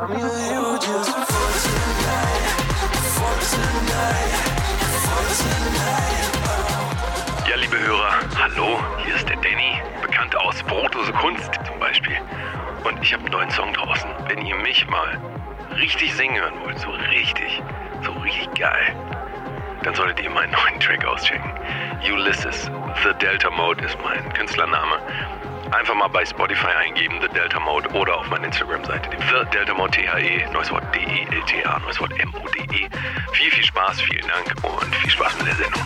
Ja, 0.00 0.06
liebe 7.56 7.80
Hörer, 7.80 8.20
hallo, 8.40 8.78
hier 9.04 9.16
ist 9.16 9.28
der 9.28 9.36
Danny, 9.38 9.82
bekannt 10.00 10.36
aus 10.36 10.62
Brotose 10.62 11.12
Kunst 11.14 11.50
zum 11.66 11.80
Beispiel. 11.80 12.16
Und 12.84 13.02
ich 13.02 13.12
habe 13.12 13.24
einen 13.24 13.32
neuen 13.32 13.50
Song 13.50 13.72
draußen. 13.72 14.08
Wenn 14.28 14.46
ihr 14.46 14.54
mich 14.54 14.86
mal 14.86 15.20
richtig 15.80 16.14
singen 16.14 16.40
hören 16.40 16.54
wollt, 16.62 16.78
so 16.78 16.90
richtig, 16.90 17.60
so 18.04 18.12
richtig 18.12 18.54
geil, 18.54 18.94
dann 19.82 19.96
solltet 19.96 20.20
ihr 20.20 20.30
meinen 20.30 20.52
neuen 20.52 20.78
Track 20.78 21.04
auschecken. 21.06 21.52
Ulysses, 22.08 22.70
The 23.02 23.14
Delta 23.20 23.50
Mode 23.50 23.84
ist 23.84 23.98
mein 24.04 24.32
Künstlername. 24.32 25.00
Einfach 25.70 25.94
mal 25.94 26.08
bei 26.08 26.24
Spotify 26.24 26.68
eingeben, 26.86 27.18
The 27.20 27.28
Delta 27.28 27.60
Mode, 27.60 27.88
oder 27.90 28.16
auf 28.16 28.28
meiner 28.28 28.46
Instagram-Seite, 28.46 29.10
The 29.10 29.50
Delta 29.52 29.74
Mode 29.74 29.90
T-H-E, 29.90 30.50
neues 30.52 30.70
Wort 30.70 30.84
D-E-L-T-A, 30.94 31.78
neues 31.80 32.00
Wort 32.00 32.12
M-O-D-E. 32.18 32.88
Viel, 33.32 33.50
viel 33.50 33.64
Spaß, 33.64 34.00
vielen 34.00 34.26
Dank 34.26 34.54
und 34.64 34.94
viel 34.96 35.10
Spaß 35.10 35.32
mit 35.38 35.46
der 35.46 35.56
Sendung. 35.56 35.82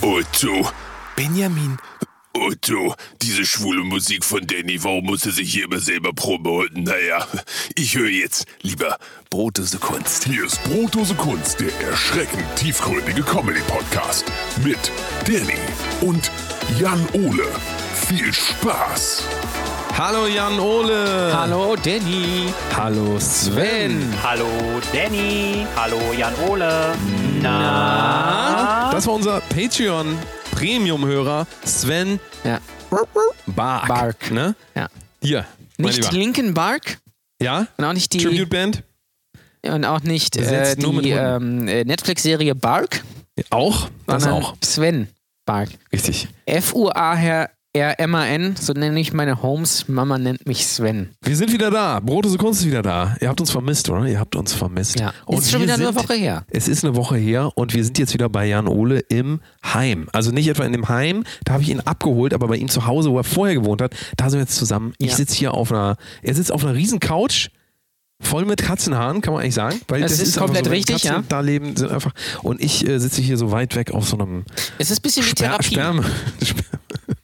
Otto. 0.00 0.70
Benjamin. 1.14 1.76
Otto, 2.32 2.94
diese 3.20 3.44
schwule 3.44 3.82
Musik 3.84 4.24
von 4.24 4.46
Danny, 4.46 4.82
warum 4.82 5.04
muss 5.06 5.26
er 5.26 5.32
sich 5.32 5.52
hier 5.52 5.64
immer 5.64 5.80
selber 5.80 6.12
promoten? 6.12 6.84
Naja, 6.84 7.26
ich 7.74 7.96
höre 7.96 8.08
jetzt 8.08 8.46
lieber 8.62 8.96
Brotdose 9.28 9.78
Kunst. 9.78 10.24
Hier 10.24 10.44
ist 10.44 10.62
Brotdose 10.64 11.14
Kunst, 11.16 11.60
der 11.60 11.72
erschreckend 11.80 12.44
tiefgründige 12.56 13.22
Comedy-Podcast. 13.22 14.24
Mit 14.64 14.90
Danny 15.26 15.58
und 16.00 16.30
Jan 16.76 17.00
Ole. 17.12 17.46
Viel 17.94 18.32
Spaß! 18.32 19.22
Hallo 19.96 20.26
Jan 20.26 20.58
Ole. 20.60 21.32
Hallo 21.32 21.74
Danny. 21.76 22.52
Hallo 22.76 23.18
Sven. 23.18 24.12
Hallo 24.22 24.46
Danny. 24.92 25.66
Hallo 25.76 25.98
Jan 26.16 26.34
Ole. 26.48 26.94
Na? 27.42 28.90
Das 28.92 29.06
war 29.06 29.14
unser 29.14 29.40
Patreon 29.40 30.16
Premium-Hörer 30.52 31.46
Sven 31.64 32.20
Ja. 32.44 32.58
Bark. 33.46 33.88
Bark. 33.88 34.30
Ne? 34.30 34.54
Ja. 34.76 34.88
Hier. 35.22 35.44
Nicht 35.78 35.96
Lieber. 35.96 36.12
Linkin 36.12 36.54
Bark 36.54 36.98
Ja? 37.42 37.66
und 37.76 37.84
auch 37.84 37.92
nicht 37.92 38.12
die 38.12 38.18
Tribute 38.18 38.50
Band? 38.50 38.82
und 39.64 39.84
auch 39.84 40.00
nicht 40.02 40.36
äh, 40.36 40.76
die 40.76 41.10
ähm, 41.10 41.66
äh, 41.66 41.84
Netflix-Serie 41.84 42.54
Bark, 42.54 43.02
Auch? 43.50 43.88
Das 44.06 44.22
sondern 44.22 44.42
auch. 44.44 44.54
Sven 44.62 45.08
Bark. 45.48 45.70
Richtig. 45.92 46.28
F 46.44 46.74
U 46.74 46.90
A 46.90 47.14
R 47.72 47.98
M 48.00 48.14
A 48.14 48.26
N, 48.26 48.54
so 48.60 48.72
nenne 48.74 48.98
ich 49.00 49.12
meine 49.14 49.42
Homes. 49.42 49.88
Mama 49.88 50.18
nennt 50.18 50.46
mich 50.46 50.66
Sven. 50.66 51.10
Wir 51.22 51.36
sind 51.36 51.52
wieder 51.52 51.70
da. 51.70 52.00
Brotdose 52.00 52.36
Kunst 52.36 52.60
ist 52.60 52.66
wieder 52.66 52.82
da. 52.82 53.16
Ihr 53.20 53.28
habt 53.28 53.40
uns 53.40 53.50
vermisst, 53.50 53.88
oder? 53.88 54.04
Ihr 54.06 54.18
habt 54.20 54.34
uns 54.36 54.52
vermisst. 54.52 54.98
Ja. 55.00 55.12
Und 55.26 55.38
Ist 55.38 55.50
schon 55.50 55.62
wieder 55.62 55.74
eine 55.74 55.86
sind- 55.86 55.96
Woche 55.96 56.14
her. 56.14 56.44
Es 56.50 56.68
ist 56.68 56.84
eine 56.84 56.96
Woche 56.96 57.16
her 57.16 57.50
und 57.56 57.72
wir 57.74 57.82
sind 57.84 57.98
jetzt 57.98 58.12
wieder 58.14 58.28
bei 58.28 58.46
Jan 58.46 58.66
Ole 58.68 58.98
im 59.08 59.40
Heim. 59.64 60.08
Also 60.12 60.32
nicht 60.32 60.48
etwa 60.48 60.64
in 60.64 60.72
dem 60.72 60.88
Heim, 60.88 61.24
da 61.44 61.52
habe 61.54 61.62
ich 61.62 61.70
ihn 61.70 61.80
abgeholt, 61.80 62.34
aber 62.34 62.48
bei 62.48 62.56
ihm 62.56 62.68
zu 62.68 62.86
Hause, 62.86 63.10
wo 63.10 63.16
er 63.18 63.24
vorher 63.24 63.54
gewohnt 63.54 63.80
hat, 63.80 63.94
da 64.16 64.28
sind 64.28 64.38
wir 64.40 64.44
jetzt 64.44 64.56
zusammen. 64.56 64.92
Ich 64.98 65.10
Ja. 65.10 65.16
sitze 65.16 65.34
hier 65.36 65.54
auf 65.54 65.70
einer, 65.72 65.96
er 66.22 66.34
sitzt 66.34 66.52
auf 66.52 66.64
einer 66.64 66.74
riesen 66.74 67.00
Couch. 67.00 67.48
Voll 68.20 68.44
mit 68.44 68.60
Katzenhaaren, 68.60 69.20
kann 69.20 69.32
man 69.32 69.42
eigentlich 69.42 69.54
sagen. 69.54 69.80
Weil 69.86 70.00
Das 70.00 70.12
ist 70.12 70.36
einfach 70.36 70.46
komplett 70.46 70.64
wenn 70.64 70.72
richtig, 70.72 71.02
Katzen 71.02 71.10
ja. 71.10 71.24
Da 71.28 71.40
leben 71.40 71.76
sind 71.76 71.92
einfach. 71.92 72.12
Und 72.42 72.60
ich 72.60 72.86
äh, 72.86 72.98
sitze 72.98 73.22
hier 73.22 73.36
so 73.36 73.52
weit 73.52 73.76
weg 73.76 73.92
auf 73.92 74.08
so 74.08 74.18
einem 74.18 74.44
Es 74.78 74.90
ist 74.90 74.98
ein 74.98 75.02
bisschen 75.02 75.24
wie 75.24 75.30
Sper 75.30 75.36
Therapie. 75.36 75.74
Sperme. 75.74 76.04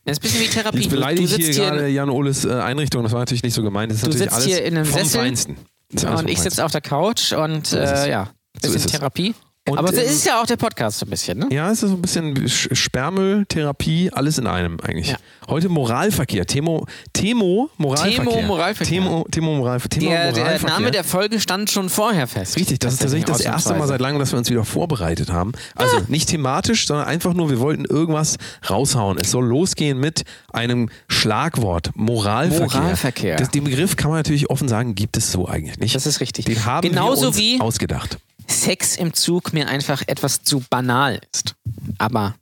Es 0.06 0.18
ist 0.18 0.18
ein 0.18 0.22
bisschen 0.22 0.40
wie 0.42 0.48
Therapie. 0.48 0.78
Jetzt 0.80 0.90
beleidige 0.90 1.24
ich 1.24 1.34
hier 1.34 1.46
hier, 1.46 1.54
gerade 1.54 1.88
Jan 1.88 2.10
Oles 2.10 2.44
äh, 2.44 2.52
Einrichtung. 2.52 3.02
Das 3.04 3.12
war 3.12 3.20
natürlich 3.20 3.42
nicht 3.42 3.54
so 3.54 3.62
gemeint. 3.62 3.90
Das 3.90 3.96
ist 3.96 4.02
Du 4.04 4.08
natürlich 4.08 4.24
sitzt 4.30 4.34
alles 4.34 4.46
hier 4.46 4.64
in 4.64 4.76
einem 4.76 4.84
vom 4.84 4.98
Sessel 5.00 5.20
Feinsten. 5.20 5.56
Das 5.90 6.04
ist 6.04 6.10
und 6.10 6.28
ich 6.28 6.40
sitze 6.40 6.64
auf 6.64 6.72
der 6.72 6.82
Couch 6.82 7.32
und 7.32 7.72
ist 7.72 7.72
äh, 7.72 8.10
ja, 8.10 8.30
bisschen 8.52 8.76
ist 8.76 8.84
es. 8.84 8.92
Therapie. 8.92 9.34
Und, 9.66 9.78
Aber 9.78 9.88
das 9.92 10.00
ähm, 10.00 10.10
ist 10.10 10.26
ja 10.26 10.42
auch 10.42 10.46
der 10.46 10.58
Podcast 10.58 10.98
so 10.98 11.06
ein 11.06 11.10
bisschen, 11.10 11.38
ne? 11.38 11.48
Ja, 11.50 11.70
es 11.70 11.82
ist 11.82 11.88
so 11.88 11.96
ein 11.96 12.02
bisschen 12.02 12.34
Sch- 12.46 12.74
Sperrmüll, 12.74 13.46
Therapie, 13.46 14.10
alles 14.12 14.36
in 14.36 14.46
einem 14.46 14.76
eigentlich. 14.82 15.08
Ja. 15.08 15.16
Heute 15.48 15.70
Moralverkehr. 15.70 16.44
Temo, 16.44 16.86
Temo 17.14 17.70
Moralverkehr. 17.78 18.18
Temo 18.24 18.42
Moralverkehr. 18.42 18.86
Temo, 18.86 19.26
Temo 19.30 19.54
Moralverkehr. 19.56 20.00
Thema 20.00 20.10
Der, 20.12 20.32
der 20.32 20.42
Moralverkehr. 20.44 20.68
Name 20.78 20.90
der 20.90 21.02
Folge 21.04 21.40
stand 21.40 21.70
schon 21.70 21.88
vorher 21.88 22.26
fest. 22.26 22.56
Richtig, 22.56 22.78
das 22.80 22.92
ist 22.92 22.98
tatsächlich 23.00 23.24
das 23.24 23.40
erste 23.40 23.72
Mal 23.72 23.88
seit 23.88 24.02
langem, 24.02 24.18
dass 24.18 24.32
wir 24.32 24.38
uns 24.38 24.50
wieder 24.50 24.66
vorbereitet 24.66 25.30
haben. 25.32 25.52
Also 25.76 25.96
Ah. 25.96 26.02
nicht 26.08 26.28
thematisch, 26.28 26.86
sondern 26.86 27.06
einfach 27.06 27.32
nur, 27.32 27.48
wir 27.48 27.58
wollten 27.58 27.86
irgendwas 27.86 28.36
raushauen. 28.68 29.16
Es 29.18 29.30
soll 29.30 29.46
losgehen 29.46 29.98
mit 29.98 30.24
einem 30.52 30.90
Schlagwort, 31.08 31.90
Moralverkehr. 31.94 32.80
Moralverkehr. 32.82 33.36
Das, 33.36 33.48
den 33.48 33.64
Begriff 33.64 33.96
kann 33.96 34.10
man 34.10 34.18
natürlich 34.18 34.50
offen 34.50 34.68
sagen, 34.68 34.94
gibt 34.94 35.16
es 35.16 35.32
so 35.32 35.48
eigentlich 35.48 35.78
nicht. 35.78 35.94
Das 35.94 36.04
ist 36.06 36.20
richtig. 36.20 36.44
Den 36.44 36.66
haben 36.66 36.86
Genauso 36.86 37.22
wir 37.22 37.28
uns 37.28 37.38
wie- 37.38 37.60
ausgedacht. 37.62 38.18
Sex 38.48 38.96
im 38.96 39.14
Zug 39.14 39.52
mir 39.52 39.68
einfach 39.68 40.02
etwas 40.06 40.42
zu 40.42 40.62
banal 40.70 41.20
ist. 41.32 41.54
Aber 41.98 42.34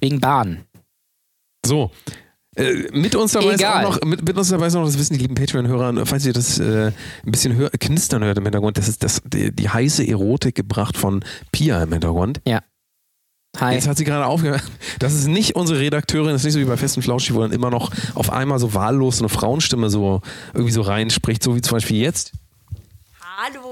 wegen 0.00 0.20
Bahn. 0.20 0.64
So. 1.64 1.90
Äh, 2.56 2.88
mit 2.92 3.14
uns 3.14 3.32
dabei 3.32 3.52
ist 3.52 3.64
auch 3.64 3.82
noch, 3.82 4.00
mit, 4.02 4.22
mit 4.26 4.36
uns 4.36 4.48
dabei 4.48 4.66
ist 4.66 4.74
auch 4.74 4.80
noch, 4.80 4.86
das 4.86 4.98
wissen 4.98 5.14
die 5.14 5.20
lieben 5.20 5.34
Patreon-Hörer, 5.34 6.06
falls 6.06 6.26
ihr 6.26 6.32
das 6.32 6.58
äh, 6.58 6.92
ein 7.24 7.30
bisschen 7.30 7.54
hör, 7.54 7.70
knistern 7.70 8.24
hört 8.24 8.38
im 8.38 8.44
Hintergrund, 8.44 8.78
das 8.78 8.88
ist 8.88 9.04
das, 9.04 9.22
die, 9.24 9.54
die 9.54 9.68
heiße 9.68 10.06
Erotik 10.06 10.56
gebracht 10.56 10.96
von 10.96 11.24
Pia 11.52 11.82
im 11.82 11.92
Hintergrund. 11.92 12.40
Ja. 12.46 12.62
Hi. 13.58 13.74
Jetzt 13.74 13.86
hat 13.86 13.96
sie 13.96 14.04
gerade 14.04 14.26
aufgehört. 14.26 14.62
Das 14.98 15.14
ist 15.14 15.26
nicht 15.26 15.56
unsere 15.56 15.80
Redakteurin, 15.80 16.32
das 16.32 16.42
ist 16.42 16.46
nicht 16.46 16.54
so 16.54 16.60
wie 16.60 16.64
bei 16.64 16.76
Festen 16.76 17.02
Flauschig, 17.02 17.34
wo 17.34 17.40
dann 17.40 17.52
immer 17.52 17.70
noch 17.70 17.92
auf 18.14 18.30
einmal 18.30 18.58
so 18.58 18.74
wahllos 18.74 19.20
eine 19.20 19.28
Frauenstimme 19.28 19.88
so 19.88 20.20
irgendwie 20.52 20.72
so 20.72 20.82
reinspricht, 20.82 21.42
so 21.42 21.54
wie 21.54 21.60
zum 21.60 21.76
Beispiel 21.76 21.98
jetzt. 21.98 22.32
Hallo. 23.20 23.67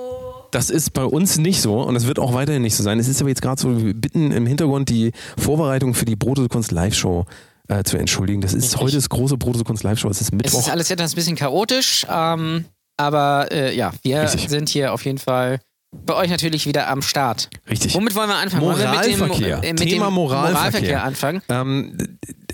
Das 0.50 0.70
ist 0.70 0.92
bei 0.92 1.04
uns 1.04 1.38
nicht 1.38 1.60
so 1.60 1.80
und 1.82 1.94
das 1.94 2.06
wird 2.06 2.18
auch 2.18 2.32
weiterhin 2.34 2.62
nicht 2.62 2.74
so 2.76 2.82
sein. 2.82 2.98
Es 2.98 3.08
ist 3.08 3.20
aber 3.20 3.28
jetzt 3.30 3.42
gerade 3.42 3.60
so, 3.60 3.82
wir 3.82 3.94
bitten 3.94 4.30
im 4.32 4.46
Hintergrund 4.46 4.88
die 4.88 5.12
Vorbereitung 5.38 5.94
für 5.94 6.04
die 6.04 6.16
Brote 6.16 6.46
Kunst 6.48 6.70
Live-Show 6.72 7.24
äh, 7.68 7.82
zu 7.84 7.96
entschuldigen. 7.98 8.40
Das 8.40 8.54
ist 8.54 8.64
Richtig. 8.64 8.80
heute 8.80 8.94
das 8.96 9.08
große 9.08 9.36
Brote 9.36 9.62
Kunst 9.64 9.82
Live-Show. 9.82 10.08
Es 10.08 10.20
ist 10.20 10.28
es 10.28 10.32
Mittwoch. 10.32 10.60
ist 10.60 10.70
alles 10.70 10.90
etwas 10.90 11.12
ein 11.12 11.16
bisschen 11.16 11.36
chaotisch, 11.36 12.06
ähm, 12.10 12.64
aber 12.96 13.48
äh, 13.50 13.76
ja, 13.76 13.92
wir 14.02 14.22
Richtig. 14.22 14.48
sind 14.48 14.68
hier 14.68 14.92
auf 14.92 15.04
jeden 15.04 15.18
Fall 15.18 15.58
bei 16.04 16.14
euch 16.14 16.28
natürlich 16.28 16.66
wieder 16.66 16.88
am 16.88 17.00
Start. 17.00 17.48
Richtig. 17.70 17.94
Womit 17.94 18.14
wollen 18.14 18.28
wir 18.28 18.36
anfangen? 18.36 18.62
Wollen 18.64 18.78
wir 18.78 18.90
mit 18.90 19.04
dem, 19.06 19.18
Moralverkehr. 19.18 19.64
äh, 19.64 19.72
mit 19.72 19.78
Thema 19.88 20.06
dem 20.06 20.14
Moralverkehr. 20.14 21.02
anfangen? 21.04 21.42
Ähm, 21.48 21.96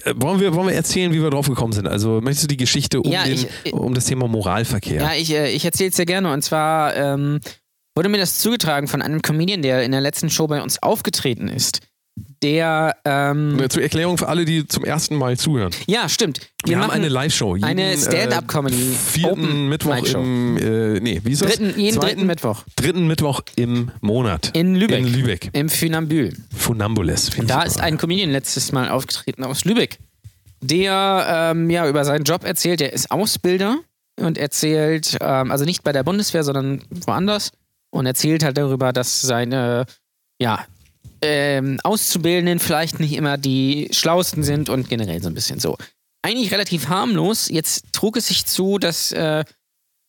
äh, 0.04 0.14
wollen, 0.16 0.38
wir, 0.38 0.54
wollen 0.54 0.68
wir 0.68 0.74
erzählen, 0.74 1.12
wie 1.12 1.20
wir 1.22 1.30
drauf 1.30 1.48
gekommen 1.48 1.72
sind? 1.72 1.88
Also 1.88 2.20
möchtest 2.20 2.44
du 2.44 2.48
die 2.48 2.56
Geschichte 2.56 3.00
um, 3.00 3.10
Ja, 3.10 3.24
ich- 3.26 3.48
ich- 3.64 3.72
um 3.72 3.94
das 3.94 4.04
Thema 4.04 4.28
Moralverkehr? 4.28 5.00
Ja, 5.02 5.12
ich, 5.14 5.32
äh, 5.32 5.50
ich 5.50 5.64
erzähle 5.64 5.90
es 5.90 5.96
sehr 5.96 6.06
gerne. 6.06 6.32
Und 6.32 6.42
zwar 6.42 6.94
ähm, 6.94 7.40
wurde 7.94 8.08
mir 8.08 8.18
das 8.18 8.38
zugetragen 8.38 8.88
von 8.88 9.02
einem 9.02 9.22
Comedian, 9.22 9.62
der 9.62 9.82
in 9.84 9.92
der 9.92 10.00
letzten 10.00 10.30
Show 10.30 10.46
bei 10.46 10.62
uns 10.62 10.82
aufgetreten 10.82 11.48
ist. 11.48 11.80
Der, 12.42 12.94
ähm, 13.06 13.58
Äh, 13.58 13.68
Zur 13.70 13.82
Erklärung 13.82 14.18
für 14.18 14.28
alle, 14.28 14.44
die 14.44 14.66
zum 14.66 14.84
ersten 14.84 15.14
Mal 15.16 15.38
zuhören. 15.38 15.72
ja, 15.86 16.08
stimmt. 16.10 16.40
Wir, 16.64 16.76
haben 16.76 16.88
machen 16.88 16.96
eine 16.96 17.08
Live-Show. 17.08 17.56
eine 17.62 17.96
Stand-up-Comedy, 17.96 18.76
Äh, 18.92 18.94
vierten 18.94 19.30
Open 19.44 19.68
Mittwoch 19.70 20.06
Show. 20.06 20.18
im, 20.20 20.56
äh, 20.58 21.00
nee, 21.00 21.20
wie 21.24 21.32
ist 21.32 21.40
das? 21.42 21.52
dritten, 21.56 21.80
jeden 21.80 21.94
Zweiten, 21.94 22.08
dritten 22.16 22.26
Mittwoch 22.26 22.64
dritten 22.76 23.06
Mittwoch 23.06 23.40
im 23.56 23.90
Monat. 24.02 24.50
in 24.54 24.74
Lübeck. 24.74 24.98
In 24.98 25.06
Lübeck. 25.12 25.50
Im 25.54 25.70
Funambül. 25.70 26.36
Funambules. 26.54 27.30
find 27.30 27.48
Da 27.48 27.62
ist 27.62 27.80
ein 27.80 27.96
Comedian 27.96 28.30
letztes 28.30 28.72
Mal 28.72 28.90
aufgetreten 28.90 29.44
aus 29.44 29.64
Lübeck, 29.64 29.98
der 30.60 31.52
ähm, 31.54 31.70
ja 31.70 31.88
über 31.88 32.04
seinen 32.04 32.24
Job 32.24 32.44
erzählt. 32.44 32.80
Der 32.80 32.92
ist 32.92 33.10
Ausbilder 33.10 33.78
und 34.20 34.36
erzählt, 34.36 35.16
ähm, 35.20 35.50
also 35.50 35.64
nicht 35.64 35.82
bei 35.82 35.92
der 35.92 36.02
Bundeswehr, 36.02 36.44
sondern 36.44 36.82
woanders 37.06 37.52
und 37.92 38.06
erzählt 38.06 38.42
halt 38.42 38.56
darüber, 38.56 38.92
dass 38.92 39.20
seine 39.20 39.86
ja, 40.40 40.66
ähm, 41.22 41.78
Auszubildenden 41.84 42.58
vielleicht 42.58 42.98
nicht 43.00 43.12
immer 43.12 43.38
die 43.38 43.88
schlauesten 43.92 44.42
sind 44.42 44.68
und 44.68 44.88
generell 44.88 45.22
so 45.22 45.28
ein 45.28 45.34
bisschen 45.34 45.60
so. 45.60 45.76
Eigentlich 46.22 46.52
relativ 46.52 46.88
harmlos. 46.88 47.48
Jetzt 47.48 47.92
trug 47.92 48.16
es 48.16 48.28
sich 48.28 48.46
zu, 48.46 48.78
dass 48.78 49.12
äh, 49.12 49.44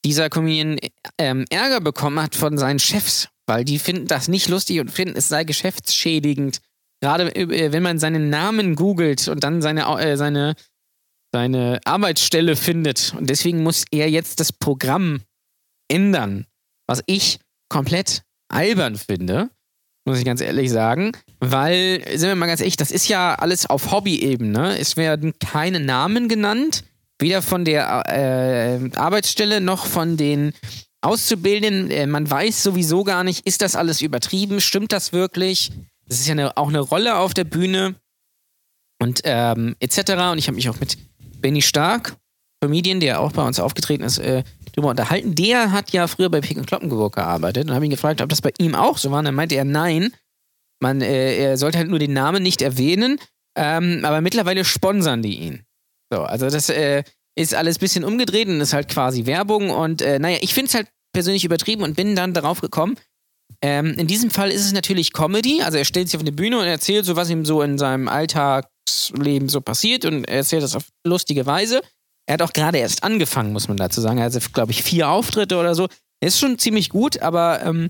dieser 0.06 0.30
Comedian 0.30 0.80
ähm, 1.18 1.46
Ärger 1.50 1.82
bekommen 1.82 2.22
hat 2.22 2.36
von 2.36 2.58
seinen 2.58 2.80
Chefs, 2.80 3.30
weil 3.46 3.64
die 3.64 3.80
finden 3.80 4.08
das 4.08 4.28
nicht 4.28 4.48
lustig 4.50 4.80
und 4.80 4.92
finden, 4.92 5.18
es 5.18 5.30
sei 5.30 5.44
geschäftsschädigend. 5.44 6.60
Gerade 7.02 7.36
äh, 7.36 7.72
wenn 7.72 7.84
man 7.84 8.00
seinen 8.00 8.30
Namen 8.30 8.76
googelt 8.76 9.28
und 9.28 9.44
dann 9.44 9.62
seine, 9.62 9.84
äh, 10.00 10.18
seine, 10.18 10.56
seine 11.32 11.80
Arbeitsstelle 11.86 12.56
findet. 12.56 13.14
Und 13.18 13.30
deswegen 13.30 13.64
muss 13.64 13.86
er 13.92 14.10
jetzt 14.10 14.40
das 14.40 14.52
Programm 14.52 15.22
ändern, 15.90 16.46
was 16.88 17.04
ich 17.06 17.40
komplett 17.74 18.22
albern 18.50 18.96
finde, 18.96 19.50
muss 20.06 20.20
ich 20.20 20.26
ganz 20.26 20.42
ehrlich 20.42 20.70
sagen. 20.70 21.12
Weil, 21.40 22.04
sind 22.16 22.30
wir 22.30 22.36
mal 22.36 22.46
ganz 22.46 22.62
ehrlich, 22.62 22.78
das 22.78 22.92
ist 22.92 23.08
ja 23.08 23.34
alles 23.34 23.66
auf 23.66 23.92
Hobby-Ebene. 23.92 24.78
Es 24.78 24.96
werden 24.96 25.34
keine 25.40 25.80
Namen 25.80 26.30
genannt, 26.30 26.84
weder 27.20 27.42
von 27.42 27.66
der 27.66 28.04
äh, 28.08 28.96
Arbeitsstelle 28.96 29.60
noch 29.60 29.88
von 29.88 30.18
den 30.18 30.54
Auszubildenden. 31.02 31.90
Äh, 31.90 32.06
man 32.06 32.30
weiß 32.30 32.62
sowieso 32.62 33.04
gar 33.04 33.24
nicht, 33.24 33.48
ist 33.48 33.64
das 33.64 33.76
alles 33.76 34.02
übertrieben? 34.02 34.62
Stimmt 34.62 34.92
das 34.92 35.12
wirklich? 35.12 35.72
Das 36.06 36.20
ist 36.20 36.28
ja 36.28 36.34
eine, 36.34 36.56
auch 36.58 36.70
eine 36.70 36.80
Rolle 36.80 37.18
auf 37.18 37.34
der 37.34 37.46
Bühne 37.46 37.96
und 39.02 39.22
ähm, 39.24 39.76
etc. 39.80 40.12
Und 40.32 40.38
ich 40.38 40.48
habe 40.48 40.56
mich 40.56 40.70
auch 40.70 40.80
mit 40.80 40.98
Benny 41.42 41.64
Stark 41.64 42.16
Comedian, 42.62 43.00
der 43.00 43.20
auch 43.20 43.32
bei 43.32 43.46
uns 43.46 43.60
aufgetreten 43.60 44.04
ist, 44.04 44.20
äh, 44.20 44.44
drüber 44.74 44.90
unterhalten. 44.90 45.36
Der 45.36 45.72
hat 45.72 45.92
ja 45.92 46.08
früher 46.08 46.30
bei 46.30 46.42
Pik 46.42 46.58
und 46.58 46.68
Kloppengeburg 46.68 47.16
gearbeitet 47.16 47.68
und 47.68 47.76
habe 47.76 47.86
ihn 47.86 47.92
gefragt, 47.92 48.22
ob 48.22 48.30
das 48.30 48.42
bei 48.42 48.52
ihm 48.58 48.76
auch 48.76 48.98
so 48.98 49.12
war. 49.12 49.20
Und 49.20 49.26
dann 49.26 49.36
meinte 49.36 49.56
er, 49.56 49.66
nein, 49.66 50.14
man, 50.82 51.02
äh, 51.02 51.38
er 51.38 51.58
sollte 51.58 51.78
halt 51.78 51.90
nur 51.90 52.00
den 52.00 52.14
Namen 52.14 52.44
nicht 52.44 52.62
erwähnen, 52.62 53.20
ähm, 53.58 54.02
aber 54.04 54.22
mittlerweile 54.22 54.66
sponsern 54.66 55.22
die 55.22 55.38
ihn. 55.38 55.66
So, 56.12 56.22
also 56.24 56.50
das 56.50 56.70
äh, 56.70 57.04
ist 57.36 57.56
alles 57.56 57.78
ein 57.78 57.80
bisschen 57.80 58.04
umgedreht 58.04 58.48
und 58.48 58.62
ist 58.62 58.74
halt 58.74 58.90
quasi 58.90 59.26
Werbung. 59.26 59.70
Und 59.70 60.02
äh, 60.02 60.20
naja, 60.20 60.38
ich 60.42 60.54
finde 60.54 60.70
es 60.70 60.76
halt 60.76 60.88
persönlich 61.14 61.46
übertrieben 61.46 61.84
und 61.84 61.96
bin 61.96 62.16
dann 62.16 62.34
darauf 62.34 62.62
gekommen. 62.62 62.98
Ähm, 63.62 63.96
in 63.98 64.08
diesem 64.08 64.30
Fall 64.30 64.52
ist 64.52 64.66
es 64.66 64.74
natürlich 64.74 65.14
Comedy, 65.14 65.62
also 65.62 65.78
er 65.78 65.86
stellt 65.86 66.10
sich 66.10 66.18
auf 66.18 66.22
eine 66.22 66.32
Bühne 66.32 66.60
und 66.60 66.66
erzählt 66.66 67.06
so, 67.06 67.16
was 67.16 67.30
ihm 67.30 67.46
so 67.46 67.62
in 67.62 67.78
seinem 67.78 68.08
Alltagsleben 68.10 69.48
so 69.48 69.62
passiert 69.62 70.06
und 70.06 70.26
er 70.26 70.38
erzählt 70.38 70.64
das 70.64 70.76
auf 70.76 70.88
lustige 71.06 71.46
Weise. 71.46 71.82
Er 72.26 72.34
hat 72.34 72.42
auch 72.42 72.54
gerade 72.54 72.78
erst 72.78 73.04
angefangen, 73.04 73.52
muss 73.52 73.68
man 73.68 73.78
dazu 73.78 74.02
sagen. 74.02 74.18
Er 74.18 74.26
hat, 74.26 74.54
glaube 74.54 74.72
ich, 74.72 74.84
vier 74.84 75.10
Auftritte 75.10 75.58
oder 75.58 75.76
so. 75.76 75.88
Er 76.22 76.28
ist 76.28 76.40
schon 76.40 76.58
ziemlich 76.58 76.90
gut, 76.90 77.20
aber 77.22 77.64
ähm, 77.64 77.90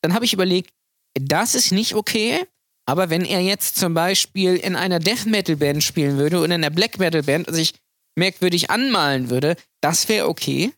dann 0.00 0.14
habe 0.14 0.24
ich 0.24 0.32
überlegt, 0.32 0.70
das 1.14 1.54
ist 1.54 1.72
nicht 1.72 1.94
okay. 1.94 2.40
Aber 2.86 3.10
wenn 3.10 3.24
er 3.24 3.40
jetzt 3.40 3.76
zum 3.76 3.94
Beispiel 3.94 4.56
in 4.56 4.74
einer 4.74 4.98
Death 4.98 5.26
Metal 5.26 5.56
Band 5.56 5.84
spielen 5.84 6.18
würde 6.18 6.38
oder 6.38 6.46
in 6.46 6.52
einer 6.52 6.70
Black 6.70 6.98
Metal 6.98 7.22
Band 7.22 7.46
und 7.46 7.54
sich 7.54 7.74
merkwürdig 8.16 8.70
anmalen 8.70 9.30
würde, 9.30 9.54
das 9.80 10.08
wäre 10.08 10.28
okay. 10.28 10.72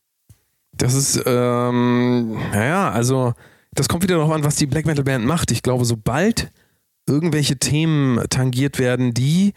Das 0.73 0.95
ist, 0.95 1.23
ähm, 1.25 2.33
naja, 2.53 2.91
also, 2.91 3.35
das 3.73 3.89
kommt 3.89 4.03
wieder 4.03 4.17
darauf 4.17 4.33
an, 4.33 4.45
was 4.45 4.57
die 4.57 4.67
Black 4.67 4.85
Metal 4.85 5.05
Band 5.05 5.25
macht. 5.25 5.51
Ich 5.51 5.63
glaube, 5.63 5.85
sobald 5.85 6.51
irgendwelche 7.07 7.59
Themen 7.59 8.23
tangiert 8.29 8.79
werden, 8.79 9.15
die 9.15 9.55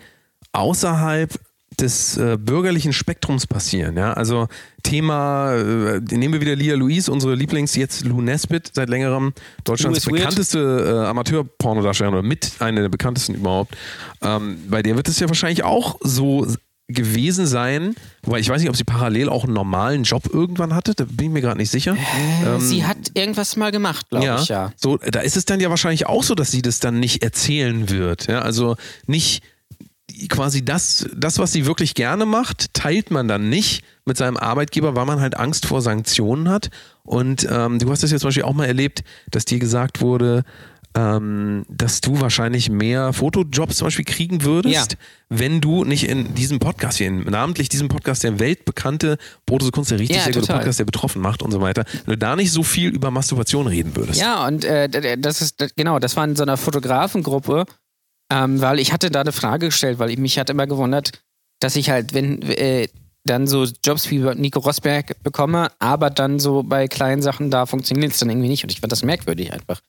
außerhalb 0.52 1.38
des 1.80 2.18
äh, 2.18 2.38
bürgerlichen 2.40 2.94
Spektrums 2.94 3.48
passieren. 3.48 3.98
Ja? 3.98 4.14
Also 4.14 4.48
Thema, 4.84 5.54
äh, 5.56 6.00
nehmen 6.00 6.34
wir 6.34 6.42
wieder 6.42 6.56
Lia 6.56 6.76
Louise, 6.76 7.12
unsere 7.12 7.36
Lieblings, 7.36 7.76
jetzt 7.76 8.06
Lou 8.06 8.22
Nesbitt, 8.22 8.72
seit 8.74 8.90
längerem 8.90 9.34
Deutschlands 9.64 10.06
bekannteste 10.06 11.04
äh, 11.04 11.08
Amateur-Pornodarstellerin 11.08 12.20
oder 12.20 12.28
mit 12.28 12.54
einer 12.60 12.82
der 12.82 12.90
bekanntesten 12.90 13.36
überhaupt. 13.36 13.76
Ähm, 14.22 14.58
bei 14.70 14.82
der 14.82 14.96
wird 14.96 15.08
es 15.08 15.20
ja 15.20 15.28
wahrscheinlich 15.28 15.64
auch 15.64 15.98
so 16.02 16.48
gewesen 16.88 17.48
sein, 17.48 17.96
wobei 18.22 18.40
ich 18.40 18.48
weiß 18.48 18.62
nicht, 18.62 18.70
ob 18.70 18.76
sie 18.76 18.84
parallel 18.84 19.28
auch 19.28 19.46
einen 19.46 19.54
normalen 19.54 20.04
Job 20.04 20.30
irgendwann 20.32 20.76
hatte, 20.76 20.94
da 20.94 21.06
bin 21.06 21.28
ich 21.28 21.34
mir 21.34 21.42
gerade 21.42 21.58
nicht 21.58 21.72
sicher. 21.72 21.98
Ähm, 22.46 22.60
Sie 22.60 22.86
hat 22.86 22.98
irgendwas 23.16 23.56
mal 23.56 23.72
gemacht, 23.72 24.10
glaube 24.10 24.38
ich, 24.40 24.50
ja. 24.50 24.72
so, 24.76 24.98
da 24.98 25.22
ist 25.22 25.36
es 25.36 25.46
dann 25.46 25.60
ja 25.60 25.72
wahrscheinlich 25.72 26.06
auch 26.06 26.22
so, 26.22 26.36
dass 26.36 26.52
sie 26.52 26.62
das 26.62 26.80
dann 26.80 27.00
nicht 27.00 27.24
erzählen 27.24 27.90
wird. 27.90 28.28
Ja? 28.28 28.42
Also 28.42 28.76
nicht 29.08 29.42
quasi 30.30 30.64
das, 30.64 31.08
das, 31.16 31.40
was 31.40 31.52
sie 31.52 31.66
wirklich 31.66 31.94
gerne 31.96 32.26
macht, 32.26 32.74
teilt 32.74 33.12
man 33.12 33.28
dann 33.28 33.50
nicht 33.50 33.84
mit 34.06 34.18
seinem 34.18 34.38
Arbeitgeber, 34.38 34.96
weil 34.96 35.06
man 35.06 35.20
halt 35.20 35.38
Angst 35.38 35.66
vor 35.66 35.82
Sanktionen 35.82 36.50
hat. 36.50 36.70
Und 37.04 37.48
ähm, 37.50 37.80
du 37.80 37.90
hast 37.92 38.04
das 38.04 38.12
jetzt 38.12 38.22
zum 38.22 38.30
Beispiel 38.30 38.44
auch 38.44 38.54
mal 38.54 38.66
erlebt, 38.66 39.04
dass 39.32 39.46
dir 39.46 39.60
gesagt 39.60 40.02
wurde, 40.02 40.44
ähm, 40.98 41.66
dass 41.68 42.00
du 42.00 42.22
wahrscheinlich 42.22 42.70
mehr 42.70 43.12
Fotojobs 43.12 43.76
zum 43.78 43.88
Beispiel 43.88 44.06
kriegen 44.06 44.44
würdest, 44.46 44.94
Ja. 44.94 44.98
wenn 45.28 45.60
du 45.60 45.84
nicht 45.84 46.08
in 46.08 46.36
diesem 46.36 46.60
Podcast 46.60 47.00
hier, 47.00 47.08
in, 47.08 47.20
namentlich 47.24 47.68
diesem 47.68 47.90
Podcast, 47.90 48.24
der 48.24 48.40
weltbekannte 48.40 49.18
Brotose 49.46 49.72
Kunst, 49.72 49.92
der 49.92 50.00
richtig 50.00 50.16
Ja, 50.18 50.24
sehr 50.24 50.34
gute. 50.34 50.54
Podcast, 50.54 50.80
der 50.80 50.86
betroffen 50.86 51.22
macht 51.22 51.44
und 51.44 51.52
so 51.52 51.60
weiter, 51.60 51.84
wenn 52.06 52.14
du 52.14 52.18
da 52.18 52.38
nicht 52.38 52.52
so 52.54 52.64
viel 52.64 52.92
über 52.92 53.12
Masturbation 53.12 53.68
reden 53.68 53.94
würdest. 53.98 54.22
Ja, 54.22 54.48
und 54.48 54.64
äh, 54.64 55.18
das 55.18 55.42
ist, 55.42 55.74
genau, 55.76 56.00
das 56.00 56.16
war 56.16 56.24
in 56.24 56.38
so 56.38 56.44
einer 56.44 56.56
Fotografengruppe, 56.56 57.66
ähm, 58.32 58.62
weil 58.62 58.80
ich 58.80 58.92
hatte 58.92 59.12
da 59.12 59.22
eine 59.22 59.32
Frage 59.32 59.68
gestellt, 59.68 60.00
weil 60.00 60.10
ich 60.10 60.18
mich 60.18 60.40
hat 60.40 60.50
immer 60.50 60.68
gewundert, 60.68 61.24
dass 61.60 61.76
ich 61.76 61.90
halt, 61.90 62.14
wenn 62.14 62.42
äh, 62.42 62.88
dann 63.24 63.48
so 63.48 63.66
Jobs 63.84 64.10
wie 64.12 64.20
Nico 64.20 64.60
Rosberg 64.60 65.22
bekomme, 65.24 65.72
aber 65.80 66.10
dann 66.10 66.40
so 66.40 66.64
bei 66.64 66.88
kleinen 66.88 67.22
Sachen 67.22 67.50
da 67.50 67.66
funktioniert 67.66 68.14
es 68.14 68.20
dann 68.20 68.30
irgendwie 68.30 68.50
nicht 68.50 68.64
und 68.64 68.72
ich 68.72 68.82
fand 68.82 68.92
das 68.92 69.04
merkwürdig 69.04 69.52
einfach. 69.52 69.82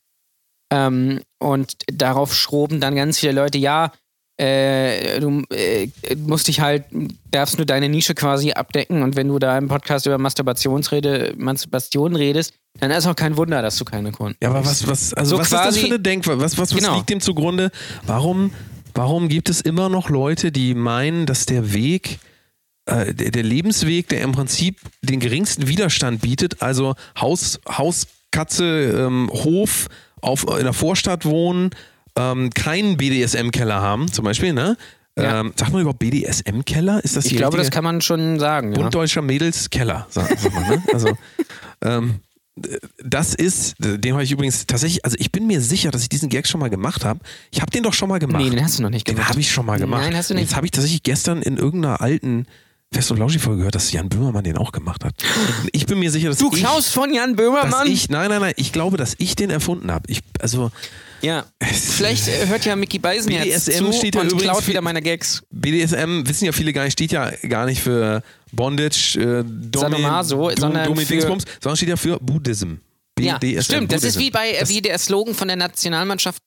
Ähm, 0.72 1.20
und 1.38 1.76
darauf 1.86 2.34
schroben 2.34 2.80
dann 2.80 2.96
ganz 2.96 3.18
viele 3.18 3.32
Leute, 3.32 3.58
ja, 3.58 3.92
äh, 4.38 5.18
du 5.20 5.42
äh, 5.50 5.88
musst 6.26 6.48
dich 6.48 6.60
halt, 6.60 6.84
darfst 7.30 7.56
nur 7.58 7.66
deine 7.66 7.88
Nische 7.88 8.14
quasi 8.14 8.52
abdecken 8.52 9.02
und 9.02 9.16
wenn 9.16 9.28
du 9.28 9.38
da 9.38 9.56
im 9.56 9.68
Podcast 9.68 10.06
über 10.06 10.18
Masturbationsrede, 10.18 11.34
Masturbation 11.36 12.16
redest, 12.16 12.52
dann 12.80 12.90
ist 12.90 13.06
auch 13.06 13.16
kein 13.16 13.36
Wunder, 13.36 13.62
dass 13.62 13.76
du 13.76 13.84
keine 13.84 14.12
Kunden 14.12 14.36
Ja, 14.42 14.50
aber 14.50 14.64
was, 14.64 14.86
was, 14.86 15.14
also 15.14 15.36
So 15.36 15.38
was 15.38 15.46
ist 15.46 15.52
das 15.52 15.60
quasi- 15.62 15.80
für 15.80 15.86
eine 15.86 16.00
Denkweise? 16.00 16.40
Was, 16.40 16.58
was, 16.58 16.74
was 16.74 16.78
Genau. 16.82 16.96
liegt 16.96 17.08
dem 17.10 17.20
zugrunde? 17.20 17.70
Warum, 18.06 18.52
warum 18.94 19.28
gibt 19.28 19.48
es 19.48 19.60
immer 19.62 19.88
noch 19.88 20.10
Leute, 20.10 20.52
die 20.52 20.74
meinen, 20.74 21.24
dass 21.24 21.46
der 21.46 21.72
Weg, 21.72 22.18
äh, 22.84 23.14
der, 23.14 23.30
der 23.30 23.42
Lebensweg, 23.42 24.08
der 24.08 24.20
im 24.20 24.32
Prinzip 24.32 24.78
den 25.00 25.20
geringsten 25.20 25.66
Widerstand 25.68 26.20
bietet, 26.20 26.60
also 26.62 26.94
Haus, 27.18 27.58
Haus 27.66 28.06
Katze, 28.32 28.64
ähm, 29.06 29.30
Hof, 29.32 29.86
auf, 30.20 30.44
in 30.58 30.64
der 30.64 30.72
Vorstadt 30.74 31.24
wohnen, 31.24 31.70
ähm, 32.16 32.50
keinen 32.50 32.96
BDSM-Keller 32.96 33.80
haben, 33.80 34.10
zum 34.12 34.24
Beispiel, 34.24 34.52
ne? 34.52 34.76
Ja. 35.18 35.40
Ähm, 35.40 35.52
sagt 35.56 35.72
man 35.72 35.80
überhaupt 35.80 35.98
BDSM-Keller? 35.98 37.02
Ist 37.02 37.16
das 37.16 37.24
Ich 37.26 37.36
glaube, 37.36 37.56
das 37.56 37.70
kann 37.70 37.84
man 37.84 38.00
schon 38.02 38.38
sagen. 38.38 38.72
Ja. 38.72 38.80
Bund 38.80 38.94
deutscher 38.94 39.22
Mädels 39.22 39.70
Keller, 39.70 40.06
sagt, 40.10 40.38
sagt 40.38 40.54
man, 40.54 40.68
ne? 40.68 40.82
Also, 40.92 41.16
ähm, 41.82 42.16
das 43.04 43.34
ist, 43.34 43.74
den 43.78 44.12
habe 44.14 44.24
ich 44.24 44.32
übrigens 44.32 44.66
tatsächlich, 44.66 45.04
also 45.04 45.16
ich 45.20 45.30
bin 45.30 45.46
mir 45.46 45.60
sicher, 45.60 45.90
dass 45.90 46.02
ich 46.02 46.08
diesen 46.08 46.30
Gag 46.30 46.46
schon 46.46 46.58
mal 46.60 46.70
gemacht 46.70 47.04
habe. 47.04 47.20
Ich 47.50 47.60
habe 47.60 47.70
den 47.70 47.82
doch 47.82 47.92
schon 47.92 48.08
mal 48.08 48.18
gemacht. 48.18 48.42
Nee, 48.42 48.48
den 48.50 48.64
hast 48.64 48.78
du 48.78 48.82
noch 48.82 48.88
nicht 48.90 49.06
Den 49.06 49.16
gemacht. 49.16 49.30
habe 49.30 49.40
ich 49.40 49.50
schon 49.50 49.66
mal 49.66 49.78
gemacht. 49.78 50.02
Nein, 50.04 50.16
hast 50.16 50.30
du 50.30 50.34
nicht. 50.34 50.44
Jetzt 50.44 50.56
habe 50.56 50.66
ich 50.66 50.70
tatsächlich 50.72 51.02
gestern 51.02 51.42
in 51.42 51.58
irgendeiner 51.58 52.00
alten 52.00 52.46
Fest- 52.92 53.10
und 53.10 53.18
Lauschi-Folge 53.18 53.58
gehört, 53.58 53.74
dass 53.74 53.92
Jan 53.92 54.08
Böhmermann 54.08 54.44
den 54.44 54.56
auch 54.56 54.72
gemacht 54.72 55.04
hat. 55.04 55.14
Ich 55.72 55.84
bin 55.86 55.98
mir 55.98 56.10
sicher, 56.10 56.30
dass 56.30 56.38
Du 56.38 56.50
ich, 56.52 56.60
klaust 56.60 56.94
von 56.94 57.12
Jan 57.12 57.36
Böhmermann? 57.36 57.86
ich, 57.88 58.08
nein, 58.08 58.30
nein, 58.30 58.40
nein, 58.40 58.54
ich 58.56 58.72
glaube, 58.72 58.96
dass 58.96 59.14
ich 59.18 59.34
den 59.36 59.50
erfunden 59.50 59.90
habe. 59.92 60.04
Ich, 60.10 60.20
also 60.40 60.70
ja. 61.26 61.44
Vielleicht 61.62 62.28
äh, 62.28 62.46
hört 62.46 62.64
ja 62.64 62.76
Mickey 62.76 62.98
Beisenherz 62.98 63.64
BDSM 63.66 63.84
zu 63.86 63.92
steht 63.92 64.14
ja 64.14 64.20
und 64.22 64.36
klaut 64.38 64.66
wieder 64.66 64.80
meine 64.80 65.02
Gags. 65.02 65.42
BDSM 65.50 66.22
wissen 66.26 66.44
ja 66.46 66.52
viele 66.52 66.72
gar 66.72 66.84
nicht, 66.84 66.92
steht 66.92 67.12
ja 67.12 67.30
gar 67.48 67.66
nicht 67.66 67.82
für 67.82 68.22
Bondage, 68.52 69.18
äh, 69.20 69.44
Domi, 69.44 69.70
Sadomaso, 69.94 70.48
Dom- 70.50 70.58
sondern 70.58 70.86
Domi 70.86 71.04
für- 71.04 71.12
Dingsbums, 71.14 71.44
sondern 71.62 71.76
steht 71.76 71.88
ja 71.90 71.96
für 71.96 72.18
Buddhism. 72.20 72.74
Ja, 73.18 73.38
BDSM, 73.38 73.62
stimmt. 73.62 73.92
Das 73.92 74.04
ist 74.04 74.18
wie 74.18 74.30
bei 74.30 74.50
äh, 74.52 74.60
Das- 74.60 74.68
wie 74.68 74.80
der 74.82 74.98
Slogan 74.98 75.34
von 75.34 75.48
der 75.48 75.56
Nationalmannschaft. 75.56 76.42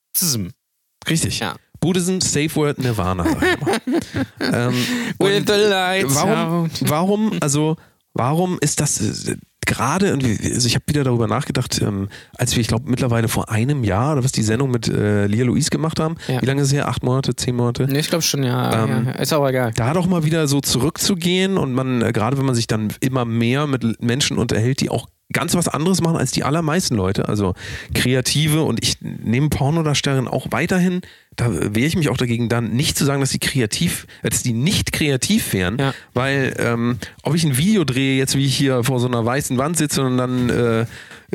Richtig. 1.09 1.39
Ja. 1.39 1.55
Buddhism, 1.79 2.19
Safe 2.19 2.53
Word, 2.55 2.77
Nirvana. 2.79 3.25
ähm, 4.39 4.73
With 5.17 5.43
the 5.47 5.53
lights 5.53 6.13
warum, 6.15 6.65
out. 6.65 6.71
warum, 6.81 7.37
also, 7.41 7.77
warum 8.13 8.57
ist 8.61 8.79
das 8.81 8.99
äh, 9.27 9.35
gerade, 9.65 10.11
also 10.13 10.67
ich 10.67 10.75
habe 10.75 10.85
wieder 10.87 11.03
darüber 11.03 11.27
nachgedacht, 11.27 11.81
ähm, 11.81 12.09
als 12.37 12.55
wir, 12.55 12.61
ich 12.61 12.67
glaube, 12.67 12.89
mittlerweile 12.89 13.27
vor 13.27 13.49
einem 13.49 13.83
Jahr 13.83 14.13
oder 14.13 14.23
was 14.23 14.31
die 14.31 14.43
Sendung 14.43 14.71
mit 14.71 14.87
äh, 14.87 15.27
Lia 15.27 15.45
Louise 15.45 15.69
gemacht 15.69 15.99
haben. 15.99 16.15
Ja. 16.27 16.41
Wie 16.41 16.45
lange 16.45 16.61
ist 16.61 16.67
es 16.69 16.73
her? 16.73 16.87
Acht 16.87 17.03
Monate, 17.03 17.35
zehn 17.35 17.55
Monate? 17.55 17.85
Nee, 17.89 17.99
ich 17.99 18.09
glaube 18.09 18.23
schon, 18.23 18.43
ja, 18.43 18.85
Ähm, 18.85 19.05
ja. 19.07 19.11
Ist 19.13 19.33
aber 19.33 19.49
egal. 19.49 19.71
da 19.75 19.93
doch 19.93 20.07
mal 20.07 20.23
wieder 20.23 20.47
so 20.47 20.61
zurückzugehen 20.61 21.57
und 21.57 21.73
man, 21.73 22.01
äh, 22.01 22.11
gerade 22.11 22.37
wenn 22.37 22.45
man 22.45 22.55
sich 22.55 22.67
dann 22.67 22.89
immer 22.99 23.25
mehr 23.25 23.67
mit 23.67 24.01
Menschen 24.01 24.37
unterhält, 24.37 24.81
die 24.81 24.89
auch 24.89 25.07
ganz 25.31 25.53
was 25.55 25.67
anderes 25.67 26.01
machen 26.01 26.17
als 26.17 26.31
die 26.31 26.43
allermeisten 26.43 26.95
Leute, 26.95 27.27
also 27.29 27.53
Kreative 27.93 28.63
und 28.63 28.83
ich 28.83 28.97
nehme 29.01 29.49
Pornodarstellerinnen 29.49 30.27
auch 30.27 30.47
weiterhin, 30.51 31.01
da 31.35 31.49
wehre 31.51 31.85
ich 31.87 31.95
mich 31.95 32.09
auch 32.09 32.17
dagegen, 32.17 32.49
dann 32.49 32.71
nicht 32.71 32.97
zu 32.97 33.05
sagen, 33.05 33.21
dass 33.21 33.29
die 33.29 33.39
kreativ, 33.39 34.07
äh, 34.23 34.29
dass 34.29 34.43
die 34.43 34.53
nicht 34.53 34.91
kreativ 34.91 35.53
wären, 35.53 35.77
Ja. 35.79 35.93
weil 36.13 36.55
ähm, 36.59 36.97
ob 37.23 37.35
ich 37.35 37.43
ein 37.43 37.57
Video 37.57 37.83
drehe, 37.83 38.17
jetzt 38.17 38.35
wie 38.35 38.45
ich 38.45 38.55
hier 38.55 38.83
vor 38.83 38.99
so 38.99 39.07
einer 39.07 39.23
weißen 39.23 39.57
Wand 39.57 39.77
sitze 39.77 40.01
und 40.03 40.17
dann 40.17 40.49
äh, 40.49 40.85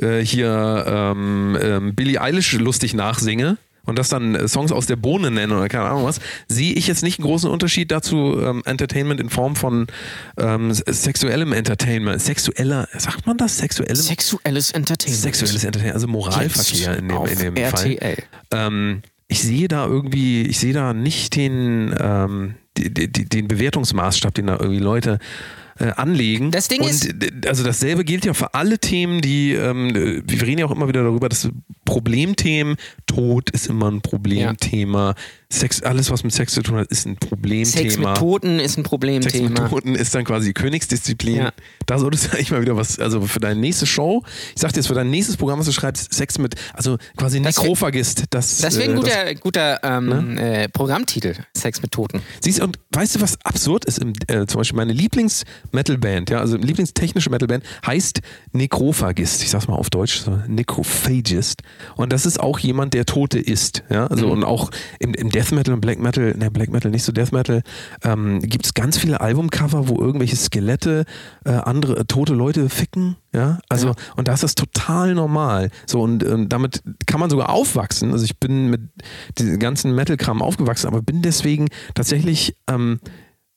äh, 0.00 0.24
hier 0.24 0.84
ähm, 0.88 1.56
ähm, 1.60 1.94
Billie 1.94 2.20
Eilish 2.20 2.52
lustig 2.54 2.94
nachsinge, 2.94 3.58
und 3.86 3.98
das 3.98 4.08
dann 4.08 4.34
äh, 4.34 4.48
Songs 4.48 4.72
aus 4.72 4.86
der 4.86 4.96
Bohne 4.96 5.30
nennen 5.30 5.52
oder 5.52 5.68
keine 5.68 5.84
Ahnung 5.86 6.04
was, 6.04 6.20
sehe 6.48 6.72
ich 6.74 6.86
jetzt 6.86 7.02
nicht 7.02 7.18
einen 7.18 7.26
großen 7.26 7.50
Unterschied 7.50 7.90
dazu, 7.90 8.40
ähm, 8.42 8.62
Entertainment 8.64 9.20
in 9.20 9.28
Form 9.30 9.56
von 9.56 9.86
ähm, 10.38 10.72
sexuellem 10.72 11.52
Entertainment. 11.52 12.20
Sexueller, 12.20 12.88
sagt 12.96 13.26
man 13.26 13.36
das? 13.36 13.58
Sexuellem? 13.58 13.96
Sexuelles 13.96 14.70
Entertainment. 14.72 15.22
Sexuelles 15.22 15.64
Entertainment, 15.64 15.94
also 15.94 16.08
Moralverkehr 16.08 16.98
in 16.98 17.08
dem, 17.08 17.26
in 17.26 17.38
dem 17.38 17.54
Fall. 17.70 17.92
RTL. 17.92 18.16
Ähm, 18.52 19.02
ich 19.28 19.42
sehe 19.42 19.68
da 19.68 19.86
irgendwie, 19.86 20.42
ich 20.42 20.58
sehe 20.58 20.72
da 20.74 20.92
nicht 20.92 21.34
den, 21.36 21.94
ähm, 21.98 22.54
die- 22.76 22.90
den 22.92 23.48
Bewertungsmaßstab, 23.48 24.34
den 24.34 24.46
da 24.48 24.54
irgendwie 24.60 24.80
Leute 24.80 25.18
äh, 25.78 25.86
anlegen. 25.96 26.50
Das 26.50 26.68
Ding 26.68 26.80
und, 26.82 26.88
ist- 26.88 27.12
also 27.46 27.64
dasselbe 27.64 28.04
gilt 28.04 28.24
ja 28.24 28.34
für 28.34 28.54
alle 28.54 28.78
Themen, 28.78 29.20
die, 29.20 29.52
ähm, 29.52 29.94
wir 30.26 30.42
reden 30.42 30.58
ja 30.60 30.66
auch 30.66 30.70
immer 30.70 30.88
wieder 30.88 31.02
darüber, 31.02 31.28
dass 31.28 31.48
Problemthemen. 31.84 32.76
Tod 33.06 33.50
ist 33.50 33.68
immer 33.68 33.90
ein 33.90 34.00
Problemthema. 34.00 35.14
Sex, 35.54 35.82
alles, 35.82 36.10
was 36.10 36.24
mit 36.24 36.32
Sex 36.32 36.52
zu 36.52 36.62
tun 36.62 36.76
hat, 36.76 36.88
ist 36.88 37.06
ein 37.06 37.16
Problemthema. 37.16 37.82
Sex 37.82 37.98
mit 37.98 38.14
Toten 38.16 38.58
ist 38.58 38.62
ein 38.62 38.68
Sex 38.68 38.76
mit 38.76 38.84
Problemthema. 38.84 39.68
Toten 39.68 39.94
ist 39.94 40.14
dann 40.14 40.24
quasi 40.24 40.52
Königsdisziplin. 40.52 41.36
Ja. 41.36 41.52
Da 41.86 41.98
solltest 41.98 42.26
du 42.26 42.32
eigentlich 42.32 42.50
mal 42.50 42.60
wieder 42.62 42.76
was, 42.76 42.98
also 42.98 43.20
für 43.22 43.40
deine 43.40 43.60
nächste 43.60 43.86
Show, 43.86 44.22
ich 44.54 44.60
sag 44.60 44.72
dir 44.72 44.80
jetzt 44.80 44.88
für 44.88 44.94
dein 44.94 45.10
nächstes 45.10 45.36
Programm, 45.36 45.58
was 45.58 45.66
du 45.66 45.72
schreibst, 45.72 46.12
Sex 46.12 46.38
mit, 46.38 46.54
also 46.72 46.98
quasi 47.16 47.40
Das 47.40 47.56
Nekrophagist. 47.56 48.24
Das, 48.30 48.58
Das 48.58 48.78
wäre 48.78 48.90
ein 48.90 48.96
äh, 48.96 49.00
guter, 49.00 49.34
guter 49.34 49.80
ähm, 49.82 50.38
äh, 50.38 50.68
Programmtitel, 50.68 51.34
Sex 51.56 51.82
mit 51.82 51.92
Toten. 51.92 52.20
Siehst 52.40 52.58
du, 52.58 52.64
und 52.64 52.78
weißt 52.92 53.16
du, 53.16 53.20
was 53.20 53.38
absurd 53.44 53.84
ist? 53.84 53.98
Im, 53.98 54.12
äh, 54.26 54.46
zum 54.46 54.58
Beispiel 54.58 54.76
meine 54.76 54.92
Lieblings-Metal-Band, 54.92 56.30
ja, 56.30 56.40
also 56.40 56.56
Lieblingstechnische 56.56 57.30
Metal-Band 57.30 57.64
heißt 57.86 58.20
Nekrophagist. 58.52 59.42
Ich 59.42 59.50
sag's 59.50 59.68
mal 59.68 59.76
auf 59.76 59.90
Deutsch, 59.90 60.20
so 60.20 60.38
Necrophagist. 60.46 61.62
Und 61.96 62.12
das 62.12 62.26
ist 62.26 62.40
auch 62.40 62.58
jemand, 62.58 62.94
der 62.94 63.06
Tote 63.06 63.38
isst. 63.38 63.82
Ja, 63.90 64.06
also 64.06 64.28
und 64.28 64.44
auch 64.44 64.70
im, 64.98 65.14
im 65.14 65.30
Death 65.44 65.52
Metal 65.52 65.74
und 65.74 65.80
Black 65.80 65.98
Metal, 65.98 66.34
ne, 66.36 66.50
Black 66.50 66.70
Metal 66.70 66.90
nicht 66.90 67.04
so 67.04 67.12
Death 67.12 67.32
Metal, 67.32 67.62
ähm, 68.02 68.40
gibt 68.40 68.64
es 68.64 68.74
ganz 68.74 68.96
viele 68.96 69.20
Albumcover, 69.20 69.88
wo 69.88 70.00
irgendwelche 70.00 70.36
Skelette 70.36 71.04
äh, 71.44 71.50
andere 71.50 71.98
äh, 71.98 72.04
tote 72.04 72.32
Leute 72.34 72.68
ficken. 72.70 73.16
Ja, 73.34 73.58
also 73.68 73.88
Ja. 73.88 73.94
und 74.16 74.28
da 74.28 74.32
ist 74.34 74.42
das 74.42 74.54
total 74.54 75.14
normal. 75.14 75.70
So 75.86 76.00
und 76.00 76.24
ähm, 76.24 76.48
damit 76.48 76.82
kann 77.06 77.20
man 77.20 77.28
sogar 77.30 77.50
aufwachsen. 77.50 78.12
Also 78.12 78.24
ich 78.24 78.38
bin 78.38 78.70
mit 78.70 78.80
diesem 79.38 79.58
ganzen 79.58 79.94
Metal-Kram 79.94 80.40
aufgewachsen, 80.40 80.86
aber 80.86 81.02
bin 81.02 81.20
deswegen 81.20 81.68
tatsächlich, 81.94 82.56
ähm, 82.70 83.00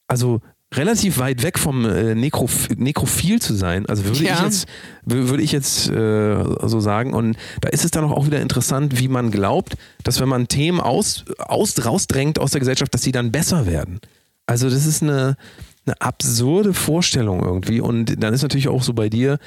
also 0.07 0.41
relativ 0.75 1.17
weit 1.17 1.43
weg 1.43 1.57
vom 1.57 1.85
äh, 1.85 2.13
Nekroph 2.13 2.67
Nekrophil 2.75 3.41
zu 3.41 3.53
sein. 3.55 3.85
Also 3.85 4.03
würde 4.05 4.23
Ja. 4.23 4.33
ich 4.35 4.41
jetzt, 4.41 4.67
wür- 5.07 5.29
würde 5.29 5.41
ich 5.43 5.51
jetzt 5.53 5.89
äh, 5.89 6.43
so 6.67 6.79
sagen. 6.79 7.13
Und 7.13 7.37
da 7.61 7.69
ist 7.69 7.85
es 7.85 7.91
dann 7.91 8.03
auch 8.03 8.25
wieder 8.25 8.41
interessant, 8.41 8.99
wie 8.99 9.07
man 9.07 9.31
glaubt, 9.31 9.75
dass 10.03 10.19
wenn 10.19 10.27
man 10.29 10.47
Themen 10.49 10.81
aus, 10.81 11.23
aus, 11.39 11.73
rausdrängt 11.85 12.37
aus 12.39 12.51
der 12.51 12.59
Gesellschaft, 12.59 12.93
dass 12.93 13.01
sie 13.01 13.13
dann 13.13 13.31
besser 13.31 13.65
werden. 13.65 13.99
Also 14.45 14.69
das 14.69 14.85
ist 14.85 15.01
eine, 15.03 15.37
eine 15.85 16.01
absurde 16.01 16.73
Vorstellung 16.73 17.43
irgendwie. 17.43 17.79
Und 17.79 18.21
dann 18.21 18.33
ist 18.33 18.41
natürlich 18.41 18.67
auch 18.67 18.83
so 18.83 18.91
bei 18.93 19.07
dir, 19.07 19.39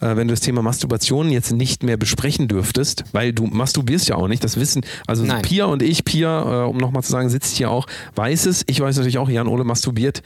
äh, 0.00 0.16
wenn 0.16 0.26
du 0.26 0.32
das 0.32 0.40
Thema 0.40 0.62
Masturbation 0.62 1.30
jetzt 1.30 1.52
nicht 1.52 1.82
mehr 1.82 1.98
besprechen 1.98 2.48
dürftest, 2.48 3.04
weil 3.12 3.34
du 3.34 3.46
masturbierst 3.46 4.08
ja 4.08 4.14
auch 4.16 4.26
nicht, 4.28 4.42
das 4.42 4.56
wissen, 4.58 4.82
also 5.06 5.22
Nein. 5.24 5.42
Pia 5.42 5.66
und 5.66 5.82
ich, 5.82 6.04
Pia, 6.04 6.64
äh, 6.64 6.66
um 6.66 6.78
nochmal 6.78 7.02
zu 7.02 7.12
sagen, 7.12 7.28
sitzt 7.28 7.56
hier 7.56 7.70
auch, 7.70 7.86
weiß 8.14 8.46
es, 8.46 8.62
ich 8.68 8.80
weiß 8.80 8.96
natürlich 8.96 9.18
auch, 9.18 9.28
Jan 9.28 9.48
Ole 9.48 9.64
masturbiert 9.64 10.22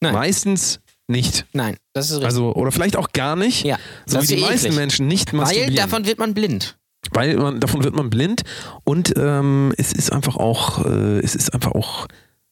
Nein. 0.00 0.12
meistens 0.14 0.80
nicht. 1.08 1.46
Nein, 1.52 1.76
das 1.94 2.06
ist 2.06 2.12
richtig. 2.12 2.26
Also, 2.26 2.54
oder 2.54 2.70
vielleicht 2.70 2.96
auch 2.96 3.12
gar 3.12 3.34
nicht, 3.36 3.64
Ja, 3.64 3.78
so 4.06 4.20
wie 4.22 4.26
die 4.26 4.36
meisten 4.36 4.66
eklig. 4.66 4.76
Menschen 4.76 5.08
nicht 5.08 5.32
masturbieren. 5.32 5.70
Weil 5.70 5.76
davon 5.76 6.06
wird 6.06 6.18
man 6.18 6.34
blind. 6.34 6.76
Weil 7.12 7.36
man, 7.36 7.60
davon 7.60 7.84
wird 7.84 7.94
man 7.94 8.10
blind 8.10 8.42
und 8.84 9.14
ähm, 9.16 9.72
es 9.78 9.92
ist 9.92 10.12
einfach 10.12 10.36
auch, 10.36 10.84
äh, 10.84 11.18
es 11.20 11.34
ist 11.34 11.54
einfach 11.54 11.72
auch, 11.72 12.06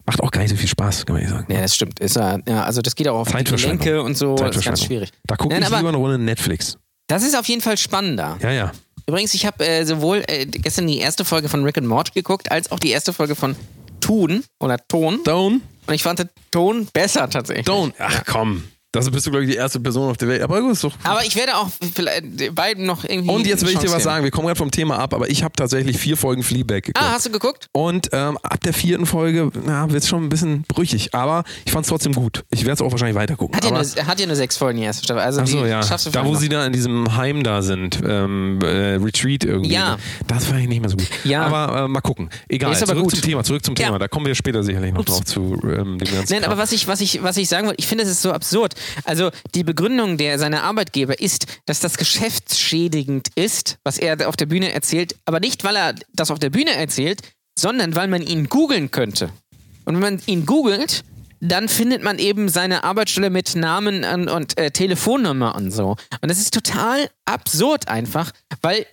macht 0.07 0.23
auch 0.23 0.31
gar 0.31 0.41
nicht 0.41 0.51
so 0.51 0.57
viel 0.57 0.69
Spaß, 0.69 1.05
kann 1.05 1.15
man 1.15 1.23
nicht 1.23 1.33
sagen. 1.33 1.53
Ja, 1.53 1.61
das 1.61 1.75
stimmt. 1.75 2.01
Ist, 2.01 2.17
ja, 2.17 2.39
ja, 2.49 2.65
also 2.65 2.81
das 2.81 2.95
geht 2.95 3.09
auch 3.09 3.19
auf 3.19 3.29
die. 3.31 3.45
Gelenke 3.45 4.03
und 4.03 4.17
so. 4.17 4.35
Das 4.37 4.57
ist 4.57 4.65
ganz 4.65 4.83
schwierig. 4.83 5.11
Da 5.27 5.37
gucke 5.37 5.55
ich 5.55 5.61
lieber 5.65 5.77
eine 5.89 5.97
Runde 5.97 6.19
Netflix. 6.19 6.79
Das 7.09 7.23
ist 7.23 7.37
auf 7.39 7.47
jeden 7.47 7.61
Fall 7.61 7.77
spannender. 7.77 8.39
Ja, 8.41 8.51
ja. 8.51 8.73
Übrigens, 9.07 9.35
ich 9.35 9.47
habe 9.47 9.65
äh, 9.65 9.85
sowohl 9.85 10.25
äh, 10.27 10.47
gestern 10.47 10.87
die 10.87 10.99
erste 10.99 11.25
Folge 11.25 11.49
von 11.49 11.63
Rick 11.63 11.79
and 11.79 11.87
Morty 11.87 12.13
geguckt, 12.13 12.51
als 12.51 12.73
auch 12.73 12.81
die 12.81 12.91
erste 12.91 13.13
Folge 13.13 13.37
von 13.37 13.55
Tun 14.01 14.43
oder 14.59 14.79
Ton. 14.89 15.21
Don't, 15.25 15.61
Und 15.87 15.95
ich 15.95 16.03
fand 16.03 16.19
den 16.19 16.31
Ton 16.51 16.87
besser 16.93 17.29
tatsächlich. 17.31 17.67
don't. 17.67 17.93
Ach 17.99 18.25
komm. 18.27 18.65
Das 18.97 19.11
bist 19.11 19.27
du, 19.27 19.31
glaube 19.31 19.45
ich, 19.45 19.51
die 19.51 19.57
erste 19.57 19.81
Person 19.81 20.11
auf 20.11 20.17
der 20.17 20.29
Welt. 20.29 20.43
Aber 20.43 20.61
gut, 20.61 20.73
ist 20.73 20.85
doch. 20.85 20.93
Aber 21.05 21.25
ich 21.25 21.37
werde 21.37 21.57
auch 21.57 21.69
vielleicht 21.95 22.55
beiden 22.55 22.87
noch 22.87 23.05
irgendwie. 23.05 23.31
Und 23.31 23.47
jetzt 23.47 23.63
will 23.65 23.73
ich 23.73 23.79
dir 23.79 23.87
was 23.87 23.93
geben. 23.95 24.05
sagen. 24.05 24.25
Wir 24.25 24.31
kommen 24.31 24.47
gerade 24.47 24.59
vom 24.59 24.71
Thema 24.71 24.99
ab, 24.99 25.15
aber 25.15 25.29
ich 25.31 25.43
habe 25.43 25.55
tatsächlich 25.57 25.99
vier 25.99 26.17
Folgen 26.17 26.43
Fleabag 26.43 26.83
geguckt. 26.83 26.99
Ah, 26.99 27.13
hast 27.13 27.27
du 27.27 27.31
geguckt? 27.31 27.69
Und 27.73 28.09
ähm, 28.13 28.39
ab 28.43 28.61
der 28.65 28.73
vierten 28.73 29.07
Folge 29.07 29.51
wird 29.55 30.03
es 30.03 30.09
schon 30.09 30.25
ein 30.25 30.29
bisschen 30.29 30.63
brüchig, 30.69 31.15
aber 31.15 31.45
ich 31.65 31.73
fand 31.73 31.85
es 31.85 31.89
trotzdem 31.91 32.13
gut. 32.13 32.45
Ich 32.51 32.61
werde 32.61 32.73
es 32.75 32.81
auch 32.81 32.91
wahrscheinlich 32.91 33.17
weiter 33.17 33.37
gucken. 33.37 33.57
Hat 33.57 33.65
ja, 33.65 33.71
aber, 33.71 33.83
nur, 33.83 34.07
hat 34.07 34.21
ja 34.21 34.27
nur 34.27 34.37
sechs 34.37 34.57
Folgen 34.57 34.79
die 34.79 34.85
erste 34.85 35.05
Staffel. 35.05 35.23
Also 35.23 35.41
Ach 35.43 35.47
so, 35.47 35.65
ja. 35.67 35.81
Da, 35.81 35.91
wo 35.91 35.99
vielleicht 36.35 36.41
sie 36.41 36.49
noch. 36.49 36.57
da 36.57 36.67
in 36.67 36.73
diesem 36.73 37.17
Heim 37.17 37.43
da 37.43 37.63
sind, 37.63 38.01
ähm, 38.07 38.59
äh, 38.63 38.95
Retreat 38.97 39.45
irgendwie. 39.45 39.73
Ja. 39.73 39.97
Das 40.27 40.47
fand 40.47 40.61
ich 40.61 40.69
nicht 40.69 40.81
mehr 40.81 40.91
so 40.91 40.97
gut. 40.97 41.09
Ja. 41.25 41.43
Aber 41.47 41.85
äh, 41.85 41.89
mal 41.89 42.01
gucken. 42.01 42.31
Egal. 42.49 42.73
Ist 42.73 42.83
aber 42.83 42.93
zurück 42.93 43.05
gut. 43.05 43.15
zum 43.15 43.23
Thema, 43.23 43.45
zurück 43.45 43.65
zum 43.65 43.75
Ja. 43.77 43.87
Thema. 43.87 43.99
Da 43.99 44.09
kommen 44.09 44.27
wir 44.27 44.35
später 44.35 44.63
sicherlich 44.63 44.93
noch 44.93 45.05
drauf 45.05 45.25
zu 45.25 45.59
ähm, 45.65 45.99
dem 45.99 46.13
ganzen 46.13 46.33
Nein, 46.33 46.45
aber 46.45 46.55
Kram. 46.55 46.59
was 46.63 46.73
ich, 46.73 46.87
was 46.89 47.01
ich, 47.01 47.23
was 47.23 47.37
ich 47.37 47.49
sagen 47.49 47.67
wollte, 47.67 47.81
ich 47.81 47.87
finde, 47.87 48.05
es 48.05 48.11
ist 48.11 48.23
so 48.23 48.33
absurd. 48.33 48.75
Also 49.05 49.31
die 49.55 49.65
Begründung 49.65 50.17
der 50.17 50.39
seiner 50.39 50.63
Arbeitgeber 50.63 51.21
ist, 51.21 51.47
dass 51.67 51.81
das 51.81 51.97
geschäftsschädigend 51.97 53.29
ist, 53.35 53.79
was 53.85 53.99
er 53.99 54.29
auf 54.29 54.37
der 54.37 54.47
Bühne 54.47 54.73
erzählt, 54.73 55.17
aber 55.25 55.41
nicht, 55.41 55.65
weil 55.65 55.77
er 55.77 55.95
das 56.13 56.31
auf 56.31 56.39
der 56.39 56.51
Bühne 56.51 56.75
erzählt, 56.75 57.23
sondern 57.59 57.95
weil 57.95 58.09
man 58.09 58.23
ihn 58.23 58.49
googeln 58.49 58.91
könnte. 58.91 59.31
Und 59.85 59.95
wenn 59.95 60.17
man 60.17 60.23
ihn 60.27 60.47
googelt, 60.47 61.05
dann 61.41 61.69
findet 61.69 62.03
man 62.03 62.19
eben 62.19 62.49
seine 62.49 62.85
Arbeitsstelle 62.85 63.31
mit 63.31 63.55
Namen 63.55 64.05
und, 64.05 64.29
und 64.29 64.59
äh, 64.59 64.71
Telefonnummer 64.71 65.55
und 65.55 65.71
so. 65.71 65.97
Und 66.21 66.29
das 66.31 66.39
ist 66.39 66.55
total 66.55 67.09
absurd 67.25 67.89
einfach, 67.89 68.33
weil 68.63 68.87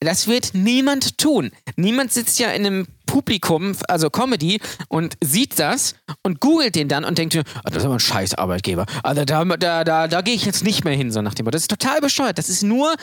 das 0.00 0.28
wird 0.28 0.50
niemand 0.54 1.18
tun. 1.18 1.50
Niemand 1.76 2.12
sitzt 2.12 2.38
ja 2.38 2.50
in 2.50 2.66
einem 2.66 2.86
Publikum, 3.06 3.74
also 3.88 4.10
Comedy, 4.10 4.60
und 4.88 5.16
sieht 5.22 5.58
das 5.58 5.94
und 6.22 6.40
googelt 6.40 6.76
den 6.76 6.88
dann 6.88 7.04
und 7.04 7.18
denkt, 7.18 7.36
ah, 7.36 7.42
das 7.64 7.78
ist 7.78 7.84
aber 7.84 7.94
ein 7.94 8.00
scheiß 8.00 8.34
Arbeitgeber. 8.34 8.86
Also 9.02 9.24
da, 9.24 9.44
da, 9.44 9.84
da, 9.84 10.08
da 10.08 10.20
gehe 10.20 10.34
ich 10.34 10.44
jetzt 10.44 10.62
nicht 10.62 10.84
mehr 10.84 10.94
hin, 10.94 11.10
so 11.10 11.22
nach 11.22 11.34
dem 11.34 11.44
Motto. 11.44 11.56
Das 11.56 11.62
ist 11.62 11.70
total 11.70 12.00
bescheuert. 12.00 12.38
Das 12.38 12.48
ist 12.48 12.62
nur 12.62 12.94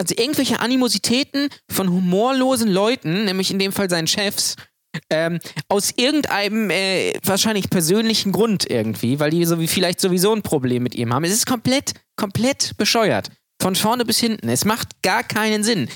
also 0.00 0.14
irgendwelche 0.16 0.60
Animositäten 0.60 1.48
von 1.70 1.90
humorlosen 1.90 2.70
Leuten, 2.70 3.24
nämlich 3.24 3.50
in 3.50 3.58
dem 3.58 3.72
Fall 3.72 3.90
seinen 3.90 4.06
Chefs, 4.06 4.54
ähm, 5.10 5.38
aus 5.68 5.92
irgendeinem 5.96 6.70
äh, 6.70 7.12
wahrscheinlich 7.24 7.68
persönlichen 7.68 8.32
Grund 8.32 8.68
irgendwie, 8.70 9.20
weil 9.20 9.30
die 9.30 9.44
so 9.44 9.60
wie 9.60 9.68
vielleicht 9.68 10.00
sowieso 10.00 10.32
ein 10.32 10.42
Problem 10.42 10.82
mit 10.82 10.94
ihm 10.94 11.12
haben. 11.12 11.24
Es 11.24 11.32
ist 11.32 11.46
komplett, 11.46 11.92
komplett 12.16 12.76
bescheuert. 12.76 13.30
Von 13.60 13.74
vorne 13.74 14.04
bis 14.04 14.18
hinten. 14.18 14.48
Es 14.48 14.64
macht 14.64 15.02
gar 15.02 15.24
keinen 15.24 15.64
Sinn. 15.64 15.88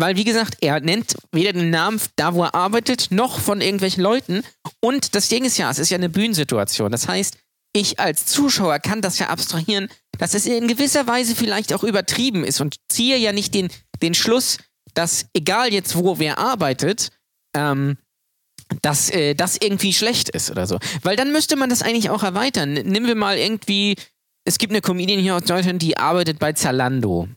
Weil, 0.00 0.16
wie 0.16 0.24
gesagt, 0.24 0.58
er 0.60 0.78
nennt 0.80 1.16
weder 1.32 1.52
den 1.52 1.70
Namen 1.70 2.00
da, 2.16 2.32
wo 2.32 2.44
er 2.44 2.54
arbeitet, 2.54 3.08
noch 3.10 3.40
von 3.40 3.60
irgendwelchen 3.60 4.02
Leuten. 4.02 4.42
Und 4.80 5.16
das 5.16 5.28
Ding 5.28 5.44
ist 5.44 5.58
ja, 5.58 5.70
es 5.70 5.80
ist 5.80 5.90
ja 5.90 5.98
eine 5.98 6.08
Bühnensituation. 6.08 6.92
Das 6.92 7.08
heißt, 7.08 7.36
ich 7.72 7.98
als 7.98 8.26
Zuschauer 8.26 8.78
kann 8.78 9.02
das 9.02 9.18
ja 9.18 9.28
abstrahieren, 9.28 9.88
dass 10.18 10.34
es 10.34 10.46
in 10.46 10.68
gewisser 10.68 11.06
Weise 11.06 11.34
vielleicht 11.34 11.72
auch 11.72 11.82
übertrieben 11.82 12.44
ist 12.44 12.60
und 12.60 12.76
ziehe 12.88 13.16
ja 13.16 13.32
nicht 13.32 13.54
den, 13.54 13.68
den 14.00 14.14
Schluss, 14.14 14.58
dass 14.94 15.26
egal 15.34 15.72
jetzt, 15.72 15.96
wo 15.96 16.18
wer 16.18 16.38
arbeitet, 16.38 17.10
ähm, 17.54 17.98
dass 18.82 19.10
äh, 19.10 19.34
das 19.34 19.56
irgendwie 19.60 19.92
schlecht 19.92 20.28
ist 20.28 20.50
oder 20.50 20.66
so. 20.66 20.78
Weil 21.02 21.16
dann 21.16 21.32
müsste 21.32 21.56
man 21.56 21.70
das 21.70 21.82
eigentlich 21.82 22.10
auch 22.10 22.22
erweitern. 22.22 22.74
Nehmen 22.74 23.06
wir 23.06 23.14
mal 23.14 23.36
irgendwie, 23.36 23.96
es 24.44 24.58
gibt 24.58 24.72
eine 24.72 24.80
Comedian 24.80 25.20
hier 25.20 25.36
aus 25.36 25.44
Deutschland, 25.44 25.82
die 25.82 25.96
arbeitet 25.96 26.38
bei 26.38 26.52
Zalando. 26.52 27.28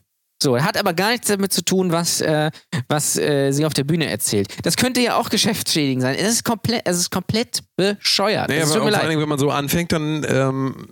So, 0.42 0.58
hat 0.60 0.76
aber 0.76 0.92
gar 0.92 1.12
nichts 1.12 1.28
damit 1.28 1.52
zu 1.52 1.64
tun, 1.64 1.92
was, 1.92 2.20
äh, 2.20 2.50
was 2.88 3.16
äh, 3.16 3.52
sie 3.52 3.64
auf 3.64 3.74
der 3.74 3.84
Bühne 3.84 4.10
erzählt. 4.10 4.48
Das 4.64 4.76
könnte 4.76 5.00
ja 5.00 5.16
auch 5.16 5.30
geschäftsschädigend 5.30 6.02
sein. 6.02 6.16
Es 6.16 6.32
ist 6.32 6.44
komplett, 6.44 6.82
es 6.84 6.98
ist 6.98 7.10
komplett 7.10 7.60
bescheuert. 7.76 8.48
Naja, 8.48 8.64
aber 8.64 8.90
vor. 8.90 9.08
Dingen, 9.08 9.20
wenn 9.20 9.28
man 9.28 9.38
so 9.38 9.50
anfängt, 9.50 9.92
dann 9.92 10.26
ähm, 10.28 10.88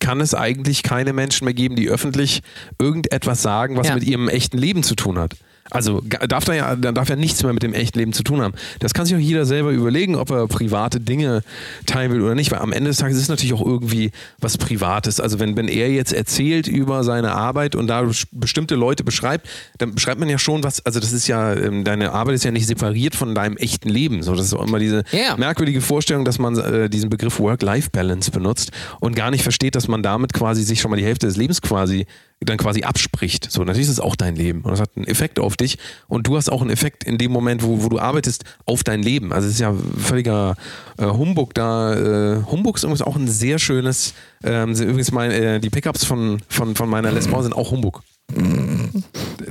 kann 0.00 0.20
es 0.20 0.34
eigentlich 0.34 0.82
keine 0.82 1.12
Menschen 1.12 1.44
mehr 1.44 1.54
geben, 1.54 1.76
die 1.76 1.88
öffentlich 1.88 2.40
irgendetwas 2.80 3.40
sagen, 3.40 3.76
was 3.76 3.86
Ja. 3.88 3.94
mit 3.94 4.04
ihrem 4.04 4.28
echten 4.28 4.58
Leben 4.58 4.82
zu 4.82 4.94
tun 4.96 5.18
hat. 5.18 5.36
Also 5.70 6.00
darf 6.28 6.44
da 6.44 6.54
ja, 6.54 6.76
dann 6.76 6.94
darf 6.94 7.08
ja 7.08 7.16
nichts 7.16 7.42
mehr 7.42 7.52
mit 7.52 7.62
dem 7.62 7.74
echten 7.74 7.98
Leben 7.98 8.12
zu 8.12 8.22
tun 8.22 8.40
haben. 8.40 8.54
Das 8.80 8.94
kann 8.94 9.06
sich 9.06 9.14
auch 9.14 9.20
jeder 9.20 9.44
selber 9.44 9.70
überlegen, 9.70 10.14
ob 10.16 10.30
er 10.30 10.46
private 10.48 11.00
Dinge 11.00 11.42
teilen 11.86 12.12
will 12.12 12.22
oder 12.22 12.34
nicht, 12.34 12.50
weil 12.50 12.60
am 12.60 12.72
Ende 12.72 12.90
des 12.90 12.98
Tages 12.98 13.16
ist 13.16 13.24
es 13.24 13.28
natürlich 13.28 13.52
auch 13.52 13.64
irgendwie 13.64 14.10
was 14.40 14.56
Privates. 14.58 15.20
Also 15.20 15.38
wenn, 15.40 15.56
wenn 15.56 15.68
er 15.68 15.90
jetzt 15.90 16.12
erzählt 16.12 16.68
über 16.68 17.04
seine 17.04 17.32
Arbeit 17.32 17.74
und 17.74 17.86
da 17.86 18.08
bestimmte 18.32 18.74
Leute 18.74 19.04
beschreibt, 19.04 19.48
dann 19.78 19.94
beschreibt 19.94 20.20
man 20.20 20.28
ja 20.28 20.38
schon 20.38 20.62
was, 20.64 20.84
also 20.86 21.00
das 21.00 21.12
ist 21.12 21.28
ja, 21.28 21.54
ähm, 21.54 21.84
deine 21.84 22.12
Arbeit 22.12 22.34
ist 22.36 22.44
ja 22.44 22.50
nicht 22.50 22.66
separiert 22.66 23.14
von 23.14 23.34
deinem 23.34 23.56
echten 23.56 23.88
Leben. 23.88 24.22
So, 24.22 24.34
das 24.34 24.46
ist 24.46 24.54
auch 24.54 24.66
immer 24.66 24.78
diese 24.78 25.04
Ja. 25.12 25.36
merkwürdige 25.36 25.80
Vorstellung, 25.80 26.24
dass 26.24 26.38
man 26.38 26.56
äh, 26.58 26.88
diesen 26.88 27.10
Begriff 27.10 27.38
Work-Life-Balance 27.40 28.30
benutzt 28.30 28.70
und 29.00 29.14
gar 29.16 29.30
nicht 29.30 29.42
versteht, 29.42 29.74
dass 29.74 29.88
man 29.88 30.02
damit 30.02 30.32
quasi 30.32 30.62
sich 30.62 30.80
schon 30.80 30.90
mal 30.90 30.96
die 30.96 31.04
Hälfte 31.04 31.26
des 31.26 31.36
Lebens 31.36 31.60
quasi 31.60 32.06
dann 32.40 32.56
quasi 32.56 32.82
abspricht. 32.84 33.50
So, 33.50 33.64
natürlich 33.64 33.88
ist 33.88 33.94
es 33.94 34.00
auch 34.00 34.14
dein 34.14 34.36
Leben 34.36 34.60
und 34.62 34.70
das 34.70 34.80
hat 34.80 34.90
einen 34.96 35.06
Effekt 35.08 35.40
auf 35.40 35.56
dich 35.60 35.78
und 36.08 36.26
du 36.26 36.36
hast 36.36 36.50
auch 36.50 36.60
einen 36.60 36.70
Effekt 36.70 37.04
in 37.04 37.18
dem 37.18 37.32
Moment, 37.32 37.62
wo, 37.62 37.82
wo 37.82 37.88
du 37.88 37.98
arbeitest, 37.98 38.44
auf 38.66 38.82
dein 38.84 39.02
Leben. 39.02 39.32
Also 39.32 39.48
es 39.48 39.54
ist 39.54 39.60
ja 39.60 39.74
völliger 39.98 40.56
äh, 40.98 41.04
Humbug 41.04 41.54
da. 41.54 41.94
Äh, 41.94 42.42
Humbug 42.50 42.76
ist 42.76 42.84
übrigens 42.84 43.02
auch 43.02 43.16
ein 43.16 43.28
sehr 43.28 43.58
schönes, 43.58 44.14
ähm, 44.42 44.72
übrigens 44.72 45.12
mein, 45.12 45.30
äh, 45.30 45.60
die 45.60 45.70
Pickups 45.70 46.04
von, 46.04 46.38
von, 46.48 46.74
von 46.74 46.88
meiner 46.88 47.12
Les 47.12 47.28
Paul 47.28 47.42
sind 47.42 47.54
auch 47.54 47.70
Humbug. 47.70 48.02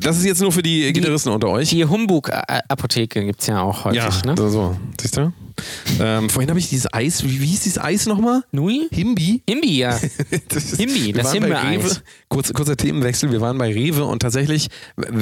Das 0.01 0.17
ist 0.17 0.25
jetzt 0.25 0.41
nur 0.41 0.51
für 0.51 0.61
die 0.61 0.91
Gitarristen 0.93 1.29
unter 1.29 1.49
euch. 1.49 1.69
Die 1.69 1.83
Humbug-Apotheke 1.85 3.25
gibt 3.25 3.41
es 3.41 3.47
ja 3.47 3.61
auch 3.61 3.85
häufig, 3.85 3.97
Ja, 3.97 4.09
ne? 4.25 4.35
so, 4.37 4.49
so. 4.49 4.77
Siehst 5.01 5.17
du? 5.17 5.33
Ähm, 5.99 6.29
vorhin 6.29 6.49
habe 6.49 6.59
ich 6.59 6.69
dieses 6.69 6.91
Eis, 6.93 7.23
wie, 7.23 7.41
wie 7.41 7.45
hieß 7.47 7.61
dieses 7.61 7.79
Eis 7.79 8.05
nochmal? 8.05 8.43
Nui? 8.51 8.87
Himbi? 8.91 9.41
Himbi, 9.49 9.77
ja. 9.79 9.99
Das 10.49 10.63
ist- 10.73 10.77
Himbi, 10.79 11.11
das 11.13 11.33
Himbeereis. 11.33 12.01
Kurz, 12.29 12.53
kurzer 12.53 12.77
Themenwechsel. 12.77 13.31
Wir 13.31 13.41
waren 13.41 13.57
bei 13.57 13.71
Rewe 13.73 14.05
und 14.05 14.21
tatsächlich, 14.21 14.67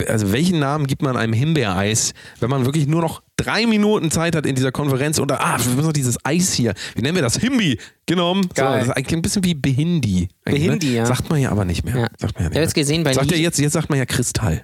also 0.08 0.32
welchen 0.32 0.60
Namen 0.60 0.88
gibt 0.88 1.02
man 1.02 1.16
einem 1.18 1.34
Himbeereis, 1.34 2.14
wenn 2.40 2.50
man 2.50 2.66
wirklich 2.66 2.88
nur 2.88 3.02
noch 3.02 3.22
drei 3.38 3.66
Minuten 3.66 4.12
Zeit 4.12 4.36
hat 4.36 4.46
in 4.46 4.56
dieser 4.56 4.72
Konferenz 4.72 5.20
und 5.20 5.32
ah, 5.32 5.58
wir 5.60 5.72
müssen 5.74 5.86
noch 5.88 5.94
dieses 5.94 6.18
Eis 6.24 6.54
hier. 6.54 6.74
Wie 6.96 7.02
nennen 7.02 7.16
wir 7.16 7.22
das? 7.22 7.38
Himbi 7.38 7.78
genommen. 8.06 8.48
Geil. 8.56 8.66
So, 8.68 8.74
das 8.80 8.88
ist 8.88 8.92
eigentlich 8.98 9.14
ein 9.18 9.22
bisschen 9.22 9.44
wie 9.44 9.54
Behindi. 9.54 10.28
eigentlich, 10.46 10.64
Behindi, 10.66 10.88
ne? 10.90 10.96
ja. 10.98 11.06
Sagt 11.06 11.30
man 11.30 11.40
ja 11.40 11.50
aber 11.52 11.66
nicht 11.66 11.84
mehr. 11.86 11.98
Ja. 11.98 12.08
Sagt 12.18 12.36
man 12.36 12.44
ja 12.46 12.50
Ich 12.50 12.56
habe 12.56 12.64
jetzt 12.64 12.74
gesehen 12.76 13.04
bei 13.04 13.14
Sagt 13.14 13.32
ja 13.32 13.38
jetzt, 13.38 13.60
jetzt 13.60 13.74
sagt 13.74 13.90
man 13.90 14.00
ja 14.00 14.06
Kristall. 14.06 14.64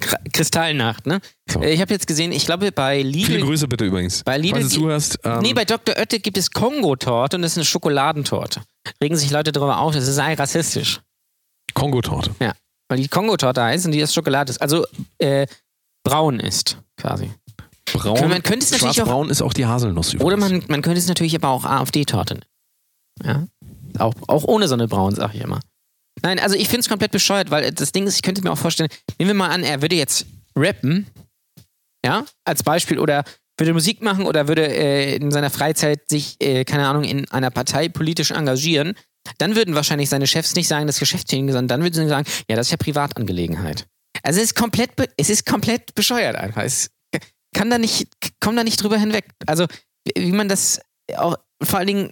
Kr- 0.00 0.18
Kristallnacht, 0.32 1.06
ne? 1.06 1.20
So. 1.50 1.60
Äh, 1.62 1.72
Ich 1.74 1.80
habe 1.80 1.92
jetzt 1.92 2.06
gesehen, 2.06 2.32
ich 2.32 2.44
glaube 2.44 2.72
bei 2.72 2.98
Viele 2.98 3.10
Lidl. 3.10 3.40
Grüße 3.42 3.68
bitte 3.68 3.84
übrigens. 3.84 4.22
Bei 4.24 4.36
Lidl 4.38 4.60
Falls 4.60 4.68
du 4.72 4.80
zuhörst. 4.80 5.18
Ähm, 5.24 5.40
nee, 5.40 5.54
bei 5.54 5.64
Dr. 5.64 5.96
Oette 5.96 6.20
gibt 6.20 6.36
es 6.36 6.50
Kongo-Torte 6.50 7.36
und 7.36 7.42
das 7.42 7.52
ist 7.52 7.58
eine 7.58 7.64
Schokoladentorte. 7.64 8.62
Regen 9.02 9.16
sich 9.16 9.30
Leute 9.30 9.52
darüber 9.52 9.78
auf, 9.78 9.94
das 9.94 10.06
sei 10.06 10.34
rassistisch. 10.34 11.00
Kongo-Torte. 11.74 12.34
Ja. 12.40 12.52
Weil 12.88 12.98
die 12.98 13.08
Kongo-Torte 13.08 13.62
heißt 13.62 13.86
und 13.86 13.92
die 13.92 14.00
das 14.00 14.14
Schokolade 14.14 14.50
ist. 14.50 14.60
Also 14.60 14.86
äh, 15.18 15.46
braun 16.04 16.40
ist, 16.40 16.78
quasi. 16.96 17.30
Braun. 17.92 18.28
Man 18.28 18.42
könnte 18.42 18.64
es 18.64 18.70
natürlich 18.70 18.96
Schwarzbraun 18.96 19.30
ist 19.30 19.40
auch 19.42 19.52
die 19.52 19.66
Haselnuss 19.66 20.12
übrigens. 20.14 20.26
Oder 20.26 20.36
man, 20.36 20.62
man 20.68 20.82
könnte 20.82 20.98
es 20.98 21.08
natürlich 21.08 21.34
aber 21.34 21.48
auch 21.48 21.64
AfD-Torte 21.64 22.34
nennen. 22.34 22.46
Ja. 23.24 23.46
Auch, 23.98 24.14
auch 24.26 24.44
ohne 24.44 24.68
so 24.68 24.74
eine 24.74 24.88
braun, 24.88 25.14
sag 25.14 25.34
ich 25.34 25.40
immer. 25.40 25.60
Nein, 26.22 26.38
also 26.38 26.54
ich 26.56 26.68
finde 26.68 26.80
es 26.80 26.88
komplett 26.88 27.12
bescheuert, 27.12 27.50
weil 27.50 27.72
das 27.72 27.92
Ding 27.92 28.06
ist, 28.06 28.16
ich 28.16 28.22
könnte 28.22 28.42
mir 28.42 28.52
auch 28.52 28.58
vorstellen, 28.58 28.90
nehmen 29.18 29.30
wir 29.30 29.34
mal 29.34 29.48
an, 29.50 29.62
er 29.62 29.82
würde 29.82 29.96
jetzt 29.96 30.26
rappen, 30.56 31.06
ja, 32.04 32.24
als 32.44 32.62
Beispiel, 32.62 32.98
oder 32.98 33.24
würde 33.58 33.72
Musik 33.72 34.02
machen 34.02 34.26
oder 34.26 34.48
würde 34.48 34.66
äh, 34.66 35.16
in 35.16 35.30
seiner 35.30 35.50
Freizeit 35.50 36.08
sich, 36.08 36.36
äh, 36.40 36.64
keine 36.64 36.86
Ahnung, 36.86 37.04
in 37.04 37.28
einer 37.30 37.50
Partei 37.50 37.88
politisch 37.88 38.30
engagieren, 38.30 38.94
dann 39.38 39.56
würden 39.56 39.74
wahrscheinlich 39.74 40.08
seine 40.08 40.26
Chefs 40.26 40.54
nicht 40.54 40.68
sagen, 40.68 40.86
das 40.86 40.98
Geschäftsführung, 40.98 41.48
sondern 41.48 41.68
dann 41.68 41.82
würden 41.82 41.94
sie 41.94 42.08
sagen, 42.08 42.26
ja, 42.48 42.56
das 42.56 42.68
ist 42.68 42.70
ja 42.70 42.76
Privatangelegenheit. 42.76 43.86
Also 44.22 44.38
es 44.40 44.46
ist 44.46 44.54
komplett, 44.54 44.90
es 45.16 45.28
ist 45.28 45.44
komplett 45.44 45.94
bescheuert 45.94 46.36
einfach. 46.36 46.62
Es 46.62 46.90
kann 47.54 47.70
da 47.70 47.78
nicht, 47.78 48.08
kommt 48.40 48.58
da 48.58 48.64
nicht 48.64 48.82
drüber 48.82 48.98
hinweg. 48.98 49.24
Also, 49.46 49.66
wie 50.16 50.32
man 50.32 50.48
das 50.48 50.80
auch, 51.16 51.36
vor 51.62 51.78
allen 51.78 51.88
Dingen, 51.88 52.10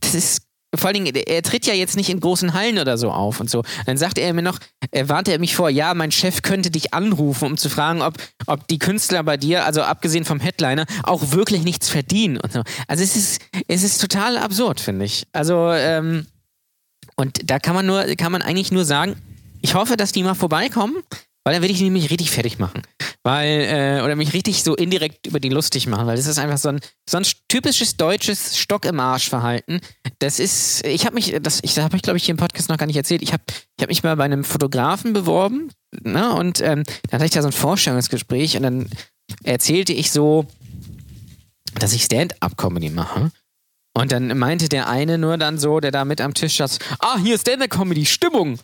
das 0.00 0.14
ist, 0.14 0.42
vor 0.74 0.88
allen 0.88 1.04
Dingen, 1.04 1.14
er 1.14 1.42
tritt 1.42 1.66
ja 1.66 1.74
jetzt 1.74 1.96
nicht 1.96 2.10
in 2.10 2.20
großen 2.20 2.52
Hallen 2.52 2.78
oder 2.78 2.98
so 2.98 3.10
auf 3.10 3.40
und 3.40 3.48
so. 3.48 3.62
Dann 3.86 3.96
sagt 3.96 4.18
er 4.18 4.34
mir 4.34 4.42
noch, 4.42 4.58
er 4.90 5.08
warnte 5.08 5.32
er 5.32 5.38
mich 5.38 5.56
vor, 5.56 5.70
ja, 5.70 5.94
mein 5.94 6.12
Chef 6.12 6.42
könnte 6.42 6.70
dich 6.70 6.92
anrufen, 6.92 7.46
um 7.46 7.56
zu 7.56 7.70
fragen, 7.70 8.02
ob, 8.02 8.14
ob 8.46 8.68
die 8.68 8.78
Künstler 8.78 9.22
bei 9.22 9.36
dir, 9.36 9.64
also 9.64 9.82
abgesehen 9.82 10.24
vom 10.24 10.40
Headliner, 10.40 10.84
auch 11.04 11.32
wirklich 11.32 11.62
nichts 11.64 11.88
verdienen 11.88 12.38
und 12.38 12.52
so. 12.52 12.62
Also 12.86 13.02
es 13.02 13.16
ist, 13.16 13.40
es 13.66 13.82
ist 13.82 13.98
total 13.98 14.36
absurd, 14.36 14.80
finde 14.80 15.06
ich. 15.06 15.26
Also, 15.32 15.70
ähm, 15.72 16.26
und 17.16 17.50
da 17.50 17.58
kann 17.58 17.74
man 17.74 17.86
nur, 17.86 18.04
kann 18.16 18.30
man 18.30 18.42
eigentlich 18.42 18.70
nur 18.70 18.84
sagen, 18.84 19.16
ich 19.62 19.74
hoffe, 19.74 19.96
dass 19.96 20.12
die 20.12 20.22
mal 20.22 20.34
vorbeikommen, 20.34 20.96
weil 21.44 21.54
dann 21.54 21.62
will 21.62 21.70
ich 21.70 21.80
nämlich 21.80 22.10
richtig 22.10 22.30
fertig 22.30 22.58
machen. 22.58 22.82
Weil, 23.24 23.98
äh, 23.98 24.02
oder 24.02 24.16
mich 24.16 24.32
richtig 24.32 24.62
so 24.62 24.74
indirekt 24.74 25.26
über 25.26 25.40
die 25.40 25.48
lustig 25.48 25.86
machen, 25.86 26.06
weil 26.06 26.16
das 26.16 26.26
ist 26.26 26.38
einfach 26.38 26.56
so 26.56 26.70
ein, 26.70 26.80
so 27.08 27.18
ein 27.18 27.26
typisches 27.48 27.96
deutsches 27.96 28.56
Stock 28.56 28.84
im 28.84 29.00
Arsch-Verhalten. 29.00 29.80
Das 30.20 30.38
ist, 30.38 30.86
ich 30.86 31.04
habe 31.04 31.14
mich, 31.14 31.36
das, 31.42 31.58
ich 31.62 31.78
habe 31.78 31.96
ich 31.96 32.02
glaube 32.02 32.16
ich 32.16 32.24
hier 32.24 32.32
im 32.32 32.38
Podcast 32.38 32.68
noch 32.68 32.78
gar 32.78 32.86
nicht 32.86 32.96
erzählt, 32.96 33.22
ich 33.22 33.32
habe 33.32 33.42
ich 33.76 33.82
hab 33.82 33.88
mich 33.88 34.02
mal 34.02 34.16
bei 34.16 34.24
einem 34.24 34.44
Fotografen 34.44 35.12
beworben, 35.12 35.70
ne, 36.02 36.32
und 36.32 36.60
ähm, 36.60 36.84
dann 37.10 37.20
hatte 37.20 37.24
ich 37.24 37.32
da 37.32 37.42
so 37.42 37.48
ein 37.48 37.52
Vorstellungsgespräch 37.52 38.56
und 38.56 38.62
dann 38.62 38.88
erzählte 39.42 39.92
ich 39.92 40.10
so, 40.10 40.46
dass 41.74 41.92
ich 41.92 42.04
Stand-up-Comedy 42.04 42.90
mache. 42.90 43.30
Und 43.94 44.12
dann 44.12 44.38
meinte 44.38 44.68
der 44.68 44.88
eine 44.88 45.18
nur 45.18 45.38
dann 45.38 45.58
so, 45.58 45.80
der 45.80 45.90
da 45.90 46.04
mit 46.04 46.20
am 46.20 46.34
Tisch 46.34 46.58
saß, 46.58 46.78
ah, 47.00 47.18
hier 47.18 47.34
ist 47.34 47.42
Stand-up-Comedy, 47.42 48.06
Stimmung. 48.06 48.58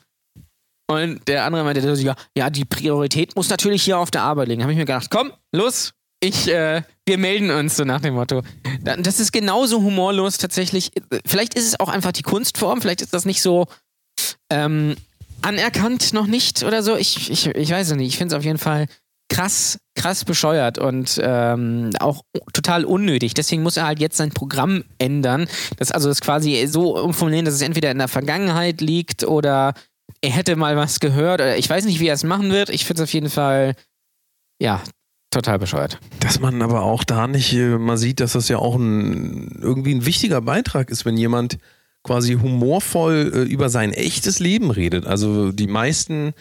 Und 0.86 1.26
der 1.28 1.44
andere 1.44 1.64
meinte 1.64 2.14
ja, 2.36 2.50
die 2.50 2.64
Priorität 2.64 3.34
muss 3.36 3.48
natürlich 3.48 3.82
hier 3.82 3.98
auf 3.98 4.10
der 4.10 4.22
Arbeit 4.22 4.48
liegen. 4.48 4.62
Habe 4.62 4.72
ich 4.72 4.78
mir 4.78 4.84
gedacht, 4.84 5.08
komm, 5.10 5.32
los, 5.52 5.92
ich, 6.22 6.48
äh, 6.48 6.82
wir 7.06 7.18
melden 7.18 7.50
uns 7.50 7.76
so 7.76 7.84
nach 7.84 8.00
dem 8.00 8.14
Motto. 8.14 8.42
Da- 8.82 8.96
Das 8.96 9.18
ist 9.20 9.32
genauso 9.32 9.82
humorlos 9.82 10.36
tatsächlich. 10.38 10.90
Vielleicht 11.26 11.54
ist 11.54 11.66
es 11.66 11.80
auch 11.80 11.88
einfach 11.88 12.12
die 12.12 12.22
Kunstform, 12.22 12.80
vielleicht 12.82 13.00
ist 13.02 13.14
das 13.14 13.24
nicht 13.24 13.40
so 13.42 13.66
ähm, 14.50 14.94
anerkannt 15.42 16.12
noch 16.12 16.26
nicht 16.26 16.62
oder 16.62 16.82
so. 16.82 16.96
Ich, 16.96 17.30
ich, 17.30 17.46
ich 17.46 17.70
weiß 17.70 17.90
es 17.90 17.96
nicht. 17.96 18.08
Ich 18.08 18.18
finde 18.18 18.34
es 18.34 18.38
auf 18.38 18.44
jeden 18.44 18.58
Fall 18.58 18.86
krass, 19.30 19.78
krass 19.96 20.24
bescheuert 20.24 20.78
und 20.78 21.18
ähm, 21.22 21.90
auch 21.98 22.22
total 22.52 22.84
unnötig. 22.84 23.34
Deswegen 23.34 23.62
muss 23.62 23.76
er 23.76 23.86
halt 23.86 24.00
jetzt 24.00 24.16
sein 24.16 24.30
Programm 24.30 24.84
ändern. 24.98 25.48
Das 25.78 25.90
also 25.90 26.08
das 26.08 26.20
quasi 26.20 26.66
so 26.66 26.96
umformulieren, 27.02 27.44
dass 27.46 27.54
es 27.54 27.62
entweder 27.62 27.90
in 27.90 27.98
der 27.98 28.08
Vergangenheit 28.08 28.80
liegt 28.80 29.24
oder 29.24 29.74
er 30.20 30.30
hätte 30.30 30.56
mal 30.56 30.76
was 30.76 31.00
gehört. 31.00 31.40
Ich 31.58 31.68
weiß 31.68 31.84
nicht, 31.84 32.00
wie 32.00 32.08
er 32.08 32.14
es 32.14 32.24
machen 32.24 32.50
wird. 32.50 32.70
Ich 32.70 32.84
finde 32.84 33.02
es 33.02 33.08
auf 33.08 33.12
jeden 33.12 33.30
Fall, 33.30 33.74
ja, 34.58 34.82
total 35.30 35.58
bescheuert. 35.58 35.98
Dass 36.20 36.40
man 36.40 36.62
aber 36.62 36.82
auch 36.82 37.04
da 37.04 37.26
nicht 37.26 37.52
äh, 37.52 37.76
mal 37.76 37.96
sieht, 37.96 38.20
dass 38.20 38.32
das 38.32 38.48
ja 38.48 38.58
auch 38.58 38.76
ein, 38.76 39.58
irgendwie 39.60 39.94
ein 39.94 40.06
wichtiger 40.06 40.40
Beitrag 40.40 40.90
ist, 40.90 41.04
wenn 41.04 41.16
jemand 41.16 41.58
quasi 42.02 42.34
humorvoll 42.34 43.32
äh, 43.34 43.42
über 43.42 43.68
sein 43.68 43.92
echtes 43.92 44.38
Leben 44.38 44.70
redet. 44.70 45.06
Also 45.06 45.52
die 45.52 45.66
meisten 45.66 46.34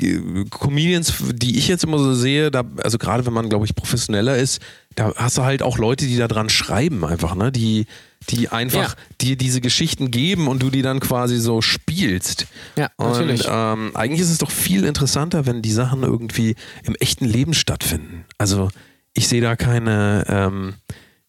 äh, 0.00 0.44
Comedians, 0.50 1.14
die 1.32 1.58
ich 1.58 1.68
jetzt 1.68 1.84
immer 1.84 1.98
so 1.98 2.14
sehe, 2.14 2.50
da, 2.50 2.64
also 2.82 2.98
gerade 2.98 3.24
wenn 3.26 3.32
man, 3.32 3.48
glaube 3.48 3.64
ich, 3.64 3.74
professioneller 3.74 4.36
ist, 4.36 4.60
da 4.94 5.14
hast 5.14 5.38
du 5.38 5.42
halt 5.42 5.62
auch 5.62 5.78
Leute, 5.78 6.06
die 6.06 6.16
da 6.16 6.28
dran 6.28 6.48
schreiben 6.48 7.04
einfach, 7.04 7.34
ne? 7.34 7.52
Die, 7.52 7.86
die 8.30 8.48
einfach 8.48 8.90
Ja. 8.94 9.02
dir 9.20 9.36
diese 9.36 9.60
Geschichten 9.60 10.10
geben 10.10 10.48
und 10.48 10.62
du 10.62 10.70
die 10.70 10.82
dann 10.82 11.00
quasi 11.00 11.38
so 11.38 11.60
spielst. 11.60 12.46
Ja, 12.76 12.90
natürlich. 12.98 13.46
Und 13.46 13.52
ähm, 13.54 13.90
eigentlich 13.94 14.20
ist 14.20 14.30
es 14.30 14.38
doch 14.38 14.50
viel 14.50 14.84
interessanter, 14.84 15.46
wenn 15.46 15.62
die 15.62 15.72
Sachen 15.72 16.02
irgendwie 16.02 16.54
im 16.84 16.94
echten 16.96 17.24
Leben 17.24 17.54
stattfinden. 17.54 18.24
Also 18.38 18.70
ich 19.14 19.28
sehe 19.28 19.40
da 19.42 19.56
keine, 19.56 20.24
ähm, 20.28 20.74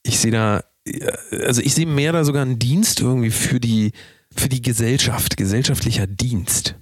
ich 0.04 0.20
sehe 0.20 0.32
da, 0.32 0.64
äh, 0.86 1.12
also 1.46 1.62
ich 1.62 1.74
sehe 1.74 1.86
mehr 1.86 2.12
da 2.14 2.24
sogar 2.24 2.42
einen 2.44 2.60
Dienst 2.60 3.02
irgendwie 3.02 3.32
für 3.32 3.60
die, 3.60 3.92
für 4.36 4.50
die 4.50 4.62
Gesellschaft, 4.62 5.38
gesellschaftlicher 5.38 6.08
Dienst. 6.08 6.76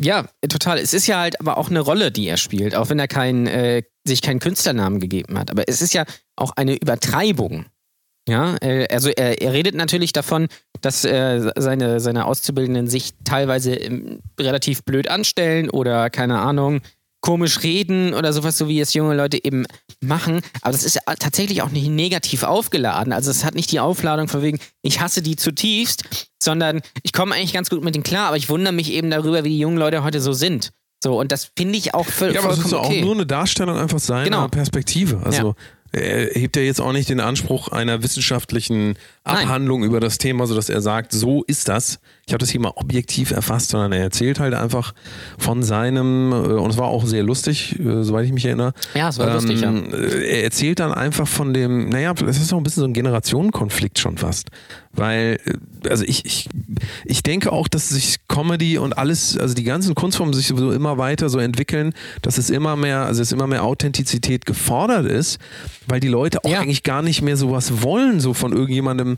Ja, 0.00 0.28
total. 0.48 0.78
Es 0.78 0.94
ist 0.94 1.06
ja 1.08 1.18
halt 1.18 1.40
aber 1.40 1.58
auch 1.58 1.70
eine 1.70 1.80
Rolle, 1.80 2.12
die 2.12 2.28
er 2.28 2.36
spielt, 2.36 2.74
auch 2.76 2.88
wenn 2.88 3.00
er 3.00 3.08
kein, 3.08 3.46
äh, 3.48 3.82
sich 4.04 4.22
keinen 4.22 4.38
Künstlernamen 4.38 5.00
gegeben 5.00 5.36
hat. 5.38 5.50
Aber 5.50 5.64
es 5.68 5.82
ist 5.82 5.92
ja 5.92 6.04
auch 6.36 6.52
eine 6.56 6.76
Übertreibung. 6.76 7.66
Ja, 8.28 8.56
äh, 8.60 8.86
also 8.92 9.08
er, 9.08 9.40
er 9.40 9.52
redet 9.52 9.74
natürlich 9.74 10.12
davon, 10.12 10.48
dass 10.82 11.04
äh, 11.04 11.50
seine, 11.56 11.98
seine 11.98 12.26
Auszubildenden 12.26 12.86
sich 12.86 13.14
teilweise 13.24 13.74
ähm, 13.74 14.20
relativ 14.38 14.84
blöd 14.84 15.08
anstellen 15.08 15.70
oder 15.70 16.10
keine 16.10 16.38
Ahnung, 16.38 16.80
komisch 17.20 17.62
reden 17.62 18.14
oder 18.14 18.32
sowas, 18.32 18.56
so 18.58 18.68
wie 18.68 18.80
es 18.80 18.94
junge 18.94 19.16
Leute 19.16 19.42
eben 19.42 19.66
machen. 20.00 20.40
Aber 20.60 20.72
das 20.72 20.84
ist 20.84 20.94
ja 20.94 21.14
tatsächlich 21.18 21.62
auch 21.62 21.70
nicht 21.70 21.88
negativ 21.88 22.44
aufgeladen. 22.44 23.12
Also 23.12 23.30
es 23.30 23.44
hat 23.44 23.54
nicht 23.54 23.72
die 23.72 23.80
Aufladung 23.80 24.28
von 24.28 24.42
wegen, 24.42 24.60
ich 24.82 25.00
hasse 25.00 25.20
die 25.22 25.34
zutiefst, 25.34 26.04
sondern 26.40 26.80
ich 27.02 27.12
komme 27.12 27.34
eigentlich 27.34 27.54
ganz 27.54 27.70
gut 27.70 27.82
mit 27.82 27.94
denen 27.94 28.04
klar, 28.04 28.28
aber 28.28 28.36
ich 28.36 28.48
wundere 28.48 28.72
mich 28.72 28.92
eben 28.92 29.10
darüber, 29.10 29.42
wie 29.42 29.48
die 29.48 29.58
jungen 29.58 29.78
Leute 29.78 30.04
heute 30.04 30.20
so 30.20 30.32
sind. 30.32 30.70
So, 31.02 31.18
und 31.18 31.32
das 31.32 31.50
finde 31.56 31.78
ich 31.78 31.94
auch 31.94 32.06
voll, 32.06 32.34
Ja, 32.34 32.40
aber 32.40 32.50
das 32.50 32.58
vollkommen 32.60 32.66
ist 32.66 32.72
ja 32.72 32.78
auch 32.78 32.86
okay. 32.86 33.00
nur 33.02 33.14
eine 33.14 33.26
Darstellung 33.26 33.76
einfach 33.78 33.98
seiner 34.00 34.24
Genau. 34.24 34.48
Perspektive. 34.48 35.20
Also 35.24 35.54
er 35.92 36.26
hebt 36.34 36.56
ja 36.56 36.62
jetzt 36.62 36.80
auch 36.80 36.92
nicht 36.92 37.08
den 37.08 37.20
Anspruch 37.20 37.68
einer 37.68 38.02
wissenschaftlichen 38.02 38.96
Abhandlung 39.28 39.82
über 39.84 40.00
das 40.00 40.18
Thema, 40.18 40.46
sodass 40.46 40.68
er 40.68 40.80
sagt, 40.80 41.12
so 41.12 41.42
ist 41.46 41.68
das. 41.68 41.98
Ich 42.26 42.32
habe 42.34 42.38
das 42.40 42.50
hier 42.50 42.60
mal 42.60 42.72
objektiv 42.76 43.30
erfasst, 43.30 43.70
sondern 43.70 43.92
er 43.92 44.02
erzählt 44.02 44.38
halt 44.38 44.52
einfach 44.54 44.92
von 45.38 45.62
seinem, 45.62 46.32
äh, 46.32 46.36
und 46.36 46.70
es 46.70 46.76
war 46.76 46.88
auch 46.88 47.06
sehr 47.06 47.22
lustig, 47.22 47.78
äh, 47.78 48.02
soweit 48.02 48.26
ich 48.26 48.32
mich 48.32 48.44
erinnere. 48.44 48.74
Ja, 48.94 49.08
es 49.08 49.18
war 49.18 49.32
lustig, 49.32 49.60
ja. 49.62 49.72
äh, 49.72 50.36
Er 50.38 50.44
erzählt 50.44 50.80
dann 50.80 50.92
einfach 50.92 51.26
von 51.26 51.54
dem, 51.54 51.88
naja, 51.88 52.12
es 52.26 52.38
ist 52.40 52.52
auch 52.52 52.58
ein 52.58 52.62
bisschen 52.64 52.80
so 52.82 52.86
ein 52.88 52.92
Generationenkonflikt 52.92 53.98
schon 53.98 54.18
fast. 54.18 54.48
Weil, 54.92 55.38
also 55.88 56.02
ich, 56.04 56.24
ich, 56.24 56.48
ich 57.04 57.22
denke 57.22 57.52
auch, 57.52 57.68
dass 57.68 57.90
sich 57.90 58.16
Comedy 58.26 58.78
und 58.78 58.98
alles, 58.98 59.38
also 59.38 59.54
die 59.54 59.62
ganzen 59.62 59.94
Kunstformen 59.94 60.34
sich 60.34 60.48
sowieso 60.48 60.72
immer 60.72 60.98
weiter 60.98 61.28
so 61.28 61.38
entwickeln, 61.38 61.92
dass 62.22 62.36
es 62.36 62.50
immer 62.50 62.74
mehr, 62.74 63.04
also 63.06 63.22
es 63.22 63.30
immer 63.30 63.46
mehr 63.46 63.62
Authentizität 63.64 64.44
gefordert 64.44 65.06
ist, 65.06 65.38
weil 65.86 66.00
die 66.00 66.08
Leute 66.08 66.44
auch 66.44 66.50
Ja. 66.50 66.60
eigentlich 66.60 66.82
gar 66.82 67.02
nicht 67.02 67.22
mehr 67.22 67.36
sowas 67.36 67.82
wollen, 67.82 68.18
so 68.18 68.34
von 68.34 68.52
irgendjemandem, 68.52 69.17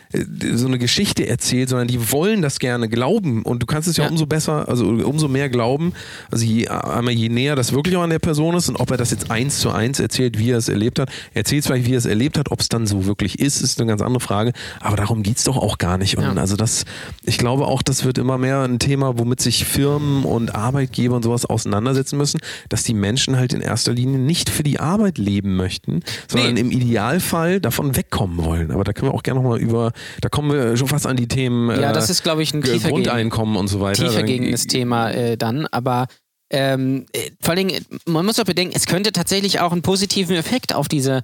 so 0.55 0.67
eine 0.67 0.77
Geschichte 0.77 1.27
erzählt, 1.27 1.69
sondern 1.69 1.87
die 1.87 2.11
wollen 2.11 2.41
das 2.41 2.59
gerne 2.59 2.89
glauben 2.89 3.43
und 3.43 3.61
du 3.61 3.65
kannst 3.65 3.87
es 3.87 3.97
ja, 3.97 4.03
Ja. 4.05 4.09
umso 4.09 4.25
besser, 4.25 4.67
also 4.67 4.87
umso 4.87 5.27
mehr 5.27 5.49
glauben, 5.49 5.93
also 6.29 6.43
je, 6.45 6.67
einmal 6.67 7.13
je 7.13 7.29
näher 7.29 7.55
das 7.55 7.71
wirklich 7.73 7.95
auch 7.97 8.01
an 8.03 8.09
der 8.09 8.19
Person 8.19 8.55
ist 8.55 8.69
und 8.69 8.75
ob 8.77 8.91
er 8.91 8.97
das 8.97 9.11
jetzt 9.11 9.31
eins 9.31 9.59
zu 9.59 9.71
eins 9.71 9.99
erzählt, 9.99 10.37
wie 10.37 10.51
er 10.51 10.57
es 10.57 10.69
erlebt 10.69 10.99
hat. 10.99 11.09
Er 11.33 11.37
erzählt 11.39 11.63
vielleicht, 11.65 11.85
wie 11.85 11.93
er 11.93 11.97
es 11.97 12.05
erlebt 12.05 12.37
hat, 12.37 12.51
ob 12.51 12.59
es 12.59 12.69
dann 12.69 12.87
so 12.87 13.05
wirklich 13.05 13.39
ist, 13.39 13.61
ist 13.61 13.79
eine 13.79 13.87
ganz 13.89 14.01
andere 14.01 14.19
Frage, 14.21 14.53
aber 14.79 14.97
darum 14.97 15.23
geht's 15.23 15.43
doch 15.43 15.57
auch 15.57 15.77
gar 15.77 15.97
nicht 15.97 16.17
und 16.17 16.23
Ja. 16.23 16.33
also 16.33 16.55
das, 16.55 16.85
ich 17.23 17.37
glaube 17.37 17.65
auch, 17.67 17.81
das 17.81 18.03
wird 18.05 18.17
immer 18.17 18.37
mehr 18.37 18.61
ein 18.61 18.79
Thema, 18.79 19.17
womit 19.17 19.41
sich 19.41 19.65
Firmen 19.65 20.23
und 20.23 20.55
Arbeitgeber 20.55 21.15
und 21.15 21.23
sowas 21.23 21.45
auseinandersetzen 21.45 22.17
müssen, 22.17 22.39
dass 22.69 22.83
die 22.83 22.93
Menschen 22.93 23.37
halt 23.37 23.53
in 23.53 23.61
erster 23.61 23.93
Linie 23.93 24.19
nicht 24.19 24.49
für 24.49 24.63
die 24.63 24.79
Arbeit 24.79 25.17
leben 25.17 25.55
möchten, 25.55 26.01
sondern 26.27 26.53
Nee. 26.55 26.59
im 26.61 26.71
Idealfall 26.71 27.59
davon 27.61 27.95
wegkommen 27.95 28.43
wollen. 28.43 28.71
Aber 28.71 28.83
da 28.83 28.93
können 28.93 29.11
wir 29.11 29.15
auch 29.15 29.23
gerne 29.23 29.41
nochmal 29.41 29.59
über, 29.59 29.91
da 30.21 30.29
kommen 30.29 30.51
wir 30.51 30.77
schon 30.77 30.87
fast 30.87 31.07
an 31.07 31.17
die 31.17 31.27
Themen 31.27 31.69
Ja, 31.69 31.91
äh, 31.91 31.93
das 31.93 32.09
ist, 32.09 32.23
glaube 32.23 32.43
ich, 32.43 32.53
ein 32.53 32.61
tiefer 32.61 32.89
Grundeinkommen 32.89 33.55
und 33.55 33.67
so 33.67 33.81
weiter. 33.81 34.07
tiefer 34.07 34.51
das 34.51 34.67
Thema 34.67 35.11
äh, 35.11 35.37
dann, 35.37 35.67
aber 35.67 36.07
ähm, 36.51 37.05
äh, 37.13 37.31
vor 37.39 37.55
allen 37.55 37.67
Dingen, 37.67 37.81
äh, 37.81 37.97
man 38.11 38.25
muss 38.25 38.39
auch 38.39 38.45
bedenken, 38.45 38.73
es 38.75 38.85
könnte 38.85 39.11
tatsächlich 39.11 39.61
auch 39.61 39.71
einen 39.71 39.81
positiven 39.81 40.35
Effekt 40.35 40.75
auf 40.75 40.87
diese, 40.87 41.21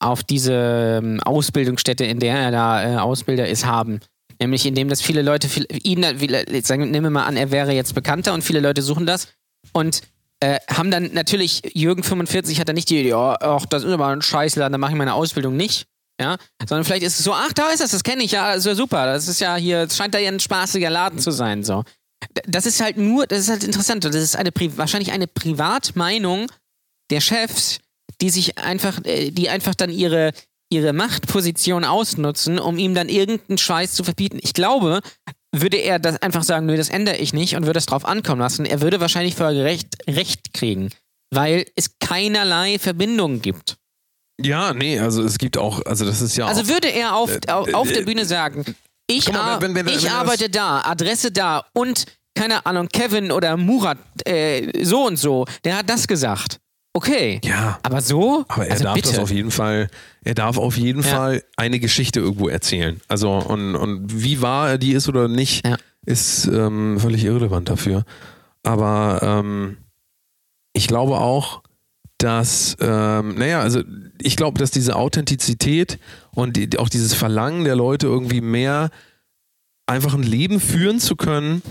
auf 0.00 0.24
diese 0.24 1.00
ähm, 1.02 1.20
Ausbildungsstätte, 1.20 2.04
in 2.04 2.18
der 2.18 2.36
er 2.36 2.50
da 2.50 2.82
äh, 2.82 2.96
Ausbilder 2.96 3.48
ist, 3.48 3.66
haben. 3.66 4.00
Nämlich 4.40 4.64
indem 4.66 4.88
das 4.88 5.02
viele 5.02 5.22
Leute, 5.22 5.48
viel, 5.48 5.66
ihn, 5.84 6.04
sagen, 6.62 6.90
nehmen 6.90 7.06
wir 7.06 7.10
mal 7.10 7.24
an, 7.24 7.36
er 7.36 7.50
wäre 7.50 7.72
jetzt 7.72 7.94
bekannter 7.94 8.32
und 8.32 8.42
viele 8.42 8.60
Leute 8.60 8.82
suchen 8.82 9.06
das 9.06 9.28
und 9.72 10.00
äh, 10.40 10.58
haben 10.68 10.90
dann 10.90 11.10
natürlich, 11.12 11.62
Jürgen 11.74 12.02
45 12.02 12.58
hat 12.58 12.68
dann 12.68 12.74
nicht 12.74 12.90
die 12.90 12.98
Idee, 12.98 13.14
oh, 13.14 13.36
ach, 13.38 13.66
das 13.66 13.84
ist 13.84 13.92
aber 13.92 14.08
ein 14.08 14.22
Scheißladen, 14.22 14.72
da 14.72 14.78
mache 14.78 14.92
ich 14.92 14.98
meine 14.98 15.14
Ausbildung 15.14 15.56
nicht. 15.56 15.86
Ja, 16.22 16.36
sondern 16.68 16.84
vielleicht 16.84 17.02
ist 17.02 17.18
es 17.18 17.24
so, 17.24 17.34
ach, 17.34 17.52
da 17.52 17.70
ist 17.70 17.80
das, 17.80 17.90
das 17.90 18.04
kenne 18.04 18.22
ich, 18.22 18.30
ja, 18.30 18.52
ist 18.52 18.64
ja 18.64 18.76
super. 18.76 19.06
Das 19.06 19.26
ist 19.26 19.40
ja 19.40 19.56
hier, 19.56 19.80
es 19.80 19.96
scheint 19.96 20.14
da 20.14 20.18
ja 20.20 20.30
ein 20.30 20.38
spaßiger 20.38 20.88
Laden 20.88 21.18
zu 21.18 21.32
sein. 21.32 21.64
So. 21.64 21.82
Das 22.46 22.64
ist 22.64 22.80
halt 22.80 22.96
nur, 22.96 23.26
das 23.26 23.40
ist 23.40 23.48
halt 23.48 23.64
interessant. 23.64 24.04
Das 24.04 24.14
ist 24.14 24.36
eine 24.36 24.50
wahrscheinlich 24.76 25.10
eine 25.10 25.26
Privatmeinung 25.26 26.46
der 27.10 27.20
Chefs, 27.20 27.80
die 28.20 28.30
sich 28.30 28.56
einfach, 28.58 29.04
äh, 29.04 29.32
die 29.32 29.48
einfach 29.48 29.74
dann 29.74 29.90
ihre, 29.90 30.32
ihre 30.70 30.92
Machtposition 30.92 31.84
ausnutzen, 31.84 32.60
um 32.60 32.78
ihm 32.78 32.94
dann 32.94 33.08
irgendeinen 33.08 33.58
Scheiß 33.58 33.94
zu 33.94 34.04
verbieten. 34.04 34.38
Ich 34.40 34.54
glaube, 34.54 35.00
würde 35.52 35.78
er 35.78 35.98
das 35.98 36.22
einfach 36.22 36.44
sagen, 36.44 36.66
nö, 36.66 36.76
das 36.76 36.88
ändere 36.88 37.16
ich 37.16 37.32
nicht 37.32 37.56
und 37.56 37.66
würde 37.66 37.78
es 37.78 37.86
drauf 37.86 38.04
ankommen 38.04 38.40
lassen, 38.40 38.64
er 38.64 38.80
würde 38.80 39.00
wahrscheinlich 39.00 39.34
vor 39.34 39.52
Gericht 39.52 39.88
Recht 40.08 40.54
kriegen, 40.54 40.90
weil 41.30 41.66
es 41.74 41.98
keinerlei 41.98 42.78
Verbindung 42.78 43.42
gibt. 43.42 43.76
Ja, 44.46 44.72
nee, 44.74 44.98
also 44.98 45.22
es 45.22 45.38
gibt 45.38 45.56
auch, 45.58 45.84
also 45.86 46.04
das 46.04 46.20
ist 46.20 46.36
ja 46.36 46.46
Also 46.46 46.68
würde 46.68 46.88
er 46.88 47.14
auf, 47.16 47.30
auf, 47.48 47.72
auf 47.74 47.90
äh, 47.90 47.94
der 47.94 48.02
Bühne 48.02 48.24
sagen, 48.24 48.64
ich, 49.06 49.30
mal, 49.32 49.60
wenn- 49.60 49.74
wenn- 49.74 49.86
wenn- 49.86 49.94
ich 49.94 50.10
arbeite 50.10 50.48
da, 50.48 50.80
Adresse 50.82 51.30
da 51.32 51.64
und 51.72 52.06
keine 52.34 52.64
Ahnung, 52.64 52.88
Kevin 52.88 53.30
oder 53.30 53.56
Murat 53.56 53.98
äh, 54.24 54.84
so 54.84 55.06
und 55.06 55.16
so, 55.18 55.44
der 55.64 55.76
hat 55.78 55.90
das 55.90 56.06
gesagt. 56.08 56.58
Okay. 56.94 57.40
ja, 57.44 57.78
Aber 57.82 58.00
so? 58.02 58.44
aber 58.48 58.66
er 58.66 58.72
also 58.72 58.84
darf 58.84 58.94
bitte. 58.94 59.08
das 59.10 59.18
auf 59.18 59.30
jeden 59.30 59.50
Fall, 59.50 59.88
er 60.24 60.34
darf 60.34 60.58
auf 60.58 60.76
jeden 60.76 61.02
Ja. 61.02 61.08
Fall 61.08 61.42
eine 61.56 61.78
Geschichte 61.80 62.20
irgendwo 62.20 62.48
erzählen. 62.48 63.00
Also 63.08 63.32
und, 63.32 63.74
und 63.76 64.22
wie 64.22 64.42
wahr 64.42 64.70
er 64.70 64.78
die 64.78 64.92
ist 64.92 65.08
oder 65.08 65.26
nicht, 65.28 65.66
Ja. 65.66 65.76
ist 66.04 66.46
ähm, 66.46 66.98
völlig 67.00 67.24
irrelevant 67.24 67.70
dafür. 67.70 68.04
Aber 68.62 69.20
ähm, 69.22 69.78
ich 70.74 70.86
glaube 70.86 71.18
auch, 71.18 71.61
dass, 72.22 72.76
ähm, 72.80 73.34
naja, 73.36 73.60
also 73.60 73.82
ich 74.20 74.36
glaube, 74.36 74.58
dass 74.58 74.70
diese 74.70 74.96
Authentizität 74.96 75.98
und 76.34 76.56
die, 76.56 76.78
auch 76.78 76.88
dieses 76.88 77.14
Verlangen 77.14 77.64
der 77.64 77.74
Leute 77.74 78.06
irgendwie 78.06 78.40
mehr 78.40 78.90
einfach 79.86 80.14
ein 80.14 80.22
Leben 80.22 80.60
führen 80.60 81.00
zu 81.00 81.16
können, 81.16 81.62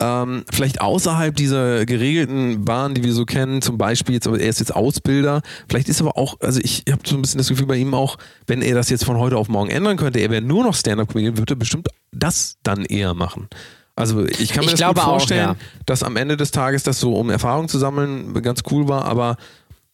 ähm, 0.00 0.44
vielleicht 0.50 0.80
außerhalb 0.80 1.36
dieser 1.36 1.84
geregelten 1.84 2.64
Bahn, 2.64 2.94
die 2.94 3.04
wir 3.04 3.12
so 3.12 3.26
kennen, 3.26 3.60
zum 3.60 3.76
Beispiel 3.76 4.14
jetzt, 4.14 4.26
aber 4.26 4.40
er 4.40 4.48
ist 4.48 4.58
jetzt 4.58 4.74
Ausbilder, 4.74 5.42
vielleicht 5.68 5.90
ist 5.90 6.00
aber 6.00 6.16
auch, 6.16 6.40
also 6.40 6.60
ich 6.62 6.84
habe 6.90 7.02
so 7.04 7.16
ein 7.16 7.22
bisschen 7.22 7.38
das 7.38 7.48
Gefühl 7.48 7.66
bei 7.66 7.76
ihm 7.76 7.92
auch, 7.92 8.16
wenn 8.46 8.62
er 8.62 8.74
das 8.74 8.88
jetzt 8.88 9.04
von 9.04 9.18
heute 9.18 9.36
auf 9.36 9.48
morgen 9.48 9.68
ändern 9.68 9.98
könnte, 9.98 10.20
er 10.20 10.30
wäre 10.30 10.40
nur 10.40 10.64
noch 10.64 10.74
Stand-Up-Comedian, 10.74 11.36
würde 11.36 11.52
er 11.52 11.58
bestimmt 11.58 11.88
das 12.12 12.56
dann 12.62 12.86
eher 12.86 13.12
machen. 13.12 13.48
Also 13.94 14.24
ich 14.24 14.54
kann 14.54 14.64
mir 14.64 14.72
Ich 14.72 14.78
das 14.78 14.88
gut 14.88 14.98
auch, 14.98 15.04
vorstellen, 15.04 15.40
ja. 15.40 15.56
dass 15.84 16.02
am 16.02 16.16
Ende 16.16 16.38
des 16.38 16.52
Tages 16.52 16.82
das 16.84 16.98
so, 16.98 17.14
um 17.14 17.28
Erfahrung 17.28 17.68
zu 17.68 17.78
sammeln, 17.78 18.32
ganz 18.42 18.62
cool 18.70 18.88
war, 18.88 19.04
aber 19.04 19.36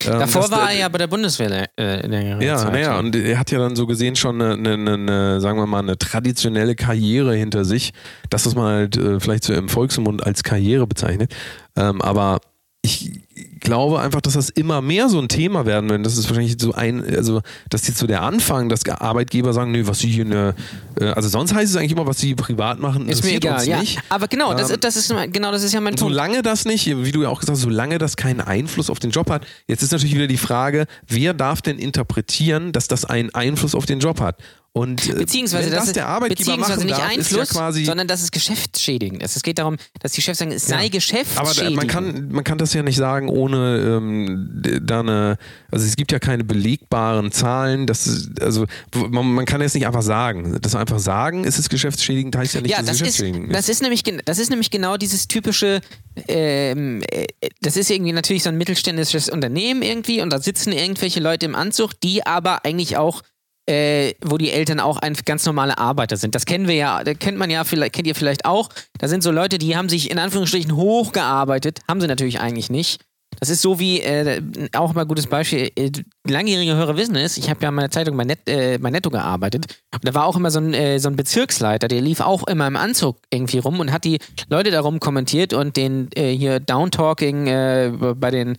ähm, 0.05 0.19
Davor 0.19 0.51
war 0.51 0.71
er 0.71 0.79
ja 0.79 0.89
bei 0.89 0.99
der 0.99 1.07
Bundeswehr 1.07 1.69
äh, 1.79 2.05
in 2.05 2.11
der 2.11 2.43
ja, 2.43 2.57
Zeit. 2.57 2.73
naja, 2.73 2.99
und 2.99 3.17
er 3.17 3.39
hat 3.39 3.51
ja 3.51 3.59
dann 3.59 3.77
so 3.77 3.87
gesehen 3.87 4.15
schon 4.15 4.41
eine, 4.41 4.73
eine, 4.73 4.95
eine, 4.95 5.41
sagen 5.41 5.59
wir 5.59 5.67
mal, 5.67 5.79
eine 5.79 5.97
traditionelle 5.97 6.75
Karriere 6.75 7.35
hinter 7.35 7.65
sich. 7.65 7.93
Das, 8.29 8.45
was 8.45 8.55
man 8.55 8.67
halt 8.67 8.97
äh, 8.97 9.21
vielleicht 9.21 9.45
so 9.45 9.55
im 9.55 9.69
Volksmund 9.69 10.25
als 10.25 10.43
Karriere 10.43 10.87
bezeichnet. 10.87 11.35
Ähm, 11.77 12.03
aber 12.03 12.41
ich 12.83 13.21
glaube 13.61 14.01
einfach, 14.01 14.21
dass 14.21 14.35
das 14.35 14.51
immer 14.51 14.83
mehr 14.83 15.09
so 15.09 15.19
ein 15.19 15.29
Thema 15.29 15.66
werden 15.66 15.88
wird. 15.88 16.05
Das 16.05 16.16
ist 16.16 16.29
wahrscheinlich 16.29 16.57
so 16.61 16.73
ein, 16.73 17.05
also 17.16 17.40
das 17.71 17.83
ist 17.83 17.88
jetzt 17.88 17.99
so 17.99 18.07
der 18.07 18.23
Anfang, 18.23 18.69
dass 18.69 18.87
Arbeitgeber 18.87 19.53
sagen, 19.53 19.73
nö, 19.73 19.87
was 19.87 20.01
sie 20.01 20.09
hier 20.09 20.25
eine, 20.25 20.55
äh, 21.01 21.07
also 21.07 21.29
sonst 21.29 21.55
heißt 21.55 21.71
es 21.71 21.77
eigentlich 21.77 21.92
immer, 21.92 22.07
was 22.07 22.19
sie 22.19 22.35
privat 22.35 22.79
machen, 22.79 23.09
Ist 23.09 23.25
mir 23.25 23.33
egal, 23.33 23.55
uns 23.57 23.66
ja. 23.66 23.81
nicht. 23.81 23.99
Aber 24.09 24.29
genau, 24.29 24.55
das, 24.55 24.71
Ähm, 24.71 24.79
das 24.81 24.97
ist 24.97 25.12
genau, 25.33 25.53
das 25.53 25.62
ist 25.62 25.73
ja 25.73 25.81
mein 25.81 25.95
Punkt. 25.95 26.01
solange 26.01 26.42
das 26.42 26.64
nicht, 26.64 26.87
wie 26.87 27.12
du 27.12 27.23
ja 27.23 27.29
auch 27.29 27.40
gesagt 27.40 27.57
hast, 27.57 27.62
solange 27.62 27.99
das 27.99 28.16
keinen 28.16 28.40
Einfluss 28.40 28.90
auf 28.90 28.99
den 28.99 29.11
Job 29.11 29.31
hat, 29.31 29.47
jetzt 29.66 29.83
ist 29.83 29.92
natürlich 29.92 30.14
wieder 30.14 30.27
die 30.27 30.37
Frage, 30.37 30.87
wer 31.07 31.35
darf 31.35 31.62
denn 31.62 31.79
interpretieren, 31.79 32.73
dass 32.73 32.88
das 32.88 33.05
einen 33.05 33.35
Einfluss 33.35 33.75
auf 33.75 33.87
den 33.87 34.01
Job 34.01 34.21
hat? 34.21 34.37
Und 34.77 35.09
äh, 35.09 35.14
Beziehungsweise 35.14 35.71
wenn 35.71 35.77
das, 35.77 35.87
das 35.87 35.95
der 35.95 36.07
Arbeitgeber 36.07 36.53
beziehungsweise 36.53 36.85
nicht 36.85 36.99
darf, 36.99 37.09
Einfluss, 37.09 37.49
ja 37.49 37.61
quasi 37.61 37.87
sondern 37.87 38.09
dass 38.09 38.23
es 38.23 38.31
geschäftsschädigend 38.31 39.23
ist. 39.23 39.35
Es 39.35 39.42
geht 39.42 39.59
darum, 39.59 39.79
dass 40.01 40.12
die 40.12 40.21
Chefs 40.21 40.38
sagen, 40.38 40.53
es 40.53 40.66
sei 40.66 40.81
aber 40.81 40.88
geschäftsschädigend. 40.90 41.77
man 41.77 41.87
kann, 41.87 42.29
man 42.29 42.45
kann 42.45 42.59
das 42.59 42.75
ja 42.75 42.83
nicht 42.83 42.97
sagen, 42.97 43.31
ohne 43.31 43.46
ähm, 43.55 44.49
d- 44.63 44.81
da 44.83 45.01
eine, 45.01 45.37
also 45.71 45.85
es 45.87 45.97
gibt 45.97 46.13
ja 46.13 46.19
keine 46.19 46.45
belegbaren 46.45 47.33
Zahlen, 47.33 47.87
das 47.87 48.07
ist, 48.07 48.43
also 48.43 48.67
man, 49.11 49.33
man 49.35 49.45
kann 49.45 49.61
jetzt 49.61 49.75
nicht 49.75 49.87
einfach 49.87 50.03
sagen. 50.03 50.59
Das 50.61 50.75
einfach 50.75 50.99
sagen, 50.99 51.45
ist 51.45 51.59
es 51.59 51.69
geschäftsschädigend, 51.69 52.37
heißt 52.37 52.55
ja 52.55 52.61
nicht, 52.61 52.71
ja, 52.71 52.79
dass 52.79 52.93
es 52.93 52.99
das 52.99 53.09
ist, 53.09 53.17
geschäftsschädigend 53.19 53.55
das 53.55 53.69
ist 53.69 53.83
nämlich 53.83 54.03
das 54.25 54.39
ist 54.39 54.51
nämlich 54.51 54.71
genau 54.71 54.97
dieses 54.97 55.29
typische 55.29 55.81
ähm, 56.29 57.03
äh, 57.11 57.27
das 57.61 57.77
ist 57.77 57.91
irgendwie 57.91 58.13
natürlich 58.13 58.43
so 58.43 58.49
ein 58.49 58.59
mittelständisches 58.59 59.29
Unternehmen 59.29 59.83
irgendwie 59.83 60.21
und 60.23 60.33
da 60.33 60.41
sitzen 60.41 60.73
irgendwelche 60.73 61.21
Leute 61.21 61.47
im 61.47 61.55
Anzug, 61.55 62.01
die 62.01 62.27
aber 62.27 62.65
eigentlich 62.65 62.97
auch 62.97 63.23
äh, 63.69 64.15
wo 64.25 64.39
die 64.39 64.51
Eltern 64.51 64.79
auch 64.79 64.99
ein 64.99 65.15
ganz 65.25 65.45
normale 65.45 65.77
Arbeiter 65.79 66.17
sind. 66.17 66.35
Das 66.37 66.47
kennen 66.47 66.69
wir 66.69 66.77
ja, 66.77 67.03
kennt 67.03 67.37
man 67.37 67.51
ja 67.51 67.65
vielleicht, 67.65 67.95
kennt 67.95 68.07
ihr 68.07 68.15
vielleicht 68.15 68.45
auch. 68.45 68.69
Da 68.99 69.09
sind 69.09 69.25
so 69.25 69.33
Leute, 69.33 69.59
die 69.59 69.77
haben 69.77 69.89
sich 69.89 70.11
in 70.11 70.21
Anführungsstrichen 70.21 70.77
hochgearbeitet, 70.77 71.81
haben 71.89 72.01
sie 72.01 72.07
natürlich 72.07 72.39
eigentlich 72.41 72.71
nicht. 72.71 73.01
Das 73.40 73.51
ist 73.51 73.62
so 73.62 73.79
wie, 73.79 74.01
äh, 74.01 74.42
auch 74.75 74.94
mal 74.94 75.03
ein 75.03 75.09
gutes 75.09 75.27
Beispiel, 75.27 75.70
äh, 75.77 75.90
langjährige 76.27 76.75
Hörer 76.75 76.96
wissen 76.96 77.16
es, 77.16 77.37
ich 77.37 77.51
habe 77.51 77.62
ja 77.62 77.68
in 77.68 77.75
meiner 77.75 77.90
Zeitung 77.90 78.16
bei, 78.16 78.25
Net, 78.25 78.49
äh, 78.49 78.79
bei 78.79 78.90
Netto 78.90 79.11
gearbeitet 79.11 79.66
und 79.92 80.05
da 80.05 80.14
war 80.14 80.27
auch 80.27 80.37
immer 80.37 80.51
so 80.51 80.61
ein, 80.61 80.75
äh, 80.75 80.99
so 80.99 81.09
ein 81.09 81.16
Bezirksleiter, 81.16 81.88
der 81.88 82.01
lief 82.01 82.20
auch 82.20 82.46
immer 82.46 82.66
im 82.66 82.77
Anzug 82.77 83.18
irgendwie 83.31 83.59
rum 83.59 83.81
und 83.81 83.92
hat 83.92 84.05
die 84.05 84.18
Leute 84.49 84.70
darum 84.70 85.01
kommentiert 85.01 85.53
und 85.53 85.77
den 85.77 86.09
äh, 86.14 86.33
hier 86.33 86.61
Downtalking 86.61 87.46
äh, 87.46 87.92
bei 88.16 88.31
den 88.31 88.57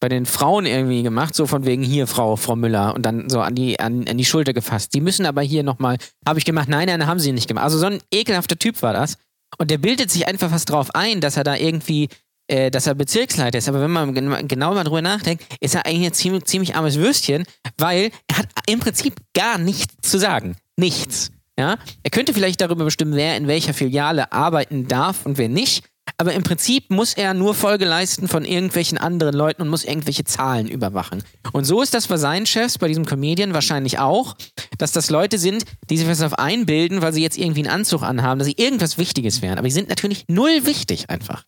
bei 0.00 0.08
den 0.08 0.26
Frauen 0.26 0.66
irgendwie 0.66 1.02
gemacht, 1.02 1.34
so 1.34 1.46
von 1.46 1.64
wegen 1.64 1.82
hier, 1.82 2.06
Frau, 2.06 2.36
Frau 2.36 2.54
Müller, 2.54 2.94
und 2.94 3.02
dann 3.02 3.30
so 3.30 3.40
an 3.40 3.54
die, 3.54 3.80
an, 3.80 4.06
an 4.06 4.18
die 4.18 4.24
Schulter 4.24 4.52
gefasst. 4.52 4.94
Die 4.94 5.00
müssen 5.00 5.24
aber 5.24 5.40
hier 5.40 5.62
nochmal, 5.62 5.96
habe 6.26 6.38
ich 6.38 6.44
gemacht, 6.44 6.68
nein, 6.68 6.86
nein, 6.86 7.06
haben 7.06 7.18
sie 7.18 7.32
nicht 7.32 7.48
gemacht. 7.48 7.64
Also 7.64 7.78
so 7.78 7.86
ein 7.86 8.00
ekelhafter 8.12 8.58
Typ 8.58 8.82
war 8.82 8.92
das. 8.92 9.16
Und 9.58 9.70
der 9.70 9.78
bildet 9.78 10.10
sich 10.10 10.28
einfach 10.28 10.52
was 10.52 10.64
drauf 10.64 10.94
ein, 10.94 11.20
dass 11.20 11.36
er 11.36 11.44
da 11.44 11.56
irgendwie, 11.56 12.08
äh, 12.48 12.70
dass 12.70 12.86
er 12.86 12.94
Bezirksleiter 12.94 13.58
ist. 13.58 13.68
Aber 13.68 13.80
wenn 13.80 13.90
man 13.90 14.14
gen 14.14 14.48
genau 14.48 14.74
mal 14.74 14.84
drüber 14.84 15.02
nachdenkt, 15.02 15.44
ist 15.60 15.74
er 15.74 15.86
eigentlich 15.86 16.06
ein 16.06 16.12
ziemlich, 16.12 16.44
ziemlich 16.44 16.76
armes 16.76 16.96
Würstchen, 16.96 17.44
weil 17.78 18.10
er 18.28 18.38
hat 18.38 18.48
im 18.66 18.80
Prinzip 18.80 19.14
gar 19.34 19.58
nichts 19.58 20.08
zu 20.08 20.18
sagen. 20.18 20.56
Nichts. 20.76 21.30
Ja? 21.58 21.76
Er 22.02 22.10
könnte 22.10 22.34
vielleicht 22.34 22.60
darüber 22.60 22.84
bestimmen, 22.84 23.14
wer 23.14 23.36
in 23.36 23.46
welcher 23.46 23.74
Filiale 23.74 24.32
arbeiten 24.32 24.88
darf 24.88 25.24
und 25.24 25.38
wer 25.38 25.48
nicht. 25.48 25.84
Aber 26.18 26.32
im 26.32 26.44
Prinzip 26.44 26.90
muss 26.90 27.14
er 27.14 27.34
nur 27.34 27.54
Folge 27.54 27.84
leisten 27.84 28.28
von 28.28 28.44
irgendwelchen 28.44 28.96
anderen 28.96 29.34
Leuten 29.34 29.62
und 29.62 29.68
muss 29.68 29.84
irgendwelche 29.84 30.24
Zahlen 30.24 30.68
überwachen. 30.68 31.22
Und 31.52 31.64
so 31.64 31.82
ist 31.82 31.94
das 31.94 32.06
bei 32.06 32.16
seinen 32.16 32.46
Chefs, 32.46 32.78
bei 32.78 32.88
diesem 32.88 33.04
Comedian 33.04 33.54
wahrscheinlich 33.54 33.98
auch, 33.98 34.36
dass 34.78 34.92
das 34.92 35.10
Leute 35.10 35.38
sind, 35.38 35.64
die 35.90 35.98
sich 35.98 36.08
was 36.08 36.22
auf 36.22 36.38
einbilden, 36.38 37.02
weil 37.02 37.12
sie 37.12 37.22
jetzt 37.22 37.36
irgendwie 37.36 37.64
einen 37.64 37.80
Anzug 37.80 38.02
anhaben, 38.02 38.38
dass 38.38 38.46
sie 38.46 38.54
irgendwas 38.56 38.98
Wichtiges 38.98 39.42
wären. 39.42 39.58
Aber 39.58 39.66
die 39.66 39.74
sind 39.74 39.88
natürlich 39.88 40.24
null 40.28 40.64
wichtig 40.64 41.10
einfach. 41.10 41.44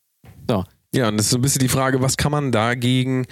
So. 0.48 0.64
Ja, 0.94 1.08
und 1.08 1.18
das 1.18 1.26
ist 1.26 1.32
so 1.32 1.38
ein 1.38 1.42
bisschen 1.42 1.58
die 1.58 1.68
Frage, 1.68 2.00
was 2.00 2.16
kann 2.16 2.32
man 2.32 2.50
dagegen 2.50 3.26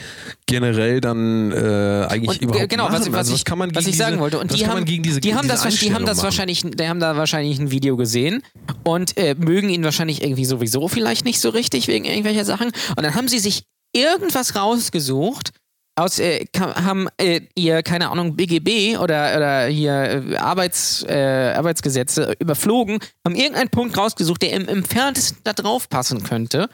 generell 0.47 1.01
dann 1.01 1.53
äh, 1.53 2.07
eigentlich 2.07 2.43
Und, 2.43 2.43
überhaupt 2.43 2.69
genau, 2.69 2.85
machen? 2.85 3.01
was, 3.01 3.07
was, 3.09 3.15
also, 3.15 3.33
ich, 3.33 3.41
was 3.41 3.45
kann 3.47 3.59
man 3.59 3.75
was 3.75 3.85
gegen 3.85 3.91
ich 3.91 3.97
sagen 3.97 4.13
diese, 4.13 4.21
wollte. 4.21 4.39
Und 4.39 4.53
was 4.53 4.59
die 4.59 4.67
haben, 4.67 4.85
diese 4.85 5.21
die 5.21 5.35
haben 5.35 5.49
das, 5.49 5.63
die 5.63 5.95
haben 5.95 6.05
das 6.05 6.23
wahrscheinlich, 6.23 6.63
die 6.63 6.89
haben 6.89 7.01
da 7.01 7.17
wahrscheinlich 7.17 7.59
ein 7.59 7.71
Video 7.71 7.97
gesehen 7.97 8.43
und 8.85 9.17
äh, 9.17 9.35
mögen 9.39 9.71
ihn 9.71 9.83
wahrscheinlich 9.85 10.23
irgendwie 10.23 10.45
sowieso 10.45 10.89
vielleicht 10.89 11.25
nicht 11.25 11.41
so 11.41 11.49
richtig 11.49 11.89
wegen 11.89 12.05
irgendwelcher 12.05 12.45
Sachen. 12.45 12.73
Und 12.91 13.03
dann 13.03 13.15
haben 13.15 13.29
sie 13.29 13.39
sich 13.39 13.63
irgendwas 13.95 14.55
rausgesucht, 14.55 15.53
aus, 15.99 16.19
äh, 16.19 16.45
haben 16.55 17.09
äh, 17.17 17.41
ihr, 17.55 17.83
keine 17.83 18.11
Ahnung, 18.11 18.37
BGB 18.37 18.99
oder, 18.99 19.35
oder 19.35 19.65
hier 19.65 20.27
äh, 20.31 20.37
Arbeits, 20.37 21.03
äh, 21.09 21.55
Arbeitsgesetze 21.57 22.35
überflogen, 22.39 22.99
haben 23.25 23.35
irgendeinen 23.35 23.71
Punkt 23.71 23.97
rausgesucht, 23.97 24.43
der 24.43 24.53
im 24.53 24.69
entferntesten 24.69 25.41
da 25.43 25.55
drauf 25.55 25.89
passen 25.89 26.23
könnte. 26.23 26.69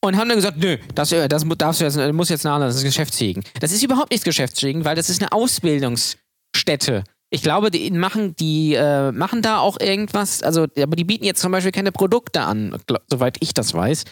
Und 0.00 0.16
haben 0.16 0.28
dann 0.28 0.38
gesagt, 0.38 0.58
nö, 0.58 0.76
das, 0.94 1.12
äh, 1.12 1.28
das 1.28 1.44
darfst 1.58 1.80
du 1.80 1.84
jetzt, 1.84 1.96
muss 2.12 2.28
jetzt 2.28 2.44
nachladen, 2.44 2.68
das 2.68 2.76
ist 2.76 2.84
Geschäftssegen. 2.84 3.42
Das 3.60 3.72
ist 3.72 3.82
überhaupt 3.82 4.12
nicht 4.12 4.24
Geschäftssegen, 4.24 4.84
weil 4.84 4.96
das 4.96 5.08
ist 5.10 5.20
eine 5.22 5.32
Ausbildungsstätte. 5.32 7.04
Ich 7.30 7.42
glaube, 7.42 7.70
die 7.70 7.90
machen, 7.90 8.36
die 8.36 8.74
äh, 8.74 9.10
machen 9.12 9.42
da 9.42 9.58
auch 9.58 9.80
irgendwas, 9.80 10.42
also, 10.42 10.64
aber 10.78 10.96
die 10.96 11.04
bieten 11.04 11.24
jetzt 11.24 11.40
zum 11.40 11.52
Beispiel 11.52 11.72
keine 11.72 11.90
Produkte 11.90 12.42
an, 12.42 12.76
gl- 12.86 13.00
soweit 13.10 13.38
ich 13.40 13.54
das 13.54 13.74
weiß. 13.74 14.04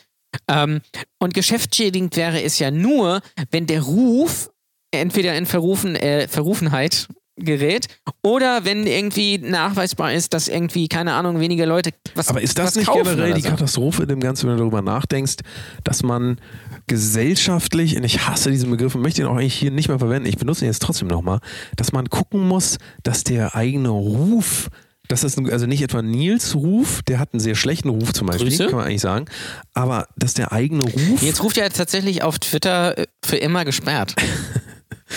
Ähm, 0.48 0.80
und 1.20 1.35
geschäftsschädigend 1.35 2.16
wäre 2.16 2.42
es 2.42 2.58
ja 2.58 2.70
nur, 2.70 3.20
wenn 3.50 3.66
der 3.66 3.82
Ruf 3.82 4.50
entweder 4.90 5.37
in 5.37 5.46
Verrufen, 5.46 5.94
äh, 5.94 6.26
Verrufenheit 6.26 7.08
gerät 7.36 7.86
oder 8.22 8.64
wenn 8.64 8.86
irgendwie 8.86 9.38
nachweisbar 9.38 10.12
ist, 10.12 10.34
dass 10.34 10.48
irgendwie, 10.48 10.88
keine 10.88 11.14
Ahnung, 11.14 11.40
weniger 11.40 11.66
Leute 11.66 11.90
was 12.14 12.28
Aber 12.28 12.42
ist 12.42 12.58
das 12.58 12.76
nicht 12.76 12.92
generell 12.92 13.34
die 13.34 13.40
so? 13.40 13.48
Katastrophe 13.48 14.02
in 14.02 14.08
dem 14.08 14.20
Ganzen, 14.20 14.48
wenn 14.48 14.56
du 14.56 14.62
darüber 14.62 14.82
nachdenkst, 14.82 15.36
dass 15.82 16.02
man 16.02 16.38
gesellschaftlich, 16.86 17.96
und 17.96 18.04
ich 18.04 18.26
hasse 18.26 18.50
diesen 18.50 18.70
Begriff 18.70 18.94
und 18.94 19.02
möchte 19.02 19.22
ihn 19.22 19.26
auch 19.28 19.36
eigentlich 19.36 19.54
hier 19.54 19.70
nicht 19.70 19.88
mehr 19.88 19.98
verwenden, 19.98 20.28
ich 20.28 20.36
benutze 20.36 20.64
ihn 20.64 20.68
jetzt 20.68 20.82
trotzdem 20.82 21.08
nochmal, 21.08 21.38
dass 21.76 21.92
man 21.92 22.10
gucken 22.10 22.46
muss, 22.46 22.78
dass 23.02 23.24
der 23.24 23.54
eigene 23.54 23.88
Ruf, 23.88 24.68
dass 25.08 25.22
das, 25.22 25.38
also 25.38 25.66
nicht 25.66 25.82
etwa 25.82 26.02
Nils 26.02 26.54
Ruf, 26.54 27.02
der 27.02 27.18
hat 27.18 27.32
einen 27.32 27.40
sehr 27.40 27.54
schlechten 27.54 27.88
Ruf 27.88 28.12
zum 28.12 28.26
Beispiel, 28.26 28.48
Grüße. 28.48 28.66
kann 28.66 28.76
man 28.76 28.86
eigentlich 28.86 29.00
sagen, 29.00 29.24
aber 29.72 30.06
dass 30.16 30.34
der 30.34 30.52
eigene 30.52 30.82
Ruf. 30.82 31.22
Jetzt 31.22 31.42
ruft 31.42 31.56
er 31.56 31.70
tatsächlich 31.70 32.22
auf 32.22 32.38
Twitter 32.38 32.98
äh, 32.98 33.06
für 33.24 33.36
immer 33.36 33.64
gesperrt. 33.64 34.14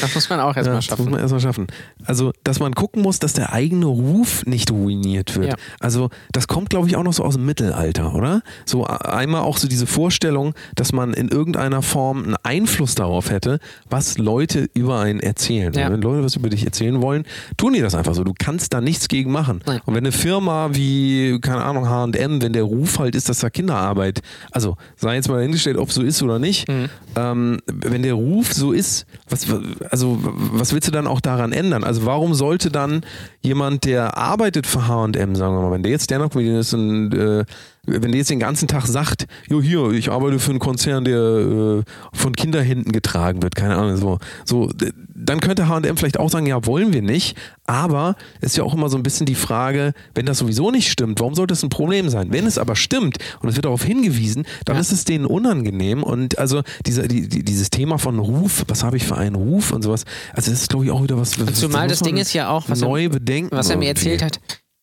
Das 0.01 0.13
muss 0.15 0.29
man 0.29 0.39
auch 0.39 0.55
erstmal 0.55 0.65
Ja, 0.65 0.73
das 0.75 0.75
muss 0.75 0.85
schaffen. 0.85 1.11
man 1.11 1.19
erstmal 1.19 1.39
schaffen. 1.41 1.67
Also, 2.05 2.31
dass 2.43 2.59
man 2.59 2.73
gucken 2.75 3.01
muss, 3.01 3.19
dass 3.19 3.33
der 3.33 3.53
eigene 3.53 3.85
Ruf 3.85 4.45
nicht 4.45 4.71
ruiniert 4.71 5.35
wird. 5.35 5.47
Ja. 5.49 5.55
Also, 5.79 6.09
das 6.31 6.47
kommt, 6.47 6.69
glaube 6.69 6.87
ich, 6.87 6.95
auch 6.95 7.03
noch 7.03 7.13
so 7.13 7.23
aus 7.23 7.35
dem 7.35 7.45
Mittelalter, 7.45 8.13
oder? 8.15 8.41
So 8.65 8.85
einmal 8.85 9.41
auch 9.41 9.57
so 9.57 9.67
diese 9.67 9.87
Vorstellung, 9.87 10.53
dass 10.75 10.91
man 10.93 11.13
in 11.13 11.29
irgendeiner 11.29 11.81
Form 11.81 12.23
einen 12.23 12.35
Einfluss 12.43 12.95
darauf 12.95 13.29
hätte, 13.29 13.59
was 13.89 14.17
Leute 14.17 14.69
über 14.73 14.99
einen 14.99 15.19
erzählen. 15.19 15.73
Ja. 15.73 15.91
Wenn 15.91 16.01
Leute 16.01 16.23
was 16.23 16.35
über 16.35 16.49
dich 16.49 16.65
erzählen 16.65 17.01
wollen, 17.01 17.25
tun 17.57 17.73
die 17.73 17.81
das 17.81 17.95
einfach 17.95 18.13
so. 18.15 18.23
Du 18.23 18.33
kannst 18.37 18.73
da 18.73 18.81
nichts 18.81 19.07
gegen 19.07 19.31
machen. 19.31 19.61
Nein. 19.65 19.81
Und 19.85 19.93
wenn 19.95 20.03
eine 20.03 20.11
Firma 20.11 20.69
wie, 20.73 21.39
keine 21.41 21.63
Ahnung, 21.63 21.87
H&M, 21.89 22.41
wenn 22.41 22.53
der 22.53 22.63
Ruf 22.63 22.99
halt 22.99 23.15
ist, 23.15 23.29
dass 23.29 23.39
da 23.39 23.49
Kinderarbeit, 23.49 24.21
also 24.51 24.77
sei 24.95 25.15
jetzt 25.15 25.29
mal 25.29 25.37
dahingestellt, 25.37 25.77
ob 25.77 25.89
es 25.89 25.95
so 25.95 26.01
ist 26.01 26.21
oder 26.23 26.39
nicht, 26.39 26.67
Mhm. 26.67 26.89
ähm, 27.15 27.59
wenn 27.67 28.03
der 28.03 28.13
Ruf 28.13 28.53
so 28.53 28.71
ist, 28.71 29.05
was, 29.29 29.47
also 29.91 30.17
was 30.21 30.73
willst 30.73 30.87
du 30.87 30.91
dann 30.91 31.07
auch 31.07 31.21
daran 31.21 31.51
ändern? 31.51 31.83
Also 31.83 32.05
warum 32.05 32.33
sollte 32.33 32.71
dann 32.71 33.01
jemand, 33.41 33.85
der 33.85 34.17
arbeitet 34.17 34.67
für 34.67 34.87
H&M, 34.87 35.35
sagen 35.35 35.55
wir 35.55 35.61
mal, 35.61 35.71
wenn 35.71 35.83
der 35.83 35.91
jetzt 35.91 36.05
Stand-Up-Comedian 36.05 36.57
ist 36.57 36.73
und 36.73 37.13
äh, 37.13 37.45
wenn 37.85 38.11
der 38.11 38.19
jetzt 38.19 38.29
den 38.29 38.39
ganzen 38.39 38.67
Tag 38.67 38.87
sagt, 38.87 39.27
jo 39.47 39.61
hier, 39.61 39.91
ich 39.91 40.11
arbeite 40.11 40.39
für 40.39 40.51
einen 40.51 40.59
Konzern, 40.59 41.05
der 41.05 41.19
äh, 41.19 41.83
von 42.13 42.33
Kinderhänden 42.33 42.91
getragen 42.91 43.43
wird, 43.43 43.55
keine 43.55 43.75
Ahnung, 43.75 43.97
so, 43.97 44.17
so, 44.43 44.71
dann 45.17 45.39
könnte 45.39 45.67
H&M 45.69 45.95
vielleicht 45.97 46.19
auch 46.19 46.29
sagen, 46.29 46.45
ja, 46.45 46.65
wollen 46.65 46.91
wir 46.93 47.01
nicht, 47.01 47.37
aber 47.65 48.15
es 48.41 48.51
ist 48.51 48.57
ja 48.57 48.63
auch 48.63 48.73
immer 48.73 48.89
so 48.89 48.97
ein 48.97 49.03
bisschen 49.03 49.25
die 49.25 49.35
Frage, 49.35 49.93
wenn 50.13 50.25
das 50.25 50.37
sowieso 50.39 50.71
nicht 50.71 50.91
stimmt, 50.91 51.19
warum 51.21 51.35
sollte 51.35 51.53
es 51.53 51.63
ein 51.63 51.69
Problem 51.69 52.09
sein? 52.09 52.27
Wenn 52.31 52.45
es 52.45 52.57
aber 52.57 52.75
stimmt 52.75 53.17
und 53.41 53.49
es 53.49 53.55
wird 53.55 53.65
darauf 53.65 53.83
hingewiesen, 53.83 54.45
dann 54.65 54.75
Ja. 54.75 54.81
ist 54.81 54.91
es 54.91 55.05
denen 55.05 55.25
unangenehm 55.25 56.03
und 56.03 56.37
also 56.37 56.61
dieser, 56.85 57.07
die, 57.07 57.27
die, 57.29 57.43
dieses 57.43 57.69
Thema 57.69 57.97
von 57.97 58.19
Ruf, 58.19 58.65
was 58.67 58.83
habe 58.83 58.97
ich 58.97 59.05
für 59.05 59.15
einen 59.17 59.35
Ruf 59.35 59.71
und 59.71 59.81
sowas, 59.83 60.03
also 60.33 60.51
das 60.51 60.61
ist 60.61 60.69
glaube 60.69 60.85
ich 60.85 60.91
auch 60.91 61.01
wieder 61.01 61.17
was, 61.17 61.39
was 61.39 61.59
Zumal 61.59 61.87
das 61.87 62.01
Ding 62.01 62.17
ist 62.17 62.33
ja 62.33 62.49
auch, 62.49 62.67
was 62.67 62.81
er- 62.81 62.87
neu 62.89 63.07
bedenken. 63.09 63.55
Was 63.55 63.69
er 63.69 63.77
mir 63.77 63.87
erzählt 63.87 64.21
hat, 64.21 64.39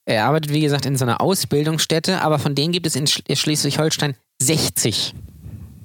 er 0.07 0.25
arbeitet, 0.25 0.53
wie 0.53 0.61
gesagt, 0.61 0.87
in 0.87 0.97
so 0.97 1.05
einer 1.05 1.21
Ausbildungsstätte, 1.21 2.23
aber 2.23 2.39
von 2.39 2.55
denen 2.55 2.73
gibt 2.73 2.87
es 2.87 2.97
in 2.97 3.07
Sch- 3.07 3.23
Schleswig-Holstein 3.37 4.15
60. 4.43 5.15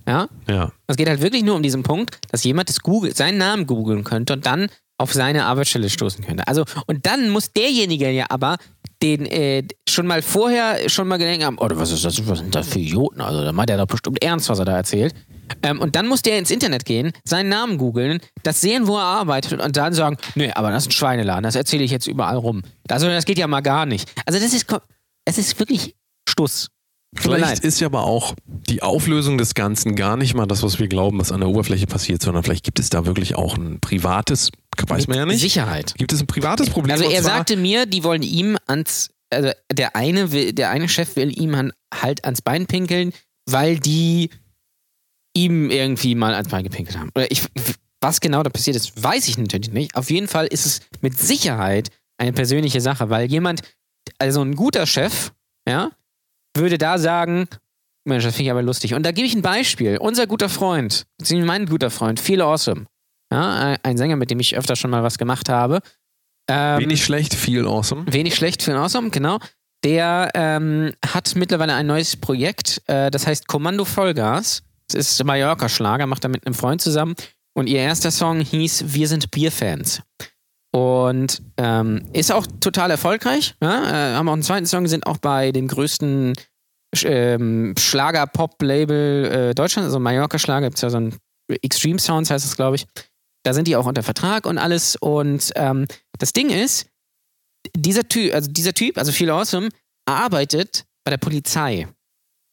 Ja? 0.08 0.30
Ja. 0.50 0.72
Es 0.88 0.96
geht 0.96 1.10
halt 1.10 1.22
wirklich 1.22 1.43
nur 1.43 1.56
um 1.56 1.63
diesen 1.63 1.84
Punkt, 1.84 2.17
dass 2.32 2.43
jemand 2.43 2.70
das 2.70 2.80
Google, 2.80 3.13
seinen 3.15 3.38
Namen 3.38 3.67
googeln 3.67 4.04
könnte 4.04 4.34
und 4.34 4.46
dann 4.46 4.70
auf 4.98 5.13
seine 5.13 5.46
Arbeitsstelle 5.46 5.89
stoßen 5.89 6.26
könnte. 6.26 6.48
Also, 6.48 6.63
und 6.88 7.06
dann 7.06 7.30
muss 7.30 7.52
derjenige 7.52 8.10
ja 8.10 8.26
aber 8.30 8.58
den 9.04 9.28
äh, 9.28 9.63
schon 9.88 10.08
mal 10.08 10.24
vorher 10.24 10.89
schon 10.89 11.08
mal 11.08 11.17
gedenkt 11.17 11.46
haben, 11.46 11.60
oder 11.60 11.78
was 11.78 11.91
ist 11.91 12.04
das, 12.04 12.28
was 12.28 12.39
sind 12.39 12.56
das 12.56 12.70
für 12.70 12.80
Idioten? 12.80 13.22
Also, 13.22 13.43
da 13.43 13.52
meint 13.52 13.70
er 13.70 13.78
doch 13.78 13.86
bestimmt 13.86 14.24
ernst, 14.24 14.50
was 14.50 14.58
er 14.58 14.65
da 14.65 14.76
erzählt. 14.76 15.13
Ähm, 15.62 15.80
und 15.80 15.96
dann 15.96 16.08
muss 16.08 16.24
der 16.24 16.39
ins 16.39 16.50
Internet 16.50 16.86
gehen, 16.86 17.12
seinen 17.24 17.50
Namen 17.50 17.78
googeln, 17.78 18.20
das 18.41 18.60
sehen, 18.60 18.88
wo 18.88 18.98
er 18.98 19.04
arbeitet 19.04 19.62
und 19.62 19.78
dann 19.78 19.93
sagen, 19.93 20.17
nee, 20.36 20.52
aber 20.52 20.72
das 20.72 20.84
ist 20.84 20.89
ein 20.89 20.93
Schweineladen, 20.93 21.43
das 21.43 21.56
erzähle 21.56 21.84
ich 21.84 21.91
jetzt 21.91 22.08
überall 22.08 22.38
rum. 22.38 22.63
Also, 22.89 23.08
das 23.08 23.26
geht 23.26 23.38
ja 23.38 23.48
mal 23.48 23.62
gar 23.62 23.86
nicht. 23.86 24.10
Also, 24.26 24.39
das 24.39 24.54
ist, 24.54 24.65
es 25.26 25.38
ist 25.38 25.60
wirklich 25.60 25.96
Stuss. 26.28 26.70
Vielleicht 27.15 27.63
ist 27.63 27.80
ja 27.80 27.88
aber 27.88 28.04
auch 28.04 28.36
die 28.48 28.84
Auflösung 28.84 29.38
des 29.38 29.54
Ganzen 29.54 29.96
gar 29.96 30.17
nicht 30.17 30.34
mal 30.34 30.46
das, 30.46 30.62
was 30.62 30.78
wir 30.78 30.88
glauben, 30.88 31.20
was 31.20 31.32
an 31.32 31.39
der 31.39 31.50
Oberfläche 31.50 31.88
passiert, 31.88 32.22
sondern 32.22 32.43
vielleicht 32.43 32.65
gibt 32.65 32.80
es 32.80 32.89
da 32.89 33.06
wirklich 33.06 33.36
auch 33.36 33.58
ein 33.58 33.80
privates, 33.80 34.52
weiß 34.86 35.08
man 35.08 35.17
ja 35.17 35.26
nicht. 35.26 35.39
Sicherheit. 35.39 35.93
Gibt 35.98 36.12
es 36.12 36.22
ein 36.22 36.28
privates 36.28 36.70
Problem? 36.70 36.91
Also 36.91 37.10
er 37.10 37.24
sagte 37.24 37.56
mir, 37.56 37.86
die 37.86 38.04
wollen 38.04 38.24
ihm 38.24 38.58
ans, 38.67 39.10
also 39.30 39.52
der 39.72 39.96
eine 39.96 40.32
will, 40.32 40.54
der 40.54 40.70
eine 40.70 40.89
Chef 40.89 41.15
will 41.15 41.38
ihm 41.39 41.72
halt 41.93 42.26
ans 42.26 42.41
Bein 42.41 42.67
pinkeln, 42.67 43.13
weil 43.50 43.80
die 43.80 44.30
ihm 45.34 45.70
irgendwie 45.70 46.15
mal 46.15 46.34
ans 46.34 46.50
Bein 46.50 46.63
gepinkelt 46.63 46.98
haben. 46.98 47.10
Oder 47.15 47.32
ich, 47.32 47.43
was 48.02 48.20
genau 48.20 48.43
da 48.43 48.50
passiert 48.50 48.76
ist, 48.76 49.02
weiß 49.02 49.28
ich 49.28 49.38
natürlich 49.38 49.72
nicht. 49.72 49.96
Auf 49.96 50.10
jeden 50.10 50.28
Fall 50.28 50.48
ist 50.48 50.65
es 50.65 50.82
mit 51.02 51.17
Sicherheit 51.17 51.89
eine 52.17 52.34
persönliche 52.34 52.82
Sache, 52.82 53.10
weil 53.10 53.30
jemand, 53.30 53.62
also 54.17 54.41
ein 54.41 54.56
guter 54.56 54.86
Chef, 54.86 55.32
ja, 55.67 55.91
würde 56.58 56.78
da 56.78 56.98
sagen, 56.98 57.48
Mensch, 58.06 58.24
das 58.24 58.36
finde 58.36 58.46
ich 58.46 58.52
aber 58.52 58.63
lustig. 58.63 58.93
Und 58.93 59.04
da 59.04 59.12
gebe 59.12 59.28
ich 59.28 59.36
ein 59.36 59.41
Beispiel. 59.41 59.98
Unser 59.98 60.28
guter 60.28 60.50
Freund, 60.50 61.06
beziehungsweise 61.17 61.48
mein 61.48 61.65
guter 61.65 61.89
Freund, 61.89 62.20
Feel 62.20 62.41
Awesome, 62.41 62.86
ja, 63.32 63.76
ein 63.84 63.98
Sänger, 63.98 64.15
mit 64.15 64.32
dem 64.32 64.39
ich 64.39 64.58
öfter 64.58 64.76
schon 64.76 64.91
mal 64.91 65.04
was 65.04 65.17
gemacht 65.17 65.50
habe. 65.50 65.82
Ähm, 66.50 66.80
Wenig 66.80 67.04
schlecht, 67.04 67.34
viel 67.34 67.65
awesome. 67.65 68.06
Wenig 68.12 68.36
schlecht 68.36 68.65
den 68.65 68.76
Awesome, 68.76 69.10
genau. 69.10 69.39
Der 69.84 70.32
ähm, 70.34 70.93
hat 71.06 71.36
mittlerweile 71.36 71.76
ein 71.76 71.86
neues 71.86 72.15
Projekt, 72.15 72.82
äh, 72.88 73.12
das 73.12 73.28
heißt 73.28 73.48
Kommando 73.48 73.86
Vollgas. 73.86 74.63
Das 74.89 74.96
ist 74.96 75.24
Mallorca-Schlager, 75.24 76.08
macht 76.08 76.24
er 76.24 76.30
mit 76.30 76.46
einem 76.46 76.56
Freund 76.56 76.82
zusammen. 76.82 77.15
Und 77.54 77.67
ihr 77.67 77.80
erster 77.80 78.12
Song 78.12 78.39
hieß 78.39 78.86
Wir 78.88 79.08
sind 79.08 79.30
Bierfans. 79.32 80.02
Und 80.73 81.41
ähm, 81.58 82.08
ist 82.13 82.32
auch 82.32 82.45
total 82.60 82.91
erfolgreich. 82.91 83.56
Ja? 83.62 83.84
Äh, 83.84 84.15
haben 84.15 84.30
auch 84.30 84.34
einen 84.34 84.43
zweiten 84.43 84.65
Song, 84.65 84.88
sind 84.88 85.06
auch 85.08 85.17
bei 85.17 85.51
dem 85.51 85.67
größten 85.67 86.34
Sch- 86.95 87.08
ähm, 87.08 87.73
Schlager-Pop-Label 87.77 89.25
äh, 89.25 89.56
Deutschlands, 89.56 89.88
also 89.88 89.99
Mallorca-Schlager, 89.99 90.67
gibt 90.67 90.77
es 90.77 90.82
ja 90.82 90.89
so 90.89 90.97
ein 90.97 91.15
Extreme 91.62 91.99
Sounds, 91.99 92.30
heißt 92.30 92.45
es, 92.45 92.56
glaube 92.56 92.75
ich. 92.75 92.86
Da 93.43 93.53
sind 93.53 93.67
die 93.67 93.77
auch 93.77 93.86
unter 93.86 94.03
Vertrag 94.03 94.45
und 94.45 94.58
alles. 94.58 94.97
Und 94.97 95.51
ähm, 95.56 95.88
das 96.19 96.34
Ding 96.34 96.49
ist, 96.49 96.88
dieser 97.75 98.08
Typ, 98.08 98.34
also 98.34 98.51
dieser 98.51 98.73
Typ, 98.73 98.97
also 98.97 99.12
Feel 99.12 99.30
Awesome, 99.30 99.69
arbeitet 100.06 100.86
bei 101.06 101.12
der 101.12 101.17
Polizei. 101.17 101.88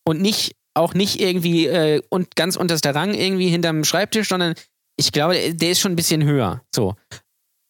Und 0.06 0.20
nicht, 0.20 0.54
auch 0.74 0.94
nicht 0.94 1.20
irgendwie 1.20 1.66
äh, 1.66 2.00
und 2.10 2.36
ganz 2.36 2.56
unterster 2.56 2.94
Rang 2.94 3.14
irgendwie 3.14 3.48
hinterm 3.48 3.84
Schreibtisch, 3.84 4.28
sondern 4.28 4.54
ich 4.96 5.10
glaube, 5.10 5.54
der 5.54 5.70
ist 5.70 5.80
schon 5.80 5.92
ein 5.92 5.96
bisschen 5.96 6.22
höher. 6.22 6.62
So. 6.74 6.94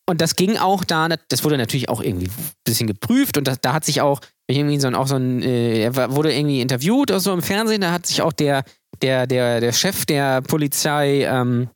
Und 0.06 0.20
das 0.20 0.36
ging 0.36 0.58
auch 0.58 0.84
da, 0.84 1.08
das 1.08 1.44
wurde 1.44 1.56
natürlich 1.56 1.88
auch 1.88 2.02
irgendwie 2.02 2.26
ein 2.26 2.50
bisschen 2.64 2.86
geprüft 2.86 3.38
und 3.38 3.48
das, 3.48 3.60
da 3.60 3.72
hat 3.72 3.84
sich 3.86 4.02
auch 4.02 4.20
irgendwie 4.46 4.78
so 4.78 4.86
ein, 4.86 4.94
auch 4.94 5.06
so 5.06 5.16
ein, 5.16 5.42
äh, 5.42 5.82
er 5.84 6.14
wurde 6.14 6.34
irgendwie 6.34 6.60
interviewt 6.60 7.10
oder 7.10 7.20
so 7.20 7.32
im 7.32 7.40
Fernsehen, 7.42 7.80
da 7.80 7.90
hat 7.90 8.06
sich 8.06 8.20
auch 8.20 8.32
der, 8.32 8.64
der, 9.00 9.26
der, 9.26 9.60
der 9.60 9.72
Chef 9.72 10.04
der 10.04 10.42
Polizei 10.42 11.24
ähm, 11.24 11.70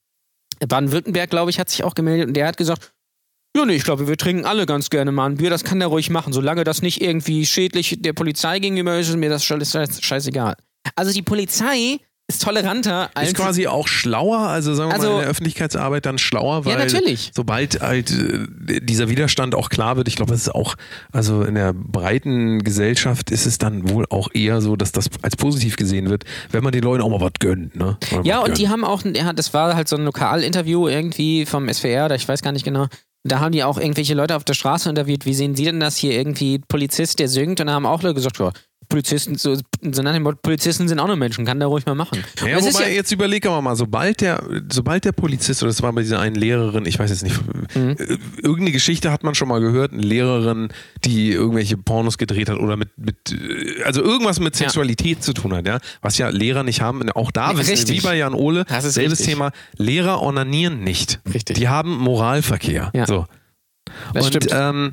Baden-Württemberg, 0.66 1.30
glaube 1.30 1.50
ich, 1.50 1.58
hat 1.58 1.70
sich 1.70 1.84
auch 1.84 1.94
gemeldet 1.94 2.28
und 2.28 2.34
der 2.34 2.48
hat 2.48 2.58
gesagt, 2.58 2.92
ja, 3.56 3.64
nee, 3.64 3.74
ich 3.74 3.84
glaube, 3.84 4.06
wir 4.06 4.16
trinken 4.18 4.44
alle 4.44 4.66
ganz 4.66 4.90
gerne 4.90 5.10
mal 5.10 5.26
ein 5.26 5.36
Bier, 5.38 5.48
das 5.48 5.64
kann 5.64 5.78
der 5.78 5.88
ruhig 5.88 6.10
machen, 6.10 6.32
solange 6.32 6.64
das 6.64 6.82
nicht 6.82 7.00
irgendwie 7.00 7.46
schädlich 7.46 7.96
der 8.00 8.12
Polizei 8.12 8.58
gegenüber 8.58 8.98
ist, 8.98 9.08
ist 9.08 9.16
mir 9.16 9.30
das 9.30 9.44
scheiß- 9.44 10.02
scheißegal. 10.02 10.54
Also 10.96 11.12
die 11.12 11.22
Polizei 11.22 11.98
ist 12.30 12.42
toleranter 12.42 13.08
als 13.14 13.28
Ist 13.28 13.36
quasi 13.36 13.66
auch 13.68 13.88
schlauer, 13.88 14.38
also 14.40 14.74
sagen 14.74 14.90
wir 14.90 14.94
Also- 14.96 15.08
mal 15.08 15.14
in 15.14 15.20
der 15.22 15.30
Öffentlichkeitsarbeit 15.30 16.04
dann 16.04 16.18
schlauer, 16.18 16.66
weil 16.66 16.72
Ja, 16.74 16.78
natürlich. 16.78 17.30
sobald 17.34 17.80
halt 17.80 18.10
äh, 18.10 18.80
dieser 18.82 19.08
Widerstand 19.08 19.54
auch 19.54 19.70
klar 19.70 19.96
wird, 19.96 20.08
ich 20.08 20.16
glaube, 20.16 20.34
es 20.34 20.42
ist 20.42 20.54
auch, 20.54 20.74
also 21.10 21.42
in 21.42 21.54
der 21.54 21.72
breiten 21.72 22.62
Gesellschaft 22.64 23.30
ist 23.30 23.46
es 23.46 23.56
dann 23.56 23.88
wohl 23.88 24.04
auch 24.10 24.28
eher 24.34 24.60
so, 24.60 24.76
dass 24.76 24.92
das 24.92 25.06
als 25.22 25.36
positiv 25.36 25.76
gesehen 25.76 26.10
wird, 26.10 26.24
wenn 26.50 26.62
man 26.62 26.72
den 26.72 26.82
Leuten 26.82 27.02
auch 27.02 27.08
mal 27.08 27.20
was 27.22 27.32
gönnt. 27.40 27.74
Ne? 27.76 27.96
Mal 28.12 28.26
Ja, 28.26 28.40
und 28.40 28.58
die 28.58 28.62
gönnt. 28.64 28.72
haben 28.72 28.84
auch, 28.84 29.02
ja, 29.06 29.32
das 29.32 29.54
war 29.54 29.74
halt 29.74 29.88
so 29.88 29.96
ein 29.96 30.04
Lokalinterview 30.04 30.86
irgendwie 30.86 31.46
vom 31.46 31.66
SWR, 31.72 32.04
oder 32.06 32.14
ich 32.14 32.28
weiß 32.28 32.42
gar 32.42 32.52
nicht 32.52 32.64
genau. 32.64 32.88
Da 33.24 33.40
haben 33.40 33.52
die 33.52 33.64
auch 33.64 33.78
irgendwelche 33.78 34.14
Leute 34.14 34.36
auf 34.36 34.44
der 34.44 34.54
Straße 34.54 34.88
interviewt, 34.88 35.26
wie 35.26 35.34
sehen 35.34 35.54
sie 35.56 35.64
denn 35.64 35.80
das 35.80 35.96
hier 35.96 36.12
irgendwie, 36.12 36.60
Polizist, 36.68 37.18
der 37.18 37.28
singt, 37.28 37.60
und 37.60 37.66
da 37.66 37.72
haben 37.72 37.84
auch 37.86 38.02
Leute 38.02 38.14
gesagt, 38.14 38.38
ja, 38.38 38.52
Polizisten, 38.88 39.36
so, 39.36 39.54
so 39.54 40.02
nach 40.02 40.12
dem 40.14 40.22
Motto, 40.22 40.38
Polizisten 40.42 40.88
sind 40.88 40.98
auch 40.98 41.06
nur 41.06 41.16
Menschen, 41.16 41.44
kann 41.44 41.58
der 41.58 41.68
ruhig 41.68 41.84
mal 41.86 41.94
machen. 41.94 42.24
Ja, 42.40 42.56
es 42.58 42.66
ist 42.66 42.74
wobei, 42.74 42.88
ja, 42.88 42.94
jetzt 42.94 43.12
überlegen 43.12 43.48
wir 43.50 43.60
mal, 43.60 43.76
sobald 43.76 44.20
der, 44.22 44.42
sobald 44.72 45.04
der 45.04 45.12
Polizist, 45.12 45.62
oder 45.62 45.70
das 45.70 45.82
war 45.82 45.92
bei 45.92 46.02
dieser 46.02 46.20
einen 46.20 46.36
Lehrerin, 46.36 46.86
ich 46.86 46.98
weiß 46.98 47.10
jetzt 47.10 47.22
nicht, 47.22 47.38
Mhm. 47.74 47.90
äh, 47.98 48.18
irgendeine 48.42 48.72
Geschichte 48.72 49.12
hat 49.12 49.24
man 49.24 49.34
schon 49.34 49.48
mal 49.48 49.60
gehört, 49.60 49.92
eine 49.92 50.00
Lehrerin, 50.02 50.68
die 51.04 51.32
irgendwelche 51.32 51.76
Pornos 51.76 52.16
gedreht 52.16 52.48
hat 52.48 52.58
oder 52.58 52.76
mit, 52.76 52.96
mit 52.96 53.16
äh, 53.32 53.82
also 53.84 54.02
irgendwas 54.02 54.40
mit 54.40 54.54
Ja. 54.54 54.60
Sexualität 54.66 55.22
zu 55.22 55.34
tun 55.34 55.52
hat, 55.54 55.66
ja, 55.66 55.78
was 56.00 56.16
ja 56.18 56.28
Lehrer 56.30 56.62
nicht 56.62 56.80
haben, 56.80 57.08
auch 57.12 57.30
da 57.30 57.56
wissen 57.58 57.70
richtig. 57.70 57.98
wie 57.98 58.06
bei 58.06 58.16
Jan 58.16 58.32
Ole, 58.34 58.64
Das 58.68 58.84
ist 58.84 58.94
selbes 58.94 59.18
richtig. 59.18 59.34
Thema, 59.34 59.52
Lehrer 59.76 60.22
onanieren 60.22 60.82
nicht. 60.82 61.20
Richtig. 61.32 61.56
Die 61.58 61.68
haben 61.68 61.96
Moralverkehr. 61.98 62.90
Ja. 62.94 63.06
So. 63.06 63.26
Das 64.14 64.26
und 64.26 64.34
stimmt. 64.44 64.48
ähm, 64.52 64.92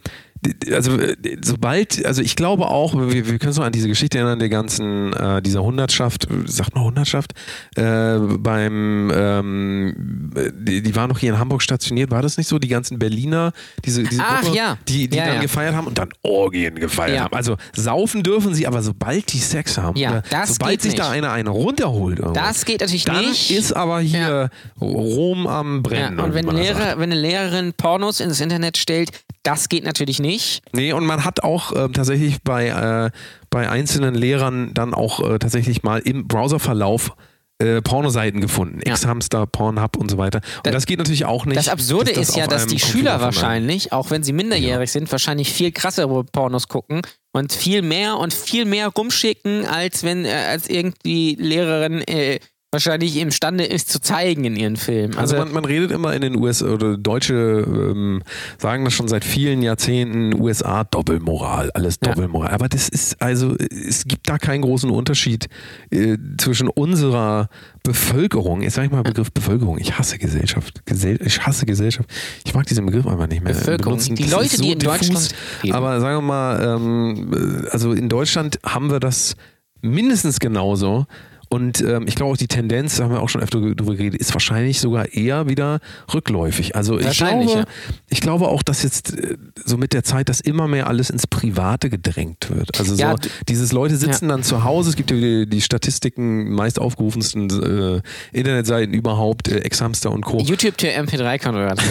also 0.72 0.98
äh, 1.00 1.16
sobald, 1.44 2.06
also 2.06 2.22
ich 2.22 2.36
glaube 2.36 2.68
auch, 2.68 2.94
wir, 2.96 3.12
wir 3.14 3.24
können 3.40 3.48
uns 3.50 3.58
noch 3.58 3.66
an 3.66 3.72
diese 3.72 3.88
Geschichte 3.88 4.18
erinnern, 4.18 4.40
der 4.40 4.50
ganzen, 4.50 5.14
äh, 5.14 5.42
dieser 5.42 5.64
Hundertschaft, 5.64 6.26
äh, 6.26 6.48
sagt 6.48 6.76
man 6.76 6.84
Hundertschaft, 6.84 7.34
äh, 7.76 8.18
beim, 8.20 9.12
ähm, 9.14 10.32
äh, 10.36 10.52
die, 10.54 10.82
die 10.82 10.96
waren 10.96 11.10
noch 11.10 11.20
hier 11.20 11.34
in 11.34 11.40
Hamburg 11.40 11.62
stationiert, 11.62 12.12
war 12.12 12.22
das 12.22 12.38
nicht 12.38 12.48
so? 12.48 12.60
Die 12.60 12.68
ganzen 12.68 13.00
Berliner, 13.00 13.52
diese, 13.84 14.04
diese 14.04 14.22
Ach, 14.24 14.42
Gruppe, 14.42 14.58
ja. 14.58 14.78
die, 14.88 15.08
die 15.08 15.18
Ja, 15.18 15.26
dann 15.26 15.36
ja. 15.36 15.42
gefeiert 15.42 15.76
haben 15.76 15.88
und 15.88 15.98
dann 15.98 16.10
Orgien 16.24 16.76
gefeiert 16.76 17.20
haben. 17.20 17.34
Also 17.36 17.58
saufen 17.74 18.24
dürfen 18.24 18.54
sie, 18.54 18.68
aber 18.68 18.82
sobald 18.82 19.32
die 19.34 19.40
Sex 19.40 19.78
haben, 19.78 19.98
Ja, 19.98 20.24
sobald 20.46 20.82
sich 20.82 20.94
nicht. 20.94 21.04
da 21.04 21.10
einer 21.10 21.32
eine 21.32 21.50
runterholt, 21.50 22.20
das 22.34 22.66
geht 22.66 22.82
natürlich 22.82 23.06
dann 23.06 23.26
nicht. 23.26 23.52
ist 23.52 23.74
aber 23.74 24.00
hier 24.00 24.50
Rom 24.80 25.48
am 25.48 25.84
Brennen. 25.84 26.20
und 26.20 26.34
wenn, 26.34 26.48
Lehrer, 26.48 26.98
wenn 26.98 27.12
eine 27.12 27.20
Lehrerin 27.20 27.74
Pornos 27.74 28.20
ins 28.20 28.40
Internet 28.42 28.78
stellt, 28.78 29.12
das 29.44 29.70
geht 29.70 29.84
natürlich 29.84 30.20
nicht. 30.20 30.35
Nee, 30.74 30.94
und 30.94 31.06
man 31.06 31.24
hat 31.26 31.44
auch 31.44 31.72
äh, 31.72 31.90
tatsächlich 31.90 32.42
bei, 32.44 32.68
äh, 32.68 33.12
bei 33.50 33.70
einzelnen 33.70 34.16
Lehrern 34.16 34.74
dann 34.74 34.94
auch 34.94 35.20
äh, 35.20 35.40
tatsächlich 35.40 35.84
mal 35.84 36.00
im 36.00 36.28
Browserverlauf 36.28 37.12
äh, 37.60 37.82
Pornoseiten 37.82 38.42
gefunden. 38.42 38.82
Ja. 38.86 38.92
X-Hamster, 38.94 39.46
Pornhub 39.48 39.96
und 39.96 40.12
so 40.12 40.18
weiter. 40.18 40.42
Und 40.58 40.66
Da- 40.68 40.72
das 40.72 40.86
geht 40.86 40.98
natürlich 40.98 41.24
auch 41.26 41.46
nicht. 41.46 41.58
Das 41.58 41.70
Absurde 41.70 42.12
das 42.12 42.30
ist 42.30 42.36
ja, 42.36 42.48
dass 42.48 42.68
die 42.68 42.76
Computer 42.76 42.92
Schüler 42.98 43.22
wahrscheinlich, 43.22 43.94
auch 43.94 44.12
wenn 44.12 44.24
sie 44.24 44.34
minderjährig 44.34 44.92
sind, 44.92 45.10
wahrscheinlich 45.12 45.52
viel 45.54 45.72
krassere 45.72 46.24
Pornos 46.26 46.68
gucken 46.68 47.02
und 47.32 47.54
viel 47.54 47.82
mehr 47.82 48.18
und 48.18 48.34
viel 48.34 48.66
mehr 48.66 48.90
rumschicken, 48.90 49.66
als 49.66 50.04
wenn 50.04 50.26
äh, 50.26 50.32
als 50.34 50.70
irgendwie 50.70 51.36
Lehrerin 51.40 52.02
äh, 52.02 52.40
wahrscheinlich 52.76 53.18
imstande 53.18 53.64
ist 53.64 53.90
zu 53.90 54.00
zeigen 54.00 54.44
in 54.46 54.56
ihren 54.56 54.76
Filmen. 54.76 55.18
Also 55.18 55.36
Also, 55.36 55.46
man, 55.46 55.54
man 55.54 55.66
redet 55.66 55.92
immer 55.92 56.14
in 56.14 56.22
den 56.22 56.36
USA 56.38 56.68
oder 56.68 56.98
Deutsche 56.98 57.34
ähm, 57.68 58.22
sagen 58.58 58.86
das 58.86 58.94
schon 58.94 59.08
seit 59.08 59.24
vielen 59.26 59.62
Jahrzehnten, 59.62 60.40
USA 60.40 60.84
Doppelmoral, 60.84 61.72
alles 61.72 61.98
Ja. 62.04 62.10
Doppelmoral. 62.14 62.52
Aber 62.52 62.68
das 62.70 62.90
ist 62.90 63.22
also, 63.22 63.56
es 63.58 64.06
gibt 64.06 64.30
da 64.30 64.38
keinen 64.38 64.62
großen 64.62 64.90
Unterschied 64.90 65.48
äh, 65.90 66.18
zwischen 66.38 66.68
unserer 66.68 67.50
Bevölkerung, 67.84 68.62
jetzt 68.62 68.76
sag 68.76 68.86
ich 68.86 68.92
mal 68.92 69.04
Begriff 69.04 69.32
Bevölkerung, 69.32 69.78
ich 69.80 69.98
hasse 69.98 70.18
Gesellschaft, 70.18 70.86
Gesell 70.86 71.20
ich 71.26 71.46
hasse 71.46 71.66
Gesellschaft, 71.66 72.10
ich 72.46 72.54
mag 72.54 72.66
diesen 72.66 72.86
Begriff 72.86 73.08
einfach 73.08 73.28
nicht 73.28 73.44
mehr 73.44 73.54
Bevölkerung. 73.54 73.94
benutzen. 73.94 74.16
Die 74.16 74.24
Das 74.24 74.32
Leute, 74.32 74.56
so 74.58 74.64
die 74.64 74.72
in 74.74 74.80
diffus. 74.80 74.98
Deutschland 75.00 75.30
leben. 75.64 75.76
Aber 75.76 76.00
sagen 76.02 76.18
wir 76.18 76.22
mal, 76.22 76.76
ähm, 76.76 77.64
äh, 77.66 77.70
also 77.70 77.94
in 77.94 78.10
Deutschland 78.10 78.60
haben 78.66 78.90
wir 78.92 79.00
das 79.00 79.36
mindestens 79.82 80.40
genauso. 80.40 81.06
Und 81.50 81.82
ähm, 81.82 82.06
ich 82.08 82.16
glaube 82.16 82.34
auch 82.34 82.38
die 82.38 82.48
Tendenz, 82.48 82.98
da 82.98 83.04
haben 83.06 83.12
wir 83.12 83.22
auch 83.22 83.30
schon 83.30 83.42
öfter 83.42 83.60
drüber 83.60 83.96
geredet, 83.96 84.20
ist 84.20 84.34
wahrscheinlich 84.34 84.80
sogar 84.80 85.14
eher 85.14 85.48
wieder 85.48 85.80
rückläufig. 86.14 86.76
Also 86.76 87.00
ich 87.00 87.18
glaube, 87.18 87.52
ja. 87.52 87.66
ich 88.10 88.22
glaube 88.22 88.48
auch, 88.48 88.64
dass 88.64 88.84
jetzt 88.84 89.18
äh, 89.18 89.38
so 89.64 89.78
mit 89.78 89.94
der 89.94 90.04
Zeit 90.04 90.30
das 90.30 90.42
immer 90.42 90.68
mehr 90.68 90.88
alles 90.88 91.10
ins 91.10 91.28
Private 91.28 91.90
gedrängt 91.90 92.50
wird. 92.50 92.80
Also 92.80 92.96
Ja, 92.96 93.12
so 93.12 93.18
d- 93.18 93.30
dieses 93.48 93.72
Leute 93.72 93.96
sitzen 93.98 94.28
dann 94.28 94.44
zu 94.44 94.64
Hause, 94.64 94.90
es 94.90 94.96
gibt 94.96 95.12
ja 95.12 95.18
die, 95.18 95.48
die 95.48 95.62
Statistiken, 95.62 96.52
meist 96.54 96.80
aufgerufensten 96.80 97.50
äh, 97.50 98.02
Internetseiten 98.38 98.94
überhaupt, 98.94 99.48
äh, 99.48 99.60
Exhamster 99.60 100.12
und 100.12 100.22
Co. 100.22 100.40
YouTube 100.40 100.78
to 100.78 100.88
MP3 100.88 101.42
konvertiert. 101.44 101.82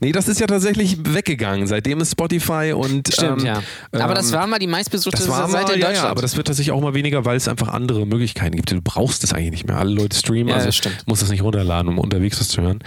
Nee, 0.00 0.12
das 0.12 0.28
ist 0.28 0.40
ja 0.40 0.46
tatsächlich 0.46 0.96
weggegangen, 1.12 1.66
seitdem 1.66 2.00
ist 2.00 2.12
Spotify 2.12 2.72
und 2.74 3.12
Stimmt, 3.12 3.40
ähm, 3.40 3.46
ja. 3.46 3.62
Aber 3.92 4.14
das 4.14 4.28
ähm, 4.30 4.38
war 4.38 4.46
mal 4.46 4.58
die 4.58 4.66
meistbesuchte 4.66 5.18
das 5.18 5.26
Seite 5.26 5.50
mal, 5.52 5.60
in 5.62 5.66
ja, 5.66 5.74
Deutschland. 5.74 5.94
ja, 5.96 6.08
aber 6.08 6.22
das 6.22 6.36
wird 6.36 6.46
tatsächlich 6.46 6.72
auch 6.72 6.80
mal 6.80 6.94
weniger, 6.94 7.24
weil 7.24 7.36
es 7.36 7.48
einfach 7.48 7.68
andere 7.68 8.06
Möglichkeiten 8.06 8.37
gibt. 8.56 8.70
Du 8.70 8.80
brauchst 8.82 9.24
es 9.24 9.32
eigentlich 9.32 9.50
nicht 9.50 9.66
mehr. 9.66 9.78
Alle 9.78 9.92
Leute 9.92 10.16
streamen, 10.16 10.48
Ja, 10.48 10.56
also 10.56 10.70
stimmt. 10.72 11.04
musst 11.06 11.22
das 11.22 11.30
nicht 11.30 11.42
runterladen, 11.42 11.88
um 11.88 11.98
unterwegs 11.98 12.40
was 12.40 12.48
zu 12.48 12.62
hören. 12.62 12.78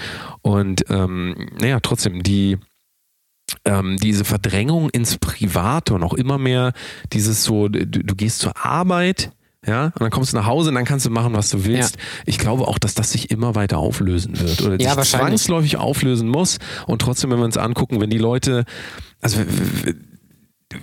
Und 0.41 0.83
ähm, 0.89 1.49
naja, 1.59 1.79
trotzdem, 1.81 2.23
die 2.23 2.57
ähm, 3.65 3.97
diese 3.97 4.23
Verdrängung 4.23 4.89
ins 4.89 5.17
Private 5.17 5.93
und 5.93 6.03
auch 6.03 6.13
immer 6.13 6.37
mehr 6.37 6.73
dieses 7.11 7.43
so, 7.43 7.67
du, 7.67 7.85
du 7.85 8.15
gehst 8.15 8.39
zur 8.39 8.53
Arbeit, 8.65 9.31
ja, 9.67 9.85
und 9.87 10.01
dann 10.01 10.09
kommst 10.09 10.33
du 10.33 10.37
nach 10.37 10.47
Hause 10.47 10.69
und 10.69 10.75
dann 10.75 10.85
kannst 10.85 11.05
du 11.05 11.11
machen, 11.11 11.33
was 11.33 11.51
du 11.51 11.65
willst. 11.65 11.97
Ich 12.25 12.39
glaube 12.39 12.67
auch, 12.67 12.79
dass 12.79 12.95
das 12.95 13.11
sich 13.11 13.29
immer 13.29 13.53
weiter 13.53 13.77
auflösen 13.77 14.39
wird 14.39 14.61
oder 14.63 14.81
Ja, 14.81 14.95
sich 14.95 15.11
zwangsläufig 15.11 15.77
auflösen 15.77 16.27
muss. 16.29 16.57
Und 16.87 16.99
trotzdem, 17.03 17.29
wenn 17.29 17.37
wir 17.37 17.45
uns 17.45 17.57
angucken, 17.57 18.01
wenn 18.01 18.09
die 18.09 18.17
Leute, 18.17 18.65
also 19.21 19.39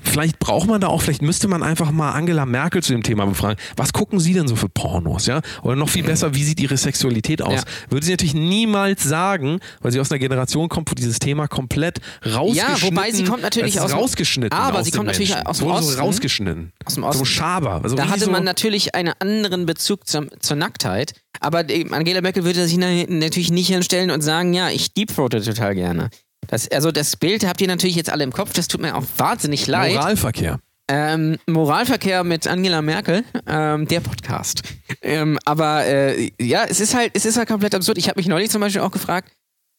vielleicht 0.02 0.38
braucht 0.38 0.68
man 0.68 0.80
da 0.80 0.88
auch, 0.88 1.02
vielleicht 1.02 1.22
müsste 1.22 1.48
man 1.48 1.62
einfach 1.62 1.90
mal 1.90 2.12
Angela 2.12 2.46
Merkel 2.46 2.82
zu 2.82 2.92
dem 2.92 3.02
Thema 3.02 3.26
befragen. 3.26 3.58
Was 3.76 3.92
gucken 3.92 4.20
Sie 4.20 4.32
denn 4.34 4.48
so 4.48 4.56
für 4.56 4.68
Pornos, 4.68 5.26
ja? 5.26 5.40
Oder 5.62 5.76
noch 5.76 5.88
viel 5.88 6.04
besser, 6.04 6.34
wie 6.34 6.44
sieht 6.44 6.60
Ihre 6.60 6.76
Sexualität 6.76 7.42
aus? 7.42 7.54
Ja. 7.54 7.62
Würde 7.90 8.04
sie 8.06 8.12
natürlich 8.12 8.34
niemals 8.34 9.02
sagen, 9.02 9.60
weil 9.80 9.92
sie 9.92 10.00
aus 10.00 10.10
einer 10.10 10.18
Generation 10.18 10.68
kommt, 10.68 10.90
wo 10.90 10.94
dieses 10.94 11.18
Thema 11.18 11.48
komplett 11.48 11.98
rausgeschnitten 12.24 12.56
Ja, 12.56 12.82
wobei 12.82 13.10
sie 13.12 13.24
kommt 13.24 13.42
natürlich 13.42 13.80
aus 13.80 13.92
rausgeschnitten. 13.92 14.58
aber 14.58 14.78
aus 14.80 14.84
sie 14.86 14.90
kommt 14.92 15.06
natürlich 15.06 15.30
Menschen. 15.30 15.46
aus 15.46 15.58
dem 15.58 15.66
Wurde 15.68 15.82
so 15.82 15.88
Osten. 15.90 16.00
rausgeschnitten. 16.00 16.72
Aus 16.84 16.94
dem 16.94 17.02
So 17.02 17.08
Osten. 17.08 17.26
Schaber. 17.26 17.80
Also 17.82 17.96
Da 17.96 18.08
hatte 18.08 18.24
so, 18.24 18.30
man 18.30 18.44
natürlich 18.44 18.94
einen 18.94 19.12
anderen 19.18 19.66
Bezug 19.66 20.06
zum, 20.06 20.28
zur 20.40 20.56
Nacktheit. 20.56 21.14
Aber 21.40 21.60
Angela 21.90 22.20
Merkel 22.20 22.44
würde 22.44 22.66
sich 22.66 22.76
na- 22.78 23.04
natürlich 23.08 23.50
nicht 23.50 23.68
hinstellen 23.68 24.10
und 24.10 24.22
sagen, 24.22 24.52
ja, 24.54 24.70
ich 24.70 24.92
deepthroate 24.92 25.40
total 25.42 25.74
gerne. 25.74 26.10
Das, 26.48 26.68
also 26.70 26.90
das 26.90 27.16
Bild 27.16 27.46
habt 27.46 27.60
ihr 27.60 27.68
natürlich 27.68 27.96
jetzt 27.96 28.10
alle 28.10 28.24
im 28.24 28.32
Kopf, 28.32 28.52
das 28.52 28.68
tut 28.68 28.80
mir 28.80 28.96
auch 28.96 29.04
wahnsinnig 29.16 29.66
leid. 29.66 29.94
Moralverkehr. 29.94 30.58
Ähm, 30.90 31.36
Moralverkehr 31.46 32.24
mit 32.24 32.46
Angela 32.46 32.80
Merkel, 32.80 33.22
ähm, 33.46 33.86
der 33.86 34.00
Podcast. 34.00 34.62
Ähm, 35.02 35.38
aber 35.44 35.84
äh, 35.84 36.30
ja, 36.40 36.64
es 36.64 36.80
ist 36.80 36.94
halt, 36.94 37.10
es 37.14 37.26
ist 37.26 37.36
halt 37.36 37.46
komplett 37.46 37.74
absurd. 37.74 37.98
Ich 37.98 38.08
habe 38.08 38.18
mich 38.18 38.26
neulich 38.26 38.50
zum 38.50 38.62
Beispiel 38.62 38.80
auch 38.80 38.90
gefragt, 38.90 39.30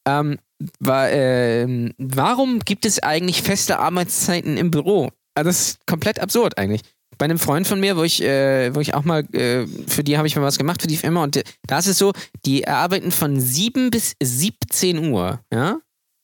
ähm, 0.07 0.37
war, 0.79 1.09
ähm, 1.09 1.93
warum 1.97 2.59
gibt 2.59 2.85
es 2.85 3.01
eigentlich 3.01 3.41
feste 3.41 3.79
Arbeitszeiten 3.79 4.55
im 4.57 4.69
Büro? 4.69 5.09
Also 5.33 5.49
das 5.49 5.61
ist 5.61 5.85
komplett 5.87 6.19
absurd 6.19 6.57
eigentlich. 6.59 6.81
Bei 7.17 7.25
einem 7.25 7.39
Freund 7.39 7.67
von 7.67 7.79
mir, 7.79 7.97
wo 7.97 8.03
ich, 8.03 8.21
äh, 8.21 8.73
wo 8.75 8.79
ich 8.79 8.93
auch 8.93 9.03
mal, 9.03 9.23
äh, 9.33 9.65
für 9.87 10.03
die 10.03 10.17
habe 10.17 10.27
ich 10.27 10.35
mal 10.35 10.43
was 10.43 10.57
gemacht, 10.57 10.81
für 10.81 10.87
die 10.87 10.97
Firma, 10.97 11.23
und 11.23 11.37
äh, 11.37 11.43
da 11.65 11.79
ist 11.79 11.87
es 11.87 11.97
so, 11.97 12.13
die 12.45 12.67
arbeiten 12.67 13.11
von 13.11 13.39
7 13.39 13.89
bis 13.89 14.13
17 14.21 15.11
Uhr, 15.11 15.39
ja? 15.51 15.79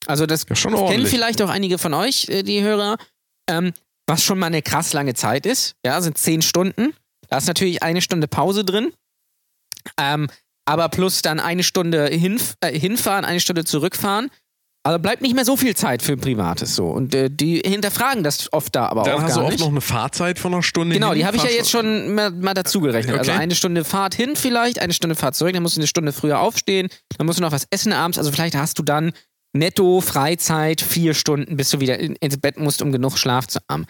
Also 0.08 0.26
das 0.26 0.46
Ja, 0.50 0.56
schon 0.56 0.74
kennen 0.88 1.06
vielleicht 1.08 1.42
auch 1.42 1.50
einige 1.50 1.78
von 1.78 1.94
euch, 1.94 2.28
äh, 2.30 2.44
die 2.44 2.62
Hörer, 2.62 2.98
ähm, 3.50 3.74
was 4.08 4.24
schon 4.24 4.38
mal 4.40 4.48
eine 4.48 4.62
krass 4.62 4.94
lange 4.94 5.14
Zeit 5.14 5.46
ist, 5.46 5.76
ja, 5.86 6.00
sind 6.02 6.18
10 6.18 6.42
Stunden. 6.42 6.94
Da 7.30 7.38
ist 7.38 7.48
natürlich 7.48 7.82
eine 7.84 8.02
Stunde 8.02 8.28
Pause 8.28 8.64
drin. 8.64 8.92
Ähm, 10.00 10.28
aber 10.68 10.90
plus 10.90 11.22
dann 11.22 11.40
eine 11.40 11.64
Stunde 11.64 12.08
hinf 12.08 12.56
äh, 12.62 12.78
hinfahren, 12.78 13.26
eine 13.26 13.40
Stunde 13.40 13.66
zurückfahren. 13.66 14.30
Also 14.84 15.00
bleibt 15.00 15.24
nicht 15.24 15.34
mehr 15.34 15.46
so 15.46 15.58
viel 15.58 15.76
Zeit 15.76 16.04
für 16.04 16.16
Privates 16.16 16.76
so. 16.76 16.86
Und 16.88 17.16
äh, 17.16 17.30
die 17.32 17.58
hinterfragen 17.66 18.24
das 18.24 18.54
oft 18.54 18.76
da 18.76 18.88
aber 18.88 19.02
Dann 19.04 19.16
auch 19.16 19.22
hast 19.24 19.30
gar 19.30 19.40
du 19.40 19.44
oft 19.46 19.52
nicht. 19.54 19.62
noch 19.62 19.70
eine 19.70 19.82
Fahrzeit 19.82 20.38
von 20.38 20.54
einer 20.54 20.62
Stunde. 20.62 20.94
Genau, 20.94 21.16
die 21.16 21.26
habe 21.26 21.38
ich 21.38 21.44
ja 21.44 21.50
jetzt 21.50 21.72
schon 21.72 22.14
mal, 22.14 22.30
mal 22.30 22.54
dazu 22.54 22.82
gerechnet. 22.82 23.18
Also 23.18 23.32
Okay. 23.32 23.40
eine 23.42 23.56
Stunde 23.56 23.84
Fahrt 23.84 24.14
hin 24.14 24.36
vielleicht, 24.36 24.78
eine 24.80 24.94
Stunde 24.94 25.16
Fahrt 25.16 25.36
zurück, 25.36 25.54
dann 25.54 25.64
musst 25.64 25.78
du 25.78 25.82
eine 25.82 25.88
Stunde 25.88 26.14
früher 26.14 26.40
aufstehen, 26.40 26.90
dann 27.18 27.26
musst 27.26 27.40
du 27.40 27.44
noch 27.44 27.52
was 27.52 27.66
essen 27.72 27.94
abends. 27.94 28.20
Also 28.20 28.32
vielleicht 28.32 28.56
hast 28.56 28.78
du 28.78 28.84
dann 28.84 29.12
netto 29.56 30.02
Freizeit 30.02 30.82
vier 30.82 31.14
Stunden, 31.14 31.58
bis 31.58 31.70
du 31.70 31.80
wieder 31.80 31.98
in, 31.98 32.16
ins 32.18 32.38
Bett 32.38 32.58
musst, 32.58 32.82
um 32.82 32.92
genug 32.92 33.18
Schlaf 33.18 33.48
zu 33.48 33.60
haben. 33.70 33.88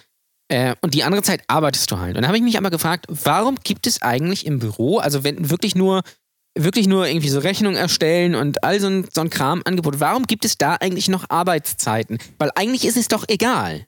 Äh, 0.47 0.75
und 0.81 0.93
die 0.93 1.03
andere 1.03 1.23
Zeit 1.23 1.43
arbeitest 1.47 1.91
du 1.91 1.99
halt. 1.99 2.15
Und 2.15 2.21
da 2.21 2.27
habe 2.27 2.37
ich 2.37 2.43
mich 2.43 2.57
aber 2.57 2.69
gefragt, 2.69 3.07
warum 3.09 3.55
gibt 3.63 3.87
es 3.87 4.01
eigentlich 4.01 4.45
im 4.45 4.59
Büro, 4.59 4.99
also 4.99 5.23
wenn 5.23 5.49
wirklich 5.49 5.75
nur, 5.75 6.03
wirklich 6.57 6.87
nur 6.87 7.07
irgendwie 7.07 7.29
so 7.29 7.39
Rechnungen 7.39 7.77
erstellen 7.77 8.35
und 8.35 8.63
all 8.63 8.79
so 8.79 8.87
ein, 8.87 9.07
so 9.11 9.21
ein 9.21 9.29
Kram 9.29 9.63
Angebot, 9.65 9.99
warum 9.99 10.27
gibt 10.27 10.45
es 10.45 10.57
da 10.57 10.75
eigentlich 10.75 11.09
noch 11.09 11.25
Arbeitszeiten? 11.29 12.19
Weil 12.37 12.51
eigentlich 12.55 12.85
ist 12.85 12.97
es 12.97 13.07
doch 13.07 13.25
egal. 13.27 13.87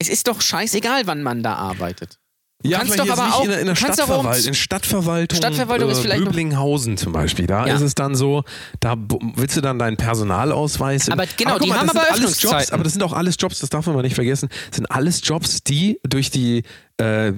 Es 0.00 0.08
ist 0.08 0.28
doch 0.28 0.40
scheißegal, 0.40 1.06
wann 1.06 1.22
man 1.22 1.42
da 1.42 1.54
arbeitet. 1.54 2.18
Ja, 2.64 2.78
kannst 2.78 2.98
doch 2.98 3.08
aber 3.08 3.34
auch- 3.36 3.44
in 3.44 3.50
der, 3.50 3.60
in 3.60 3.66
der 3.66 3.74
du 3.76 3.80
Stadtverwaltung. 3.80 4.44
In 4.48 4.54
Stadtverwaltung, 4.54 5.36
Stadtverwaltung 5.38 5.90
ist 5.90 5.98
äh, 5.98 6.02
vielleicht 6.02 6.24
Böblinghausen 6.24 6.96
zum 6.96 7.12
Beispiel. 7.12 7.46
Da 7.46 7.66
Ja. 7.66 7.76
ist 7.76 7.82
es 7.82 7.94
dann 7.94 8.16
so, 8.16 8.42
da 8.80 8.96
willst 9.36 9.56
du 9.56 9.60
dann 9.60 9.78
deinen 9.78 9.96
Personalausweis. 9.96 11.08
Aber 11.08 11.24
genau, 11.36 11.52
guck 11.52 11.62
die 11.62 11.72
haben 11.72 11.86
das 11.86 11.96
aber 11.96 12.06
alles 12.10 12.20
Jobs, 12.20 12.36
Öffnungszeiten. 12.44 12.74
aber 12.74 12.82
das 12.84 12.92
sind 12.94 13.02
auch 13.04 13.12
alles 13.12 13.36
Jobs, 13.38 13.60
das 13.60 13.70
darf 13.70 13.86
man 13.86 13.94
mal 13.94 14.02
nicht 14.02 14.16
vergessen, 14.16 14.48
das 14.70 14.76
sind 14.76 14.86
alles 14.90 15.20
Jobs, 15.22 15.62
die 15.62 16.00
durch 16.02 16.30
die 16.32 16.64
äh, 16.98 17.32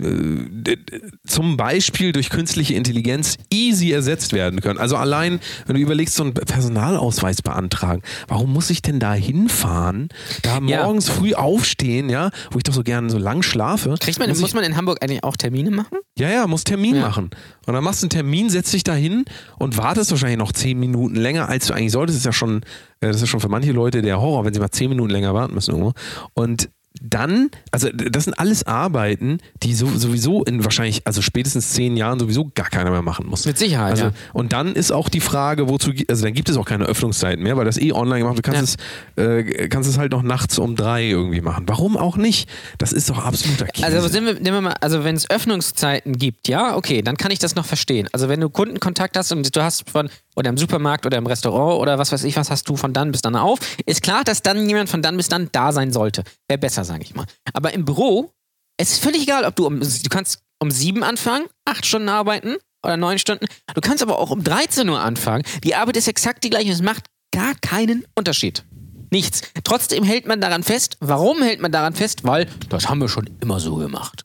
zum 1.26 1.56
Beispiel 1.56 2.12
durch 2.12 2.30
künstliche 2.30 2.74
Intelligenz 2.74 3.36
easy 3.52 3.92
ersetzt 3.92 4.32
werden 4.32 4.60
können. 4.60 4.78
Also 4.78 4.96
allein, 4.96 5.38
wenn 5.66 5.76
du 5.76 5.82
überlegst, 5.82 6.14
so 6.14 6.22
einen 6.24 6.34
Personalausweis 6.34 7.42
beantragen, 7.42 8.02
warum 8.28 8.52
muss 8.52 8.70
ich 8.70 8.82
denn 8.82 8.98
da 9.00 9.12
hinfahren, 9.12 10.08
da 10.42 10.60
Ja. 10.60 10.82
morgens 10.84 11.08
früh 11.08 11.34
aufstehen, 11.34 12.08
ja, 12.08 12.30
wo 12.50 12.58
ich 12.58 12.64
doch 12.64 12.72
so 12.72 12.82
gerne 12.82 13.10
so 13.10 13.18
lang 13.18 13.42
schlafe? 13.42 13.94
Kriegt 14.00 14.18
man, 14.18 14.28
muss 14.30 14.40
muss 14.40 14.54
man 14.54 14.64
in 14.64 14.76
Hamburg 14.76 14.98
eigentlich 15.02 15.24
auch 15.24 15.36
Termine 15.36 15.70
machen? 15.70 15.98
ja, 16.18 16.30
ja, 16.30 16.46
muss 16.46 16.64
Termin 16.64 16.96
Ja. 16.96 17.02
machen. 17.02 17.30
Und 17.66 17.74
dann 17.74 17.84
machst 17.84 18.02
du 18.02 18.06
einen 18.06 18.10
Termin, 18.10 18.50
setzt 18.50 18.72
dich 18.72 18.84
da 18.84 18.94
hin 18.94 19.24
und 19.58 19.76
wartest 19.76 20.10
wahrscheinlich 20.10 20.38
noch 20.38 20.52
zehn 20.52 20.78
Minuten 20.78 21.14
länger, 21.16 21.48
als 21.48 21.66
du 21.66 21.74
eigentlich 21.74 21.92
solltest. 21.92 22.16
Das 22.16 22.20
ist 22.20 22.26
ja 22.26 22.32
schon, 22.32 22.62
äh, 23.00 23.08
das 23.08 23.22
ist 23.22 23.28
schon 23.28 23.40
für 23.40 23.48
manche 23.48 23.72
Leute 23.72 24.02
der 24.02 24.20
Horror, 24.20 24.44
wenn 24.44 24.54
sie 24.54 24.60
mal 24.60 24.70
zehn 24.70 24.88
Minuten 24.88 25.10
länger 25.10 25.34
warten 25.34 25.54
müssen 25.54 25.70
irgendwo. 25.72 25.92
Und 26.34 26.68
dann, 27.00 27.50
also 27.70 27.88
das 27.90 28.24
sind 28.24 28.34
alles 28.38 28.66
Arbeiten, 28.66 29.38
die 29.62 29.74
so, 29.74 29.86
sowieso 29.86 30.42
in 30.42 30.64
wahrscheinlich, 30.64 31.06
also 31.06 31.22
spätestens 31.22 31.70
zehn 31.70 31.96
Jahren 31.96 32.18
sowieso 32.18 32.50
gar 32.54 32.68
keiner 32.68 32.90
mehr 32.90 33.02
machen 33.02 33.26
muss. 33.26 33.46
Mit 33.46 33.58
Sicherheit, 33.58 33.92
Also, 33.92 34.04
ja. 34.06 34.12
Und 34.32 34.52
dann 34.52 34.74
ist 34.74 34.90
auch 34.90 35.08
die 35.08 35.20
Frage, 35.20 35.68
wozu, 35.68 35.92
also 36.08 36.24
dann 36.24 36.34
gibt 36.34 36.48
es 36.48 36.56
auch 36.56 36.66
keine 36.66 36.84
Öffnungszeiten 36.86 37.42
mehr, 37.42 37.56
weil 37.56 37.64
das 37.64 37.78
eh 37.78 37.92
online 37.92 38.20
gemacht 38.20 38.36
wird. 38.36 38.46
Du 38.48 38.52
kannst, 38.52 38.78
es, 39.16 39.24
äh, 39.24 39.68
kannst 39.68 39.88
es 39.88 39.98
halt 39.98 40.10
noch 40.12 40.22
nachts 40.22 40.58
um 40.58 40.74
drei 40.74 41.08
irgendwie 41.08 41.40
machen. 41.40 41.64
Warum 41.68 41.96
auch 41.96 42.16
nicht? 42.16 42.48
Das 42.78 42.92
ist 42.92 43.08
doch 43.08 43.24
absoluter 43.24 43.66
Käse. 43.66 43.86
Also 43.86 44.08
sind 44.08 44.26
wir, 44.26 44.34
nehmen 44.34 44.56
wir 44.56 44.60
mal, 44.60 44.74
also 44.80 45.04
wenn 45.04 45.14
es 45.14 45.30
Öffnungszeiten 45.30 46.18
gibt, 46.18 46.48
ja, 46.48 46.76
okay, 46.76 47.02
dann 47.02 47.16
kann 47.16 47.30
ich 47.30 47.38
das 47.38 47.54
noch 47.54 47.66
verstehen. 47.66 48.08
Also 48.12 48.28
wenn 48.28 48.40
du 48.40 48.50
Kundenkontakt 48.50 49.16
hast 49.16 49.30
und 49.30 49.54
du 49.54 49.62
hast 49.62 49.88
von 49.88 50.10
oder 50.36 50.50
im 50.50 50.56
Supermarkt 50.56 51.06
oder 51.06 51.18
im 51.18 51.26
Restaurant 51.26 51.80
oder 51.80 51.98
was 51.98 52.12
weiß 52.12 52.24
ich 52.24 52.36
was 52.36 52.50
hast 52.50 52.68
du 52.68 52.76
von 52.76 52.92
dann 52.92 53.12
bis 53.12 53.20
dann 53.20 53.36
auf, 53.36 53.58
ist 53.84 54.02
klar, 54.02 54.24
dass 54.24 54.42
dann 54.42 54.68
jemand 54.68 54.88
von 54.88 55.02
dann 55.02 55.16
bis 55.16 55.28
dann 55.28 55.48
da 55.52 55.72
sein 55.72 55.92
sollte. 55.92 56.24
Wäre 56.48 56.58
besser, 56.58 56.79
sage 56.84 57.02
ich 57.02 57.14
mal. 57.14 57.26
Aber 57.52 57.72
im 57.72 57.84
Büro, 57.84 58.32
es 58.76 58.92
ist 58.92 59.02
völlig 59.02 59.22
egal, 59.22 59.44
ob 59.44 59.56
du 59.56 59.66
um, 59.66 59.80
du 59.80 60.08
kannst 60.08 60.42
um 60.58 60.70
sieben 60.70 61.02
anfangen, 61.02 61.46
acht 61.64 61.86
Stunden 61.86 62.08
arbeiten 62.08 62.56
oder 62.84 62.96
neun 62.96 63.18
Stunden. 63.18 63.46
Du 63.74 63.80
kannst 63.80 64.02
aber 64.02 64.18
auch 64.18 64.30
um 64.30 64.42
13 64.42 64.88
Uhr 64.88 65.00
anfangen. 65.00 65.44
Die 65.64 65.74
Arbeit 65.74 65.96
ist 65.96 66.08
exakt 66.08 66.44
die 66.44 66.50
gleiche. 66.50 66.72
Es 66.72 66.82
macht 66.82 67.06
gar 67.32 67.54
keinen 67.56 68.04
Unterschied. 68.14 68.64
Nichts. 69.10 69.42
Trotzdem 69.64 70.04
hält 70.04 70.26
man 70.26 70.40
daran 70.40 70.62
fest. 70.62 70.96
Warum 71.00 71.42
hält 71.42 71.60
man 71.60 71.72
daran 71.72 71.94
fest? 71.94 72.24
Weil 72.24 72.46
das 72.68 72.88
haben 72.88 73.00
wir 73.00 73.08
schon 73.08 73.28
immer 73.40 73.58
so 73.58 73.76
gemacht. 73.76 74.24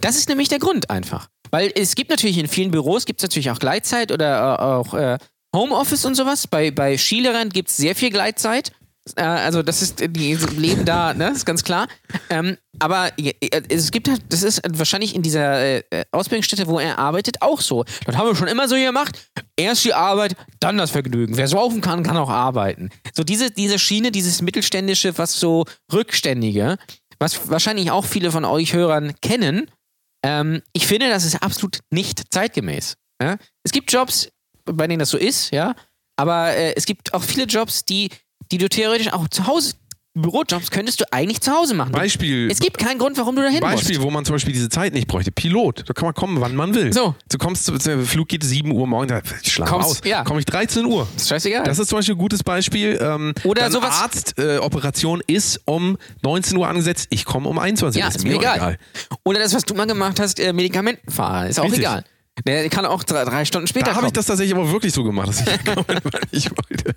Das 0.00 0.16
ist 0.16 0.28
nämlich 0.28 0.48
der 0.48 0.60
Grund 0.60 0.90
einfach. 0.90 1.28
Weil 1.50 1.72
es 1.74 1.94
gibt 1.94 2.10
natürlich 2.10 2.38
in 2.38 2.46
vielen 2.46 2.70
Büros, 2.70 3.04
gibt 3.04 3.20
es 3.20 3.24
natürlich 3.24 3.50
auch 3.50 3.58
Gleitzeit 3.58 4.12
oder 4.12 4.58
äh, 4.58 4.62
auch 4.62 4.94
äh, 4.94 5.18
Homeoffice 5.54 6.04
und 6.04 6.14
sowas. 6.14 6.46
Bei, 6.46 6.70
bei 6.70 6.96
Skilehrern 6.96 7.48
gibt 7.48 7.70
es 7.70 7.76
sehr 7.76 7.96
viel 7.96 8.10
Gleitzeit. 8.10 8.72
Äh, 9.16 9.22
also 9.22 9.62
das 9.62 9.82
ist, 9.82 10.00
die 10.00 10.34
leben 10.34 10.84
da, 10.84 11.14
ne, 11.14 11.30
ist 11.30 11.46
ganz 11.46 11.64
klar. 11.64 11.88
Ähm, 12.30 12.56
aber 12.78 13.10
äh, 13.18 13.32
es 13.68 13.90
gibt 13.90 14.08
halt, 14.08 14.22
das 14.28 14.42
ist 14.42 14.62
wahrscheinlich 14.68 15.14
in 15.14 15.22
dieser 15.22 15.78
äh, 15.92 16.04
Ausbildungsstätte, 16.12 16.66
wo 16.66 16.78
er 16.78 16.98
arbeitet, 16.98 17.42
auch 17.42 17.60
so. 17.60 17.84
Das 18.04 18.16
haben 18.16 18.28
wir 18.28 18.36
schon 18.36 18.48
immer 18.48 18.68
so 18.68 18.76
gemacht. 18.76 19.18
Erst 19.56 19.84
die 19.84 19.94
Arbeit, 19.94 20.36
dann 20.60 20.78
das 20.78 20.90
Vergnügen. 20.90 21.36
Wer 21.36 21.48
saufen 21.48 21.80
kann, 21.80 22.02
kann 22.02 22.16
auch 22.16 22.30
arbeiten. 22.30 22.90
So 23.14 23.24
diese, 23.24 23.50
diese 23.50 23.78
Schiene, 23.78 24.10
dieses 24.10 24.42
mittelständische, 24.42 25.18
was 25.18 25.38
so 25.38 25.64
rückständige, 25.92 26.76
was 27.18 27.48
wahrscheinlich 27.50 27.90
auch 27.90 28.04
viele 28.04 28.30
von 28.30 28.44
euch 28.44 28.72
Hörern 28.72 29.14
kennen, 29.20 29.70
ähm, 30.24 30.62
ich 30.72 30.86
finde, 30.86 31.08
das 31.08 31.24
ist 31.24 31.42
absolut 31.42 31.80
nicht 31.90 32.32
zeitgemäß. 32.32 32.96
Ja? 33.20 33.36
Es 33.62 33.72
gibt 33.72 33.92
Jobs, 33.92 34.28
bei 34.64 34.86
denen 34.86 34.98
das 34.98 35.10
so 35.10 35.18
ist, 35.18 35.50
ja, 35.52 35.74
aber 36.16 36.54
äh, 36.54 36.74
es 36.76 36.84
gibt 36.84 37.14
auch 37.14 37.22
viele 37.22 37.44
Jobs, 37.44 37.84
die, 37.84 38.10
die 38.52 38.58
du 38.58 38.68
theoretisch 38.68 39.12
auch 39.12 39.28
zu 39.28 39.46
Hause, 39.46 39.74
Bürojobs 40.14 40.72
könntest 40.72 41.00
du 41.00 41.04
eigentlich 41.12 41.40
zu 41.42 41.52
Hause 41.52 41.74
machen. 41.74 41.92
Beispiel. 41.92 42.50
Es 42.50 42.58
gibt 42.58 42.78
keinen 42.78 42.98
Grund, 42.98 43.16
warum 43.18 43.36
du 43.36 43.42
dahin 43.42 43.60
Beispiel, 43.60 43.98
musst. 43.98 44.06
wo 44.06 44.10
man 44.10 44.24
zum 44.24 44.34
Beispiel 44.34 44.52
diese 44.52 44.68
Zeit 44.68 44.92
nicht 44.92 45.06
bräuchte. 45.06 45.30
Pilot. 45.30 45.84
Da 45.86 45.92
kann 45.92 46.06
man 46.06 46.14
kommen, 46.14 46.40
wann 46.40 46.56
man 46.56 46.74
will. 46.74 46.92
So. 46.92 47.14
Du 47.30 47.38
kommst, 47.38 47.66
zu- 47.66 47.78
der 47.78 48.00
Flug 48.00 48.26
geht 48.26 48.42
7 48.42 48.72
Uhr 48.72 48.84
morgens, 48.88 49.12
ich 49.44 49.52
schlaf 49.52 49.68
Kommst- 49.68 49.88
aus. 49.88 50.00
ja. 50.04 50.24
Komme 50.24 50.40
ich 50.40 50.46
13 50.46 50.84
Uhr. 50.86 51.06
Ist 51.14 51.28
scheißegal. 51.28 51.62
Das 51.62 51.78
ist 51.78 51.88
zum 51.88 51.98
Beispiel 51.98 52.16
ein 52.16 52.18
gutes 52.18 52.42
Beispiel. 52.42 52.98
Ähm, 53.00 53.32
Oder 53.44 53.70
sowas- 53.70 53.94
Arzt, 54.02 54.38
äh, 54.38 54.58
ist 55.28 55.60
um 55.66 55.96
19 56.22 56.56
Uhr 56.56 56.66
angesetzt. 56.66 57.06
Ich 57.10 57.24
komme 57.24 57.48
um 57.48 57.58
21 57.60 58.02
Uhr. 58.02 58.08
ja, 58.08 58.12
ist 58.12 58.24
mir 58.24 58.34
egal. 58.34 58.78
Oder 59.24 59.38
das, 59.38 59.54
was 59.54 59.64
du 59.64 59.74
mal 59.74 59.86
gemacht 59.86 60.18
hast, 60.18 60.40
äh, 60.40 60.52
Medikamentenfahrer, 60.52 61.48
ist 61.48 61.60
auch 61.60 61.64
Richtig. 61.64 61.80
egal. 61.80 62.04
Der 62.46 62.68
kann 62.68 62.84
auch 62.86 63.02
drei, 63.04 63.24
drei 63.24 63.44
Stunden 63.44 63.66
später 63.66 63.86
Da 63.90 63.96
habe 63.96 64.06
ich 64.06 64.12
das 64.12 64.26
tatsächlich 64.26 64.54
aber 64.56 64.70
wirklich 64.70 64.92
so 64.92 65.04
gemacht, 65.04 65.28
dass 65.28 65.40
ich 65.40 65.46
gekommen 65.64 65.84
bin, 65.86 66.00
ich 66.30 66.50
wollte. 66.50 66.92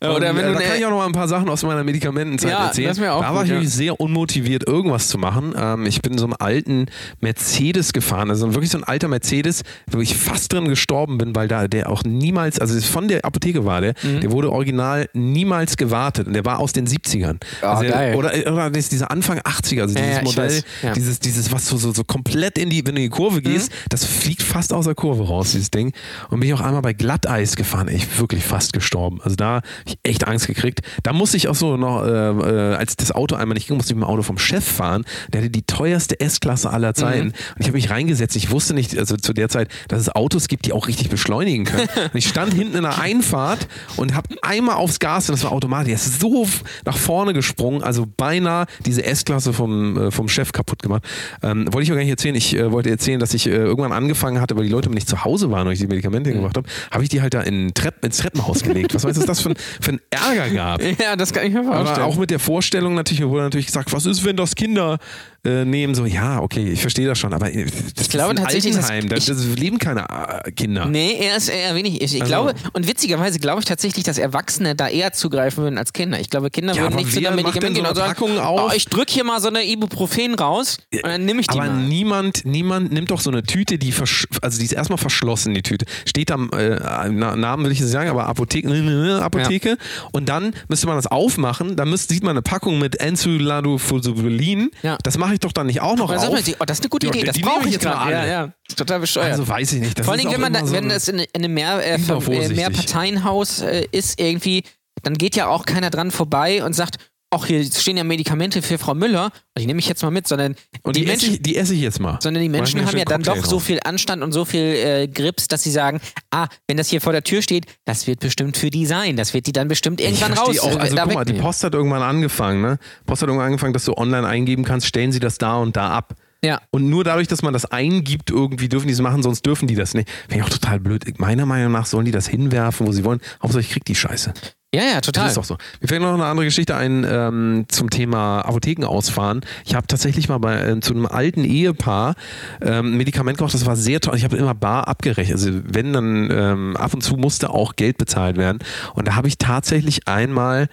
Oder 0.00 0.14
Und, 0.14 0.22
wenn 0.22 0.36
äh, 0.36 0.42
du 0.48 0.52
da 0.54 0.58
ne- 0.58 0.64
kann 0.64 0.76
ich 0.78 0.84
auch 0.86 0.90
noch 0.90 0.98
mal 0.98 1.06
ein 1.06 1.12
paar 1.12 1.28
Sachen 1.28 1.48
aus 1.48 1.62
meiner 1.62 1.84
Medikamentenzeit 1.84 2.50
Ja, 2.50 2.66
erzählen. 2.66 2.94
da 2.96 3.02
war 3.20 3.32
gut, 3.34 3.42
ich 3.44 3.48
ja. 3.50 3.54
wirklich 3.56 3.70
sehr 3.70 4.00
unmotiviert, 4.00 4.66
irgendwas 4.66 5.08
zu 5.08 5.18
machen. 5.18 5.54
Ähm, 5.56 5.86
ich 5.86 6.02
bin 6.02 6.12
in 6.12 6.18
so 6.18 6.24
einem 6.24 6.34
alten 6.38 6.86
Mercedes 7.20 7.92
gefahren, 7.92 8.30
also 8.30 8.52
wirklich 8.54 8.70
so 8.70 8.78
ein 8.78 8.84
alter 8.84 9.08
Mercedes, 9.08 9.62
wo 9.90 10.00
ich 10.00 10.16
fast 10.16 10.52
drin 10.52 10.68
gestorben 10.68 11.18
bin, 11.18 11.34
weil 11.34 11.48
da 11.48 11.68
der 11.68 11.88
auch 11.90 12.02
niemals, 12.04 12.58
also 12.58 12.78
von 12.80 13.08
der 13.08 13.24
Apotheke 13.24 13.64
war 13.64 13.80
der, 13.80 13.94
Mhm. 14.02 14.20
der 14.20 14.30
wurde 14.32 14.50
original 14.52 15.08
niemals 15.12 15.76
gewartet 15.76 16.26
und 16.26 16.32
der 16.32 16.44
war 16.44 16.58
aus 16.58 16.72
den 16.72 16.86
70ern. 16.86 17.38
Ah, 17.62 17.70
also 17.72 17.82
der- 17.82 17.92
geil. 17.92 18.14
Oder, 18.16 18.32
oder 18.52 18.70
dieser 18.70 19.10
Anfang 19.10 19.38
80er, 19.40 19.82
also 19.82 19.94
dieses 19.94 20.16
ja, 20.16 20.22
Modell, 20.22 20.62
dieses, 20.96 21.20
dieses, 21.20 21.52
was 21.52 21.66
so, 21.66 21.76
so, 21.76 21.92
so 21.92 22.04
komplett 22.04 22.58
in 22.58 22.70
die, 22.70 22.84
wenn 22.86 22.94
du 22.94 23.02
in 23.02 23.10
die 23.10 23.16
Kurve 23.16 23.42
gehst, 23.42 23.70
das 23.88 24.04
fliegt 24.04 24.39
fast 24.42 24.72
aus 24.72 24.84
der 24.84 24.94
Kurve 24.94 25.26
raus, 25.26 25.52
dieses 25.52 25.70
Ding. 25.70 25.92
Und 26.30 26.40
bin 26.40 26.48
ich 26.48 26.54
auch 26.54 26.60
einmal 26.60 26.82
bei 26.82 26.92
Glatteis 26.92 27.56
gefahren, 27.56 27.88
ich 27.88 28.18
wirklich 28.18 28.44
fast 28.44 28.72
gestorben. 28.72 29.20
Also 29.22 29.36
da 29.36 29.56
habe 29.56 29.66
ich 29.86 29.98
echt 30.02 30.26
Angst 30.26 30.46
gekriegt. 30.46 30.80
Da 31.02 31.12
musste 31.12 31.36
ich 31.36 31.48
auch 31.48 31.54
so 31.54 31.76
noch, 31.76 32.04
äh, 32.04 32.08
äh, 32.08 32.74
als 32.74 32.96
das 32.96 33.12
Auto 33.12 33.36
einmal 33.36 33.54
nicht 33.54 33.68
ging, 33.68 33.76
musste 33.76 33.92
ich 33.92 33.96
mit 33.96 34.04
dem 34.04 34.10
Auto 34.10 34.22
vom 34.22 34.38
Chef 34.38 34.64
fahren. 34.64 35.04
Der 35.32 35.40
hatte 35.40 35.50
die 35.50 35.62
teuerste 35.62 36.20
S-Klasse 36.20 36.70
aller 36.70 36.94
Zeiten. 36.94 37.28
Und 37.28 37.34
ich 37.58 37.66
habe 37.66 37.76
mich 37.76 37.90
reingesetzt. 37.90 38.36
Ich 38.36 38.50
wusste 38.50 38.74
nicht, 38.74 38.96
also 38.98 39.16
zu 39.16 39.32
der 39.32 39.48
Zeit, 39.48 39.68
dass 39.88 40.00
es 40.00 40.08
Autos 40.08 40.48
gibt, 40.48 40.66
die 40.66 40.72
auch 40.72 40.88
richtig 40.88 41.08
beschleunigen 41.08 41.64
können. 41.64 41.88
Und 42.12 42.18
ich 42.18 42.28
stand 42.28 42.54
hinten 42.54 42.76
in 42.76 42.84
einer 42.84 43.00
Einfahrt 43.00 43.68
und 43.96 44.14
habe 44.14 44.28
einmal 44.42 44.76
aufs 44.76 44.98
Gas 44.98 45.28
und 45.28 45.36
das 45.36 45.44
war 45.44 45.52
automatisch. 45.52 45.92
Es 45.92 46.06
ist 46.06 46.20
so 46.20 46.46
nach 46.84 46.96
vorne 46.96 47.32
gesprungen, 47.32 47.82
also 47.82 48.06
beinahe 48.16 48.66
diese 48.84 49.04
S-Klasse 49.04 49.52
vom, 49.52 49.96
äh, 49.96 50.10
vom 50.10 50.28
Chef 50.28 50.52
kaputt 50.52 50.82
gemacht. 50.82 51.04
Ähm, 51.42 51.72
wollte 51.72 51.84
ich 51.84 51.92
auch 51.92 51.96
gar 51.96 52.02
nicht 52.02 52.10
erzählen. 52.10 52.34
Ich 52.34 52.56
äh, 52.56 52.72
wollte 52.72 52.90
erzählen, 52.90 53.20
dass 53.20 53.34
ich 53.34 53.46
äh, 53.46 53.50
irgendwann 53.50 53.92
angefangen 53.92 54.29
hatte, 54.38 54.54
weil 54.56 54.64
die 54.64 54.70
Leute 54.70 54.90
nicht 54.90 55.08
zu 55.08 55.24
Hause 55.24 55.50
waren 55.50 55.66
und 55.66 55.72
ich 55.72 55.78
die 55.78 55.86
Medikamente 55.86 56.30
gemacht 56.32 56.58
habe, 56.58 56.68
habe 56.90 57.02
ich 57.02 57.08
die 57.08 57.22
halt 57.22 57.32
da 57.32 57.40
in 57.40 57.72
Trepp, 57.72 58.04
ins 58.04 58.18
Treppenhaus 58.18 58.62
gelegt. 58.62 58.94
Was 58.94 59.04
weißt 59.04 59.22
du, 59.22 59.26
das 59.26 59.40
für 59.40 59.50
ein, 59.50 59.56
für 59.80 59.92
ein 59.92 60.00
Ärger 60.10 60.50
gab? 60.50 60.82
ja, 61.00 61.16
das 61.16 61.32
kann 61.32 61.46
ich 61.46 61.54
mir 61.54 61.64
vorstellen. 61.64 61.88
Aber 61.88 62.04
auch 62.04 62.16
mit 62.16 62.30
der 62.30 62.38
Vorstellung 62.38 62.94
natürlich, 62.94 63.20
mir 63.20 63.30
wurde 63.30 63.44
natürlich 63.44 63.66
gesagt, 63.66 63.92
was 63.92 64.04
ist, 64.04 64.24
wenn 64.24 64.36
das 64.36 64.54
Kinder 64.54 64.98
äh, 65.44 65.64
nehmen? 65.64 65.94
So, 65.94 66.04
ja, 66.06 66.40
okay, 66.40 66.70
ich 66.72 66.80
verstehe 66.80 67.06
das 67.06 67.18
schon, 67.18 67.32
aber 67.32 67.52
äh, 67.52 67.66
das 67.96 68.08
glaube 68.08 68.34
ist 68.34 68.38
ein 68.40 68.44
tatsächlich, 68.44 68.76
Altenheim, 68.76 69.08
da 69.08 69.16
ich- 69.16 69.26
das 69.26 69.44
leben 69.56 69.78
keine 69.78 70.06
äh, 70.44 70.50
Kinder. 70.52 70.86
Nee, 70.86 71.16
er 71.20 71.36
ist 71.36 71.48
eher 71.48 71.74
wenig. 71.74 72.00
Ich, 72.02 72.14
ich 72.14 72.20
Also- 72.22 72.30
glaube, 72.32 72.54
und 72.72 72.86
witzigerweise 72.88 73.38
glaube 73.38 73.60
ich 73.60 73.64
tatsächlich, 73.66 74.04
dass 74.04 74.18
Erwachsene 74.18 74.74
da 74.74 74.88
eher 74.88 75.12
zugreifen 75.12 75.62
würden 75.64 75.78
als 75.78 75.92
Kinder. 75.92 76.20
Ich 76.20 76.30
glaube, 76.30 76.50
Kinder 76.50 76.74
Ja, 76.74 76.82
würden 76.82 76.96
nicht 76.96 77.12
zu 77.12 77.20
macht 77.20 77.24
denn 77.26 77.36
Medikament 77.36 77.76
so 77.76 77.82
gehen 77.82 77.88
und 77.90 77.96
sagen, 77.96 78.08
Packung 78.14 78.38
auf? 78.38 78.70
oh, 78.70 78.74
ich 78.76 78.84
drück 78.86 79.08
hier 79.10 79.24
mal 79.24 79.40
so 79.40 79.48
eine 79.48 79.64
Ibuprofen 79.66 80.34
raus 80.34 80.78
und 80.92 81.04
dann 81.04 81.24
nehme 81.24 81.40
ich 81.40 81.46
die 81.46 81.58
Aber 81.58 81.70
mal. 81.70 81.82
niemand, 81.82 82.44
niemand 82.44 82.92
nimmt 82.92 83.10
doch 83.10 83.20
so 83.20 83.30
eine 83.30 83.42
Tüte, 83.42 83.78
die 83.78 83.94
also 84.42 84.58
die 84.58 84.64
ist 84.64 84.72
erstmal 84.72 84.98
verschlossen, 84.98 85.54
die 85.54 85.62
Tüte. 85.62 85.86
Steht 86.06 86.30
am 86.30 86.50
äh, 86.52 86.76
Na- 87.10 87.36
Namen 87.36 87.64
will 87.64 87.72
ich 87.72 87.80
nicht 87.80 87.90
sagen, 87.90 88.10
aber 88.10 88.26
Apotheke, 88.26 89.20
Apotheke. 89.22 89.76
Und 90.12 90.28
dann 90.28 90.52
müsste 90.68 90.86
man 90.86 90.96
das 90.96 91.06
aufmachen, 91.06 91.76
dann 91.76 91.88
müsste, 91.90 92.14
sieht 92.14 92.22
man 92.22 92.30
eine 92.32 92.42
Packung 92.42 92.78
mit 92.78 93.00
Enzuladofusubulin. 93.00 94.70
Ja. 94.82 94.98
Das 95.02 95.18
mache 95.30 95.34
ich 95.34 95.40
doch 95.40 95.52
dann 95.52 95.68
nicht 95.68 95.80
auch 95.80 95.96
noch 95.96 96.10
auf. 96.10 96.44
sich, 96.44 96.56
oh, 96.58 96.64
das 96.64 96.78
ist 96.78 96.84
eine 96.84 96.90
gute 96.90 97.06
Ja, 97.06 97.12
Idee, 97.12 97.20
die 97.20 97.26
das 97.26 97.40
brauche 97.40 97.66
ich 97.66 97.74
jetzt 97.74 97.84
mal 97.84 97.92
gerade. 97.92 98.12
Ja, 98.12 98.26
ja. 98.26 98.52
Ist 98.68 98.78
total 98.78 99.00
bescheuert. 99.00 99.30
Also 99.32 99.46
weiß 99.46 99.72
ich 99.72 99.80
nicht. 99.80 99.98
Das 99.98 100.04
Vor 100.06 100.16
Dingen, 100.16 100.32
wenn 100.32 100.40
man 100.40 100.52
da, 100.52 100.66
so 100.66 100.72
wenn 100.72 100.88
das 100.88 101.06
in, 101.08 101.20
in 101.20 101.28
einem 101.34 101.54
mehr, 101.54 101.78
äh, 101.84 101.94
äh. 101.94 102.48
Mehrparteienhaus 102.48 103.60
äh, 103.60 103.86
ist 103.92 104.20
irgendwie, 104.20 104.64
dann 105.02 105.14
geht 105.14 105.36
ja 105.36 105.46
auch 105.46 105.66
keiner 105.66 105.90
dran 105.90 106.10
vorbei 106.10 106.64
und 106.64 106.72
sagt, 106.72 106.96
ach, 107.30 107.46
hier 107.46 107.64
stehen 107.64 107.96
ja 107.96 108.04
Medikamente 108.04 108.60
für 108.60 108.76
Frau 108.78 108.94
Müller, 108.94 109.30
die 109.56 109.66
nehme 109.66 109.78
ich 109.78 109.88
jetzt 109.88 110.02
mal 110.02 110.10
mit, 110.10 110.26
sondern 110.26 110.56
Und 110.82 110.96
die, 110.96 111.04
die, 111.04 111.10
esse 111.10 111.26
Menschen, 111.26 111.34
ich, 111.34 111.42
die 111.42 111.56
esse 111.56 111.74
ich 111.74 111.80
jetzt 111.80 112.00
mal. 112.00 112.18
sondern 112.20 112.42
die 112.42 112.48
Menschen 112.48 112.84
haben 112.84 112.96
ja 112.96 113.04
dann 113.04 113.22
Cocktail 113.22 113.40
doch 113.40 113.46
so 113.46 113.56
drauf. 113.56 113.64
viel 113.64 113.80
Anstand 113.84 114.22
und 114.22 114.32
so 114.32 114.44
viel 114.44 114.60
äh, 114.60 115.08
Grips, 115.08 115.48
dass 115.48 115.62
sie 115.62 115.70
sagen, 115.70 116.00
ah, 116.30 116.48
wenn 116.66 116.76
das 116.76 116.88
hier 116.88 117.00
vor 117.00 117.12
der 117.12 117.22
Tür 117.22 117.42
steht, 117.42 117.66
das 117.84 118.06
wird 118.06 118.20
bestimmt 118.20 118.56
für 118.56 118.70
die 118.70 118.86
sein, 118.86 119.16
das 119.16 119.32
wird 119.32 119.46
die 119.46 119.52
dann 119.52 119.68
bestimmt 119.68 120.00
irgendwann 120.00 120.32
raus. 120.32 120.58
auch, 120.58 120.76
äh, 120.76 120.80
also 120.80 120.96
da 120.96 121.04
guck 121.04 121.14
mal, 121.14 121.24
die. 121.24 121.34
Post 121.34 121.64
hat 121.64 121.74
irgendwann 121.74 122.02
angefangen, 122.02 122.62
ne? 122.62 122.78
Post 123.06 123.22
hat 123.22 123.28
irgendwann 123.28 123.46
angefangen, 123.48 123.72
dass 123.72 123.84
du 123.84 123.94
online 123.96 124.26
eingeben 124.26 124.64
kannst, 124.64 124.86
stellen 124.86 125.12
sie 125.12 125.20
das 125.20 125.38
da 125.38 125.56
und 125.56 125.76
da 125.76 125.90
ab. 125.90 126.14
Ja. 126.42 126.60
Und 126.70 126.88
nur 126.88 127.04
dadurch, 127.04 127.28
dass 127.28 127.42
man 127.42 127.52
das 127.52 127.66
eingibt, 127.66 128.30
irgendwie 128.30 128.68
dürfen 128.68 128.86
die 128.86 128.94
es 128.94 129.00
machen, 129.00 129.22
sonst 129.22 129.44
dürfen 129.44 129.68
die 129.68 129.74
das 129.74 129.94
nicht. 129.94 130.08
Finde 130.28 130.36
ich 130.36 130.42
auch 130.42 130.48
total 130.48 130.80
blöd. 130.80 131.04
Meiner 131.18 131.44
Meinung 131.44 131.72
nach 131.72 131.86
sollen 131.86 132.06
die 132.06 132.12
das 132.12 132.26
hinwerfen, 132.28 132.86
wo 132.86 132.92
sie 132.92 133.04
wollen. 133.04 133.20
Hauptsache, 133.42 133.60
ich 133.60 133.70
krieg 133.70 133.84
die 133.84 133.94
Scheiße. 133.94 134.32
Ja, 134.74 134.82
ja, 134.84 135.00
total. 135.00 135.24
Das 135.24 135.32
ist 135.32 135.36
doch 135.38 135.44
so. 135.44 135.56
Mir 135.80 135.88
fällt 135.88 136.00
noch 136.02 136.14
eine 136.14 136.24
andere 136.26 136.46
Geschichte 136.46 136.76
ein 136.76 137.04
ähm, 137.08 137.64
zum 137.68 137.90
Thema 137.90 138.40
Apotheken 138.42 138.84
ausfahren. 138.86 139.40
Ich 139.64 139.74
habe 139.74 139.86
tatsächlich 139.86 140.28
mal 140.28 140.38
bei 140.38 140.60
ähm, 140.64 140.80
zu 140.82 140.94
einem 140.94 141.06
alten 141.06 141.44
Ehepaar 141.44 142.14
ähm, 142.60 142.92
ein 142.92 142.96
Medikament 142.96 143.38
gekauft, 143.38 143.54
das 143.54 143.66
war 143.66 143.74
sehr 143.76 144.00
teuer. 144.00 144.14
Ich 144.14 144.24
habe 144.24 144.36
immer 144.36 144.54
bar 144.54 144.86
abgerechnet. 144.86 145.36
Also 145.36 145.50
wenn 145.64 145.92
dann 145.92 146.28
ähm, 146.30 146.76
ab 146.76 146.94
und 146.94 147.00
zu 147.02 147.16
musste 147.16 147.50
auch 147.50 147.74
Geld 147.76 147.98
bezahlt 147.98 148.36
werden. 148.36 148.58
Und 148.94 149.08
da 149.08 149.16
habe 149.16 149.26
ich 149.28 149.38
tatsächlich 149.38 150.06
einmal 150.06 150.68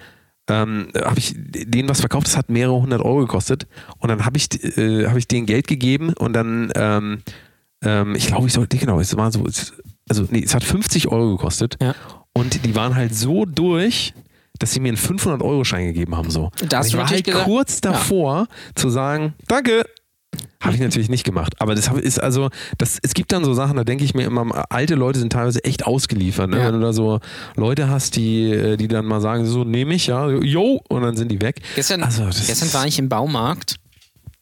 ähm, 0.50 0.88
habe 0.96 1.18
ich 1.18 1.34
denen 1.36 1.88
was 1.90 2.00
verkauft, 2.00 2.26
das 2.28 2.36
hat 2.36 2.48
mehrere 2.48 2.80
hundert 2.80 3.02
Euro 3.02 3.18
gekostet. 3.18 3.66
Und 3.98 4.08
dann 4.08 4.24
habe 4.24 4.38
ich, 4.38 4.48
äh, 4.78 5.06
hab 5.06 5.16
ich 5.16 5.28
denen 5.28 5.44
Geld 5.44 5.66
gegeben 5.66 6.14
und 6.14 6.32
dann, 6.32 6.72
ähm, 6.74 7.18
ähm, 7.84 8.14
ich 8.14 8.28
glaube, 8.28 8.46
ich 8.46 8.54
sollte, 8.54 8.78
genau, 8.78 8.98
es 8.98 9.14
war 9.16 9.30
so, 9.30 9.44
es- 9.46 9.74
also 10.08 10.26
nee, 10.30 10.42
es 10.42 10.54
hat 10.54 10.64
50 10.64 11.08
Euro 11.08 11.32
gekostet. 11.36 11.76
Ja. 11.82 11.94
Und 12.38 12.64
die 12.64 12.74
waren 12.74 12.94
halt 12.94 13.14
so 13.14 13.44
durch, 13.44 14.14
dass 14.58 14.72
sie 14.72 14.80
mir 14.80 14.88
einen 14.88 14.96
500-Euro-Schein 14.96 15.86
gegeben 15.86 16.16
haben. 16.16 16.30
So. 16.30 16.50
Da 16.68 16.78
hast 16.78 16.86
Und 16.86 16.90
ich 16.90 16.96
war 16.98 17.10
halt 17.10 17.24
gesagt- 17.24 17.44
kurz 17.44 17.80
davor 17.80 18.46
zu 18.74 18.88
sagen, 18.90 19.34
danke. 19.46 19.84
Habe 20.60 20.74
ich 20.74 20.80
natürlich 20.80 21.08
nicht 21.08 21.24
gemacht. 21.24 21.54
Aber 21.58 21.74
das 21.74 21.88
ist 21.88 22.18
also, 22.20 22.50
das, 22.76 22.98
es 23.02 23.14
gibt 23.14 23.32
dann 23.32 23.44
so 23.44 23.54
Sachen, 23.54 23.76
da 23.76 23.84
denke 23.84 24.04
ich 24.04 24.12
mir 24.14 24.24
immer, 24.26 24.66
alte 24.70 24.94
Leute 24.96 25.20
sind 25.20 25.32
teilweise 25.32 25.62
echt 25.64 25.86
ausgeliefert. 25.86 26.50
Ne? 26.50 26.58
Ja. 26.58 26.66
Wenn 26.66 26.74
du 26.74 26.80
da 26.80 26.92
so 26.92 27.20
Leute 27.56 27.88
hast, 27.88 28.16
die, 28.16 28.50
äh, 28.52 28.76
die 28.76 28.88
dann 28.88 29.06
mal 29.06 29.20
sagen, 29.20 29.46
so 29.46 29.62
nehme 29.64 29.94
ich, 29.94 30.08
ja, 30.08 30.28
yo, 30.28 30.80
und 30.88 31.02
dann 31.02 31.16
sind 31.16 31.30
die 31.30 31.40
weg. 31.40 31.60
Gestern, 31.76 32.02
Also, 32.02 32.24
das 32.26 32.46
gestern 32.46 32.72
war 32.74 32.86
ich 32.86 32.98
im 32.98 33.08
Baumarkt 33.08 33.76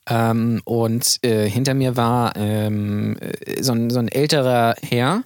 ähm, 0.08 0.60
und 0.64 1.18
äh, 1.22 1.48
hinter 1.48 1.74
mir 1.74 1.96
war 1.96 2.34
ähm, 2.36 3.16
äh, 3.20 3.62
so, 3.62 3.72
ein, 3.72 3.90
so 3.90 3.98
ein 3.98 4.08
älterer 4.08 4.74
Herr 4.82 5.22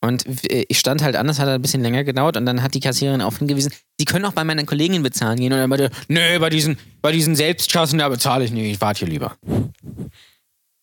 und 0.00 0.24
äh, 0.50 0.64
ich 0.68 0.78
stand 0.78 1.02
halt 1.02 1.16
an, 1.16 1.26
das 1.26 1.38
hat 1.38 1.48
ein 1.48 1.60
bisschen 1.62 1.82
länger 1.82 2.04
gedauert 2.04 2.36
und 2.36 2.46
dann 2.46 2.62
hat 2.62 2.74
die 2.74 2.80
Kassiererin 2.80 3.20
auf 3.20 3.38
hingewiesen, 3.38 3.72
Sie 3.98 4.04
können 4.04 4.24
auch 4.24 4.32
bei 4.32 4.44
meiner 4.44 4.64
Kollegin 4.64 5.02
bezahlen 5.02 5.38
gehen 5.40 5.52
und 5.52 5.58
dann 5.58 5.68
meinte, 5.70 5.90
nee, 6.08 6.38
bei 6.38 6.50
diesen, 6.50 6.78
bei 7.02 7.10
diesen 7.12 7.34
Selbstkassen, 7.34 7.98
da 7.98 8.08
bezahle 8.08 8.44
ich 8.44 8.52
nicht, 8.52 8.70
ich 8.72 8.80
warte 8.80 9.00
hier 9.00 9.08
lieber. 9.08 9.36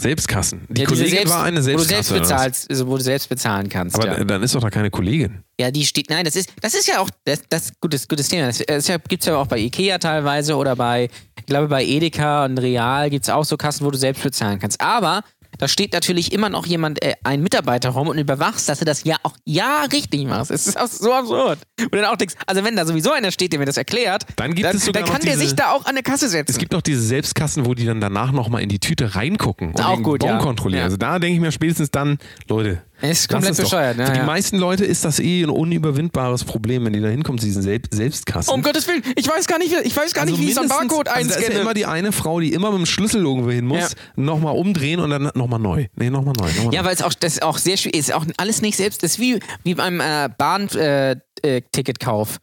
Selbstkassen. 0.02 0.68
Die 0.70 0.82
Ja, 0.82 0.88
Kollegin 0.88 1.10
Selbst- 1.12 1.34
war 1.34 1.44
eine 1.44 1.58
wo 1.62 1.62
du 1.62 1.64
Selbstkasse. 1.80 2.04
selbst 2.10 2.30
bezahlst, 2.30 2.70
also 2.70 2.88
wo 2.88 2.98
du 2.98 3.04
selbst 3.04 3.30
bezahlen 3.30 3.70
kannst. 3.70 3.96
Aber 3.96 4.18
ja. 4.18 4.24
dann 4.26 4.44
ist 4.44 4.54
doch 4.54 4.60
da 4.60 4.70
keine 4.70 4.90
Kollegin. 4.92 5.42
Ja, 5.58 5.72
die 5.72 5.86
steht, 5.86 6.10
nein, 6.10 6.26
das 6.26 6.36
ist, 6.36 6.52
das 6.62 6.74
ist 6.74 6.86
ja 6.88 7.00
auch, 7.00 7.10
das, 7.24 7.44
das 7.48 7.72
gutes, 7.80 8.06
gutes 8.10 8.28
Thema. 8.28 8.48
Das, 8.48 8.58
das 8.68 8.88
gibt 9.08 9.24
es 9.24 9.28
ja 9.28 9.38
auch 9.38 9.48
bei 9.48 9.58
Ikea 9.58 9.98
teilweise 9.98 10.58
oder 10.58 10.76
bei, 10.76 11.10
ich 11.40 11.46
glaube 11.46 11.70
bei 11.70 11.86
Edeka 11.86 12.44
und 12.44 12.58
Real 12.58 13.10
gibt 13.10 13.24
es 13.24 13.30
auch 13.30 13.46
so 13.46 13.56
Kassen, 13.56 13.86
wo 13.86 13.92
du 13.92 13.98
selbst 13.98 14.22
bezahlen 14.22 14.60
kannst. 14.60 14.82
Aber 14.82 15.24
da 15.58 15.68
steht 15.68 15.94
natürlich 15.94 16.32
immer 16.34 16.50
noch 16.50 16.66
jemand, 16.66 17.02
äh, 17.04 17.14
ein 17.24 17.42
Mitarbeiter 17.42 17.90
rum 17.90 18.08
und 18.08 18.18
überwachst, 18.18 18.68
dass 18.70 18.80
du 18.80 18.86
das 18.86 19.04
ja 19.04 19.16
auch 19.24 19.36
ja 19.46 19.84
richtig 19.92 20.26
machst. 20.26 20.52
Es 20.52 20.68
ist 20.68 20.80
auch 20.80 20.88
so 20.88 21.14
absurd. 21.14 21.60
Und 21.80 21.94
dann 21.96 22.06
auch 22.06 22.16
denkst, 22.18 22.36
also 22.48 22.64
wenn 22.64 22.76
da 22.76 22.86
sowieso 22.86 23.12
einer 23.12 23.32
steht, 23.32 23.52
der 23.52 23.60
mir 23.60 23.66
das 23.66 23.78
erklärt, 23.78 24.26
Dann 24.36 24.54
gibt 24.54 24.68
dann, 24.68 24.76
es 24.76 24.86
sogar 24.86 25.04
dann 25.04 25.12
kann 25.12 25.22
der 25.22 25.34
diese- 25.34 25.46
sich 25.48 25.56
da 25.56 25.72
auch 25.72 25.86
an 25.86 25.96
der 25.96 26.04
Kasse 26.04 26.30
setzen. 26.30 26.52
Es 26.52 26.58
gibt 26.58 26.72
noch 26.72 26.82
diese 26.82 27.02
Selbstkassen, 27.02 27.66
wo 27.66 27.74
die 27.74 27.86
dann 27.86 28.02
danach 28.02 28.32
nochmal 28.32 28.62
in 28.62 28.70
die 28.70 28.80
Tüte 28.80 29.16
reingucken 29.16 29.70
und 29.70 29.82
Auch 29.84 29.96
den 29.96 30.04
gut, 30.04 30.20
Bon 30.22 30.30
ja. 30.30 30.38
kontrollieren. 30.40 30.80
Ja. 30.80 30.86
Also 30.86 30.98
da 30.98 31.20
denke 31.20 31.36
ich 31.36 31.42
mir 31.42 31.52
spätestens 31.52 31.92
dann, 31.92 32.18
Leute. 32.48 32.82
Ist 33.02 33.04
lass 33.04 33.28
komplett 33.28 33.52
es 33.52 33.58
doch. 33.58 33.64
bescheuert, 33.66 33.98
ne? 33.98 34.06
Für 34.08 34.14
die 34.14 34.18
Ja. 34.20 34.26
meisten 34.26 34.58
Leute 34.58 34.86
ist 34.86 35.04
das 35.04 35.20
eh 35.20 35.44
ein 35.44 35.50
unüberwindbares 35.50 36.44
Problem, 36.46 36.86
wenn 36.86 36.94
die 36.94 37.02
da 37.02 37.10
hinkommen 37.10 37.38
zu 37.40 37.46
diesen 37.46 37.62
Sel 37.62 37.82
Selbstkassen. 37.92 38.54
um 38.54 38.62
Gottes 38.62 38.88
Willen, 38.88 39.04
ich 39.16 39.28
weiß 39.28 39.48
gar 39.48 39.60
nicht, 39.60 39.72
wie- 39.72 39.86
ich 39.86 39.96
weiß 39.96 40.14
gar 40.14 40.26
nicht, 40.26 40.40
wie 40.40 40.46
ich 40.48 40.54
so 40.56 40.62
einen 40.62 40.70
Barcode 40.70 41.10
also 41.10 41.30
Da 41.30 41.36
ist 41.36 41.42
ja 41.42 41.48
einscanne. 41.48 41.60
immer 41.62 41.74
die 41.74 41.86
eine 41.86 42.12
Frau, 42.14 42.40
die 42.40 42.54
immer 42.54 42.72
mit 42.72 42.80
dem 42.80 42.86
Schlüssel 42.86 43.22
irgendwo 43.22 43.52
hin 43.52 43.66
muss, 43.66 43.80
Ja. 43.80 43.88
nochmal 44.16 44.56
umdrehen 44.56 45.00
und 45.02 45.10
dann 45.10 45.30
nochmal 45.36 45.60
neu. 45.60 45.88
Nee, 45.96 46.10
nochmal 46.10 46.34
neu. 46.40 46.48
Noch 46.64 46.72
Ja, 46.72 46.82
neu. 46.82 46.88
weil 46.88 46.94
es 46.96 47.02
auch, 47.02 47.14
das 47.14 47.34
ist 47.34 47.44
auch 47.44 47.58
sehr 47.58 47.76
schwierig 47.78 47.98
ist. 48.00 48.14
Auch 48.14 48.26
alles 48.38 48.62
nicht 48.62 48.78
selbst. 48.78 49.04
Das 49.04 49.12
ist 49.12 49.20
wie, 49.20 49.40
wie 49.64 49.74
beim 49.76 50.00
äh, 50.00 50.30
Bahn-Ticketkauf. 50.38 51.20
Äh, 51.44 51.62
Ticketkauf. 51.72 52.40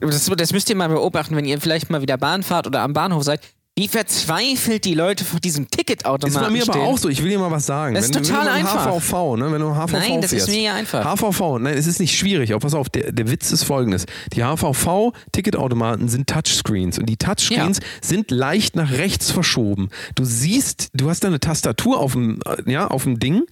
das, 0.00 0.26
das 0.26 0.52
müsst 0.52 0.68
ihr 0.68 0.76
mal 0.76 0.88
beobachten, 0.88 1.36
wenn 1.36 1.44
ihr 1.44 1.60
vielleicht 1.60 1.90
mal 1.90 2.02
wieder 2.02 2.16
Bahn 2.18 2.42
fahrt 2.42 2.66
oder 2.66 2.80
am 2.80 2.92
Bahnhof 2.92 3.22
seid. 3.22 3.40
Wie 3.74 3.88
verzweifelt 3.88 4.84
die 4.84 4.92
Leute 4.92 5.24
vor 5.24 5.40
diesem 5.40 5.70
Ticketautomaten 5.70 6.28
Ist 6.28 6.38
bei 6.38 6.50
mir 6.50 6.62
aber 6.62 6.72
stehen. 6.74 6.82
auch 6.82 6.98
so, 6.98 7.08
ich 7.08 7.22
will 7.22 7.30
dir 7.30 7.38
mal 7.38 7.50
was 7.50 7.64
sagen. 7.64 7.94
Das 7.94 8.04
ist 8.04 8.14
wenn, 8.14 8.22
total 8.22 8.40
wenn 8.40 8.64
du 8.64 8.68
einfach. 8.68 8.84
HVV, 8.84 9.36
ne, 9.36 9.50
wenn 9.50 9.60
du 9.62 9.74
HVV 9.74 9.92
Nein, 9.92 10.20
das 10.20 10.34
ist 10.34 10.44
fährst. 10.44 10.58
mega 10.58 10.74
einfach. 10.74 11.04
HVV, 11.16 11.58
nein, 11.58 11.78
es 11.78 11.86
ist 11.86 11.98
nicht 11.98 12.14
schwierig, 12.14 12.52
aber 12.52 12.60
pass 12.60 12.74
auf, 12.74 12.90
der, 12.90 13.12
der 13.12 13.30
Witz 13.30 13.50
ist 13.50 13.64
folgendes. 13.64 14.04
Die 14.34 14.44
HVV-Ticketautomaten 14.44 16.08
sind 16.08 16.28
Touchscreens 16.28 16.98
und 16.98 17.06
die 17.06 17.16
Touchscreens 17.16 17.80
sind 18.02 18.30
leicht 18.30 18.76
nach 18.76 18.92
rechts 18.92 19.30
verschoben. 19.30 19.88
Du 20.16 20.24
siehst, 20.24 20.90
du 20.92 21.08
hast 21.08 21.24
da 21.24 21.28
eine 21.28 21.40
Tastatur 21.40 21.98
auf 21.98 22.12
dem, 22.12 22.40
äh, 22.44 22.70
ja, 22.70 22.88
auf 22.88 23.04
dem 23.04 23.20
Ding 23.20 23.44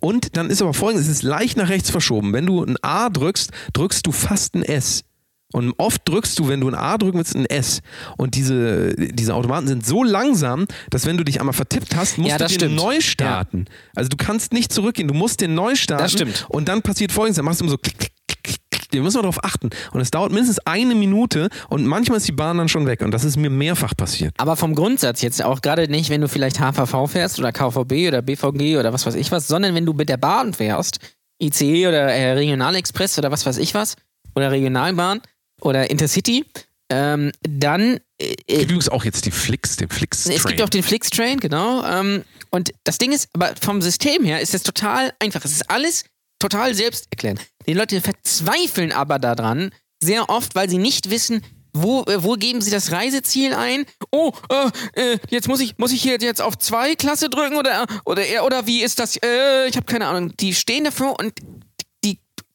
und 0.00 0.36
dann 0.36 0.50
ist 0.50 0.60
aber 0.60 0.74
folgendes, 0.74 1.08
es 1.08 1.14
ist 1.14 1.22
leicht 1.22 1.56
nach 1.56 1.70
rechts 1.70 1.88
verschoben. 1.90 2.34
Wenn 2.34 2.44
du 2.44 2.62
ein 2.62 2.76
A 2.82 3.08
drückst, 3.08 3.50
drückst 3.72 4.06
du 4.06 4.12
fast 4.12 4.54
ein 4.54 4.64
S. 4.64 5.04
Und 5.52 5.74
oft 5.78 6.02
drückst 6.08 6.38
du, 6.38 6.48
wenn 6.48 6.60
du 6.60 6.68
ein 6.68 6.74
A 6.74 6.96
drücken 6.98 7.18
willst, 7.18 7.34
ein 7.36 7.46
S. 7.46 7.80
Und 8.16 8.34
diese, 8.34 8.94
diese 8.96 9.34
Automaten 9.34 9.66
sind 9.68 9.84
so 9.86 10.02
langsam, 10.02 10.66
dass 10.90 11.06
wenn 11.06 11.16
du 11.18 11.24
dich 11.24 11.40
einmal 11.40 11.52
vertippt 11.52 11.94
hast, 11.94 12.18
musst 12.18 12.30
Ja, 12.30 12.38
du 12.38 12.44
den 12.46 12.54
stimmt. 12.54 12.76
neu 12.76 13.00
starten. 13.00 13.66
Also 13.94 14.08
du 14.08 14.16
kannst 14.16 14.52
nicht 14.52 14.72
zurückgehen, 14.72 15.08
du 15.08 15.14
musst 15.14 15.40
den 15.40 15.54
neu 15.54 15.74
starten. 15.74 16.02
Das 16.02 16.12
stimmt. 16.12 16.46
Und 16.48 16.68
dann 16.68 16.82
passiert 16.82 17.12
folgendes, 17.12 17.36
dann 17.36 17.44
machst 17.44 17.60
du 17.60 17.64
immer 17.64 17.70
so 17.72 17.78
klick, 17.78 17.98
klick, 17.98 18.10
klick, 18.26 18.56
klick. 18.70 18.82
Wir 18.92 19.02
müssen 19.02 19.16
mal 19.16 19.22
darauf 19.22 19.42
achten. 19.44 19.70
Und 19.92 20.00
es 20.00 20.10
dauert 20.10 20.32
mindestens 20.32 20.58
eine 20.66 20.94
Minute 20.94 21.48
und 21.70 21.86
manchmal 21.86 22.18
ist 22.18 22.28
die 22.28 22.32
Bahn 22.32 22.58
dann 22.58 22.68
schon 22.68 22.86
weg. 22.86 23.00
Und 23.02 23.10
das 23.12 23.24
ist 23.24 23.36
mir 23.36 23.48
mehrfach 23.50 23.94
passiert. 23.96 24.34
Aber 24.38 24.56
vom 24.56 24.74
Grundsatz 24.74 25.22
jetzt 25.22 25.42
auch 25.42 25.60
gerade 25.62 25.88
nicht, 25.88 26.10
wenn 26.10 26.20
du 26.20 26.28
vielleicht 26.28 26.60
HVV 26.60 27.06
fährst 27.10 27.38
oder 27.38 27.52
KVB 27.52 28.08
oder 28.08 28.20
BVG 28.22 28.76
oder 28.78 28.92
was 28.92 29.06
weiß 29.06 29.14
ich 29.14 29.30
was, 29.32 29.48
sondern 29.48 29.74
wenn 29.74 29.86
du 29.86 29.92
mit 29.94 30.08
der 30.08 30.18
Bahn 30.18 30.52
fährst, 30.54 30.98
ICE 31.42 31.88
oder 31.88 32.12
äh, 32.12 32.32
Regionalexpress 32.32 33.18
oder 33.18 33.30
was 33.30 33.46
weiß 33.46 33.56
ich 33.58 33.74
was, 33.74 33.96
oder 34.34 34.50
Regionalbahn 34.50 35.20
oder 35.62 35.90
Intercity, 35.90 36.44
ähm, 36.90 37.32
dann 37.42 38.00
äh, 38.18 38.34
Gibt 38.34 38.62
übrigens 38.62 38.88
auch 38.88 39.04
jetzt 39.04 39.24
die 39.24 39.30
Flix, 39.30 39.76
den 39.76 39.88
Flix. 39.88 40.26
Es 40.26 40.44
gibt 40.44 40.60
auch 40.60 40.68
den 40.68 40.82
Flixtrain, 40.82 41.40
genau. 41.40 41.84
Ähm, 41.84 42.24
und 42.50 42.72
das 42.84 42.98
Ding 42.98 43.12
ist, 43.12 43.28
aber 43.32 43.54
vom 43.60 43.80
System 43.80 44.24
her 44.24 44.40
ist 44.40 44.54
es 44.54 44.62
total 44.62 45.12
einfach. 45.18 45.44
Es 45.44 45.52
ist 45.52 45.70
alles 45.70 46.04
total 46.38 46.74
selbsterklärend. 46.74 47.40
Die 47.66 47.72
Leute 47.72 48.00
verzweifeln 48.00 48.92
aber 48.92 49.18
daran 49.18 49.72
sehr 50.02 50.28
oft, 50.28 50.54
weil 50.54 50.68
sie 50.68 50.78
nicht 50.78 51.08
wissen, 51.08 51.42
wo, 51.72 52.02
äh, 52.02 52.22
wo 52.22 52.34
geben 52.34 52.60
sie 52.60 52.70
das 52.70 52.92
Reiseziel 52.92 53.54
ein? 53.54 53.86
Oh, 54.10 54.32
äh, 54.50 55.12
äh, 55.14 55.18
jetzt 55.30 55.48
muss 55.48 55.60
ich, 55.60 55.78
muss 55.78 55.92
ich 55.92 56.02
hier 56.02 56.18
jetzt 56.20 56.42
auf 56.42 56.58
zwei 56.58 56.94
Klasse 56.94 57.30
drücken 57.30 57.56
oder, 57.56 57.86
oder, 58.04 58.22
oder 58.44 58.66
wie 58.66 58.82
ist 58.82 58.98
das? 58.98 59.16
Äh, 59.16 59.68
ich 59.68 59.76
habe 59.76 59.86
keine 59.86 60.06
Ahnung. 60.06 60.36
Die 60.36 60.54
stehen 60.54 60.84
davor 60.84 61.18
und 61.18 61.32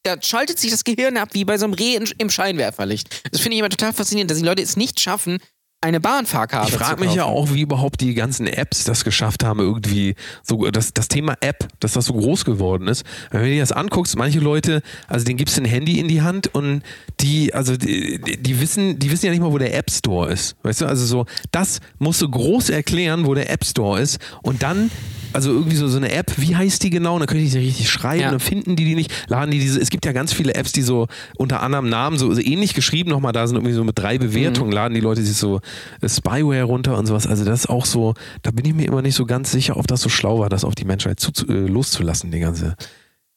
da 0.08 0.22
schaltet 0.22 0.58
sich 0.58 0.70
das 0.70 0.84
Gehirn 0.84 1.16
ab 1.16 1.30
wie 1.32 1.44
bei 1.44 1.58
so 1.58 1.64
einem 1.64 1.74
Reh 1.74 1.94
in, 1.94 2.08
im 2.18 2.30
Scheinwerferlicht. 2.30 3.22
Das 3.30 3.40
finde 3.40 3.54
ich 3.54 3.60
immer 3.60 3.68
total 3.68 3.92
faszinierend, 3.92 4.30
dass 4.30 4.38
die 4.38 4.44
Leute 4.44 4.62
es 4.62 4.76
nicht 4.76 5.00
schaffen, 5.00 5.38
eine 5.80 6.00
Bahnfahrkarte 6.00 6.72
Ich 6.72 6.76
frage 6.76 7.04
mich 7.04 7.14
ja 7.14 7.24
auch, 7.24 7.52
wie 7.52 7.60
überhaupt 7.60 8.00
die 8.00 8.14
ganzen 8.14 8.48
Apps 8.48 8.82
das 8.82 9.04
geschafft 9.04 9.44
haben, 9.44 9.60
irgendwie 9.60 10.16
so 10.42 10.68
das, 10.70 10.92
das 10.92 11.06
Thema 11.06 11.36
App, 11.40 11.68
dass 11.78 11.92
das 11.92 12.06
so 12.06 12.14
groß 12.14 12.44
geworden 12.44 12.88
ist. 12.88 13.04
Wenn 13.30 13.42
du 13.42 13.48
dir 13.48 13.60
das 13.60 13.70
anguckst, 13.70 14.16
manche 14.16 14.40
Leute, 14.40 14.82
also 15.06 15.24
denen 15.24 15.36
gibst 15.36 15.56
du 15.56 15.62
ein 15.62 15.66
Handy 15.66 16.00
in 16.00 16.08
die 16.08 16.20
Hand 16.20 16.52
und 16.52 16.82
die, 17.20 17.54
also 17.54 17.76
die 17.76 18.18
die 18.20 18.60
wissen, 18.60 18.98
die 18.98 19.12
wissen 19.12 19.26
ja 19.26 19.30
nicht 19.30 19.40
mal, 19.40 19.52
wo 19.52 19.58
der 19.58 19.72
App 19.76 19.88
Store 19.88 20.32
ist. 20.32 20.56
Weißt 20.64 20.80
du, 20.80 20.86
also 20.86 21.06
so, 21.06 21.26
das 21.52 21.78
musst 22.00 22.20
du 22.22 22.28
groß 22.28 22.70
erklären, 22.70 23.24
wo 23.24 23.34
der 23.34 23.48
App 23.48 23.64
Store 23.64 24.00
ist 24.00 24.18
und 24.42 24.64
dann 24.64 24.90
also 25.32 25.50
irgendwie 25.52 25.76
so, 25.76 25.88
so 25.88 25.96
eine 25.96 26.10
App, 26.12 26.32
wie 26.36 26.56
heißt 26.56 26.82
die 26.82 26.90
genau? 26.90 27.14
Und 27.14 27.20
dann 27.20 27.26
könnte 27.28 27.44
ich 27.44 27.52
sie 27.52 27.58
richtig 27.58 27.90
schreiben, 27.90 28.20
Ja. 28.22 28.30
dann 28.30 28.40
finden 28.40 28.76
die 28.76 28.84
die 28.84 28.94
nicht, 28.94 29.12
laden 29.28 29.50
die 29.50 29.58
diese, 29.58 29.80
es 29.80 29.90
gibt 29.90 30.04
ja 30.06 30.12
ganz 30.12 30.32
viele 30.32 30.54
Apps, 30.54 30.72
die 30.72 30.82
so 30.82 31.06
unter 31.36 31.62
anderem 31.62 31.88
Namen 31.88 32.18
so, 32.18 32.32
so 32.32 32.40
ähnlich 32.40 32.74
geschrieben 32.74 33.10
nochmal 33.10 33.32
da 33.32 33.46
sind, 33.46 33.56
irgendwie 33.56 33.74
so 33.74 33.84
mit 33.84 33.98
drei 33.98 34.18
Bewertungen, 34.18 34.72
laden 34.72 34.94
die 34.94 35.00
Leute 35.00 35.22
sich 35.22 35.36
so 35.36 35.60
äh, 36.00 36.08
Spyware 36.08 36.64
runter 36.64 36.96
und 36.98 37.06
sowas. 37.06 37.26
Also 37.26 37.44
das 37.44 37.60
ist 37.60 37.66
auch 37.70 37.86
so, 37.86 38.14
da 38.42 38.50
bin 38.50 38.64
ich 38.64 38.74
mir 38.74 38.86
immer 38.86 39.02
nicht 39.02 39.14
so 39.14 39.26
ganz 39.26 39.50
sicher, 39.52 39.76
ob 39.76 39.86
das 39.86 40.00
so 40.00 40.08
schlau 40.08 40.38
war, 40.40 40.48
das 40.48 40.64
auf 40.64 40.74
die 40.74 40.84
Menschheit 40.84 41.20
zu, 41.20 41.30
äh, 41.48 41.52
loszulassen, 41.52 42.30
die 42.30 42.40
ganze 42.40 42.74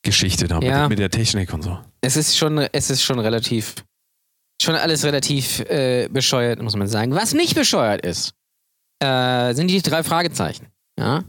Geschichte 0.04 0.48
da 0.48 0.60
Ja. 0.62 0.82
mit, 0.84 0.90
mit 0.92 1.00
der 1.00 1.10
Technik 1.12 1.54
und 1.54 1.62
so. 1.64 1.78
Es 2.02 2.18
ist 2.18 2.38
schon, 2.38 2.58
es 2.58 2.90
ist 2.90 3.04
schon 3.04 3.20
relativ, 3.20 3.76
schon 4.62 4.76
alles 4.76 5.04
relativ 5.04 5.60
äh, 5.70 6.08
bescheuert, 6.12 6.62
muss 6.62 6.76
man 6.76 6.88
sagen. 6.88 7.14
Was 7.14 7.34
nicht 7.34 7.56
bescheuert 7.56 8.06
ist, 8.06 8.34
äh, 9.00 9.54
sind 9.54 9.68
die 9.70 9.82
drei 9.82 10.04
Fragezeichen. 10.04 10.68
Ja, 11.00 11.24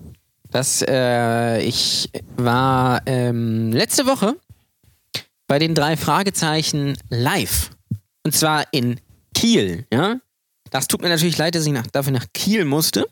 das, 0.52 0.84
äh, 0.86 1.60
ich 1.62 2.10
war 2.36 3.02
ähm, 3.06 3.72
letzte 3.72 4.06
Woche 4.06 4.36
bei 5.48 5.58
den 5.58 5.74
drei 5.74 5.96
Fragezeichen 5.96 6.96
live. 7.08 7.70
Und 8.24 8.34
zwar 8.34 8.64
in 8.70 9.00
Kiel. 9.34 9.86
Ja, 9.92 10.18
das 10.70 10.88
tut 10.88 11.02
mir 11.02 11.08
natürlich 11.08 11.38
leid, 11.38 11.54
dass 11.54 11.66
ich 11.66 11.72
nach, 11.72 11.86
dafür 11.88 12.12
nach 12.12 12.26
Kiel 12.32 12.64
musste. 12.64 13.06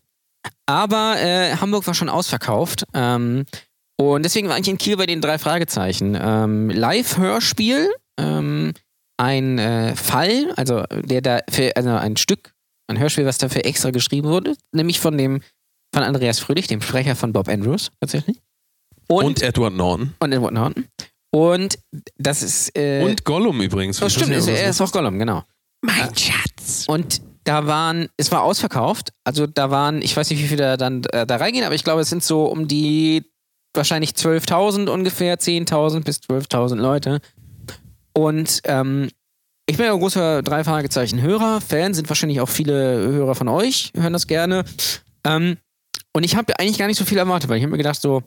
Aber 0.66 1.16
äh, 1.18 1.56
Hamburg 1.56 1.86
war 1.86 1.94
schon 1.94 2.08
ausverkauft. 2.08 2.84
Ähm, 2.94 3.44
und 3.96 4.22
deswegen 4.22 4.48
war 4.48 4.58
ich 4.58 4.68
in 4.68 4.78
Kiel 4.78 4.96
bei 4.96 5.06
den 5.06 5.20
drei 5.20 5.38
Fragezeichen. 5.38 6.16
Ähm, 6.18 6.70
Live-Hörspiel, 6.70 7.90
ähm, 8.18 8.72
ein 9.18 9.58
äh, 9.58 9.94
Fall, 9.96 10.52
also 10.56 10.84
der 10.90 11.20
da 11.20 11.40
für, 11.50 11.76
also 11.76 11.90
ein 11.90 12.16
Stück, 12.16 12.54
ein 12.86 12.98
Hörspiel, 12.98 13.26
was 13.26 13.36
dafür 13.36 13.66
extra 13.66 13.90
geschrieben 13.90 14.28
wurde, 14.28 14.56
nämlich 14.72 15.00
von 15.00 15.18
dem, 15.18 15.42
von 15.92 16.02
Andreas 16.02 16.38
Fröhlich, 16.38 16.66
dem 16.66 16.80
Sprecher 16.80 17.16
von 17.16 17.32
Bob 17.32 17.48
Andrews, 17.48 17.90
tatsächlich. 18.00 18.38
Und, 19.08 19.24
Und, 19.24 19.42
Edward 19.42 19.74
Norton. 19.74 20.14
und 20.20 20.32
Edward 20.32 20.52
Norton. 20.54 20.86
Und 21.32 21.78
das 22.18 22.42
ist. 22.42 22.76
Äh, 22.76 23.02
Und 23.04 23.24
Gollum 23.24 23.60
übrigens. 23.60 24.02
oh, 24.02 24.08
stimmt, 24.08 24.30
ist, 24.32 24.48
er 24.48 24.70
ist 24.70 24.80
auch 24.80 24.90
Gollum, 24.92 25.18
genau. 25.18 25.42
Mein 25.82 26.14
Schatz. 26.16 26.84
Und 26.88 27.22
da 27.44 27.66
waren, 27.66 28.08
es 28.16 28.30
war 28.30 28.42
ausverkauft. 28.42 29.12
Also 29.24 29.46
da 29.46 29.70
waren, 29.70 30.02
ich 30.02 30.16
weiß 30.16 30.30
nicht, 30.30 30.42
wie 30.42 30.46
viele 30.48 30.62
da 30.62 30.76
dann 30.76 31.04
äh, 31.04 31.26
da 31.26 31.36
reingehen, 31.36 31.64
aber 31.64 31.74
ich 31.74 31.84
glaube, 31.84 32.02
es 32.02 32.10
sind 32.10 32.22
so 32.22 32.44
um 32.46 32.68
die 32.68 33.24
wahrscheinlich 33.74 34.10
12.000 34.10 34.88
ungefähr, 34.88 35.38
10.000 35.38 36.04
bis 36.04 36.18
12.000 36.18 36.76
Leute. 36.76 37.20
Und 38.12 38.60
ähm, 38.64 39.08
ich 39.66 39.76
bin 39.76 39.86
ja 39.86 39.92
ein 39.94 40.00
großer 40.00 40.42
drei 40.42 40.64
Fragezeichen 40.64 41.22
Hörer, 41.22 41.60
Fan 41.60 41.94
sind 41.94 42.08
wahrscheinlich 42.08 42.40
auch 42.40 42.48
viele 42.48 42.74
Hörer 42.98 43.34
von 43.36 43.48
euch, 43.48 43.92
hören 43.96 44.12
das 44.12 44.26
gerne. 44.26 44.64
Ähm, 45.24 45.56
und 46.12 46.24
ich 46.24 46.36
habe 46.36 46.58
eigentlich 46.58 46.78
gar 46.78 46.86
nicht 46.86 46.98
so 46.98 47.04
viel 47.04 47.18
erwartet, 47.18 47.48
weil 47.48 47.58
ich 47.58 47.62
habe 47.62 47.72
mir 47.72 47.78
gedacht 47.78 48.00
so 48.00 48.22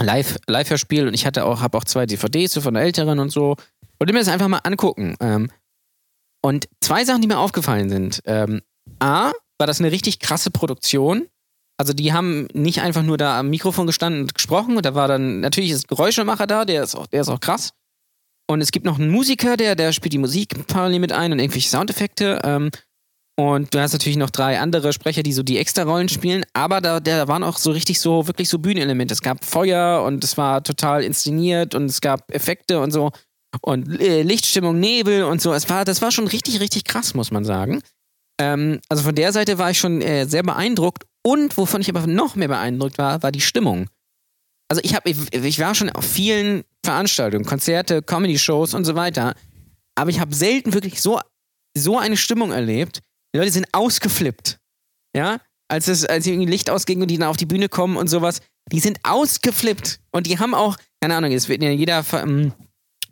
live 0.00 0.36
live 0.46 0.70
Hörspiel 0.70 1.08
und 1.08 1.14
ich 1.14 1.26
hatte 1.26 1.44
auch 1.44 1.60
habe 1.60 1.76
auch 1.78 1.84
zwei 1.84 2.06
DVDs 2.06 2.58
von 2.58 2.74
der 2.74 2.82
älteren 2.82 3.18
und 3.18 3.30
so 3.30 3.56
und 3.98 4.12
mir 4.12 4.18
das 4.18 4.28
einfach 4.28 4.48
mal 4.48 4.60
angucken. 4.64 5.16
Ähm, 5.20 5.50
und 6.42 6.68
zwei 6.80 7.04
Sachen, 7.04 7.20
die 7.20 7.28
mir 7.28 7.38
aufgefallen 7.38 7.90
sind. 7.90 8.22
Ähm, 8.24 8.62
A, 9.00 9.32
war 9.58 9.66
das 9.66 9.80
eine 9.80 9.90
richtig 9.90 10.20
krasse 10.20 10.50
Produktion. 10.50 11.26
Also 11.76 11.92
die 11.92 12.12
haben 12.12 12.48
nicht 12.54 12.80
einfach 12.80 13.02
nur 13.02 13.18
da 13.18 13.38
am 13.38 13.50
Mikrofon 13.50 13.86
gestanden 13.86 14.22
und 14.22 14.34
gesprochen. 14.34 14.76
Und 14.76 14.86
da 14.86 14.94
war 14.94 15.08
dann, 15.08 15.40
natürlich 15.40 15.70
ist 15.70 15.88
Geräuschemacher 15.88 16.46
da, 16.46 16.64
der 16.64 16.82
ist 16.82 16.94
auch, 16.94 17.06
der 17.06 17.22
ist 17.22 17.28
auch 17.28 17.40
krass. 17.40 17.72
Und 18.50 18.60
es 18.60 18.72
gibt 18.72 18.86
noch 18.86 18.98
einen 18.98 19.10
Musiker, 19.10 19.56
der, 19.56 19.74
der 19.74 19.92
spielt 19.92 20.12
die 20.12 20.18
Musik 20.18 20.66
parallel 20.68 21.00
mit 21.00 21.12
ein 21.12 21.32
und 21.32 21.38
irgendwelche 21.38 21.68
Soundeffekte. 21.68 22.40
Ähm, 22.44 22.70
und 23.38 23.72
du 23.72 23.80
hast 23.80 23.92
natürlich 23.92 24.16
noch 24.16 24.30
drei 24.30 24.58
andere 24.58 24.92
Sprecher, 24.92 25.22
die 25.22 25.32
so 25.32 25.44
die 25.44 25.58
extra 25.58 25.84
Rollen 25.84 26.08
spielen, 26.08 26.44
aber 26.54 26.80
da, 26.80 26.98
da 26.98 27.28
waren 27.28 27.44
auch 27.44 27.56
so 27.56 27.70
richtig 27.70 28.00
so, 28.00 28.26
wirklich 28.26 28.48
so 28.48 28.58
Bühnenelemente. 28.58 29.14
Es 29.14 29.22
gab 29.22 29.44
Feuer 29.44 30.02
und 30.02 30.24
es 30.24 30.36
war 30.36 30.64
total 30.64 31.04
inszeniert 31.04 31.76
und 31.76 31.84
es 31.84 32.00
gab 32.00 32.34
Effekte 32.34 32.80
und 32.80 32.90
so 32.90 33.12
und 33.62 34.00
äh, 34.00 34.22
Lichtstimmung, 34.22 34.80
Nebel 34.80 35.22
und 35.22 35.40
so. 35.40 35.52
Es 35.52 35.70
war, 35.70 35.84
das 35.84 36.02
war 36.02 36.10
schon 36.10 36.26
richtig, 36.26 36.58
richtig 36.58 36.82
krass, 36.82 37.14
muss 37.14 37.30
man 37.30 37.44
sagen. 37.44 37.80
Ähm, 38.40 38.80
also 38.88 39.04
von 39.04 39.14
der 39.14 39.32
Seite 39.32 39.56
war 39.56 39.70
ich 39.70 39.78
schon 39.78 40.02
äh, 40.02 40.26
sehr 40.26 40.42
beeindruckt 40.42 41.04
und 41.24 41.56
wovon 41.56 41.80
ich 41.80 41.88
aber 41.88 42.08
noch 42.08 42.34
mehr 42.34 42.48
beeindruckt 42.48 42.98
war, 42.98 43.22
war 43.22 43.30
die 43.30 43.40
Stimmung. 43.40 43.86
Also 44.68 44.82
ich 44.82 44.96
habe, 44.96 45.08
ich, 45.08 45.32
ich 45.32 45.60
war 45.60 45.76
schon 45.76 45.90
auf 45.90 46.04
vielen 46.04 46.64
Veranstaltungen, 46.84 47.44
Konzerte, 47.44 48.02
Comedy-Shows 48.02 48.74
und 48.74 48.84
so 48.84 48.96
weiter, 48.96 49.34
aber 49.94 50.10
ich 50.10 50.18
habe 50.18 50.34
selten 50.34 50.74
wirklich 50.74 51.00
so, 51.00 51.20
so 51.76 51.98
eine 51.98 52.16
Stimmung 52.16 52.50
erlebt. 52.50 53.00
Die 53.34 53.38
Leute 53.38 53.50
sind 53.50 53.66
ausgeflippt. 53.72 54.58
Ja, 55.16 55.40
als 55.68 55.88
es, 55.88 56.04
als 56.04 56.26
irgendwie 56.26 56.50
Licht 56.50 56.70
ausging 56.70 57.02
und 57.02 57.08
die 57.08 57.18
dann 57.18 57.28
auf 57.28 57.36
die 57.36 57.46
Bühne 57.46 57.68
kommen 57.68 57.96
und 57.96 58.08
sowas, 58.08 58.40
die 58.70 58.80
sind 58.80 59.00
ausgeflippt 59.02 60.00
und 60.10 60.26
die 60.26 60.38
haben 60.38 60.54
auch, 60.54 60.76
keine 61.00 61.16
Ahnung, 61.16 61.32
es 61.32 61.48
wird 61.48 61.62
ja 61.62 61.70
jeder 61.70 62.04
ähm, 62.12 62.52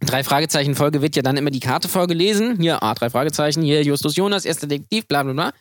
drei 0.00 0.24
Fragezeichen 0.24 0.74
Folge 0.74 1.02
wird 1.02 1.16
ja 1.16 1.22
dann 1.22 1.36
immer 1.36 1.50
die 1.50 1.60
Karte 1.60 1.88
vorgelesen. 1.88 2.60
Hier, 2.60 2.82
ah, 2.82 2.94
drei 2.94 3.10
Fragezeichen, 3.10 3.62
hier 3.62 3.82
Justus 3.82 4.16
Jonas, 4.16 4.44
erster 4.44 4.66
Detektiv, 4.66 5.06
bla 5.06 5.22
bla 5.22 5.32
bla. 5.32 5.52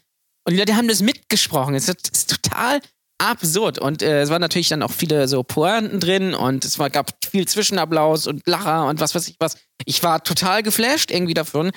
Und 0.45 0.53
die 0.53 0.58
Leute 0.58 0.76
haben 0.76 0.88
das 0.88 1.01
mitgesprochen. 1.01 1.76
Es 1.76 1.89
ist, 1.89 2.10
ist 2.10 2.30
total 2.30 2.82
absurd. 3.18 3.80
Und 3.80 4.01
äh, 4.01 4.22
es 4.22 4.30
waren 4.30 4.41
natürlich 4.41 4.70
dann 4.70 4.84
auch 4.84 4.91
viele 4.91 5.28
so 5.28 5.43
Pointen 5.43 5.99
drin 5.99 6.34
und 6.34 6.66
es 6.66 6.78
war, 6.80 6.89
gab 6.89 7.12
viel 7.26 7.47
Zwischenapplaus 7.47 8.28
und 8.28 8.45
Lacher 8.47 8.88
und 8.88 8.99
was 8.99 9.16
weiß 9.16 9.28
ich 9.28 9.36
was. 9.39 9.58
Ich 9.86 10.03
war 10.03 10.24
total 10.24 10.64
geflasht 10.64 11.12
irgendwie 11.12 11.34
davon, 11.34 11.72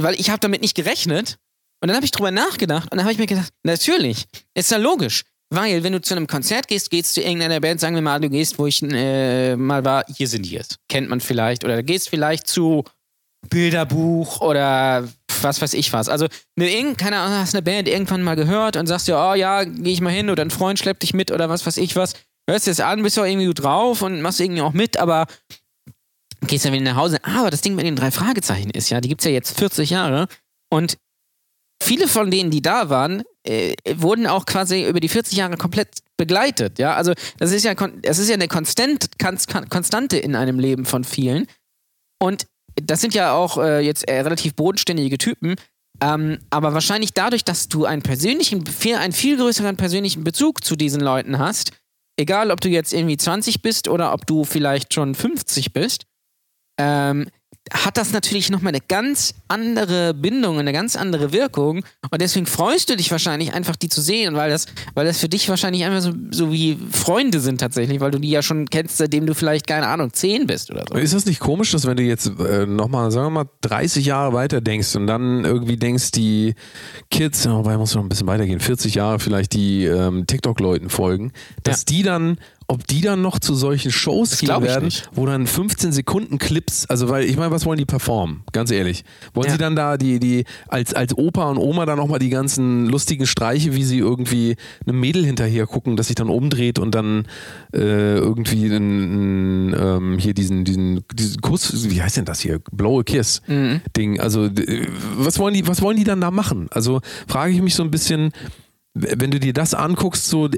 weil 0.00 0.14
ich 0.14 0.30
habe 0.30 0.40
damit 0.40 0.62
nicht 0.62 0.74
gerechnet. 0.74 1.38
Und 1.80 1.88
dann 1.88 1.96
habe 1.96 2.04
ich 2.04 2.10
drüber 2.10 2.30
nachgedacht 2.30 2.90
und 2.90 2.96
dann 2.96 3.04
habe 3.04 3.12
ich 3.12 3.18
mir 3.18 3.26
gedacht, 3.26 3.52
natürlich, 3.62 4.26
ist 4.54 4.70
ja 4.70 4.78
logisch. 4.78 5.24
Weil, 5.50 5.82
wenn 5.82 5.94
du 5.94 6.00
zu 6.00 6.14
einem 6.14 6.26
Konzert 6.26 6.68
gehst, 6.68 6.90
gehst 6.90 7.14
zu 7.14 7.22
irgendeiner 7.22 7.60
Band, 7.60 7.80
sagen 7.80 7.94
wir 7.94 8.02
mal, 8.02 8.20
du 8.20 8.28
gehst, 8.28 8.58
wo 8.58 8.66
ich 8.66 8.82
äh, 8.82 9.56
mal 9.56 9.84
war, 9.84 10.04
hier 10.14 10.28
sind 10.28 10.44
die 10.44 10.50
jetzt. 10.50 10.78
Kennt 10.88 11.08
man 11.08 11.20
vielleicht. 11.20 11.64
Oder 11.64 11.76
du 11.76 11.84
gehst 11.84 12.10
vielleicht 12.10 12.46
zu 12.46 12.84
Bilderbuch 13.48 14.42
oder 14.42 15.08
was 15.40 15.62
weiß 15.62 15.72
ich 15.74 15.92
was. 15.92 16.08
Also, 16.08 16.26
ne, 16.56 16.94
keine 16.96 17.18
Ahnung, 17.18 17.38
hast 17.38 17.54
eine 17.54 17.62
Band 17.62 17.88
irgendwann 17.88 18.22
mal 18.22 18.36
gehört 18.36 18.76
und 18.76 18.86
sagst 18.86 19.08
dir, 19.08 19.16
oh 19.16 19.34
ja, 19.34 19.64
geh 19.64 19.92
ich 19.92 20.00
mal 20.00 20.12
hin 20.12 20.28
oder 20.28 20.44
ein 20.44 20.50
Freund 20.50 20.78
schleppt 20.78 21.02
dich 21.02 21.14
mit 21.14 21.30
oder 21.30 21.48
was 21.48 21.64
weiß 21.64 21.78
ich 21.78 21.96
was. 21.96 22.14
Hörst 22.48 22.66
dir 22.66 22.72
das 22.72 22.80
an, 22.80 23.02
bist 23.02 23.18
auch 23.18 23.24
irgendwie 23.24 23.46
gut 23.46 23.62
drauf 23.62 24.02
und 24.02 24.20
machst 24.20 24.40
irgendwie 24.40 24.62
auch 24.62 24.72
mit, 24.72 24.96
aber 24.98 25.26
gehst 26.46 26.64
dann 26.64 26.72
wieder 26.72 26.84
nach 26.84 26.96
Hause. 26.96 27.18
Aber 27.22 27.50
das 27.50 27.60
Ding 27.60 27.74
mit 27.74 27.86
den 27.86 27.96
drei 27.96 28.10
Fragezeichen 28.10 28.70
ist 28.70 28.90
ja, 28.90 29.00
die 29.00 29.08
gibt 29.08 29.20
es 29.20 29.26
ja 29.26 29.30
jetzt 29.30 29.58
40 29.58 29.90
Jahre 29.90 30.28
und 30.70 30.98
viele 31.80 32.08
von 32.08 32.30
denen, 32.30 32.50
die 32.50 32.62
da 32.62 32.90
waren, 32.90 33.22
äh, 33.44 33.74
wurden 33.96 34.26
auch 34.26 34.46
quasi 34.46 34.86
über 34.86 35.00
die 35.00 35.08
40 35.08 35.38
Jahre 35.38 35.56
komplett 35.56 35.98
begleitet. 36.16 36.78
Ja, 36.78 36.94
also 36.94 37.12
das 37.38 37.52
ist 37.52 37.64
ja, 37.64 37.74
das 37.74 38.18
ist 38.18 38.28
ja 38.28 38.34
eine 38.34 38.48
Konstant, 38.48 39.10
Konstante 39.18 40.18
in 40.18 40.34
einem 40.34 40.58
Leben 40.58 40.84
von 40.84 41.04
vielen. 41.04 41.46
Und 42.20 42.46
das 42.74 43.00
sind 43.00 43.14
ja 43.14 43.32
auch 43.32 43.58
äh, 43.58 43.80
jetzt 43.80 44.08
äh, 44.08 44.20
relativ 44.20 44.54
bodenständige 44.54 45.18
Typen. 45.18 45.56
Ähm, 46.00 46.38
aber 46.50 46.74
wahrscheinlich 46.74 47.12
dadurch, 47.12 47.44
dass 47.44 47.68
du 47.68 47.84
einen 47.84 48.02
persönlichen, 48.02 48.66
viel, 48.66 48.96
einen 48.96 49.12
viel 49.12 49.36
größeren 49.36 49.76
persönlichen 49.76 50.24
Bezug 50.24 50.64
zu 50.64 50.76
diesen 50.76 51.00
Leuten 51.00 51.38
hast, 51.38 51.72
egal 52.16 52.50
ob 52.50 52.60
du 52.60 52.68
jetzt 52.68 52.92
irgendwie 52.92 53.16
20 53.16 53.62
bist 53.62 53.88
oder 53.88 54.12
ob 54.12 54.26
du 54.26 54.44
vielleicht 54.44 54.94
schon 54.94 55.14
50 55.14 55.72
bist, 55.72 56.06
ähm, 56.78 57.28
hat 57.72 57.96
das 57.96 58.12
natürlich 58.12 58.50
nochmal 58.50 58.72
eine 58.72 58.82
ganz 58.86 59.34
andere 59.48 60.14
Bindung, 60.14 60.58
eine 60.58 60.72
ganz 60.72 60.96
andere 60.96 61.32
Wirkung. 61.32 61.84
Und 62.10 62.20
deswegen 62.20 62.46
freust 62.46 62.90
du 62.90 62.96
dich 62.96 63.10
wahrscheinlich 63.10 63.52
einfach, 63.54 63.76
die 63.76 63.88
zu 63.88 64.00
sehen, 64.00 64.34
weil 64.34 64.50
das, 64.50 64.66
weil 64.94 65.06
das 65.06 65.18
für 65.18 65.28
dich 65.28 65.48
wahrscheinlich 65.48 65.84
einfach 65.84 66.00
so, 66.00 66.12
so 66.30 66.52
wie 66.52 66.78
Freunde 66.90 67.40
sind 67.40 67.58
tatsächlich, 67.60 68.00
weil 68.00 68.10
du 68.10 68.18
die 68.18 68.30
ja 68.30 68.42
schon 68.42 68.66
kennst, 68.66 68.98
seitdem 68.98 69.26
du 69.26 69.34
vielleicht, 69.34 69.66
keine 69.66 69.86
Ahnung, 69.86 70.12
zehn 70.12 70.46
bist 70.46 70.70
oder 70.70 70.84
so. 70.88 70.96
Ist 70.96 71.14
das 71.14 71.26
nicht 71.26 71.40
komisch, 71.40 71.72
dass 71.72 71.86
wenn 71.86 71.96
du 71.96 72.02
jetzt 72.02 72.26
äh, 72.38 72.66
nochmal, 72.66 73.10
sagen 73.10 73.26
wir 73.26 73.44
mal, 73.44 73.50
30 73.62 74.06
Jahre 74.06 74.32
weiter 74.32 74.60
denkst 74.60 74.96
und 74.96 75.06
dann 75.06 75.44
irgendwie 75.44 75.76
denkst, 75.76 76.12
die 76.12 76.54
Kids, 77.10 77.48
wobei 77.48 77.76
muss 77.76 77.94
noch 77.94 78.02
ein 78.02 78.08
bisschen 78.08 78.26
weitergehen, 78.26 78.60
40 78.60 78.94
Jahre 78.94 79.18
vielleicht 79.18 79.52
die 79.52 79.84
ähm, 79.84 80.26
TikTok-Leuten 80.26 80.90
folgen, 80.90 81.32
dass 81.62 81.80
ja. 81.80 81.84
die 81.88 82.02
dann 82.02 82.38
ob 82.70 82.86
die 82.86 83.00
dann 83.00 83.22
noch 83.22 83.38
zu 83.38 83.54
solchen 83.54 83.90
Shows 83.90 84.30
das 84.30 84.40
gehen 84.40 84.62
werden, 84.62 84.84
nicht. 84.84 85.08
wo 85.14 85.24
dann 85.24 85.46
15 85.46 85.90
Sekunden 85.90 86.36
Clips, 86.36 86.84
also 86.86 87.08
weil 87.08 87.24
ich 87.24 87.38
meine, 87.38 87.50
was 87.50 87.64
wollen 87.64 87.78
die 87.78 87.86
performen? 87.86 88.42
Ganz 88.52 88.70
ehrlich. 88.70 89.04
Wollen 89.32 89.46
ja. 89.46 89.52
sie 89.52 89.58
dann 89.58 89.74
da 89.74 89.96
die, 89.96 90.20
die, 90.20 90.44
als, 90.68 90.92
als 90.92 91.16
Opa 91.16 91.48
und 91.48 91.56
Oma 91.56 91.86
dann 91.86 91.96
nochmal 91.96 92.18
die 92.18 92.28
ganzen 92.28 92.84
lustigen 92.86 93.26
Streiche, 93.26 93.74
wie 93.74 93.84
sie 93.84 93.98
irgendwie 93.98 94.56
einem 94.86 95.00
Mädel 95.00 95.24
hinterher 95.24 95.66
gucken, 95.66 95.96
das 95.96 96.08
sich 96.08 96.16
dann 96.16 96.28
umdreht 96.28 96.78
und 96.78 96.94
dann 96.94 97.24
äh, 97.72 98.18
irgendwie 98.18 98.66
in, 98.66 99.72
in, 99.72 99.76
ähm, 99.78 100.18
hier 100.18 100.34
diesen, 100.34 100.66
diesen, 100.66 101.04
diesen 101.14 101.40
Kuss, 101.40 101.90
wie 101.90 102.02
heißt 102.02 102.18
denn 102.18 102.26
das 102.26 102.40
hier? 102.40 102.60
Blow 102.70 103.00
a 103.00 103.02
Kiss 103.02 103.40
mhm. 103.46 103.80
Ding. 103.96 104.20
Also, 104.20 104.50
was 105.16 105.38
wollen 105.38 105.54
die, 105.54 105.66
was 105.66 105.80
wollen 105.80 105.96
die 105.96 106.04
dann 106.04 106.20
da 106.20 106.30
machen? 106.30 106.66
Also 106.70 107.00
frage 107.26 107.54
ich 107.54 107.62
mich 107.62 107.74
so 107.74 107.82
ein 107.82 107.90
bisschen, 107.90 108.32
wenn 108.92 109.30
du 109.30 109.40
dir 109.40 109.54
das 109.54 109.72
anguckst, 109.72 110.26
so 110.26 110.48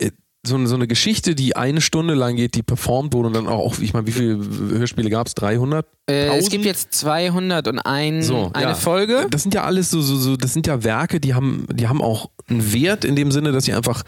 so, 0.47 0.64
so 0.66 0.74
eine 0.74 0.86
Geschichte, 0.86 1.34
die 1.34 1.55
eine 1.55 1.80
Stunde 1.80 2.14
lang 2.14 2.36
geht, 2.36 2.55
die 2.55 2.62
performt 2.62 3.12
wurde 3.12 3.28
und 3.28 3.34
dann 3.34 3.47
auch, 3.47 3.78
ich 3.78 3.93
meine, 3.93 4.07
wie 4.07 4.12
viele 4.12 4.38
Hörspiele 4.78 5.11
gab 5.11 5.26
es? 5.26 5.34
300? 5.34 5.86
Äh, 6.09 6.38
es 6.38 6.49
gibt 6.49 6.64
jetzt 6.64 6.95
201 6.95 8.26
so, 8.26 8.51
eine 8.55 8.64
ja. 8.70 8.74
Folge. 8.74 9.26
Das 9.30 9.43
sind 9.43 9.55
ja 9.55 9.64
alles 9.64 9.91
so, 9.91 10.01
so, 10.01 10.16
so, 10.16 10.36
das 10.36 10.55
sind 10.55 10.66
ja 10.66 10.82
Werke, 10.82 11.20
die 11.20 11.34
haben, 11.34 11.66
die 11.72 11.88
haben 11.88 12.01
auch 12.01 12.30
einen 12.49 12.72
Wert 12.72 13.05
in 13.05 13.16
dem 13.16 13.30
Sinne, 13.30 13.53
dass 13.53 13.66
sie 13.66 13.74
einfach 13.74 14.03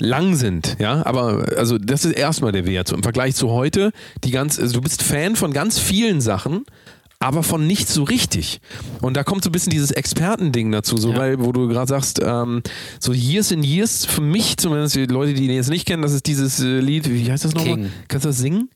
lang 0.00 0.34
sind, 0.34 0.76
ja, 0.80 1.06
aber 1.06 1.46
also 1.56 1.78
das 1.78 2.04
ist 2.04 2.12
erstmal 2.12 2.52
der 2.52 2.66
Wert. 2.66 2.88
So, 2.88 2.96
Im 2.96 3.02
Vergleich 3.02 3.36
zu 3.36 3.50
heute, 3.50 3.92
die 4.24 4.32
ganz, 4.32 4.58
also 4.58 4.74
du 4.74 4.80
bist 4.80 5.02
Fan 5.02 5.36
von 5.36 5.52
ganz 5.52 5.78
vielen 5.78 6.20
Sachen, 6.20 6.64
aber 7.24 7.42
von 7.42 7.66
nichts 7.66 7.94
so 7.94 8.02
richtig. 8.02 8.60
Und 9.00 9.16
da 9.16 9.24
kommt 9.24 9.42
so 9.44 9.48
ein 9.48 9.52
bisschen 9.52 9.70
dieses 9.70 9.90
Expertending 9.90 10.70
dazu, 10.70 10.98
so 10.98 11.12
ja. 11.12 11.16
weil, 11.16 11.40
wo 11.40 11.52
du 11.52 11.68
gerade 11.68 11.88
sagst, 11.88 12.20
ähm, 12.22 12.62
so 13.00 13.12
Years 13.12 13.50
in 13.50 13.62
Years, 13.62 14.04
für 14.04 14.20
mich 14.20 14.58
zumindest, 14.58 14.94
die 14.94 15.06
Leute, 15.06 15.32
die 15.32 15.46
den 15.46 15.56
jetzt 15.56 15.70
nicht 15.70 15.86
kennen, 15.86 16.02
das 16.02 16.12
ist 16.12 16.26
dieses 16.26 16.60
äh, 16.60 16.80
Lied, 16.80 17.08
wie 17.10 17.30
heißt 17.30 17.46
das 17.46 17.54
nochmal? 17.54 17.90
Kannst 18.08 18.26
du 18.26 18.28
das 18.28 18.38
singen? 18.38 18.68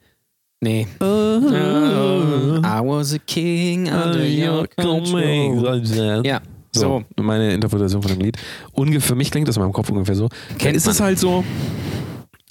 Nee. 0.60 0.88
Oh, 0.98 1.04
oh, 1.04 2.58
I 2.64 2.80
was 2.82 3.12
a 3.12 3.18
king 3.18 3.86
under 3.88 4.24
your 4.24 4.66
control. 4.76 6.24
Ja. 6.24 6.40
So, 6.72 7.04
so, 7.16 7.22
meine 7.22 7.52
Interpretation 7.52 8.02
von 8.02 8.12
dem 8.12 8.20
Lied. 8.20 8.36
Ungefähr, 8.72 9.00
für 9.00 9.14
mich 9.14 9.30
klingt 9.30 9.46
das 9.48 9.56
in 9.56 9.62
meinem 9.62 9.72
Kopf 9.72 9.90
ungefähr 9.90 10.14
so. 10.14 10.28
Kennt 10.58 10.76
ist 10.76 10.86
es 10.86 11.00
halt 11.00 11.18
so, 11.18 11.44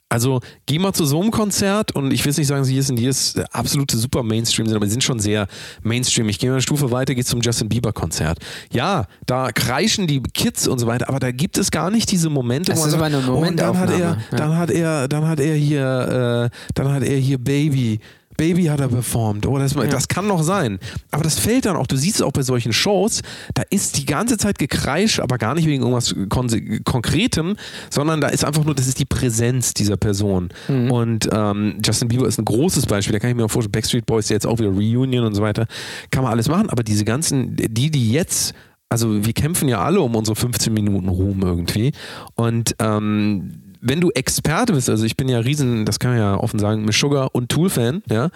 also 0.10 0.40
geh 0.66 0.80
mal 0.80 0.94
zu 0.94 1.06
so 1.06 1.22
einem 1.22 1.32
Konzert 1.32 1.94
und 1.94 2.12
ich 2.12 2.24
will 2.24 2.34
nicht 2.38 2.48
sagen, 2.48 2.64
sie 2.64 2.82
sind 2.82 2.98
hier 2.98 3.10
ist 3.10 3.40
absolute 3.54 3.98
super 3.98 4.24
Mainstream 4.24 4.66
sind, 4.66 4.76
aber 4.76 4.86
sie 4.86 4.92
sind 4.92 5.04
schon 5.04 5.20
sehr 5.20 5.48
Mainstream. 5.84 6.30
Ich 6.30 6.40
gehe 6.40 6.50
mal 6.50 6.56
eine 6.56 6.62
Stufe 6.62 6.92
weiter, 6.92 7.14
gehe 7.14 7.26
zum 7.26 7.42
Justin 7.42 7.68
Bieber 7.68 7.92
Konzert. 7.92 8.40
Ja, 8.72 9.06
da 9.26 9.52
kreischen 9.52 10.08
die 10.08 10.22
Kids 10.22 10.68
und 10.68 10.80
so 10.80 10.88
weiter, 10.88 11.10
aber 11.10 11.20
da 11.20 11.32
gibt 11.32 11.58
es 11.58 11.72
gar 11.72 11.92
nicht 11.92 12.10
diese 12.12 12.30
Momente. 12.30 12.72
Das 12.72 12.86
ist 12.86 12.94
aber 12.94 13.06
eine 13.06 13.20
Momentaufnahme. 13.20 13.94
Und 13.94 14.00
dann 14.00 14.18
hat 14.18 14.30
er, 14.32 14.38
dann 14.38 14.58
hat 14.58 14.72
er, 14.72 15.08
dann 15.08 15.28
hat 15.28 15.40
er 15.40 15.56
hier, 15.56 16.52
äh, 16.54 16.58
dann 16.74 16.94
hat 16.94 17.04
er 17.04 17.18
hier 17.18 17.38
Baby 17.38 18.00
Baby 18.38 18.66
hat 18.66 18.80
er 18.80 18.88
performt. 18.88 19.46
Oh, 19.46 19.58
das, 19.58 19.74
ja. 19.74 19.86
das 19.86 20.08
kann 20.08 20.28
noch 20.28 20.44
sein. 20.44 20.80
Aber 21.12 21.24
das 21.24 21.40
fällt 21.40 21.66
dann 21.66 21.76
auch, 21.76 21.88
du 21.88 21.98
siehst 21.98 22.18
es 22.18 22.22
auch 22.22 22.32
bei 22.32 22.44
solchen 22.44 22.72
Shows, 22.72 23.22
da 23.56 23.64
ist 23.70 23.98
die 23.98 24.06
ganze 24.06 24.38
Zeit 24.38 24.60
gekreisch, 24.60 25.20
aber 25.20 25.38
gar 25.38 25.56
nicht 25.56 25.66
wegen 25.66 25.82
irgendwas 25.82 26.16
Kon 26.30 26.48
Konkretem, 26.86 27.58
sondern 27.90 28.22
da 28.22 28.28
ist 28.28 28.46
einfach 28.46 28.64
nur, 28.64 28.76
das 28.76 28.88
ist 28.88 29.00
die 29.00 29.06
Präsenz 29.06 29.74
dieser 29.74 29.98
Person. 29.98 30.50
Mhm. 30.68 30.92
Und 30.92 31.30
ähm, 31.32 31.80
Justin 31.84 32.08
Bieber 32.08 32.28
ist 32.28 32.38
ein 32.38 32.46
großes 32.46 32.86
Beispiel, 32.86 33.14
da 33.14 33.20
kann 33.20 33.32
ich 33.32 33.36
mir 33.36 33.46
auch 33.46 33.52
vorstellen, 33.52 33.72
Backstreet 33.72 34.06
Boys 34.06 34.30
jetzt 34.30 34.46
auch 34.46 34.60
wieder 34.60 34.70
Reunion 34.70 35.26
und 35.26 35.36
so 35.36 35.42
weiter, 35.42 35.66
kann 36.12 36.24
man 36.24 36.32
alles 36.32 36.48
machen, 36.48 36.70
aber 36.70 36.84
diese 36.84 37.04
ganzen, 37.04 37.56
die, 37.56 37.92
die 37.92 38.12
jetzt 38.12 38.54
also 38.90 39.26
wir 39.26 39.34
kämpfen 39.34 39.68
ja 39.68 39.82
alle 39.82 40.00
um 40.00 40.16
unsere 40.16 40.38
15 40.38 40.74
Minuten 40.74 41.10
Ruhm 41.10 41.42
irgendwie. 41.42 41.92
Und 42.36 42.74
ähm, 42.80 43.67
wenn 43.88 44.02
du 44.02 44.10
Experte 44.12 44.74
bist, 44.74 44.90
also 44.90 45.06
ich 45.06 45.16
bin 45.18 45.30
ja 45.30 45.40
riesen, 45.40 45.86
das 45.86 46.00
kann 46.00 46.12
man 46.12 46.20
ja 46.20 46.36
offen 46.36 46.60
sagen, 46.60 46.84
mit 46.86 46.94
Sugar 46.94 47.34
und 47.34 47.50
Tool-Fan, 47.50 48.04
ja. 48.10 48.30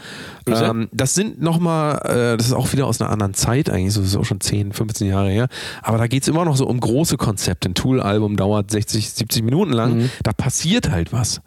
Ähm, 0.48 0.90
das 0.92 1.14
sind 1.14 1.42
nochmal, 1.42 1.98
äh, 2.06 2.38
das 2.38 2.48
ist 2.48 2.54
auch 2.54 2.72
wieder 2.74 2.88
aus 2.88 3.02
einer 3.02 3.10
anderen 3.10 3.34
Zeit 3.34 3.70
eigentlich, 3.70 3.94
so 3.94 4.02
ist 4.02 4.16
auch 4.16 4.26
schon 4.26 4.40
10, 4.42 4.74
15 4.74 5.08
Jahre 5.08 5.30
her. 5.30 5.48
Aber 5.82 5.98
da 5.98 6.08
geht 6.08 6.24
es 6.24 6.28
immer 6.30 6.46
noch 6.46 6.56
so 6.56 6.68
um 6.68 6.80
große 6.80 7.18
Konzepte. 7.18 7.70
Ein 7.70 7.74
Tool-Album 7.74 8.38
dauert 8.38 8.72
60, 8.72 9.10
70 9.12 9.44
Minuten 9.44 9.74
lang, 9.74 9.98
Mhm. 9.98 10.10
da 10.24 10.32
passiert 10.34 10.90
halt 10.92 11.12
was. 11.14 11.42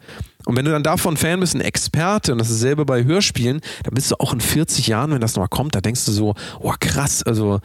Und 0.45 0.55
wenn 0.55 0.65
du 0.65 0.71
dann 0.71 0.83
davon 0.83 1.17
Fan 1.17 1.39
bist, 1.39 1.55
ein 1.55 1.61
Experte, 1.61 2.31
und 2.31 2.37
das 2.37 2.49
ist 2.51 2.59
selber 2.59 2.85
bei 2.85 3.03
Hörspielen, 3.03 3.61
dann 3.83 3.93
bist 3.95 4.11
du 4.11 4.15
auch 4.19 4.31
in 4.33 4.41
40 4.41 4.87
Jahren, 4.87 5.11
wenn 5.11 5.21
das 5.21 5.35
nochmal 5.35 5.49
kommt, 5.49 5.73
da 5.75 5.81
denkst 5.81 6.05
du 6.05 6.11
so, 6.11 6.35
oh 6.59 6.73
krass, 6.79 7.23
also 7.23 7.59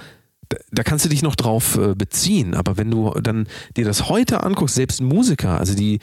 da, 0.49 0.57
da 0.73 0.83
kannst 0.83 1.05
du 1.05 1.09
dich 1.11 1.23
noch 1.23 1.37
drauf 1.37 1.77
äh, 1.77 1.95
beziehen. 1.95 2.55
Aber 2.55 2.77
wenn 2.79 2.91
du 2.91 3.11
dann 3.23 3.47
dir 3.77 3.85
das 3.85 4.09
heute 4.09 4.43
anguckst, 4.43 4.75
selbst 4.77 5.01
Musiker, 5.03 5.59
also 5.59 5.75
die, 5.75 6.01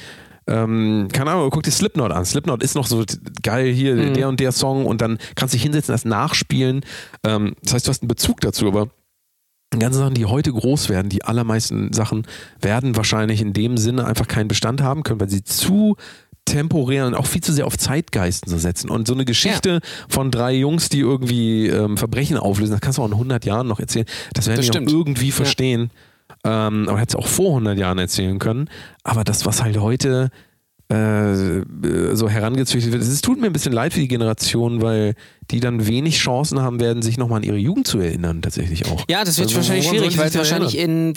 ähm, 0.48 1.08
keine 1.12 1.32
Ahnung, 1.32 1.50
guck 1.50 1.64
dir 1.64 1.72
Slipknot 1.72 2.12
an. 2.12 2.26
Slipknot 2.26 2.64
ist 2.64 2.76
noch 2.76 2.88
so 2.88 3.04
geil 3.44 3.72
hier, 3.74 3.96
Mhm. 3.96 4.14
der 4.14 4.30
und 4.30 4.40
der 4.40 4.52
Song 4.52 4.86
und 4.86 5.02
dann 5.02 5.18
kannst 5.36 5.54
du 5.54 5.58
dich 5.58 5.64
hinsetzen, 5.64 5.94
das 5.94 6.06
nachspielen. 6.06 6.82
Ähm, 7.26 7.56
das 7.64 7.74
heißt, 7.74 7.88
du 7.88 7.90
hast 7.90 8.02
einen 8.04 8.08
Bezug 8.08 8.42
dazu, 8.42 8.68
aber 8.68 8.90
die 9.74 9.80
ganzen 9.80 10.00
Sachen, 10.00 10.14
die 10.14 10.26
heute 10.26 10.54
groß 10.54 10.88
werden, 10.90 11.10
die 11.10 11.26
allermeisten 11.26 11.92
Sachen 11.92 12.26
werden 12.62 12.96
wahrscheinlich 12.96 13.42
in 13.42 13.52
dem 13.54 13.78
Sinne 13.78 14.06
einfach 14.06 14.28
keinen 14.28 14.48
Bestand 14.48 14.82
haben 14.82 15.04
können, 15.04 15.20
weil 15.20 15.30
sie 15.30 15.44
zu 15.44 15.98
temporär 16.46 17.06
und 17.06 17.14
auch 17.16 17.26
viel 17.26 17.42
zu 17.44 17.52
sehr 17.52 17.68
auf 17.68 17.78
Zeitgeisten 17.78 18.50
so 18.50 18.58
setzen. 18.58 18.90
Und 18.90 19.06
so 19.06 19.14
eine 19.14 19.26
Geschichte 19.26 19.82
von 20.08 20.32
drei 20.32 20.54
Jungs, 20.54 20.88
die 20.88 21.00
irgendwie 21.02 21.68
ähm, 21.68 21.98
Verbrechen 21.98 22.38
auflösen, 22.38 22.72
das 22.72 22.80
kannst 22.80 22.98
du 22.98 23.02
auch 23.02 23.08
in 23.08 23.12
100 23.14 23.44
Jahren 23.44 23.68
noch 23.68 23.82
erzählen. 23.82 24.06
Das 24.34 24.48
werden 24.48 24.66
Das 24.66 24.70
auch 24.70 24.94
irgendwie 24.94 25.32
verstehen. 25.32 25.92
Ähm, 26.48 26.88
aber 26.88 27.00
hätte 27.00 27.18
es 27.18 27.24
auch 27.24 27.28
vor 27.28 27.50
100 27.50 27.78
Jahren 27.78 27.98
erzählen 27.98 28.40
können. 28.40 28.70
Aber 29.04 29.26
das, 29.26 29.46
was 29.46 29.62
halt 29.62 29.80
heute 29.80 30.30
äh, 30.90 32.16
so 32.16 32.30
herangezüchtet 32.30 32.94
wird, 32.94 33.04
es 33.04 33.22
tut 33.22 33.42
mir 33.42 33.48
ein 33.48 33.54
bisschen 33.54 33.74
leid 33.74 33.92
für 33.94 34.00
die 34.00 34.08
Generation, 34.08 34.82
weil 34.82 35.16
die 35.52 35.60
dann 35.60 35.86
wenig 35.88 36.18
Chancen 36.18 36.62
haben 36.62 36.80
werden, 36.80 37.02
sich 37.02 37.18
nochmal 37.18 37.38
an 37.38 37.44
ihre 37.44 37.58
Jugend 37.58 37.88
zu 37.88 38.00
erinnern, 38.00 38.42
tatsächlich 38.42 38.86
auch. 38.86 39.04
Ja, 39.10 39.26
das 39.26 39.38
wird 39.38 39.50
Also, 39.50 39.58
wahrscheinlich 39.58 39.88
schwierig, 39.90 40.18
weil 40.18 40.30
es 40.30 40.36
wahrscheinlich 40.38 40.78
in 40.78 41.14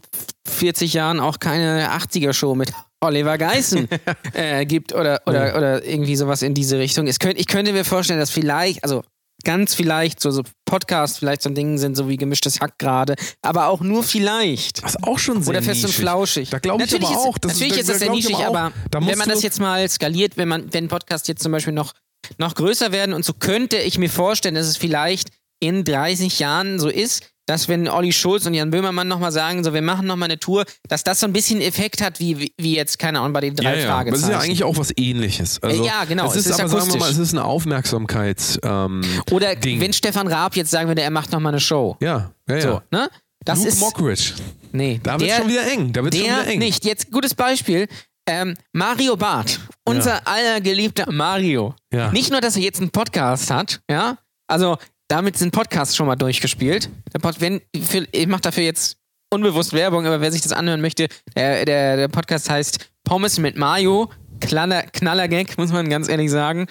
40 0.48 0.94
Jahren 0.94 1.20
auch 1.20 1.38
keine 1.38 1.92
80er-Show 1.92 2.56
mit 2.56 2.72
Oliver 3.00 3.38
Geissen 3.38 3.88
äh, 4.34 4.66
gibt 4.66 4.92
oder, 4.92 5.22
oder, 5.26 5.56
oder 5.56 5.86
irgendwie 5.86 6.16
sowas 6.16 6.42
in 6.42 6.54
diese 6.54 6.78
Richtung. 6.78 7.06
Es 7.06 7.20
könnt, 7.20 7.38
ich 7.38 7.46
könnte 7.46 7.72
mir 7.72 7.84
vorstellen, 7.84 8.18
dass 8.18 8.30
vielleicht, 8.30 8.82
also 8.82 9.04
ganz 9.44 9.74
vielleicht 9.74 10.20
so, 10.20 10.30
so 10.30 10.42
Podcasts 10.64 11.18
vielleicht 11.18 11.42
so 11.42 11.50
ein 11.50 11.54
Ding 11.54 11.78
sind, 11.78 11.96
so 11.96 12.08
wie 12.08 12.16
gemischtes 12.16 12.60
Hack 12.60 12.78
gerade, 12.78 13.14
aber 13.42 13.68
auch 13.68 13.80
nur 13.80 14.02
vielleicht. 14.02 14.82
Was 14.82 15.02
auch 15.02 15.18
schon 15.18 15.42
sehr 15.42 15.50
Oder 15.50 15.62
fest 15.62 15.80
und 15.84 15.88
nischig. 15.88 16.00
flauschig. 16.02 16.50
Da 16.50 16.58
glaube 16.58 16.82
ich 16.84 16.90
natürlich 16.90 17.08
aber 17.08 17.20
ist, 17.20 17.26
auch. 17.28 17.38
Das 17.38 17.52
natürlich 17.52 17.72
da- 17.74 17.80
ist 17.80 17.88
das 17.88 17.98
da 17.98 18.04
sehr 18.06 18.10
nischig, 18.14 18.36
aber 18.36 18.72
Da 18.90 19.06
wenn 19.06 19.18
man 19.18 19.28
das 19.28 19.42
jetzt 19.42 19.60
mal 19.60 19.88
skaliert, 19.88 20.36
wenn 20.36 20.48
man, 20.48 20.72
wenn 20.72 20.88
Podcast 20.88 21.28
jetzt 21.28 21.42
zum 21.42 21.52
Beispiel 21.52 21.72
noch, 21.72 21.92
noch 22.38 22.54
größer 22.54 22.92
werden 22.92 23.14
und 23.14 23.24
so 23.24 23.32
könnte 23.32 23.78
ich 23.78 23.98
mir 23.98 24.10
vorstellen, 24.10 24.54
dass 24.54 24.66
es 24.66 24.76
vielleicht 24.76 25.30
in 25.60 25.84
30 25.84 26.38
Jahren 26.38 26.78
so 26.78 26.88
ist, 26.88 27.30
dass 27.50 27.68
wenn 27.68 27.88
Olli 27.88 28.12
Schulz 28.12 28.46
und 28.46 28.54
Jan 28.54 28.70
Böhmermann 28.70 29.08
nochmal 29.08 29.32
sagen, 29.32 29.64
so 29.64 29.74
wir 29.74 29.82
machen 29.82 30.06
nochmal 30.06 30.28
eine 30.28 30.38
Tour, 30.38 30.64
dass 30.88 31.02
das 31.04 31.20
so 31.20 31.26
ein 31.26 31.32
bisschen 31.32 31.60
Effekt 31.60 32.00
hat, 32.00 32.20
wie, 32.20 32.52
wie- 32.56 32.74
jetzt, 32.76 32.98
keine 32.98 33.18
Ahnung, 33.20 33.32
bei 33.32 33.40
den 33.40 33.56
drei 33.56 33.74
ja, 33.76 33.80
ja. 33.82 33.86
Fragezeichen. 33.88 34.12
Das 34.22 34.22
ist 34.22 34.28
ja 34.30 34.38
eigentlich 34.38 34.64
auch 34.64 34.76
was 34.78 34.92
ähnliches. 34.96 35.60
Also, 35.62 35.84
ja, 35.84 36.04
genau, 36.04 36.26
Es 36.26 36.36
es 36.36 36.46
ist, 36.46 36.52
ist 36.52 36.60
aber 36.60 36.68
sagen 36.68 36.82
wir 36.82 36.86
mal, 36.98 37.04
akustisch. 37.06 37.10
es 37.12 37.18
ist 37.18 37.32
ein 37.34 37.38
Aufmerksamkeits. 37.40 38.58
Ähm, 38.62 39.02
Oder 39.30 39.56
Ding. 39.56 39.80
wenn 39.80 39.92
Stefan 39.92 40.28
Raab 40.28 40.54
jetzt 40.56 40.70
sagen 40.70 40.88
würde, 40.88 41.02
er 41.02 41.10
macht 41.10 41.32
nochmal 41.32 41.52
eine 41.52 41.60
Show. 41.60 41.96
ja, 42.00 42.30
ja, 42.48 42.54
ja. 42.56 42.60
So, 42.62 42.80
ne? 42.92 43.08
Das 43.44 43.58
Luke 43.58 43.68
ist. 43.68 43.80
Mockridge. 43.80 44.32
Nee, 44.72 45.00
Da 45.02 45.18
wird 45.18 45.30
schon 45.32 45.48
wieder 45.48 45.66
eng. 45.66 45.92
Da 45.92 46.04
wird 46.04 46.14
schon 46.14 46.24
Der 46.24 46.32
wieder 46.42 46.46
eng. 46.46 46.58
nicht. 46.58 46.84
Jetzt 46.84 47.10
gutes 47.10 47.34
Beispiel. 47.34 47.88
Ähm, 48.28 48.54
Mario 48.72 49.16
Barth, 49.16 49.58
unser 49.84 50.26
allergeliebter 50.28 51.10
Mario. 51.10 51.74
Ja. 51.92 52.12
Nicht 52.12 52.30
nur, 52.30 52.40
dass 52.40 52.54
er 52.54 52.62
jetzt 52.62 52.80
einen 52.80 52.90
Podcast 52.90 53.50
hat, 53.50 53.80
ja, 53.90 54.18
also 54.46 54.76
damit 55.10 55.36
sind 55.36 55.52
Podcasts 55.52 55.96
schon 55.96 56.06
mal 56.06 56.16
durchgespielt. 56.16 56.88
Pod, 57.20 57.40
wenn, 57.40 57.60
ich 57.72 58.26
mache 58.28 58.42
dafür 58.42 58.62
jetzt 58.62 58.96
unbewusst 59.32 59.72
Werbung, 59.72 60.06
aber 60.06 60.20
wer 60.20 60.30
sich 60.30 60.42
das 60.42 60.52
anhören 60.52 60.80
möchte, 60.80 61.08
der, 61.34 61.64
der, 61.64 61.96
der 61.96 62.08
Podcast 62.08 62.48
heißt 62.48 62.90
Pommes 63.04 63.38
mit 63.38 63.56
Mario. 63.56 64.10
Knaller, 64.40 64.84
Knallergag, 64.84 65.58
muss 65.58 65.72
man 65.72 65.90
ganz 65.90 66.08
ehrlich 66.08 66.30
sagen. 66.30 66.66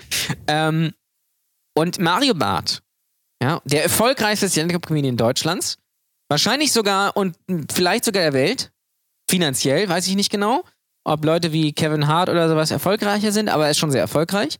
Ähm, 0.47 0.93
und 1.77 1.99
Mario 1.99 2.33
Barth, 2.33 2.81
ja, 3.43 3.61
der 3.65 3.83
erfolgreichste 3.83 4.49
Stand-Up-Comedian 4.49 5.17
Deutschlands, 5.17 5.77
wahrscheinlich 6.29 6.71
sogar 6.71 7.15
und 7.15 7.37
vielleicht 7.71 8.05
sogar 8.05 8.23
der 8.23 8.33
Welt, 8.33 8.71
finanziell, 9.29 9.87
weiß 9.87 10.07
ich 10.07 10.15
nicht 10.15 10.31
genau, 10.31 10.63
ob 11.03 11.23
Leute 11.23 11.51
wie 11.51 11.73
Kevin 11.73 12.07
Hart 12.07 12.29
oder 12.29 12.49
sowas 12.49 12.71
erfolgreicher 12.71 13.31
sind, 13.31 13.49
aber 13.49 13.65
er 13.65 13.71
ist 13.71 13.77
schon 13.77 13.91
sehr 13.91 14.01
erfolgreich, 14.01 14.57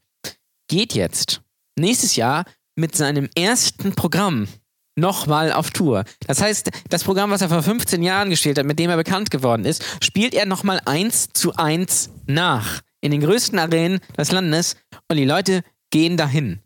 geht 0.67 0.93
jetzt 0.93 1.41
nächstes 1.77 2.15
Jahr 2.15 2.45
mit 2.80 2.95
seinem 2.95 3.30
ersten 3.36 3.93
Programm 3.93 4.47
nochmal 4.95 5.51
auf 5.51 5.71
Tour. 5.71 6.03
Das 6.27 6.41
heißt, 6.41 6.69
das 6.89 7.03
Programm, 7.03 7.32
was 7.32 7.41
er 7.41 7.49
vor 7.49 7.63
15 7.63 8.01
Jahren 8.03 8.30
gespielt 8.30 8.57
hat, 8.57 8.65
mit 8.65 8.80
dem 8.80 8.89
er 8.89 8.97
bekannt 8.97 9.32
geworden 9.32 9.65
ist, 9.65 9.84
spielt 10.01 10.34
er 10.34 10.45
nochmal 10.45 10.82
eins 10.86 11.30
zu 11.34 11.55
eins 11.55 12.09
nach. 12.25 12.82
In 13.01 13.11
den 13.11 13.21
größten 13.21 13.59
Arenen 13.59 13.99
des 14.17 14.32
Landes 14.32 14.75
und 15.07 15.17
die 15.17 15.25
Leute 15.25 15.63
gehen 15.89 16.17
dahin. 16.17 16.59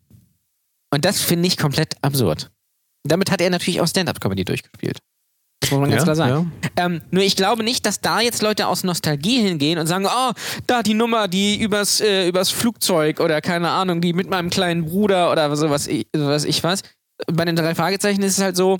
Und 0.91 1.05
das 1.05 1.22
finde 1.22 1.47
ich 1.47 1.57
komplett 1.57 1.95
absurd. 2.01 2.51
Damit 3.03 3.30
hat 3.30 3.41
er 3.41 3.49
natürlich 3.49 3.82
auch 3.82 3.88
Stand-Up-Comedy 3.88 4.45
durchgespielt. 4.45 4.99
Das 5.64 5.72
muss 5.72 5.80
man 5.80 5.89
ganz 5.89 6.01
Ja, 6.01 6.03
klar 6.03 6.16
sagen. 6.16 6.51
Ähm, 6.76 7.01
nur 7.11 7.24
ich 7.24 7.38
glaube 7.38 7.64
nicht, 7.64 7.86
dass 7.86 8.01
da 8.01 8.20
jetzt 8.20 8.41
Leute 8.41 8.68
aus 8.68 8.84
Nostalgie 8.84 9.41
hingehen 9.41 9.80
und 9.80 9.88
sagen, 9.88 10.05
oh, 10.05 10.32
da 10.68 10.84
die 10.84 10.93
Nummer, 10.93 11.30
die 11.30 11.55
übers, 11.55 12.01
äh, 12.01 12.28
übers 12.28 12.49
Flugzeug 12.49 13.22
oder 13.22 13.39
keine 13.39 13.70
Ahnung, 13.70 14.01
die 14.01 14.11
mit 14.11 14.30
meinem 14.30 14.49
kleinen 14.49 14.84
Bruder 14.84 15.32
oder 15.32 15.55
sowas, 15.55 15.88
sowas 16.14 16.43
ich 16.43 16.64
was. 16.66 16.82
Bei 17.32 17.45
den 17.45 17.55
drei 17.55 17.76
Fragezeichen 17.76 18.22
ist 18.24 18.38
es 18.38 18.43
halt 18.43 18.57
so, 18.57 18.80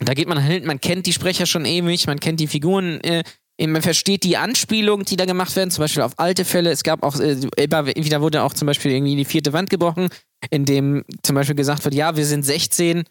da 0.00 0.12
geht 0.12 0.28
man 0.28 0.38
hin, 0.38 0.66
man 0.66 0.82
kennt 0.82 1.06
die 1.06 1.14
Sprecher 1.14 1.46
schon 1.46 1.64
ewig, 1.64 2.06
man 2.06 2.20
kennt 2.20 2.40
die 2.40 2.46
Figuren, 2.46 3.00
äh, 3.00 3.22
man 3.66 3.80
versteht 3.80 4.22
die 4.24 4.36
Anspielungen, 4.36 5.06
die 5.06 5.16
da 5.16 5.24
gemacht 5.24 5.56
werden, 5.56 5.70
zum 5.70 5.82
Beispiel 5.82 6.02
auf 6.02 6.12
alte 6.18 6.44
Fälle. 6.44 6.70
Es 6.70 6.82
gab 6.82 7.02
auch, 7.02 7.18
äh, 7.18 7.38
immer 7.56 7.86
wieder 7.86 8.20
wurde 8.20 8.42
auch 8.42 8.52
zum 8.52 8.66
Beispiel 8.66 8.92
irgendwie 8.92 9.16
die 9.16 9.24
vierte 9.24 9.54
Wand 9.54 9.70
gebrochen, 9.70 10.08
in 10.50 10.66
dem 10.66 11.04
zum 11.22 11.34
Beispiel 11.36 11.56
gesagt 11.56 11.84
wird, 11.84 11.94
ja, 11.94 12.16
wir 12.16 12.26
sind 12.26 12.44
16 12.44 13.04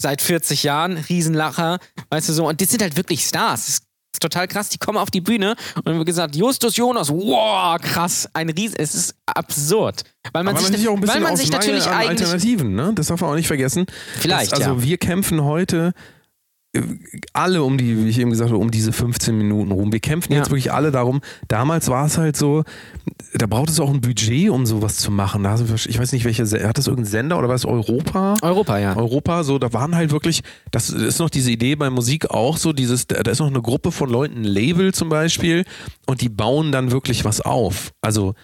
seit 0.00 0.22
40 0.22 0.62
Jahren, 0.62 0.96
Riesenlacher, 0.96 1.78
weißt 2.10 2.28
du 2.28 2.32
so, 2.32 2.48
und 2.48 2.60
das 2.60 2.70
sind 2.70 2.82
halt 2.82 2.96
wirklich 2.96 3.24
Stars. 3.24 3.66
Das 3.66 3.74
ist 3.76 3.84
total 4.20 4.48
krass, 4.48 4.68
die 4.68 4.78
kommen 4.78 4.98
auf 4.98 5.10
die 5.10 5.20
Bühne 5.20 5.54
und 5.84 5.94
wird 5.96 6.06
gesagt, 6.06 6.34
Justus 6.34 6.76
Jonas, 6.76 7.10
wow, 7.10 7.78
krass, 7.80 8.28
ein 8.32 8.50
Riesen, 8.50 8.76
es 8.78 8.94
ist 8.94 9.14
absurd. 9.26 10.02
Weil 10.32 10.42
man 10.42 10.54
Aber 10.54 10.60
sich, 10.62 10.70
man 10.70 10.78
sich 10.78 10.88
auch 10.88 10.94
ein 10.94 11.00
bisschen 11.00 11.14
weil 11.14 11.22
man 11.22 11.36
sich 11.36 11.52
natürlich 11.52 11.86
an 11.86 11.94
eigentlich 11.94 12.22
Alternativen, 12.22 12.74
ne? 12.74 12.92
Das 12.94 13.06
darf 13.06 13.20
man 13.20 13.30
auch 13.30 13.34
nicht 13.36 13.46
vergessen. 13.46 13.86
Vielleicht, 14.18 14.52
das, 14.52 14.60
Also 14.60 14.74
ja. 14.74 14.82
wir 14.82 14.98
kämpfen 14.98 15.44
heute 15.44 15.92
alle 17.32 17.64
um 17.64 17.78
die, 17.78 18.04
wie 18.04 18.08
ich 18.08 18.18
eben 18.20 18.30
gesagt 18.30 18.50
habe, 18.50 18.60
um 18.60 18.70
diese 18.70 18.92
15 18.92 19.36
Minuten 19.36 19.72
rum. 19.72 19.92
Wir 19.92 19.98
kämpfen 19.98 20.32
Ja. 20.32 20.38
jetzt 20.38 20.50
wirklich 20.50 20.72
alle 20.72 20.92
darum. 20.92 21.20
Damals 21.48 21.88
war 21.88 22.06
es 22.06 22.16
halt 22.16 22.36
so, 22.36 22.62
da 23.34 23.46
braucht 23.46 23.70
es 23.70 23.80
auch 23.80 23.90
ein 23.90 24.00
Budget, 24.00 24.50
um 24.50 24.66
sowas 24.66 24.96
zu 24.98 25.10
machen. 25.10 25.42
Da, 25.42 25.56
ich 25.58 25.98
weiß 25.98 26.12
nicht, 26.12 26.24
welche, 26.24 26.46
Se- 26.46 26.66
hat 26.68 26.78
das 26.78 26.86
irgendein 26.86 27.10
Sender 27.10 27.38
oder 27.38 27.48
war 27.48 27.56
es 27.56 27.64
Europa? 27.64 28.34
Europa, 28.42 28.78
ja. 28.78 28.96
Europa, 28.96 29.42
so, 29.42 29.58
da 29.58 29.72
waren 29.72 29.96
halt 29.96 30.12
wirklich, 30.12 30.42
das 30.70 30.90
ist 30.90 31.18
noch 31.18 31.30
diese 31.30 31.50
Idee 31.50 31.74
bei 31.74 31.90
Musik 31.90 32.30
auch 32.30 32.56
so, 32.56 32.72
dieses, 32.72 33.08
da 33.08 33.28
ist 33.30 33.40
noch 33.40 33.48
eine 33.48 33.62
Gruppe 33.62 33.90
von 33.90 34.08
Leuten, 34.08 34.38
ein 34.42 34.44
Label 34.44 34.94
zum 34.94 35.08
Beispiel, 35.08 35.64
und 36.06 36.20
die 36.20 36.28
bauen 36.28 36.70
dann 36.70 36.92
wirklich 36.92 37.24
was 37.24 37.40
auf. 37.40 37.92
Also, 38.00 38.34